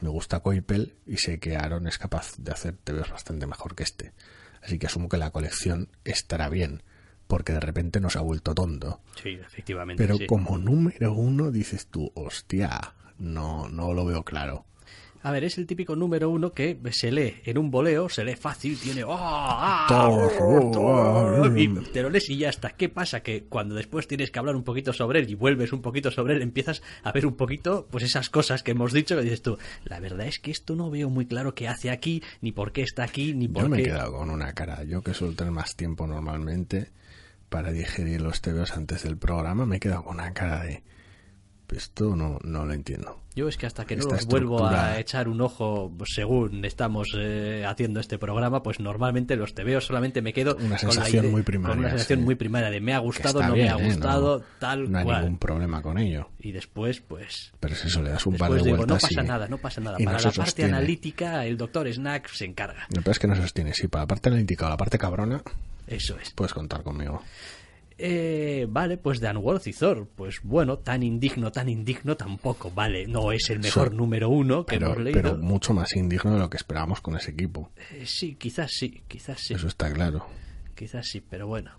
me 0.00 0.08
gusta 0.08 0.40
Coipel 0.40 0.94
y 1.06 1.18
sé 1.18 1.38
que 1.38 1.56
Aaron 1.56 1.86
es 1.86 1.98
capaz 1.98 2.34
de 2.36 2.52
hacer 2.52 2.76
TVOs 2.76 3.10
bastante 3.10 3.46
mejor 3.46 3.74
que 3.74 3.84
este. 3.84 4.12
Así 4.62 4.78
que 4.78 4.86
asumo 4.86 5.08
que 5.08 5.16
la 5.16 5.30
colección 5.30 5.88
estará 6.04 6.48
bien, 6.48 6.82
porque 7.26 7.52
de 7.52 7.60
repente 7.60 8.00
nos 8.00 8.16
ha 8.16 8.20
vuelto 8.20 8.54
tonto. 8.54 9.00
Sí, 9.22 9.30
efectivamente. 9.30 10.02
Pero 10.06 10.18
como 10.26 10.58
número 10.58 11.12
uno 11.12 11.50
dices 11.50 11.86
tú, 11.86 12.10
hostia, 12.14 12.94
no, 13.18 13.68
no 13.68 13.94
lo 13.94 14.04
veo 14.04 14.24
claro. 14.24 14.66
A 15.22 15.30
ver, 15.32 15.44
es 15.44 15.58
el 15.58 15.66
típico 15.66 15.94
número 15.96 16.30
uno 16.30 16.52
que 16.52 16.78
se 16.92 17.12
lee 17.12 17.42
en 17.44 17.58
un 17.58 17.70
boleo, 17.70 18.08
se 18.08 18.24
lee 18.24 18.36
fácil, 18.36 18.78
tiene 18.78 19.04
¡Oh, 19.04 19.16
ah, 19.18 19.86
y 21.54 21.68
te 21.92 22.02
lo 22.02 22.08
lees 22.08 22.30
y 22.30 22.38
ya 22.38 22.48
está. 22.48 22.70
¿Qué 22.70 22.88
pasa? 22.88 23.20
Que 23.20 23.44
cuando 23.44 23.74
después 23.74 24.08
tienes 24.08 24.30
que 24.30 24.38
hablar 24.38 24.56
un 24.56 24.64
poquito 24.64 24.94
sobre 24.94 25.20
él 25.20 25.28
y 25.28 25.34
vuelves 25.34 25.74
un 25.74 25.82
poquito 25.82 26.10
sobre 26.10 26.36
él, 26.36 26.42
empiezas 26.42 26.82
a 27.02 27.12
ver 27.12 27.26
un 27.26 27.34
poquito 27.34 27.86
pues 27.90 28.02
esas 28.04 28.30
cosas 28.30 28.62
que 28.62 28.70
hemos 28.70 28.94
dicho 28.94 29.14
que 29.14 29.22
dices 29.22 29.42
tú, 29.42 29.58
la 29.84 30.00
verdad 30.00 30.26
es 30.26 30.38
que 30.38 30.50
esto 30.50 30.74
no 30.74 30.90
veo 30.90 31.10
muy 31.10 31.26
claro 31.26 31.54
qué 31.54 31.68
hace 31.68 31.90
aquí, 31.90 32.22
ni 32.40 32.52
por 32.52 32.72
qué 32.72 32.80
está 32.82 33.04
aquí, 33.04 33.34
ni 33.34 33.46
por 33.46 33.64
qué... 33.64 33.68
Yo 33.68 33.68
me 33.68 33.80
he 33.80 33.84
quedado 33.84 34.12
con 34.12 34.30
una 34.30 34.54
cara, 34.54 34.84
yo 34.84 35.02
que 35.02 35.12
suelo 35.12 35.34
tener 35.34 35.52
más 35.52 35.76
tiempo 35.76 36.06
normalmente 36.06 36.88
para 37.50 37.72
digerir 37.72 38.22
los 38.22 38.40
TVOs 38.40 38.72
antes 38.72 39.02
del 39.02 39.18
programa, 39.18 39.66
me 39.66 39.76
he 39.76 39.80
quedado 39.80 40.04
con 40.04 40.14
una 40.14 40.32
cara 40.32 40.62
de 40.62 40.82
esto 41.72 42.16
no, 42.16 42.38
no 42.42 42.64
lo 42.64 42.72
entiendo. 42.72 43.20
Yo 43.34 43.48
es 43.48 43.56
que 43.56 43.66
hasta 43.66 43.84
que 43.84 43.96
no 43.96 44.06
vuelvo 44.26 44.66
a 44.66 44.98
echar 44.98 45.28
un 45.28 45.40
ojo 45.40 45.92
según 46.04 46.64
estamos 46.64 47.08
eh, 47.16 47.64
haciendo 47.66 48.00
este 48.00 48.18
programa, 48.18 48.62
pues 48.62 48.80
normalmente 48.80 49.36
los 49.36 49.54
te 49.54 49.62
veo 49.62 49.80
solamente 49.80 50.20
me 50.20 50.32
quedo 50.32 50.56
una 50.56 50.76
sensación 50.78 51.30
muy 51.30 51.42
primaria. 51.42 51.74
Con 51.74 51.78
una 51.78 51.90
sensación 51.90 52.22
muy 52.22 52.34
primaria 52.34 52.70
de 52.70 52.80
me 52.80 52.92
ha 52.92 52.98
gustado, 52.98 53.40
no 53.40 53.54
me 53.54 53.68
ha 53.68 53.78
¿eh? 53.78 53.84
gustado, 53.84 54.42
tal 54.58 54.90
No 54.90 54.98
hay 54.98 55.06
ningún 55.06 55.38
problema 55.38 55.80
con 55.80 55.98
ello. 55.98 56.28
Y 56.40 56.52
después, 56.52 57.00
pues... 57.00 57.52
Pero 57.60 57.74
si 57.76 57.86
eso 57.86 58.02
le 58.02 58.10
das 58.10 58.26
un 58.26 58.36
par 58.36 58.50
de 58.52 58.62
vueltas 58.62 58.88
no 58.88 59.08
pasa 59.08 59.22
nada, 59.22 59.48
no 59.48 59.58
pasa 59.58 59.80
nada. 59.80 59.98
Para 60.04 60.20
la 60.20 60.32
parte 60.32 60.64
analítica, 60.64 61.46
el 61.46 61.56
doctor 61.56 61.90
Snack 61.92 62.28
se 62.32 62.46
encarga. 62.46 62.86
Lo 62.94 63.02
peor 63.02 63.12
es 63.12 63.18
que 63.20 63.28
no 63.28 63.36
sostiene. 63.36 63.74
Sí, 63.74 63.86
para 63.86 64.04
la 64.04 64.08
parte 64.08 64.28
analítica 64.28 64.66
o 64.66 64.70
la 64.70 64.76
parte 64.76 64.98
cabrona... 64.98 65.42
Eso 65.86 66.16
es. 66.20 66.30
Puedes 66.30 66.54
contar 66.54 66.84
conmigo. 66.84 67.22
Eh, 68.02 68.66
vale, 68.68 68.96
pues 68.96 69.20
de 69.20 69.28
Unworthy 69.28 69.74
Thor. 69.74 70.08
Pues 70.16 70.40
bueno, 70.42 70.78
tan 70.78 71.02
indigno, 71.02 71.52
tan 71.52 71.68
indigno 71.68 72.16
tampoco. 72.16 72.70
Vale, 72.70 73.06
no 73.06 73.30
es 73.30 73.50
el 73.50 73.58
mejor 73.58 73.92
número 73.92 74.30
uno 74.30 74.64
que 74.64 74.76
pero, 74.76 74.86
hemos 74.86 74.98
leído. 75.04 75.20
Pero 75.20 75.36
mucho 75.36 75.74
más 75.74 75.94
indigno 75.94 76.32
de 76.32 76.38
lo 76.38 76.48
que 76.48 76.56
esperábamos 76.56 77.02
con 77.02 77.16
ese 77.16 77.32
equipo. 77.32 77.70
Eh, 77.92 78.06
sí, 78.06 78.36
quizás 78.36 78.70
sí, 78.72 79.02
quizás 79.06 79.40
sí. 79.40 79.52
Eso 79.52 79.68
está 79.68 79.92
claro. 79.92 80.26
Quizás 80.74 81.06
sí, 81.08 81.20
pero 81.20 81.46
bueno. 81.46 81.72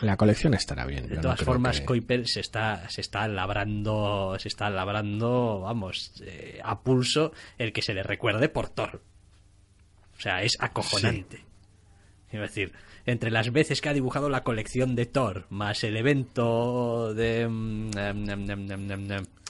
La, 0.00 0.16
colección 0.16 0.54
estará 0.54 0.86
bien. 0.86 1.08
De 1.08 1.18
todas 1.18 1.40
formas, 1.40 1.80
que... 1.80 2.24
se 2.26 2.40
está, 2.40 2.88
se 2.88 3.00
está 3.00 3.28
labrando, 3.28 4.36
se 4.38 4.48
está 4.48 4.70
labrando, 4.70 5.60
vamos, 5.60 6.14
eh, 6.24 6.60
a 6.64 6.80
pulso 6.80 7.32
el 7.58 7.72
que 7.72 7.82
se 7.82 7.94
le 7.94 8.02
recuerde 8.02 8.48
por 8.48 8.68
Thor. 8.68 9.02
O 10.16 10.20
sea, 10.20 10.42
es 10.42 10.56
acojonante. 10.60 11.44
Es 12.30 12.40
decir, 12.40 12.72
entre 13.08 13.30
las 13.30 13.52
veces 13.52 13.80
que 13.80 13.88
ha 13.88 13.94
dibujado 13.94 14.28
la 14.28 14.44
colección 14.44 14.94
de 14.94 15.06
Thor, 15.06 15.46
más 15.48 15.82
el 15.82 15.96
evento 15.96 17.14
de... 17.14 17.48
Mm, 17.48 17.90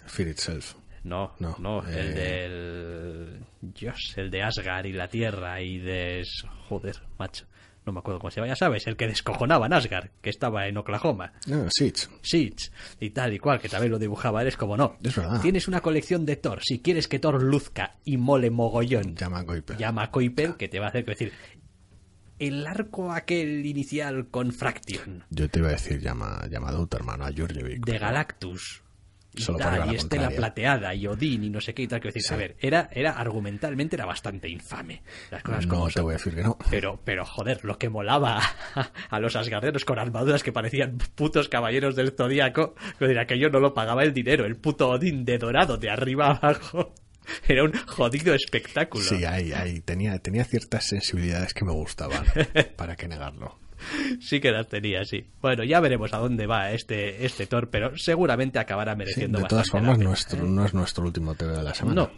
Fear 0.07 0.29
Itself. 0.29 0.75
No, 1.03 1.35
no, 1.39 1.57
no 1.59 1.87
el 1.87 2.09
eh, 2.11 2.13
del... 2.13 3.41
Dios, 3.61 4.15
el 4.17 4.31
de 4.31 4.43
Asgard 4.43 4.87
y 4.87 4.93
la 4.93 5.09
Tierra 5.09 5.61
y 5.61 5.79
de... 5.79 6.25
Joder, 6.69 7.03
macho. 7.19 7.47
No 7.85 7.93
me 7.93 8.01
acuerdo 8.01 8.21
cómo 8.21 8.31
se 8.31 8.37
llama, 8.37 8.49
ya 8.49 8.57
sabes, 8.57 8.87
el 8.87 8.97
que 8.97 9.07
descojonaba 9.07 9.65
en 9.65 9.73
Asgard, 9.73 10.11
que 10.21 10.29
estaba 10.29 10.69
en 10.69 10.77
Oklahoma. 10.77 11.33
No, 11.47 11.69
Siege. 11.71 12.07
Siege, 12.21 12.71
y 13.01 13.11
tal 13.11 13.33
y 13.33 13.39
cual, 13.39 13.61
que 13.61 13.71
también 13.71 13.91
lo 13.91 13.99
dibujaba 13.99 14.43
eres 14.43 14.59
como 14.59 14.77
no. 14.77 14.99
Es 15.03 15.17
verdad. 15.17 15.41
Tienes 15.41 15.69
una 15.69 15.81
colección 15.81 16.27
de 16.27 16.37
Thor, 16.37 16.61
si 16.63 16.81
quieres 16.81 17.09
que 17.09 17.19
Thor 17.19 17.43
luzca 17.43 17.97
y 18.05 18.19
mole 18.19 18.51
mogollón. 18.51 19.17
Llama 19.17 19.39
a 19.39 19.47
Kuiper. 19.47 19.79
Llama 19.79 20.03
a 20.03 20.11
Kuiper, 20.11 20.57
que 20.57 20.69
te 20.69 20.79
va 20.79 20.87
a 20.87 20.89
hacer 20.91 21.07
decir, 21.07 21.33
el 22.39 22.67
arco 22.67 23.13
aquel 23.13 23.65
inicial 23.67 24.29
con 24.29 24.53
Fraction. 24.53 25.25
Yo 25.31 25.49
te 25.49 25.59
iba 25.61 25.69
a 25.69 25.73
decir 25.73 26.01
llama, 26.01 26.47
llamado 26.51 26.87
tu 26.87 26.97
hermano 26.97 27.25
a 27.25 27.33
Georgievic. 27.33 27.85
De 27.85 27.99
Galactus. 27.99 28.83
Y, 29.35 29.45
tal, 29.57 29.93
y 29.93 29.95
Estela 29.95 30.31
Plateada 30.31 30.95
y 30.95 31.07
Odín 31.07 31.45
y 31.45 31.51
no 31.51 31.61
sé 31.61 31.73
qué 31.73 31.83
y 31.83 31.87
tal 31.87 32.01
que 32.01 32.09
decir, 32.09 32.25
a 32.33 32.37
ver, 32.37 32.57
era, 32.59 32.89
era 32.93 33.13
argumentalmente 33.13 33.95
era 33.95 34.07
bastante 34.07 34.49
infame. 34.49 35.03
Las 35.31 35.43
cosas 35.43 35.67
no 35.67 35.87
te 35.89 36.01
voy 36.01 36.15
a 36.15 36.17
decir 36.17 36.35
que 36.35 36.43
no. 36.43 36.57
Pero, 36.71 37.01
pero 37.05 37.25
joder, 37.25 37.65
lo 37.65 37.79
que 37.79 37.89
molaba 37.89 38.41
a, 39.11 39.21
los 39.21 39.37
asgarderos 39.37 39.85
con 39.85 39.99
armaduras 39.99 40.43
que 40.43 40.51
parecían 40.51 40.99
putos 41.15 41.49
caballeros 41.49 41.95
del 41.95 42.13
zodiaco, 42.13 42.75
que 42.99 43.39
yo 43.39 43.51
no 43.51 43.61
lo 43.61 43.75
pagaba 43.75 44.03
el 44.03 44.13
dinero, 44.13 44.45
el 44.45 44.57
puto 44.57 44.89
Odín 44.89 45.25
de 45.25 45.39
dorado 45.39 45.77
de 45.77 45.91
arriba 45.91 46.31
abajo. 46.31 46.95
Era 47.49 47.65
un 47.65 47.73
jodido 47.73 48.35
espectáculo. 48.35 49.05
Sí, 49.05 49.25
ahí, 49.25 49.53
ahí. 49.53 49.81
Tenía, 49.81 50.19
tenía 50.19 50.45
ciertas 50.45 50.87
sensibilidades 50.87 51.55
que 51.55 51.65
me 51.65 51.73
gustaban. 51.73 52.25
¿Para 52.77 52.97
qué 52.97 53.09
negarlo? 53.09 53.59
Sí 54.21 54.41
que 54.41 54.51
las 54.51 54.67
tenía, 54.69 55.05
sí. 55.05 55.27
Bueno, 55.41 55.63
ya 55.63 55.81
veremos 55.81 56.13
a 56.13 56.19
dónde 56.19 56.47
va 56.47 56.73
este, 56.73 57.25
este 57.25 57.47
Thor, 57.47 57.71
pero 57.71 57.97
seguramente 57.97 58.59
acabará 58.59 58.97
mereciendo 58.97 59.39
sí, 59.39 59.45
De 59.45 59.49
todas 59.49 59.71
formas, 59.71 59.99
nuestro, 59.99 60.45
no 60.45 60.65
es 60.65 60.75
nuestro 60.75 61.05
último 61.05 61.35
TV 61.37 61.57
de 61.57 61.63
la 61.63 61.75
semana. 61.75 62.03
No, 62.03 62.11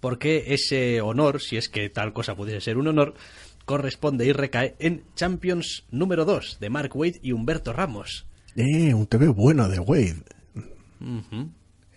porque 0.00 0.54
ese 0.54 1.02
honor, 1.02 1.40
si 1.40 1.58
es 1.58 1.68
que 1.68 1.90
tal 1.90 2.12
cosa 2.14 2.34
pudiese 2.34 2.62
ser 2.62 2.78
un 2.78 2.88
honor, 2.88 3.14
corresponde 3.66 4.24
y 4.24 4.32
recae 4.32 4.74
en 4.78 5.04
Champions 5.14 5.84
número 5.90 6.24
2 6.24 6.58
de 6.60 6.70
Mark 6.70 6.96
Wade 6.96 7.20
y 7.22 7.32
Humberto 7.32 7.72
Ramos. 7.72 8.26
Eh, 8.56 8.94
un 8.94 9.06
TV 9.06 9.28
bueno 9.28 9.68
de 9.68 9.78
Wade 9.78 10.16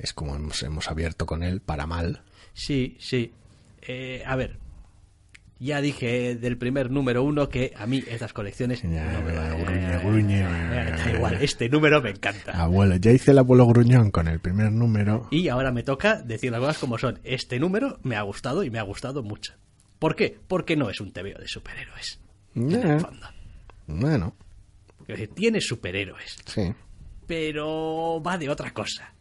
es 0.04 0.14
como 0.14 0.36
hemos, 0.36 0.88
abierto 0.90 1.26
con 1.26 1.44
él 1.44 1.62
para 1.62 1.88
mal. 1.88 2.22
Sí, 2.54 2.98
sí. 3.00 3.32
Eh, 3.82 4.22
a 4.26 4.36
ver, 4.36 4.58
ya 5.60 5.80
dije 5.80 6.36
del 6.36 6.58
primer 6.58 6.92
número 6.92 7.24
uno 7.24 7.48
que 7.48 7.74
a 7.78 7.88
mí 7.88 8.04
estas 8.08 8.34
colecciones 8.34 8.84
no 8.84 8.90
me 8.92 9.32
van. 9.32 9.64
Gruñe, 9.64 9.98
gruñe. 10.00 10.42
Da 10.44 11.10
igual, 11.10 11.38
este 11.42 11.70
número 11.70 12.02
me 12.02 12.10
encanta. 12.10 12.52
Abuelo, 12.52 12.98
ya 12.98 13.12
hice 13.12 13.32
el 13.32 13.38
abuelo 13.38 13.66
gruñón 13.66 14.12
con 14.12 14.28
el 14.28 14.42
primer 14.42 14.74
número. 14.74 15.30
Y 15.32 15.48
ahora 15.48 15.72
me 15.72 15.84
toca 15.84 16.22
decir 16.22 16.52
las 16.52 16.60
cosas 16.60 16.80
como 16.80 16.98
son. 16.98 17.20
Este 17.24 17.58
número 17.58 17.98
me 18.04 18.18
ha 18.18 18.24
gustado 18.24 18.66
y 18.66 18.70
me 18.70 18.80
ha 18.80 18.84
gustado 18.84 19.24
mucho. 19.24 19.54
¿Por 20.00 20.18
qué? 20.18 20.38
Porque 20.50 20.76
no 20.76 20.90
es 20.90 21.00
un 21.00 21.14
TVO 21.14 21.40
de 21.40 21.48
superhéroes. 21.48 22.20
Bueno. 23.88 24.36
Porque 24.98 25.28
tiene 25.28 25.62
superhéroes. 25.62 26.40
Sí. 26.46 26.74
Pero 27.26 28.22
va 28.22 28.38
de 28.38 28.50
otra 28.50 28.74
cosa 28.74 29.13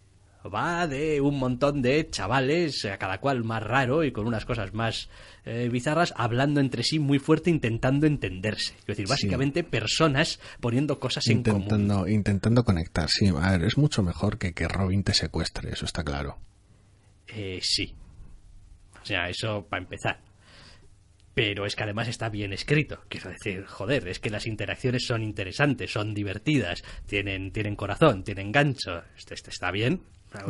va 0.49 0.87
de 0.87 1.21
un 1.21 1.39
montón 1.39 1.83
de 1.83 2.09
chavales, 2.11 2.85
a 2.85 2.99
cada 2.99 3.19
cual 3.19 3.45
más 3.45 3.63
raro 3.63 4.05
y 4.05 4.13
con 4.13 4.27
unas 4.27 4.45
cosas 4.45 4.73
más 4.75 5.09
eh, 5.45 5.69
bizarras, 5.71 6.15
hablando 6.17 6.61
entre 6.61 6.83
sí 6.83 6.99
muy 6.99 7.19
fuerte, 7.19 7.51
intentando 7.51 8.07
entenderse. 8.07 8.75
Es 8.81 8.87
decir, 8.87 9.09
básicamente 9.09 9.65
personas 9.65 10.41
poniendo 10.61 10.99
cosas 10.99 11.27
intentando, 11.27 11.75
en 11.77 11.89
común. 11.89 12.11
Intentando 12.11 12.65
conectar, 12.65 13.09
sí. 13.09 13.29
A 13.29 13.53
ver, 13.53 13.65
es 13.65 13.77
mucho 13.77 14.03
mejor 14.03 14.39
que 14.39 14.53
que 14.53 14.69
Robin 14.69 15.03
te 15.03 15.15
secuestre, 15.15 15.71
eso 15.71 15.85
está 15.85 16.05
claro. 16.05 16.39
Eh, 17.29 17.61
sí. 17.63 17.95
O 19.03 19.05
sea, 19.05 19.29
eso 19.29 19.67
para 19.69 19.83
empezar 19.83 20.33
pero 21.35 21.65
es 21.65 21.77
que 21.77 21.85
además 21.85 22.09
está 22.09 22.29
bien 22.29 22.53
escrito. 22.53 23.05
Quiero 23.09 23.31
decir, 23.31 23.65
joder, 23.65 24.09
es 24.09 24.19
que 24.19 24.31
las 24.31 24.47
interacciones 24.47 25.07
son 25.07 25.23
interesantes, 25.23 25.91
son 25.91 26.15
divertidas, 26.15 26.83
tienen, 27.07 27.53
tienen 27.53 27.77
corazón, 27.77 28.23
tienen 28.23 28.53
gancho. 28.53 29.03
Este, 29.17 29.35
este 29.35 29.51
está 29.51 29.71
bien. 29.71 30.03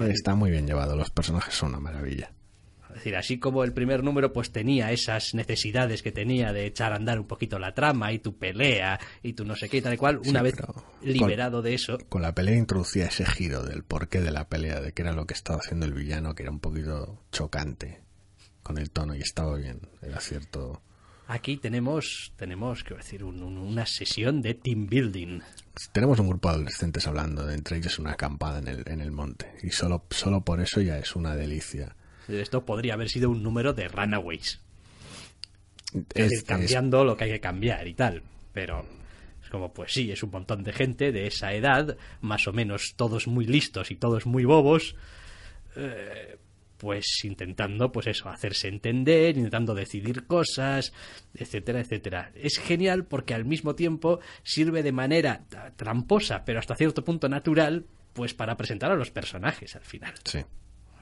Está 0.09 0.35
muy 0.35 0.51
bien 0.51 0.67
llevado, 0.67 0.97
los 0.97 1.11
personajes 1.11 1.55
son 1.55 1.71
una 1.71 1.81
maravilla. 1.81 2.33
Es 2.89 2.97
decir, 2.97 3.17
así 3.17 3.39
como 3.39 3.65
el 3.65 3.73
primer 3.73 4.05
número 4.05 4.35
pues 4.35 4.53
tenía 4.53 4.93
esas 4.93 5.35
necesidades 5.35 6.03
que 6.03 6.13
tenía 6.13 6.53
de 6.53 6.67
echar 6.67 6.93
a 6.93 6.97
andar 6.97 7.19
un 7.19 7.27
poquito 7.27 7.59
la 7.59 7.73
trama 7.73 8.13
y 8.13 8.19
tu 8.19 8.37
pelea 8.37 9.01
y 9.23 9.33
tu 9.33 9.47
no 9.47 9.57
sé 9.57 9.71
qué 9.71 9.79
y 9.79 9.81
tal 9.81 9.95
y 9.95 9.97
cual, 9.97 10.21
una 10.27 10.43
vez 10.43 10.57
liberado 11.01 11.63
de 11.63 11.73
eso... 11.73 11.97
Con 12.11 12.21
la 12.21 12.35
pelea 12.35 12.55
introducía 12.55 13.07
ese 13.07 13.25
giro 13.25 13.63
del 13.63 13.83
porqué 13.83 14.21
de 14.21 14.31
la 14.31 14.47
pelea, 14.49 14.81
de 14.81 14.93
qué 14.93 15.03
era 15.03 15.13
lo 15.13 15.27
que 15.27 15.33
estaba 15.33 15.61
haciendo 15.61 15.87
el 15.87 15.95
villano, 15.95 16.35
que 16.35 16.43
era 16.43 16.53
un 16.53 16.61
poquito 16.61 17.25
chocante 17.33 18.03
con 18.63 18.77
el 18.77 18.91
tono 18.91 19.15
y 19.15 19.23
estaba 19.23 19.57
bien, 19.57 19.81
era 20.03 20.21
cierto 20.21 20.83
Aquí 21.35 21.57
tenemos, 21.57 22.31
tenemos, 22.37 22.83
quiero 22.85 22.97
decir, 22.99 23.25
un- 23.25 23.43
un- 23.43 23.57
una 23.57 23.87
sesión 23.87 24.43
de 24.43 24.53
team 24.53 24.87
building. 24.87 25.41
Tenemos 25.93 26.19
un 26.21 26.29
grupo 26.29 26.49
de 26.49 26.57
adolescentes 26.57 27.07
hablando, 27.07 27.47
de 27.47 27.55
entre 27.55 27.79
ellos 27.79 27.99
una 27.99 28.13
acampada 28.13 28.59
en 28.59 28.69
el, 28.69 28.83
en 28.87 29.01
el 29.01 29.13
monte. 29.13 29.51
Y 29.63 29.71
solo, 29.71 30.05
solo 30.11 30.43
por 30.43 30.61
eso 30.61 30.83
ya 30.83 30.99
es 30.99 31.17
una 31.17 31.35
delicia. 31.35 31.97
Esto 32.29 32.67
podría 32.67 32.95
haber 32.95 33.09
sido 33.09 33.31
un 33.31 33.43
número 33.43 33.73
de 33.73 33.89
Runaways. 33.89 34.61
Es 35.95 36.03
Es- 36.15 36.31
decir, 36.31 36.45
cambiando 36.45 37.03
lo 37.03 37.17
que 37.17 37.25
hay 37.25 37.31
que 37.31 37.41
cambiar 37.41 37.89
y 37.89 37.95
tal. 37.95 38.23
Pero 38.53 38.85
es 39.43 39.49
como, 39.49 39.73
pues 39.73 39.91
sí, 39.95 40.13
es 40.13 40.23
un 40.23 40.31
montón 40.33 40.63
de 40.63 40.75
gente 40.75 41.13
de 41.13 41.29
esa 41.29 41.55
edad, 41.55 41.97
más 42.21 42.47
o 42.47 42.53
menos 42.53 42.93
todos 42.95 43.27
muy 43.27 43.47
listos 43.47 43.91
y 43.91 43.97
todos 43.97 44.27
muy 44.27 44.45
bobos, 44.45 44.97
eh, 45.77 46.37
pues 46.83 47.21
intentando, 47.23 47.93
pues 47.93 48.09
eso, 48.09 48.29
hacerse 48.29 48.67
entender, 48.67 49.37
intentando 49.37 49.73
decidir 49.73 50.27
cosas, 50.27 50.93
etcétera, 51.33 51.79
etcétera. 51.79 52.33
Es 52.35 52.59
genial 52.59 53.05
porque 53.05 53.35
al 53.35 53.45
mismo 53.45 53.77
tiempo 53.77 54.19
sirve 54.43 54.83
de 54.83 54.91
manera 54.91 55.45
tra- 55.49 55.73
tramposa, 55.77 56.45
pero 56.45 56.59
hasta 56.59 56.75
cierto 56.75 57.05
punto 57.05 57.29
natural, 57.29 57.87
pues 58.15 58.35
para 58.35 58.57
presentar 58.57 58.91
a 58.91 58.97
los 58.97 59.13
personajes 59.13 59.77
al 59.77 59.83
final. 59.85 60.13
sí. 60.25 60.41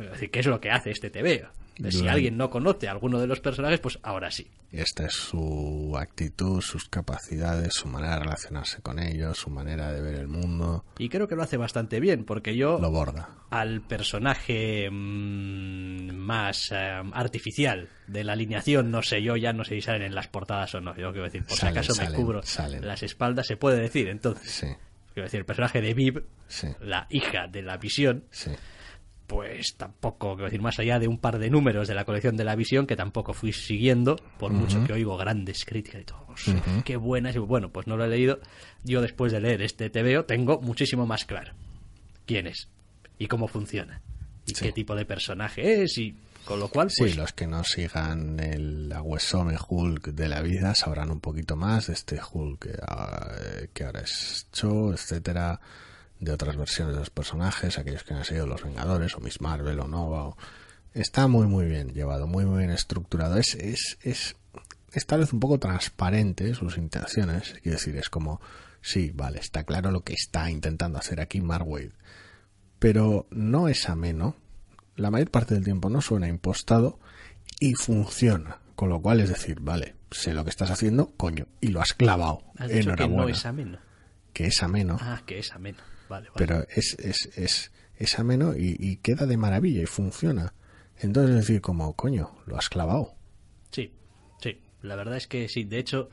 Es 0.00 0.10
decir, 0.12 0.30
¿qué 0.30 0.40
es 0.40 0.46
lo 0.46 0.60
que 0.60 0.70
hace 0.70 0.90
este 0.90 1.10
TVO? 1.10 1.48
Si 1.76 1.82
Durante- 1.98 2.10
alguien 2.10 2.36
no 2.36 2.50
conoce 2.50 2.88
a 2.88 2.90
alguno 2.90 3.18
de 3.18 3.26
los 3.26 3.40
personajes, 3.40 3.80
pues 3.80 3.98
ahora 4.02 4.30
sí. 4.30 4.46
Esta 4.70 5.06
es 5.06 5.14
su 5.14 5.96
actitud, 5.98 6.60
sus 6.60 6.88
capacidades, 6.90 7.72
su 7.72 7.88
manera 7.88 8.14
de 8.14 8.20
relacionarse 8.24 8.82
con 8.82 8.98
ellos, 8.98 9.38
su 9.38 9.48
manera 9.48 9.90
de 9.90 10.02
ver 10.02 10.16
el 10.16 10.28
mundo. 10.28 10.84
Y 10.98 11.08
creo 11.08 11.26
que 11.26 11.36
lo 11.36 11.42
hace 11.42 11.56
bastante 11.56 11.98
bien, 11.98 12.24
porque 12.24 12.54
yo 12.54 12.78
Lo 12.78 12.90
borda. 12.90 13.30
al 13.48 13.80
personaje 13.80 14.90
mm, 14.90 16.10
más 16.14 16.70
eh, 16.72 16.76
artificial 17.12 17.88
de 18.06 18.24
la 18.24 18.32
alineación, 18.34 18.90
no 18.90 19.02
sé, 19.02 19.22
yo 19.22 19.36
ya 19.36 19.52
no 19.54 19.64
sé 19.64 19.76
si 19.76 19.80
salen 19.82 20.02
en 20.02 20.14
las 20.14 20.28
portadas 20.28 20.74
o 20.74 20.80
no. 20.82 20.94
Yo 20.96 21.12
quiero 21.12 21.24
decir, 21.24 21.44
por 21.44 21.56
Salen, 21.56 21.82
si 21.82 21.92
acaso 21.92 22.10
me 22.10 22.14
cubro 22.16 22.42
salen. 22.42 22.86
las 22.86 23.02
espaldas, 23.02 23.46
se 23.46 23.56
puede 23.56 23.80
decir. 23.80 24.08
Entonces, 24.08 24.50
Sí, 24.50 24.66
quiero 25.14 25.24
decir, 25.26 25.40
el 25.40 25.46
personaje 25.46 25.80
de 25.80 25.94
Viv, 25.94 26.24
sí, 26.46 26.68
la 26.80 27.06
hija 27.10 27.46
de 27.48 27.62
la 27.62 27.76
visión, 27.78 28.24
sí. 28.30 28.50
Pues 29.30 29.76
tampoco, 29.76 30.30
quiero 30.34 30.46
decir, 30.46 30.60
más 30.60 30.80
allá 30.80 30.98
de 30.98 31.06
un 31.06 31.16
par 31.16 31.38
de 31.38 31.50
números 31.50 31.86
de 31.86 31.94
la 31.94 32.04
colección 32.04 32.36
de 32.36 32.42
la 32.42 32.56
visión 32.56 32.84
que 32.84 32.96
tampoco 32.96 33.32
fui 33.32 33.52
siguiendo, 33.52 34.16
por 34.40 34.52
mucho 34.52 34.82
que 34.82 34.92
oigo 34.92 35.16
grandes 35.16 35.64
críticas 35.64 36.00
y 36.00 36.04
todo, 36.04 36.24
pues, 36.26 36.46
qué 36.84 36.96
buenas, 36.96 37.36
y 37.36 37.38
bueno, 37.38 37.70
pues 37.70 37.86
no 37.86 37.96
lo 37.96 38.04
he 38.04 38.08
leído. 38.08 38.40
Yo 38.82 39.00
después 39.00 39.30
de 39.30 39.38
leer 39.40 39.62
este 39.62 39.88
TVO 39.88 40.24
tengo 40.24 40.60
muchísimo 40.60 41.06
más 41.06 41.24
claro 41.26 41.52
quién 42.26 42.48
es 42.48 42.68
y 43.18 43.28
cómo 43.28 43.46
funciona 43.46 44.02
y 44.46 44.54
Sí. 44.54 44.64
qué 44.64 44.72
tipo 44.72 44.96
de 44.96 45.04
personaje 45.04 45.84
es 45.84 45.96
y 45.98 46.16
con 46.44 46.58
lo 46.58 46.66
cual, 46.66 46.90
Sí, 46.90 47.02
pues 47.02 47.16
los 47.16 47.32
que 47.32 47.46
no 47.46 47.62
sigan 47.62 48.40
el 48.40 48.92
Aguesome 48.92 49.56
Hulk 49.68 50.08
de 50.08 50.28
la 50.28 50.40
vida 50.42 50.74
sabrán 50.74 51.12
un 51.12 51.20
poquito 51.20 51.54
más 51.54 51.86
de 51.86 51.92
este 51.92 52.18
Hulk 52.20 52.58
que, 52.64 52.78
ah, 52.88 53.30
que 53.72 53.84
ahora 53.84 54.00
es 54.00 54.48
Cho, 54.50 54.92
etcétera, 54.92 55.60
de 56.20 56.32
otras 56.32 56.56
versiones 56.56 56.94
de 56.94 57.00
los 57.00 57.10
personajes, 57.10 57.78
aquellos 57.78 58.04
que 58.04 58.14
han 58.14 58.24
sido 58.24 58.46
los 58.46 58.62
Vengadores 58.62 59.14
o 59.16 59.20
Miss 59.20 59.40
Marvel 59.40 59.80
o 59.80 59.88
Nova. 59.88 60.28
o- 60.28 60.36
Está 60.92 61.28
muy 61.28 61.46
muy 61.46 61.66
bien 61.66 61.92
llevado, 61.94 62.26
muy 62.26 62.44
muy 62.44 62.58
bien 62.58 62.70
estructurado. 62.70 63.36
Es, 63.36 63.54
es, 63.54 63.96
es, 64.02 64.36
es 64.92 65.06
tal 65.06 65.20
vez 65.20 65.32
un 65.32 65.40
poco 65.40 65.58
transparente 65.58 66.52
sus 66.54 66.76
intenciones. 66.78 67.54
Quiero 67.62 67.78
decir, 67.78 67.96
es 67.96 68.10
como, 68.10 68.40
sí, 68.80 69.12
vale, 69.14 69.38
está 69.38 69.62
claro 69.64 69.90
lo 69.92 70.02
que 70.02 70.14
está 70.14 70.50
intentando 70.50 70.98
hacer 70.98 71.20
aquí 71.20 71.40
Mark 71.40 71.66
Waid. 71.66 71.92
Pero 72.78 73.26
no 73.30 73.68
es 73.68 73.88
ameno. 73.88 74.36
La 74.96 75.10
mayor 75.10 75.30
parte 75.30 75.54
del 75.54 75.64
tiempo 75.64 75.88
no 75.90 76.00
suena 76.00 76.28
impostado 76.28 76.98
y 77.60 77.74
funciona. 77.74 78.58
Con 78.74 78.88
lo 78.88 79.00
cual 79.00 79.20
es 79.20 79.28
decir, 79.28 79.60
vale, 79.60 79.94
sé 80.10 80.32
lo 80.34 80.42
que 80.44 80.50
estás 80.50 80.70
haciendo, 80.70 81.12
coño, 81.16 81.46
y 81.60 81.68
lo 81.68 81.80
has 81.82 81.92
clavado. 81.92 82.42
has 82.58 82.68
dicho 82.68 82.94
que 82.94 83.04
Enhorabuena. 83.04 83.22
no 83.22 83.28
es 83.28 83.46
ameno. 83.46 83.78
Que 84.32 84.46
es 84.46 84.62
ameno, 84.62 84.96
Ah, 85.00 85.22
que 85.26 85.38
es 85.38 85.52
ameno. 85.52 85.78
Vale, 86.10 86.28
vale. 86.28 86.34
pero 86.36 86.66
es, 86.68 86.94
es, 86.98 87.30
es, 87.36 87.72
es 87.96 88.18
ameno 88.18 88.54
y, 88.54 88.76
y 88.78 88.96
queda 88.96 89.24
de 89.24 89.38
maravilla 89.38 89.80
y 89.80 89.86
funciona. 89.86 90.52
Entonces 90.98 91.30
es 91.30 91.46
decir, 91.46 91.62
como, 91.62 91.94
coño, 91.94 92.30
lo 92.46 92.58
has 92.58 92.68
clavado. 92.68 93.14
Sí, 93.70 93.94
sí, 94.42 94.60
la 94.82 94.96
verdad 94.96 95.16
es 95.16 95.26
que 95.26 95.48
sí. 95.48 95.64
De 95.64 95.78
hecho, 95.78 96.10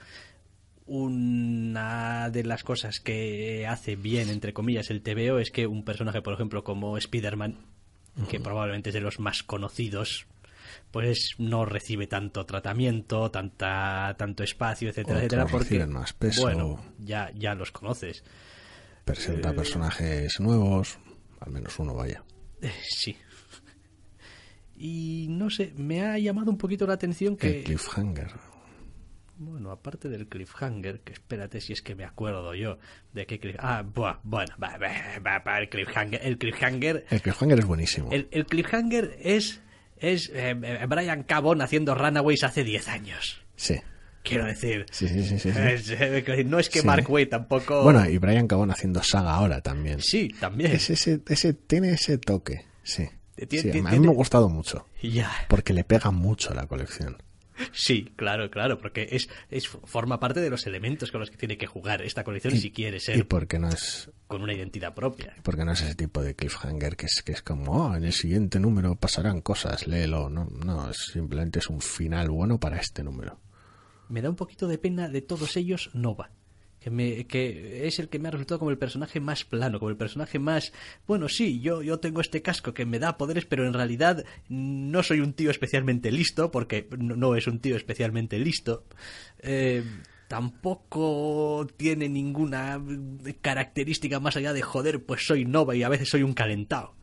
una 0.85 2.29
de 2.29 2.43
las 2.43 2.63
cosas 2.63 2.99
que 3.01 3.67
hace 3.67 3.95
bien, 3.97 4.29
entre 4.29 4.53
comillas, 4.53 4.89
el 4.89 5.01
TVO 5.01 5.39
es 5.39 5.51
que 5.51 5.67
un 5.67 5.83
personaje, 5.83 6.21
por 6.21 6.33
ejemplo, 6.33 6.63
como 6.63 6.97
Spider-Man, 6.97 7.57
que 8.29 8.39
probablemente 8.39 8.89
es 8.89 8.93
de 8.93 9.01
los 9.01 9.19
más 9.19 9.43
conocidos, 9.43 10.25
pues 10.91 11.35
no 11.37 11.65
recibe 11.65 12.07
tanto 12.07 12.45
tratamiento, 12.45 13.29
tanta, 13.29 14.15
tanto 14.17 14.43
espacio, 14.43 14.89
etcétera, 14.89 15.19
Otros 15.25 15.33
etcétera, 15.51 15.85
porque, 15.85 15.85
más 15.85 16.13
peso. 16.13 16.41
bueno, 16.43 16.81
ya, 16.99 17.31
ya 17.35 17.53
los 17.53 17.71
conoces. 17.71 18.23
Presenta 19.07 19.53
personajes 19.53 20.39
nuevos, 20.39 20.99
al 21.39 21.51
menos 21.53 21.79
uno 21.79 21.95
vaya. 21.95 22.23
Eh, 22.61 22.71
sí. 22.83 23.15
Y 24.75 25.27
no 25.29 25.49
sé, 25.49 25.73
me 25.77 26.05
ha 26.05 26.19
llamado 26.19 26.51
un 26.51 26.57
poquito 26.57 26.85
la 26.85 26.93
atención 26.93 27.35
que... 27.37 27.59
El 27.59 27.63
cliffhanger. 27.63 28.31
Bueno, 29.37 29.71
aparte 29.71 30.09
del 30.09 30.27
cliffhanger, 30.27 30.99
que 31.01 31.13
espérate 31.13 31.61
si 31.61 31.71
es 31.73 31.81
que 31.81 31.95
me 31.95 32.03
acuerdo 32.03 32.53
yo 32.53 32.79
de 33.13 33.25
qué 33.25 33.39
cliff... 33.39 33.55
Ah, 33.59 33.81
buah, 33.83 34.19
bueno, 34.23 34.53
va, 34.61 34.77
va, 34.77 34.89
va, 35.25 35.39
va, 35.39 35.59
el 35.59 35.69
cliffhanger. 35.69 36.19
El 36.23 36.37
cliffhanger, 36.37 37.05
El 37.09 37.21
cliffhanger 37.21 37.59
es 37.59 37.65
buenísimo. 37.65 38.09
el, 38.11 38.27
el 38.31 38.45
cliffhanger 38.45 39.15
es, 39.21 39.61
es 39.95 40.29
eh, 40.33 40.55
eh, 40.61 40.85
Brian 40.87 41.23
Cabon 41.23 41.61
haciendo 41.61 41.95
Runaways 41.95 42.43
hace 42.43 42.63
10 42.63 42.87
años. 42.89 43.41
Sí. 43.55 43.75
Quiero 44.27 44.45
decir, 44.45 44.85
Sí, 44.91 45.07
sí, 45.07 45.23
sí, 45.23 45.39
sí, 45.39 45.51
sí. 45.51 45.59
es, 45.59 45.89
eh, 45.91 46.43
no 46.45 46.59
es 46.59 46.69
que 46.69 46.81
Sí. 46.81 46.85
Mark 46.87 47.09
Waid 47.09 47.29
tampoco... 47.29 47.83
Bueno, 47.83 48.07
y 48.09 48.17
Brian 48.17 48.47
Cabón 48.47 48.71
haciendo 48.71 49.01
saga 49.03 49.33
ahora 49.35 49.61
también. 49.61 50.01
sí, 50.01 50.29
también. 50.39 50.71
Es 50.71 50.89
ese, 50.89 51.21
ese, 51.27 51.53
tiene 51.53 51.91
ese 51.91 52.17
toque, 52.17 52.65
sí. 52.83 53.07
A 53.39 53.91
mí 53.91 53.99
me 53.99 54.07
ha 54.07 54.13
gustado 54.13 54.49
mucho, 54.49 54.87
Ya. 55.01 55.31
porque 55.47 55.73
le 55.73 55.83
pega 55.83 56.09
mucho 56.11 56.51
a 56.51 56.55
la 56.55 56.65
colección. 56.67 57.17
Sí, 57.71 58.11
claro, 58.15 58.51
claro, 58.51 58.77
porque 58.77 59.07
es, 59.11 59.29
es 59.49 59.67
forma 59.67 60.19
parte 60.19 60.41
de 60.41 60.49
los 60.51 60.67
elementos 60.67 61.11
con 61.11 61.21
los 61.21 61.31
que 61.31 61.37
tiene 61.37 61.57
que 61.57 61.65
jugar 61.65 62.03
esta 62.03 62.23
colección 62.23 62.55
si 62.55 62.69
quiere 62.71 62.97
Y 62.97 62.99
ser 62.99 63.27
porque 63.27 63.57
no 63.57 63.67
es 63.69 64.11
con 64.27 64.43
una 64.43 64.53
identidad 64.53 64.93
propia. 64.93 65.33
porque 65.41 65.65
no 65.65 65.71
es 65.71 65.81
ese 65.81 65.95
tipo 65.95 66.21
de 66.21 66.35
cliffhanger 66.35 66.95
que 66.95 67.07
es 67.07 67.23
que 67.23 67.31
es 67.31 67.41
como 67.41 67.71
"Oh, 67.71 67.95
en 67.95 68.03
el 68.03 68.13
siguiente 68.13 68.59
número 68.59 68.93
pasarán 68.95 69.41
cosas 69.41 69.87
léelo 69.87 70.29
no 70.29 70.45
no 70.45 70.91
es 70.91 70.97
simplemente 71.13 71.57
es 71.57 71.67
un 71.67 71.81
final 71.81 72.29
bueno 72.29 72.59
para 72.59 72.77
este 72.77 73.03
número 73.03 73.39
me 74.09 74.21
da 74.21 74.29
un 74.29 74.35
poquito 74.35 74.67
de 74.67 74.77
pena 74.77 75.09
de 75.09 75.21
todos 75.21 75.57
ellos 75.57 75.89
Nova. 75.93 76.31
Que, 76.79 77.85
es 77.85 77.99
el 77.99 78.07
que 78.07 78.17
me 78.17 78.29
ha 78.29 78.31
resultado 78.31 78.59
como 78.59 78.71
el 78.71 78.77
personaje 78.77 79.19
más 79.19 79.43
plano, 79.43 79.79
como 79.79 79.89
el 79.89 79.97
personaje 79.97 80.39
más... 80.39 80.71
Bueno, 81.05 81.27
sí, 81.27 81.59
yo, 81.59 81.81
yo 81.81 81.99
tengo 81.99 82.21
este 82.21 82.41
casco 82.41 82.73
que 82.73 82.85
me 82.85 82.99
da 82.99 83.17
poderes, 83.17 83.45
pero 83.45 83.67
en 83.67 83.73
realidad 83.73 84.23
no 84.47 85.03
soy 85.03 85.19
un 85.19 85.33
tío 85.33 85.51
especialmente 85.51 86.11
listo, 86.11 86.49
porque 86.49 86.87
no, 86.97 87.17
no 87.17 87.35
es 87.35 87.47
un 87.47 87.59
tío 87.59 87.75
especialmente 87.75 88.39
listo. 88.39 88.85
Eh, 89.39 89.83
tampoco 90.29 91.67
tiene 91.75 92.07
ninguna 92.07 92.81
característica 93.41 94.21
más 94.21 94.37
allá 94.37 94.53
de 94.53 94.61
joder, 94.61 95.03
pues 95.03 95.25
soy 95.25 95.43
Nova 95.43 95.75
y 95.75 95.83
a 95.83 95.89
veces 95.89 96.09
soy 96.09 96.23
un 96.23 96.33
calentado. 96.33 96.95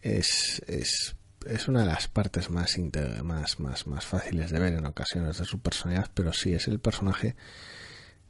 es 0.00 0.62
es 0.68 1.16
es 1.46 1.68
una 1.68 1.80
de 1.80 1.86
las 1.86 2.08
partes 2.08 2.50
más, 2.50 2.78
más 3.22 3.60
más 3.60 3.86
más 3.86 4.04
fáciles 4.04 4.50
de 4.50 4.58
ver 4.58 4.74
en 4.74 4.86
ocasiones 4.86 5.38
de 5.38 5.44
su 5.44 5.60
personalidad 5.60 6.10
pero 6.14 6.32
sí 6.32 6.52
es 6.52 6.68
el 6.68 6.80
personaje 6.80 7.36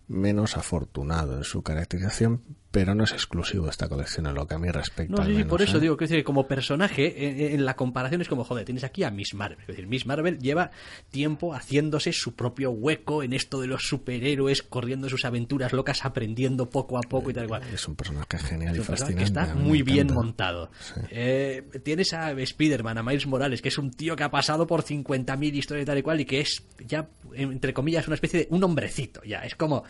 menos 0.09 0.57
afortunado 0.57 1.37
en 1.37 1.45
su 1.45 1.63
caracterización 1.63 2.43
pero 2.73 2.95
no 2.95 3.05
es 3.05 3.13
exclusivo 3.13 3.69
esta 3.69 3.89
colección 3.89 4.27
en 4.27 4.35
lo 4.35 4.47
que 4.47 4.55
a 4.55 4.59
mí 4.59 4.71
respecta 4.71 5.15
No, 5.15 5.23
al 5.23 5.27
sí, 5.29 5.33
sí, 5.33 5.37
menos, 5.37 5.51
por 5.51 5.63
eso 5.63 5.77
¿eh? 5.77 5.81
digo 5.81 5.97
que 5.97 6.07
decir, 6.07 6.25
como 6.25 6.49
personaje, 6.49 7.29
en, 7.29 7.55
en 7.55 7.65
la 7.65 7.77
comparación 7.77 8.23
es 8.23 8.29
como, 8.29 8.45
joder, 8.45 8.65
tienes 8.65 8.83
aquí 8.83 9.05
a 9.05 9.11
Miss 9.11 9.35
Marvel. 9.35 9.59
Es 9.61 9.67
decir, 9.69 9.87
Miss 9.87 10.07
Marvel 10.07 10.39
lleva 10.39 10.71
tiempo 11.11 11.55
haciéndose 11.55 12.13
su 12.13 12.35
propio 12.35 12.71
hueco 12.71 13.23
en 13.23 13.35
esto 13.35 13.61
de 13.61 13.67
los 13.67 13.83
superhéroes, 13.87 14.63
corriendo 14.63 15.09
sus 15.09 15.25
aventuras 15.25 15.73
locas, 15.73 16.05
aprendiendo 16.05 16.71
poco 16.71 16.97
a 16.99 17.03
poco 17.03 17.31
y 17.31 17.35
tal 17.35 17.47
cual. 17.47 17.63
es 17.73 17.87
un 17.87 17.95
personaje 17.95 18.39
genial 18.39 18.73
Es 18.73 18.79
y 18.79 18.81
un 18.81 18.87
personaje 18.87 19.15
que 19.17 19.21
fascinante 19.21 19.51
está 19.51 19.55
mí 19.55 19.63
me 19.63 19.69
muy 19.69 19.83
bien 19.83 20.13
montado. 20.13 20.71
Eh, 21.11 21.63
tienes 21.85 22.15
a 22.15 22.33
Spider-Man, 22.33 22.97
a 22.99 23.03
Miles 23.03 23.27
Morales, 23.27 23.61
que 23.61 23.69
es 23.69 23.77
un 23.77 23.91
tío 23.91 24.17
que 24.17 24.25
ha 24.25 24.31
pasado 24.31 24.67
por 24.67 24.83
50.000 24.83 25.55
historias 25.55 25.83
y 25.83 25.87
tal 25.87 25.99
y 25.99 26.03
cual, 26.03 26.21
y 26.21 26.25
que 26.25 26.41
es 26.41 26.65
ya, 26.87 27.09
entre 27.35 27.75
comillas, 27.75 28.07
una 28.07 28.15
especie 28.15 28.41
de 28.41 28.47
un 28.51 28.65
hombrecito. 28.65 29.23
Ya, 29.25 29.41
es 29.41 29.57
como, 29.57 29.85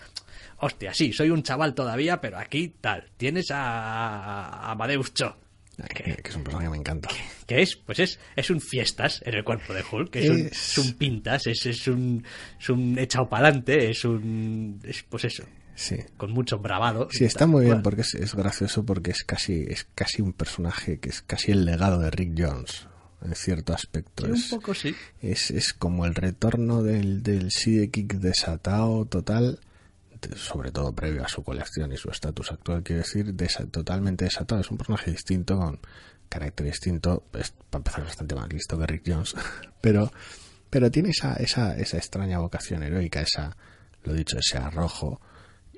hostia, 0.58 0.92
sí, 0.94 1.12
soy 1.12 1.30
un 1.30 1.42
chaval 1.42 1.74
todavía, 1.74 2.20
pero 2.20 2.38
aquí 2.38 2.71
tal. 2.80 3.10
Tienes 3.16 3.50
a, 3.50 4.70
Amadeus 4.70 5.12
Cho. 5.14 5.36
que, 5.94 6.16
que 6.16 6.28
es 6.30 6.36
un 6.36 6.44
personaje 6.44 6.66
que 6.66 6.70
me 6.70 6.76
encanta 6.78 7.08
que 7.46 7.60
es? 7.62 7.76
Pues 7.76 7.98
es, 7.98 8.18
es 8.36 8.50
un 8.50 8.60
fiestas 8.60 9.20
en 9.26 9.34
el 9.34 9.44
cuerpo 9.44 9.74
de 9.74 9.82
Hulk, 9.90 10.16
es, 10.16 10.30
un, 10.30 10.38
Es- 10.46 10.78
un 10.78 10.92
pintas, 10.94 11.46
es, 11.46 11.66
es 11.66 11.86
un, 11.88 12.24
es 12.58 12.68
un 12.68 12.98
echado 12.98 13.28
para 13.28 13.48
adelante, 13.48 13.90
es 13.90 14.04
un, 14.04 14.80
es, 14.84 15.02
pues 15.02 15.24
eso, 15.24 15.44
sí 15.74 15.96
con 16.16 16.30
mucho 16.32 16.58
bravado. 16.58 17.08
Sí, 17.10 17.24
está 17.24 17.46
muy 17.46 17.64
bien 17.66 17.82
porque 17.82 18.02
es, 18.02 18.14
es 18.14 18.34
gracioso 18.34 18.84
porque 18.86 19.10
es 19.10 19.24
casi 19.24 19.64
es 19.68 19.86
casi 19.94 20.22
un 20.22 20.32
personaje 20.32 20.98
que 20.98 21.08
es 21.10 21.20
casi 21.22 21.50
el 21.52 21.64
legado 21.64 21.98
de 21.98 22.10
Rick 22.10 22.34
Jones 22.38 22.86
en 23.24 23.34
cierto 23.34 23.72
aspecto. 23.74 24.26
Sí, 24.26 24.32
es, 24.32 24.52
un 24.52 24.58
poco 24.60 24.74
sí. 24.74 24.94
Es, 25.20 25.50
es 25.50 25.72
como 25.72 26.06
el 26.06 26.14
retorno 26.14 26.82
del, 26.82 27.22
del 27.22 27.50
Sidekick 27.50 28.14
desatado 28.14 29.04
total, 29.04 29.60
sobre 30.36 30.70
todo 30.72 30.94
previo 30.94 31.24
a 31.24 31.28
su 31.28 31.42
colección 31.42 31.92
y 31.92 31.96
su 31.96 32.10
estatus 32.10 32.52
actual, 32.52 32.82
quiero 32.82 33.02
decir, 33.02 33.34
desa- 33.34 33.70
totalmente 33.70 34.24
desatado. 34.24 34.60
Es 34.60 34.70
un 34.70 34.76
personaje 34.78 35.10
distinto, 35.10 35.58
con 35.58 35.80
carácter 36.28 36.66
distinto, 36.66 37.24
es, 37.34 37.52
para 37.70 37.80
empezar 37.80 38.04
bastante 38.04 38.34
más 38.34 38.52
listo 38.52 38.78
que 38.78 38.86
Rick 38.86 39.02
Jones, 39.06 39.34
pero, 39.80 40.10
pero 40.70 40.90
tiene 40.90 41.10
esa, 41.10 41.34
esa, 41.34 41.76
esa 41.76 41.96
extraña 41.98 42.38
vocación 42.38 42.82
heroica, 42.82 43.20
esa, 43.20 43.56
lo 44.04 44.12
dicho, 44.14 44.38
ese 44.38 44.58
arrojo. 44.58 45.20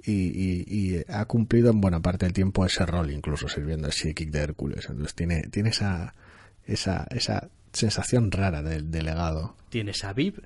Y, 0.06 0.12
y- 0.12 0.64
y 0.68 1.04
ha 1.08 1.24
cumplido 1.24 1.70
en 1.70 1.80
buena 1.80 2.00
parte 2.00 2.26
del 2.26 2.34
tiempo 2.34 2.66
ese 2.66 2.84
rol, 2.84 3.10
incluso 3.10 3.48
sirviendo 3.48 3.86
el 3.86 3.92
Sidekick 3.94 4.30
de 4.30 4.40
Hércules. 4.40 4.84
Entonces 4.90 5.14
tiene, 5.14 5.42
tiene 5.44 5.70
esa, 5.70 6.14
esa, 6.66 7.06
esa 7.10 7.48
sensación 7.72 8.30
rara 8.30 8.62
del 8.62 8.90
delegado, 8.90 9.56
Tienes 9.70 10.04
a 10.04 10.12
Viv, 10.12 10.42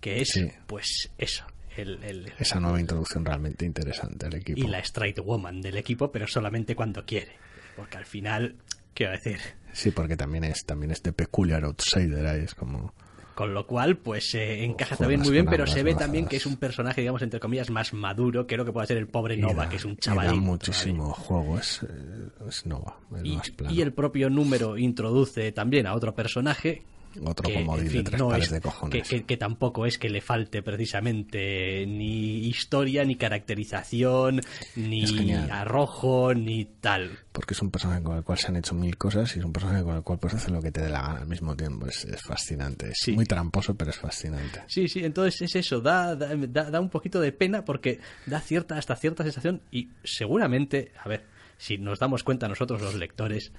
que 0.00 0.22
es, 0.22 0.30
Sí. 0.30 0.48
pues, 0.66 1.10
eso, 1.18 1.44
el, 1.76 2.02
el- 2.04 2.32
esa 2.38 2.60
nueva 2.60 2.80
introducción 2.80 3.24
realmente 3.24 3.64
interesante 3.64 4.26
al 4.26 4.34
equipo. 4.34 4.60
y 4.60 4.66
la 4.68 4.78
straight 4.80 5.18
woman 5.20 5.60
del 5.60 5.76
equipo, 5.76 6.10
pero 6.12 6.26
solamente 6.26 6.74
cuando 6.76 7.04
quiere. 7.04 7.32
Porque 7.76 7.96
al 7.98 8.06
final, 8.06 8.56
quiero 8.94 9.12
decir, 9.12 9.38
Sí, 9.72 9.90
porque 9.90 10.16
también 10.16 10.44
es, 10.44 10.64
también 10.64 10.92
es 10.92 11.02
de 11.02 11.12
peculiar 11.12 11.64
outsider, 11.64 12.26
ahí 12.26 12.42
es 12.44 12.54
como... 12.54 12.94
Con 13.34 13.52
lo 13.52 13.66
cual, 13.66 13.96
pues 13.96 14.32
eh, 14.36 14.62
encaja 14.62 14.94
también 14.96 15.20
muy 15.20 15.32
bien, 15.32 15.46
pero 15.46 15.66
se 15.66 15.82
ve 15.82 15.96
también 15.96 16.26
que 16.26 16.36
es 16.36 16.46
un 16.46 16.56
personaje, 16.56 17.00
digamos, 17.00 17.20
entre 17.22 17.40
comillas, 17.40 17.68
más 17.68 17.92
maduro 17.92 18.46
que 18.46 18.56
lo 18.56 18.64
que 18.64 18.70
puede 18.70 18.86
ser 18.86 18.96
el 18.96 19.08
pobre 19.08 19.36
Nova, 19.36 19.64
da- 19.64 19.68
que 19.68 19.74
es 19.74 19.84
un 19.84 19.96
chavalín. 19.96 20.38
muchísimo 20.38 21.12
juego, 21.12 21.58
es, 21.58 21.82
eh, 21.82 22.28
es 22.48 22.64
Nova, 22.64 22.96
el 23.16 23.26
Y, 23.26 23.36
más 23.36 23.50
plano. 23.50 23.74
y 23.74 23.80
el 23.82 23.92
propio 23.92 24.30
número 24.30 24.78
introduce 24.78 25.50
también 25.50 25.88
a 25.88 25.94
otro 25.94 26.14
personaje. 26.14 26.84
Otro 27.24 27.48
que, 27.48 27.54
comodín 27.54 27.86
en 27.88 27.92
de 27.92 28.02
tres 28.04 28.18
no 28.20 28.28
pares 28.28 28.46
es- 28.46 28.50
de 28.52 28.60
cojones. 28.60 29.08
Que, 29.08 29.16
que- 29.18 29.24
que 29.24 29.36
tampoco 29.36 29.86
es 29.86 29.98
que 29.98 30.08
le 30.10 30.20
falte 30.20 30.62
precisamente 30.62 31.86
ni 31.86 32.46
historia, 32.48 33.04
ni 33.04 33.16
caracterización, 33.16 34.40
ni 34.76 35.32
arrojo, 35.32 36.34
ni 36.34 36.64
tal. 36.64 37.18
Porque 37.32 37.54
es 37.54 37.62
un 37.62 37.70
personaje 37.70 38.02
con 38.02 38.16
el 38.16 38.24
cual 38.24 38.38
se 38.38 38.48
han 38.48 38.56
hecho 38.56 38.74
mil 38.74 38.96
cosas 38.96 39.34
y 39.36 39.38
es 39.38 39.44
un 39.44 39.52
personaje 39.52 39.82
con 39.82 39.96
el 39.96 40.02
cual 40.02 40.18
puedes 40.18 40.36
hacer 40.36 40.50
lo 40.50 40.60
que 40.62 40.70
te 40.70 40.82
dé 40.82 40.88
la 40.90 41.02
gana 41.02 41.20
al 41.20 41.26
mismo 41.26 41.56
tiempo. 41.56 41.86
Es, 41.86 42.04
es 42.04 42.22
fascinante. 42.22 42.88
Es 42.90 42.98
Sí. 43.02 43.12
muy 43.12 43.24
tramposo, 43.26 43.74
pero 43.76 43.90
es 43.90 43.96
fascinante. 43.96 44.62
Sí, 44.68 44.88
sí, 44.88 45.04
entonces 45.04 45.42
es 45.42 45.56
eso, 45.56 45.80
da, 45.80 46.14
da, 46.16 46.34
da- 46.36 46.70
da 46.70 46.80
un 46.80 46.90
poquito 46.90 47.20
de 47.20 47.32
pena 47.32 47.64
porque 47.64 48.00
da 48.26 48.40
cierta, 48.40 48.76
hasta 48.78 48.96
cierta 48.96 49.22
sensación 49.24 49.62
y 49.70 49.88
seguramente, 50.04 50.92
a 51.02 51.08
ver, 51.08 51.24
si 51.56 51.78
nos 51.78 51.98
damos 51.98 52.24
cuenta 52.24 52.48
nosotros 52.48 52.80
los 52.82 52.94
lectores, 52.94 53.52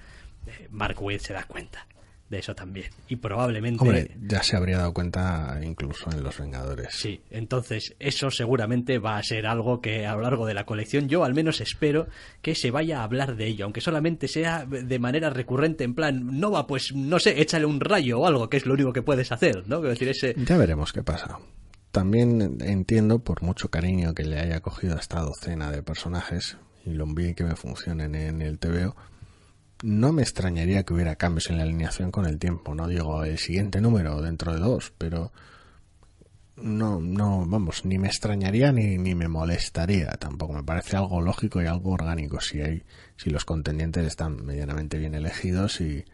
eh, 0.46 0.68
Mark 0.70 1.00
Waid 1.02 1.20
se 1.20 1.32
da 1.32 1.44
cuenta 1.44 1.86
de 2.28 2.38
eso 2.38 2.54
también. 2.54 2.90
Y 3.08 3.16
probablemente... 3.16 3.82
Hombre, 3.82 4.10
ya 4.20 4.42
se 4.42 4.56
habría 4.56 4.78
dado 4.78 4.92
cuenta 4.92 5.60
incluso 5.62 6.10
en 6.10 6.22
Los 6.22 6.38
Vengadores. 6.38 6.88
Sí, 6.92 7.20
entonces 7.30 7.94
eso 7.98 8.30
seguramente 8.30 8.98
va 8.98 9.16
a 9.16 9.22
ser 9.22 9.46
algo 9.46 9.80
que 9.80 10.06
a 10.06 10.14
lo 10.14 10.22
largo 10.22 10.46
de 10.46 10.54
la 10.54 10.66
colección 10.66 11.08
yo 11.08 11.24
al 11.24 11.34
menos 11.34 11.60
espero 11.60 12.08
que 12.42 12.54
se 12.54 12.70
vaya 12.70 13.00
a 13.00 13.04
hablar 13.04 13.36
de 13.36 13.46
ello, 13.46 13.64
aunque 13.64 13.80
solamente 13.80 14.28
sea 14.28 14.66
de 14.66 14.98
manera 14.98 15.30
recurrente 15.30 15.84
en 15.84 15.94
plan, 15.94 16.40
no 16.40 16.50
va, 16.50 16.66
pues 16.66 16.94
no 16.94 17.18
sé, 17.18 17.40
échale 17.40 17.66
un 17.66 17.80
rayo 17.80 18.20
o 18.20 18.26
algo, 18.26 18.48
que 18.48 18.56
es 18.56 18.66
lo 18.66 18.74
único 18.74 18.92
que 18.92 19.02
puedes 19.02 19.30
hacer, 19.32 19.66
¿no? 19.66 19.80
Decir, 19.80 20.08
ese... 20.08 20.34
Ya 20.36 20.56
veremos 20.56 20.92
qué 20.92 21.02
pasa. 21.02 21.38
También 21.92 22.58
entiendo, 22.60 23.20
por 23.20 23.42
mucho 23.42 23.70
cariño 23.70 24.14
que 24.14 24.24
le 24.24 24.38
haya 24.38 24.60
cogido 24.60 24.96
a 24.96 25.00
esta 25.00 25.20
docena 25.20 25.70
de 25.70 25.82
personajes 25.82 26.58
y 26.84 26.90
lo 26.90 27.06
bien 27.06 27.34
que 27.34 27.44
me 27.44 27.56
funcionen 27.56 28.14
en 28.14 28.42
el 28.42 28.58
TVO, 28.58 28.94
no 29.82 30.12
me 30.12 30.22
extrañaría 30.22 30.82
que 30.84 30.94
hubiera 30.94 31.16
cambios 31.16 31.50
en 31.50 31.58
la 31.58 31.64
alineación 31.64 32.10
con 32.10 32.26
el 32.26 32.38
tiempo. 32.38 32.74
No 32.74 32.88
digo 32.88 33.24
el 33.24 33.38
siguiente 33.38 33.80
número 33.80 34.20
dentro 34.22 34.52
de 34.52 34.60
dos, 34.60 34.92
pero 34.96 35.32
no, 36.56 37.00
no, 37.00 37.44
vamos, 37.46 37.84
ni 37.84 37.98
me 37.98 38.08
extrañaría 38.08 38.72
ni, 38.72 38.96
ni 38.96 39.14
me 39.14 39.28
molestaría 39.28 40.12
tampoco. 40.12 40.54
Me 40.54 40.62
parece 40.62 40.96
algo 40.96 41.20
lógico 41.20 41.62
y 41.62 41.66
algo 41.66 41.92
orgánico 41.92 42.40
si 42.40 42.60
hay, 42.60 42.82
si 43.16 43.30
los 43.30 43.44
contendientes 43.44 44.06
están 44.06 44.44
medianamente 44.44 44.98
bien 44.98 45.14
elegidos 45.14 45.80
y, 45.80 46.04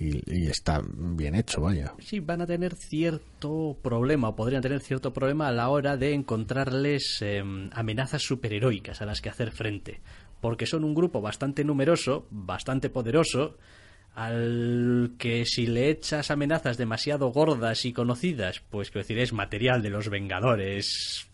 y, 0.00 0.46
está 0.46 0.80
bien 0.82 1.34
hecho, 1.34 1.60
vaya. 1.60 1.92
Sí, 1.98 2.20
van 2.20 2.40
a 2.40 2.46
tener 2.46 2.74
cierto 2.74 3.76
problema, 3.82 4.28
o 4.28 4.36
podrían 4.36 4.62
tener 4.62 4.80
cierto 4.80 5.12
problema 5.12 5.48
a 5.48 5.52
la 5.52 5.68
hora 5.68 5.98
de 5.98 6.14
encontrarles 6.14 7.18
eh, 7.20 7.42
amenazas 7.72 8.22
superheroicas 8.22 9.02
a 9.02 9.06
las 9.06 9.20
que 9.20 9.28
hacer 9.28 9.52
frente. 9.52 10.00
Porque 10.40 10.66
son 10.66 10.84
un 10.84 10.94
grupo 10.94 11.20
bastante 11.20 11.64
numeroso, 11.64 12.26
bastante 12.30 12.88
poderoso, 12.90 13.56
al 14.14 15.12
que 15.18 15.44
si 15.44 15.66
le 15.66 15.90
echas 15.90 16.30
amenazas 16.30 16.76
demasiado 16.76 17.28
gordas 17.28 17.84
y 17.84 17.92
conocidas, 17.92 18.60
pues 18.70 18.90
quiero 18.90 19.04
decir, 19.04 19.18
es 19.18 19.32
material 19.32 19.82
de 19.82 19.90
los 19.90 20.08
Vengadores 20.08 21.28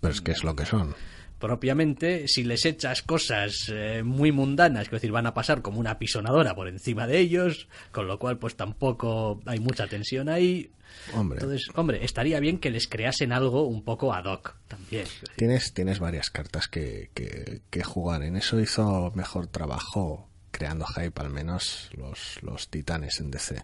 Pero 0.00 0.12
es 0.12 0.20
que 0.20 0.32
es 0.32 0.44
lo 0.44 0.56
que 0.56 0.66
son. 0.66 0.94
Propiamente, 1.38 2.26
si 2.28 2.44
les 2.44 2.64
echas 2.64 3.02
cosas 3.02 3.70
eh, 3.72 4.02
muy 4.02 4.32
mundanas, 4.32 4.84
quiero 4.88 4.96
decir, 4.98 5.12
van 5.12 5.26
a 5.26 5.34
pasar 5.34 5.62
como 5.62 5.78
una 5.80 5.98
pisonadora 5.98 6.54
por 6.54 6.68
encima 6.68 7.06
de 7.06 7.18
ellos, 7.18 7.68
con 7.92 8.06
lo 8.06 8.18
cual 8.18 8.38
pues 8.38 8.56
tampoco 8.56 9.40
hay 9.46 9.60
mucha 9.60 9.86
tensión 9.86 10.28
ahí. 10.28 10.70
Hombre, 11.14 11.38
Entonces, 11.40 11.68
hombre, 11.74 12.04
estaría 12.04 12.40
bien 12.40 12.58
que 12.58 12.70
les 12.70 12.88
creasen 12.88 13.32
algo 13.32 13.66
un 13.66 13.82
poco 13.84 14.12
ad 14.14 14.24
hoc 14.24 14.56
también. 14.68 15.06
tienes, 15.36 15.72
tienes 15.72 15.98
varias 16.00 16.30
cartas 16.30 16.66
que, 16.68 17.10
que, 17.14 17.60
que 17.70 17.84
jugar. 17.84 18.22
En 18.22 18.36
eso 18.36 18.58
hizo 18.58 19.12
mejor 19.14 19.46
trabajo 19.46 20.28
creando 20.50 20.86
hype, 20.86 21.20
al 21.20 21.30
menos 21.30 21.90
los, 21.96 22.42
los 22.42 22.68
titanes 22.68 23.20
en 23.20 23.30
DC. 23.30 23.62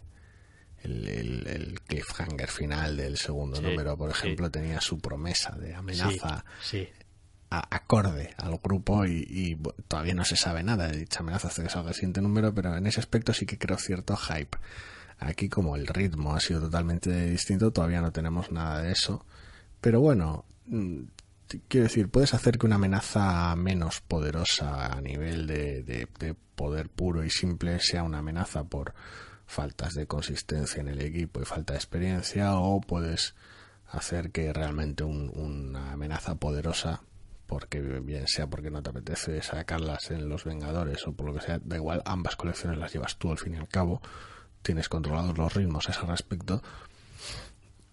El, 0.82 1.09
el- 1.09 1.46
el 1.48 1.80
cliffhanger 1.80 2.51
final 2.51 2.96
del 2.98 3.16
segundo 3.16 3.56
Sí, 3.56 3.62
número, 3.62 3.96
por 3.96 4.12
sí. 4.12 4.18
ejemplo, 4.18 4.51
tenía 4.51 4.80
su 4.82 4.98
promesa 4.98 5.52
de 5.56 5.74
amenaza 5.74 6.44
Sí, 6.62 6.78
sí. 6.80 6.88
Acorde 7.60 8.35
al 8.39 8.59
grupo 8.62 9.05
y, 9.06 9.59
todavía 9.89 10.14
no 10.14 10.24
se 10.24 10.36
sabe 10.36 10.62
nada 10.62 10.89
de 10.89 10.98
dicha 10.98 11.20
amenaza 11.20 11.48
hasta 11.48 11.62
que 11.62 11.68
salga 11.70 11.93
siguiente 11.93 12.20
número, 12.20 12.55
pero 12.55 12.76
en 12.76 12.86
ese 12.86 13.01
aspecto 13.01 13.32
sí 13.35 13.47
que 13.47 13.59
creo 13.59 13.76
cierto 13.78 14.16
hype. 14.16 14.56
Aquí 15.18 15.48
como 15.48 15.76
el 15.76 15.86
ritmo 15.86 16.35
ha 16.35 16.40
sido 16.40 16.60
totalmente 16.62 17.10
distinto, 17.31 17.70
todavía 17.70 18.01
no 18.01 18.12
tenemos 18.12 18.51
nada 18.51 18.82
de 18.82 18.93
eso. 18.93 19.24
Pero 19.81 20.01
bueno, 20.01 20.44
mm, 20.66 21.02
quiero 21.68 21.85
decir, 21.85 22.09
puedes 22.09 22.35
hacer 22.35 22.59
que 22.59 22.66
una 22.66 22.76
amenaza 22.76 23.55
menos 23.56 24.01
poderosa 24.01 24.86
a 24.86 25.01
nivel 25.01 25.47
de, 25.47 25.82
de- 25.82 26.09
de 26.18 26.35
poder 26.56 26.89
puro 26.89 27.24
y 27.24 27.31
simple 27.31 27.78
sea 27.81 28.02
una 28.02 28.18
amenaza 28.18 28.64
por 28.64 28.94
faltas 29.47 29.94
de 29.94 30.06
consistencia 30.06 30.81
en 30.81 30.89
el 30.89 31.01
equipo 31.01 31.40
y 31.40 31.44
falta 31.44 31.74
de 31.74 31.78
experiencia 31.78 32.55
o 32.56 32.81
puedes 32.81 33.35
hacer 33.90 34.31
que 34.32 34.52
realmente 34.52 35.05
un- 35.05 35.31
una 35.35 35.93
amenaza 35.93 36.35
poderosa 36.36 37.02
porque 37.55 37.81
bien 37.81 38.26
sea 38.26 38.48
porque 38.48 38.68
no 38.68 38.82
te 38.82 38.90
apetece 38.90 39.40
sacarlas 39.43 40.10
en 40.10 40.28
los 40.28 40.43
Vengadores 40.44 41.06
o 41.06 41.12
por 41.12 41.26
lo 41.28 41.35
que 41.35 41.40
sea, 41.40 41.60
da 41.62 41.76
igual, 41.76 42.02
ambas 42.05 42.35
colecciones 42.35 42.78
las 42.81 42.93
llevas 42.93 43.16
tú 43.16 43.31
al 43.31 43.39
fin 43.39 43.55
y 43.55 43.59
al 43.59 43.68
cabo, 43.68 44.02
tienes 44.62 44.89
controlados 44.89 45.39
los 45.39 45.55
ritmos 45.55 45.89
a 45.89 45.93
ese 45.93 46.01
respecto, 46.02 46.60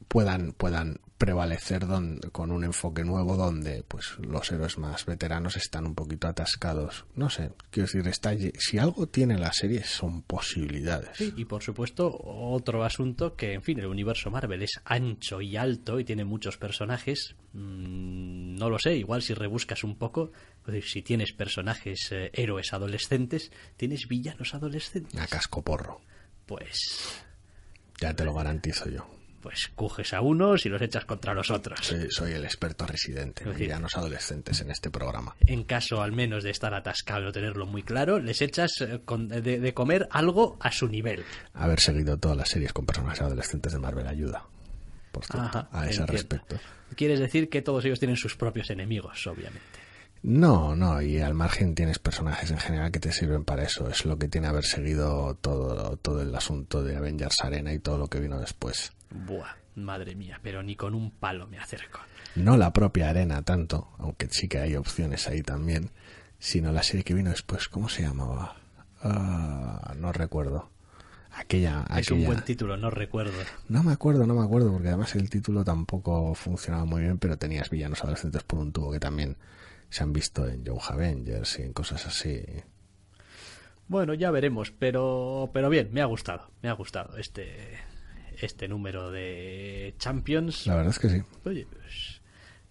puedan, 0.08 0.52
puedan 0.54 1.00
prevalecer 1.18 1.86
don- 1.86 2.20
con 2.32 2.52
un 2.52 2.64
enfoque 2.64 3.04
nuevo 3.04 3.38
donde 3.38 3.84
pues 3.88 4.18
los 4.20 4.52
héroes 4.52 4.80
más 4.80 5.06
veteranos 5.06 5.56
están 5.56 5.86
un 5.86 5.94
poquito 5.94 6.28
atascados. 6.28 7.06
No 7.16 7.30
sé, 7.30 7.52
quiero 7.70 7.86
decir, 7.86 8.08
está, 8.08 8.32
si 8.58 8.80
algo 8.80 9.08
tiene 9.08 9.38
la 9.38 9.54
serie 9.54 9.84
son 9.84 10.24
posibilidades. 10.24 11.22
Y 11.22 11.46
por 11.46 11.62
supuesto, 11.62 12.12
otro 12.24 12.84
asunto 12.84 13.36
que, 13.36 13.54
en 13.54 13.62
fin, 13.62 13.78
el 13.80 13.86
universo 13.86 14.32
Marvel 14.32 14.64
es 14.64 14.82
ancho 14.86 15.40
y 15.42 15.56
alto 15.56 16.00
y 16.00 16.04
tiene 16.06 16.26
muchos 16.26 16.58
personajes. 16.58 17.36
Mm, 17.54 18.56
no 18.56 18.70
lo 18.70 18.80
sé, 18.80 18.96
igual 18.96 19.22
si 19.22 19.34
rebuscas 19.34 19.84
un 19.84 19.96
poco, 19.98 20.32
es 20.68 20.74
decir, 20.74 20.90
si 20.90 21.02
tienes 21.02 21.34
personajes 21.34 22.10
eh, 22.12 22.32
héroes 22.34 22.72
adolescentes, 22.74 23.52
tienes 23.78 24.08
villanos 24.08 24.54
adolescentes. 24.54 25.20
A 25.20 25.28
casco 25.28 25.62
porro, 25.62 26.02
Pues, 26.46 27.24
ya 28.00 28.14
te 28.16 28.24
lo 28.26 28.34
garantizo 28.34 28.90
yo. 28.90 29.06
pues 29.42 29.72
coges 29.76 30.14
a 30.14 30.22
unos 30.22 30.66
y 30.68 30.70
los 30.70 30.82
echas 30.82 31.04
contra 31.06 31.34
los 31.34 31.50
otros. 31.50 31.80
Soy, 31.82 32.08
soy 32.12 32.32
el 32.34 32.46
experto 32.46 32.86
residente, 32.86 33.44
Es 33.44 33.50
en 33.50 33.58
villanos 33.58 33.98
adolescentes 33.98 34.62
en 34.62 34.70
este 34.70 34.92
programa. 34.92 35.36
En 35.48 35.64
caso 35.64 36.02
al 36.04 36.12
menos 36.12 36.44
de 36.44 36.52
estar 36.52 36.74
atascado 36.76 37.30
o 37.30 37.32
tenerlo 37.32 37.66
muy 37.66 37.82
claro, 37.84 38.20
les 38.20 38.40
echas 38.42 38.72
eh, 38.82 39.00
de, 39.42 39.60
de 39.60 39.74
comer 39.74 40.08
algo 40.12 40.58
a 40.62 40.72
su 40.72 40.88
nivel. 40.88 41.24
Haber 41.54 41.80
seguido 41.80 42.18
todas 42.18 42.38
las 42.38 42.50
series 42.50 42.72
con 42.72 42.86
personajes 42.86 43.22
adolescentes 43.22 43.74
de 43.74 43.80
Marvel 43.80 44.08
ayuda, 44.08 44.46
por 45.12 45.26
cierto, 45.26 45.42
Ajá, 45.48 45.70
a 45.72 45.88
ese 45.90 46.02
entiendo. 46.02 46.14
respecto. 46.14 46.60
Quieres 46.96 47.20
decir 47.20 47.50
que 47.50 47.62
todos 47.62 47.86
ellos 47.86 48.00
tienen 48.00 48.18
sus 48.18 48.36
propios 48.36 48.70
enemigos, 48.70 49.26
obviamente. 49.28 49.80
No, 50.24 50.76
no, 50.76 51.02
y 51.02 51.20
al 51.20 51.34
margen 51.34 51.74
tienes 51.74 51.98
personajes 51.98 52.52
en 52.52 52.60
general 52.60 52.92
que 52.92 53.00
te 53.00 53.12
sirven 53.12 53.44
para 53.44 53.64
eso. 53.64 53.90
Es 53.90 54.06
lo 54.06 54.20
que 54.20 54.28
tiene 54.28 54.48
haber 54.48 54.66
seguido 54.66 55.36
todo, 55.36 55.98
todo 55.98 56.22
el 56.22 56.34
asunto 56.36 56.84
de 56.84 56.96
Avengers 56.96 57.42
Arena 57.42 57.74
y 57.74 57.80
todo 57.80 57.98
lo 57.98 58.08
que 58.08 58.20
vino 58.20 58.40
después. 58.40 58.94
Buah, 59.10 59.56
madre 59.76 60.16
mía, 60.16 60.40
pero 60.44 60.62
ni 60.62 60.76
con 60.76 60.94
un 60.94 61.12
palo 61.12 61.48
me 61.48 61.58
acerco. 61.58 62.02
No 62.36 62.56
la 62.56 62.72
propia 62.72 63.10
arena 63.10 63.42
tanto, 63.42 63.90
aunque 63.98 64.28
sí 64.30 64.48
que 64.48 64.60
hay 64.60 64.76
opciones 64.76 65.28
ahí 65.28 65.42
también, 65.42 65.90
sino 66.38 66.72
la 66.72 66.84
serie 66.84 67.04
que 67.04 67.16
vino 67.16 67.32
después. 67.32 67.68
¿Cómo 67.68 67.90
se 67.90 68.04
llamaba? 68.04 68.58
Ah, 69.02 69.94
no 69.98 70.12
recuerdo. 70.12 70.71
Aquella, 71.42 71.86
es 71.98 72.12
un 72.12 72.24
buen 72.24 72.42
título, 72.44 72.78
no 72.78 72.92
recuerdo. 72.92 73.34
No 73.68 73.82
me 73.82 73.92
acuerdo, 73.92 74.28
no 74.28 74.36
me 74.36 74.44
acuerdo, 74.44 74.72
porque 74.72 74.90
además 74.90 75.16
el 75.16 75.28
título 75.28 75.64
tampoco 75.64 76.36
funcionaba 76.36 76.86
muy 76.86 77.02
bien, 77.02 77.18
pero 77.18 77.36
tenías 77.36 77.72
villanos 77.72 78.04
adolescentes 78.04 78.44
por 78.44 78.60
un 78.60 78.72
tubo 78.72 78.92
que 78.92 79.00
también 79.00 79.38
se 79.90 80.04
han 80.04 80.14
visto 80.14 80.48
en 80.48 80.64
Young 80.64 80.80
Avengers 80.88 81.58
y 81.58 81.64
en 81.64 81.74
cosas 81.74 82.06
así. 82.06 82.44
Bueno, 83.88 84.14
ya 84.14 84.30
veremos, 84.30 84.72
pero, 84.72 85.50
pero 85.52 85.70
bien, 85.72 85.90
me 85.92 86.02
ha 86.02 86.06
gustado, 86.06 86.52
me 86.62 86.70
ha 86.70 86.74
gustado 86.74 87.18
este, 87.18 87.80
este 88.40 88.68
número 88.68 89.10
de 89.10 89.96
Champions. 89.98 90.68
La 90.68 90.76
verdad 90.76 90.92
es 90.92 91.00
que 91.00 91.10
sí. 91.10 91.24
Oye, 91.44 91.66
pues, 91.72 92.22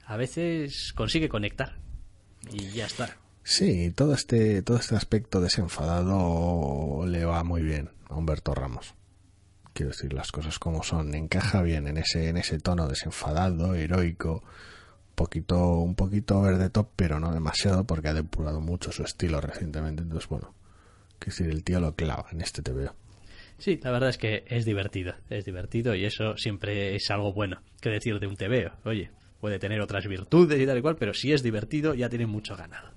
a 0.07 0.17
veces 0.17 0.93
consigue 0.93 1.29
conectar 1.29 1.77
y 2.53 2.71
ya 2.71 2.87
está. 2.87 3.17
Sí, 3.43 3.91
todo 3.91 4.15
este, 4.15 4.63
todo 4.63 4.77
este 4.77 4.95
aspecto 4.95 5.41
desenfadado 5.41 7.05
le 7.05 7.25
va 7.25 7.43
muy 7.43 7.63
bien 7.63 7.91
Humberto 8.11 8.55
Ramos. 8.55 8.95
Quiero 9.73 9.93
decir 9.93 10.12
las 10.12 10.32
cosas 10.32 10.59
como 10.59 10.82
son, 10.82 11.15
encaja 11.15 11.62
bien 11.62 11.87
en 11.87 11.97
ese, 11.97 12.28
en 12.28 12.37
ese 12.37 12.59
tono 12.59 12.89
desenfadado, 12.89 13.74
heroico, 13.74 14.43
poquito, 15.15 15.78
un 15.78 15.95
poquito 15.95 16.41
verde 16.43 16.70
top, 16.70 16.89
pero 16.97 17.20
no 17.20 17.32
demasiado 17.32 17.85
porque 17.85 18.09
ha 18.09 18.15
depurado 18.15 18.61
mucho 18.61 18.91
su 18.91 19.03
estilo 19.03 19.41
recientemente. 19.41 20.03
Entonces, 20.03 20.28
bueno, 20.28 20.55
quiero 21.19 21.37
decir, 21.37 21.51
el 21.51 21.62
tío 21.62 21.81
lo 21.81 21.95
clava 21.95 22.27
en 22.32 22.41
este 22.41 22.62
TVO. 22.62 22.95
Sí, 23.59 23.78
la 23.82 23.91
verdad 23.91 24.09
es 24.09 24.16
que 24.16 24.45
es 24.47 24.65
divertido, 24.65 25.15
es 25.28 25.45
divertido 25.45 25.95
y 25.95 26.07
eso 26.07 26.37
siempre 26.39 26.95
es 26.97 27.11
algo 27.11 27.35
bueno 27.35 27.61
que 27.82 27.91
decir 27.91 28.19
de 28.19 28.27
un 28.27 28.37
TVO. 28.37 28.73
Oye, 28.85 29.11
puede 29.39 29.59
tener 29.59 29.82
otras 29.82 30.07
virtudes 30.07 30.59
y 30.59 30.66
tal 30.66 30.78
y 30.78 30.82
cual, 30.82 30.97
pero 30.97 31.12
si 31.12 31.32
es 31.32 31.43
divertido 31.43 31.93
ya 31.95 32.09
tiene 32.09 32.27
mucho 32.27 32.57
ganado. 32.57 32.91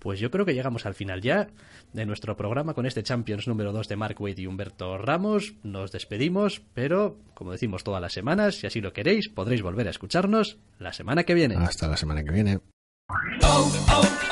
Pues 0.00 0.18
yo 0.18 0.32
creo 0.32 0.44
que 0.44 0.54
llegamos 0.54 0.84
al 0.84 0.94
final 0.94 1.20
ya 1.20 1.46
de 1.92 2.06
nuestro 2.06 2.36
programa 2.36 2.74
con 2.74 2.86
este 2.86 3.02
Champions 3.02 3.46
número 3.46 3.72
2 3.72 3.88
de 3.88 3.96
Mark 3.96 4.20
Wade 4.20 4.42
y 4.42 4.46
Humberto 4.46 4.98
Ramos. 4.98 5.54
Nos 5.62 5.92
despedimos, 5.92 6.62
pero 6.74 7.18
como 7.34 7.52
decimos 7.52 7.84
todas 7.84 8.00
las 8.00 8.12
semanas, 8.12 8.56
si 8.56 8.66
así 8.66 8.80
lo 8.80 8.92
queréis, 8.92 9.28
podréis 9.28 9.62
volver 9.62 9.86
a 9.86 9.90
escucharnos 9.90 10.58
la 10.78 10.92
semana 10.92 11.24
que 11.24 11.34
viene. 11.34 11.56
Hasta 11.56 11.88
la 11.88 11.96
semana 11.96 12.22
que 12.24 12.32
viene. 12.32 12.60
Oh, 13.08 13.16
oh, 13.42 13.72
oh, 13.88 14.31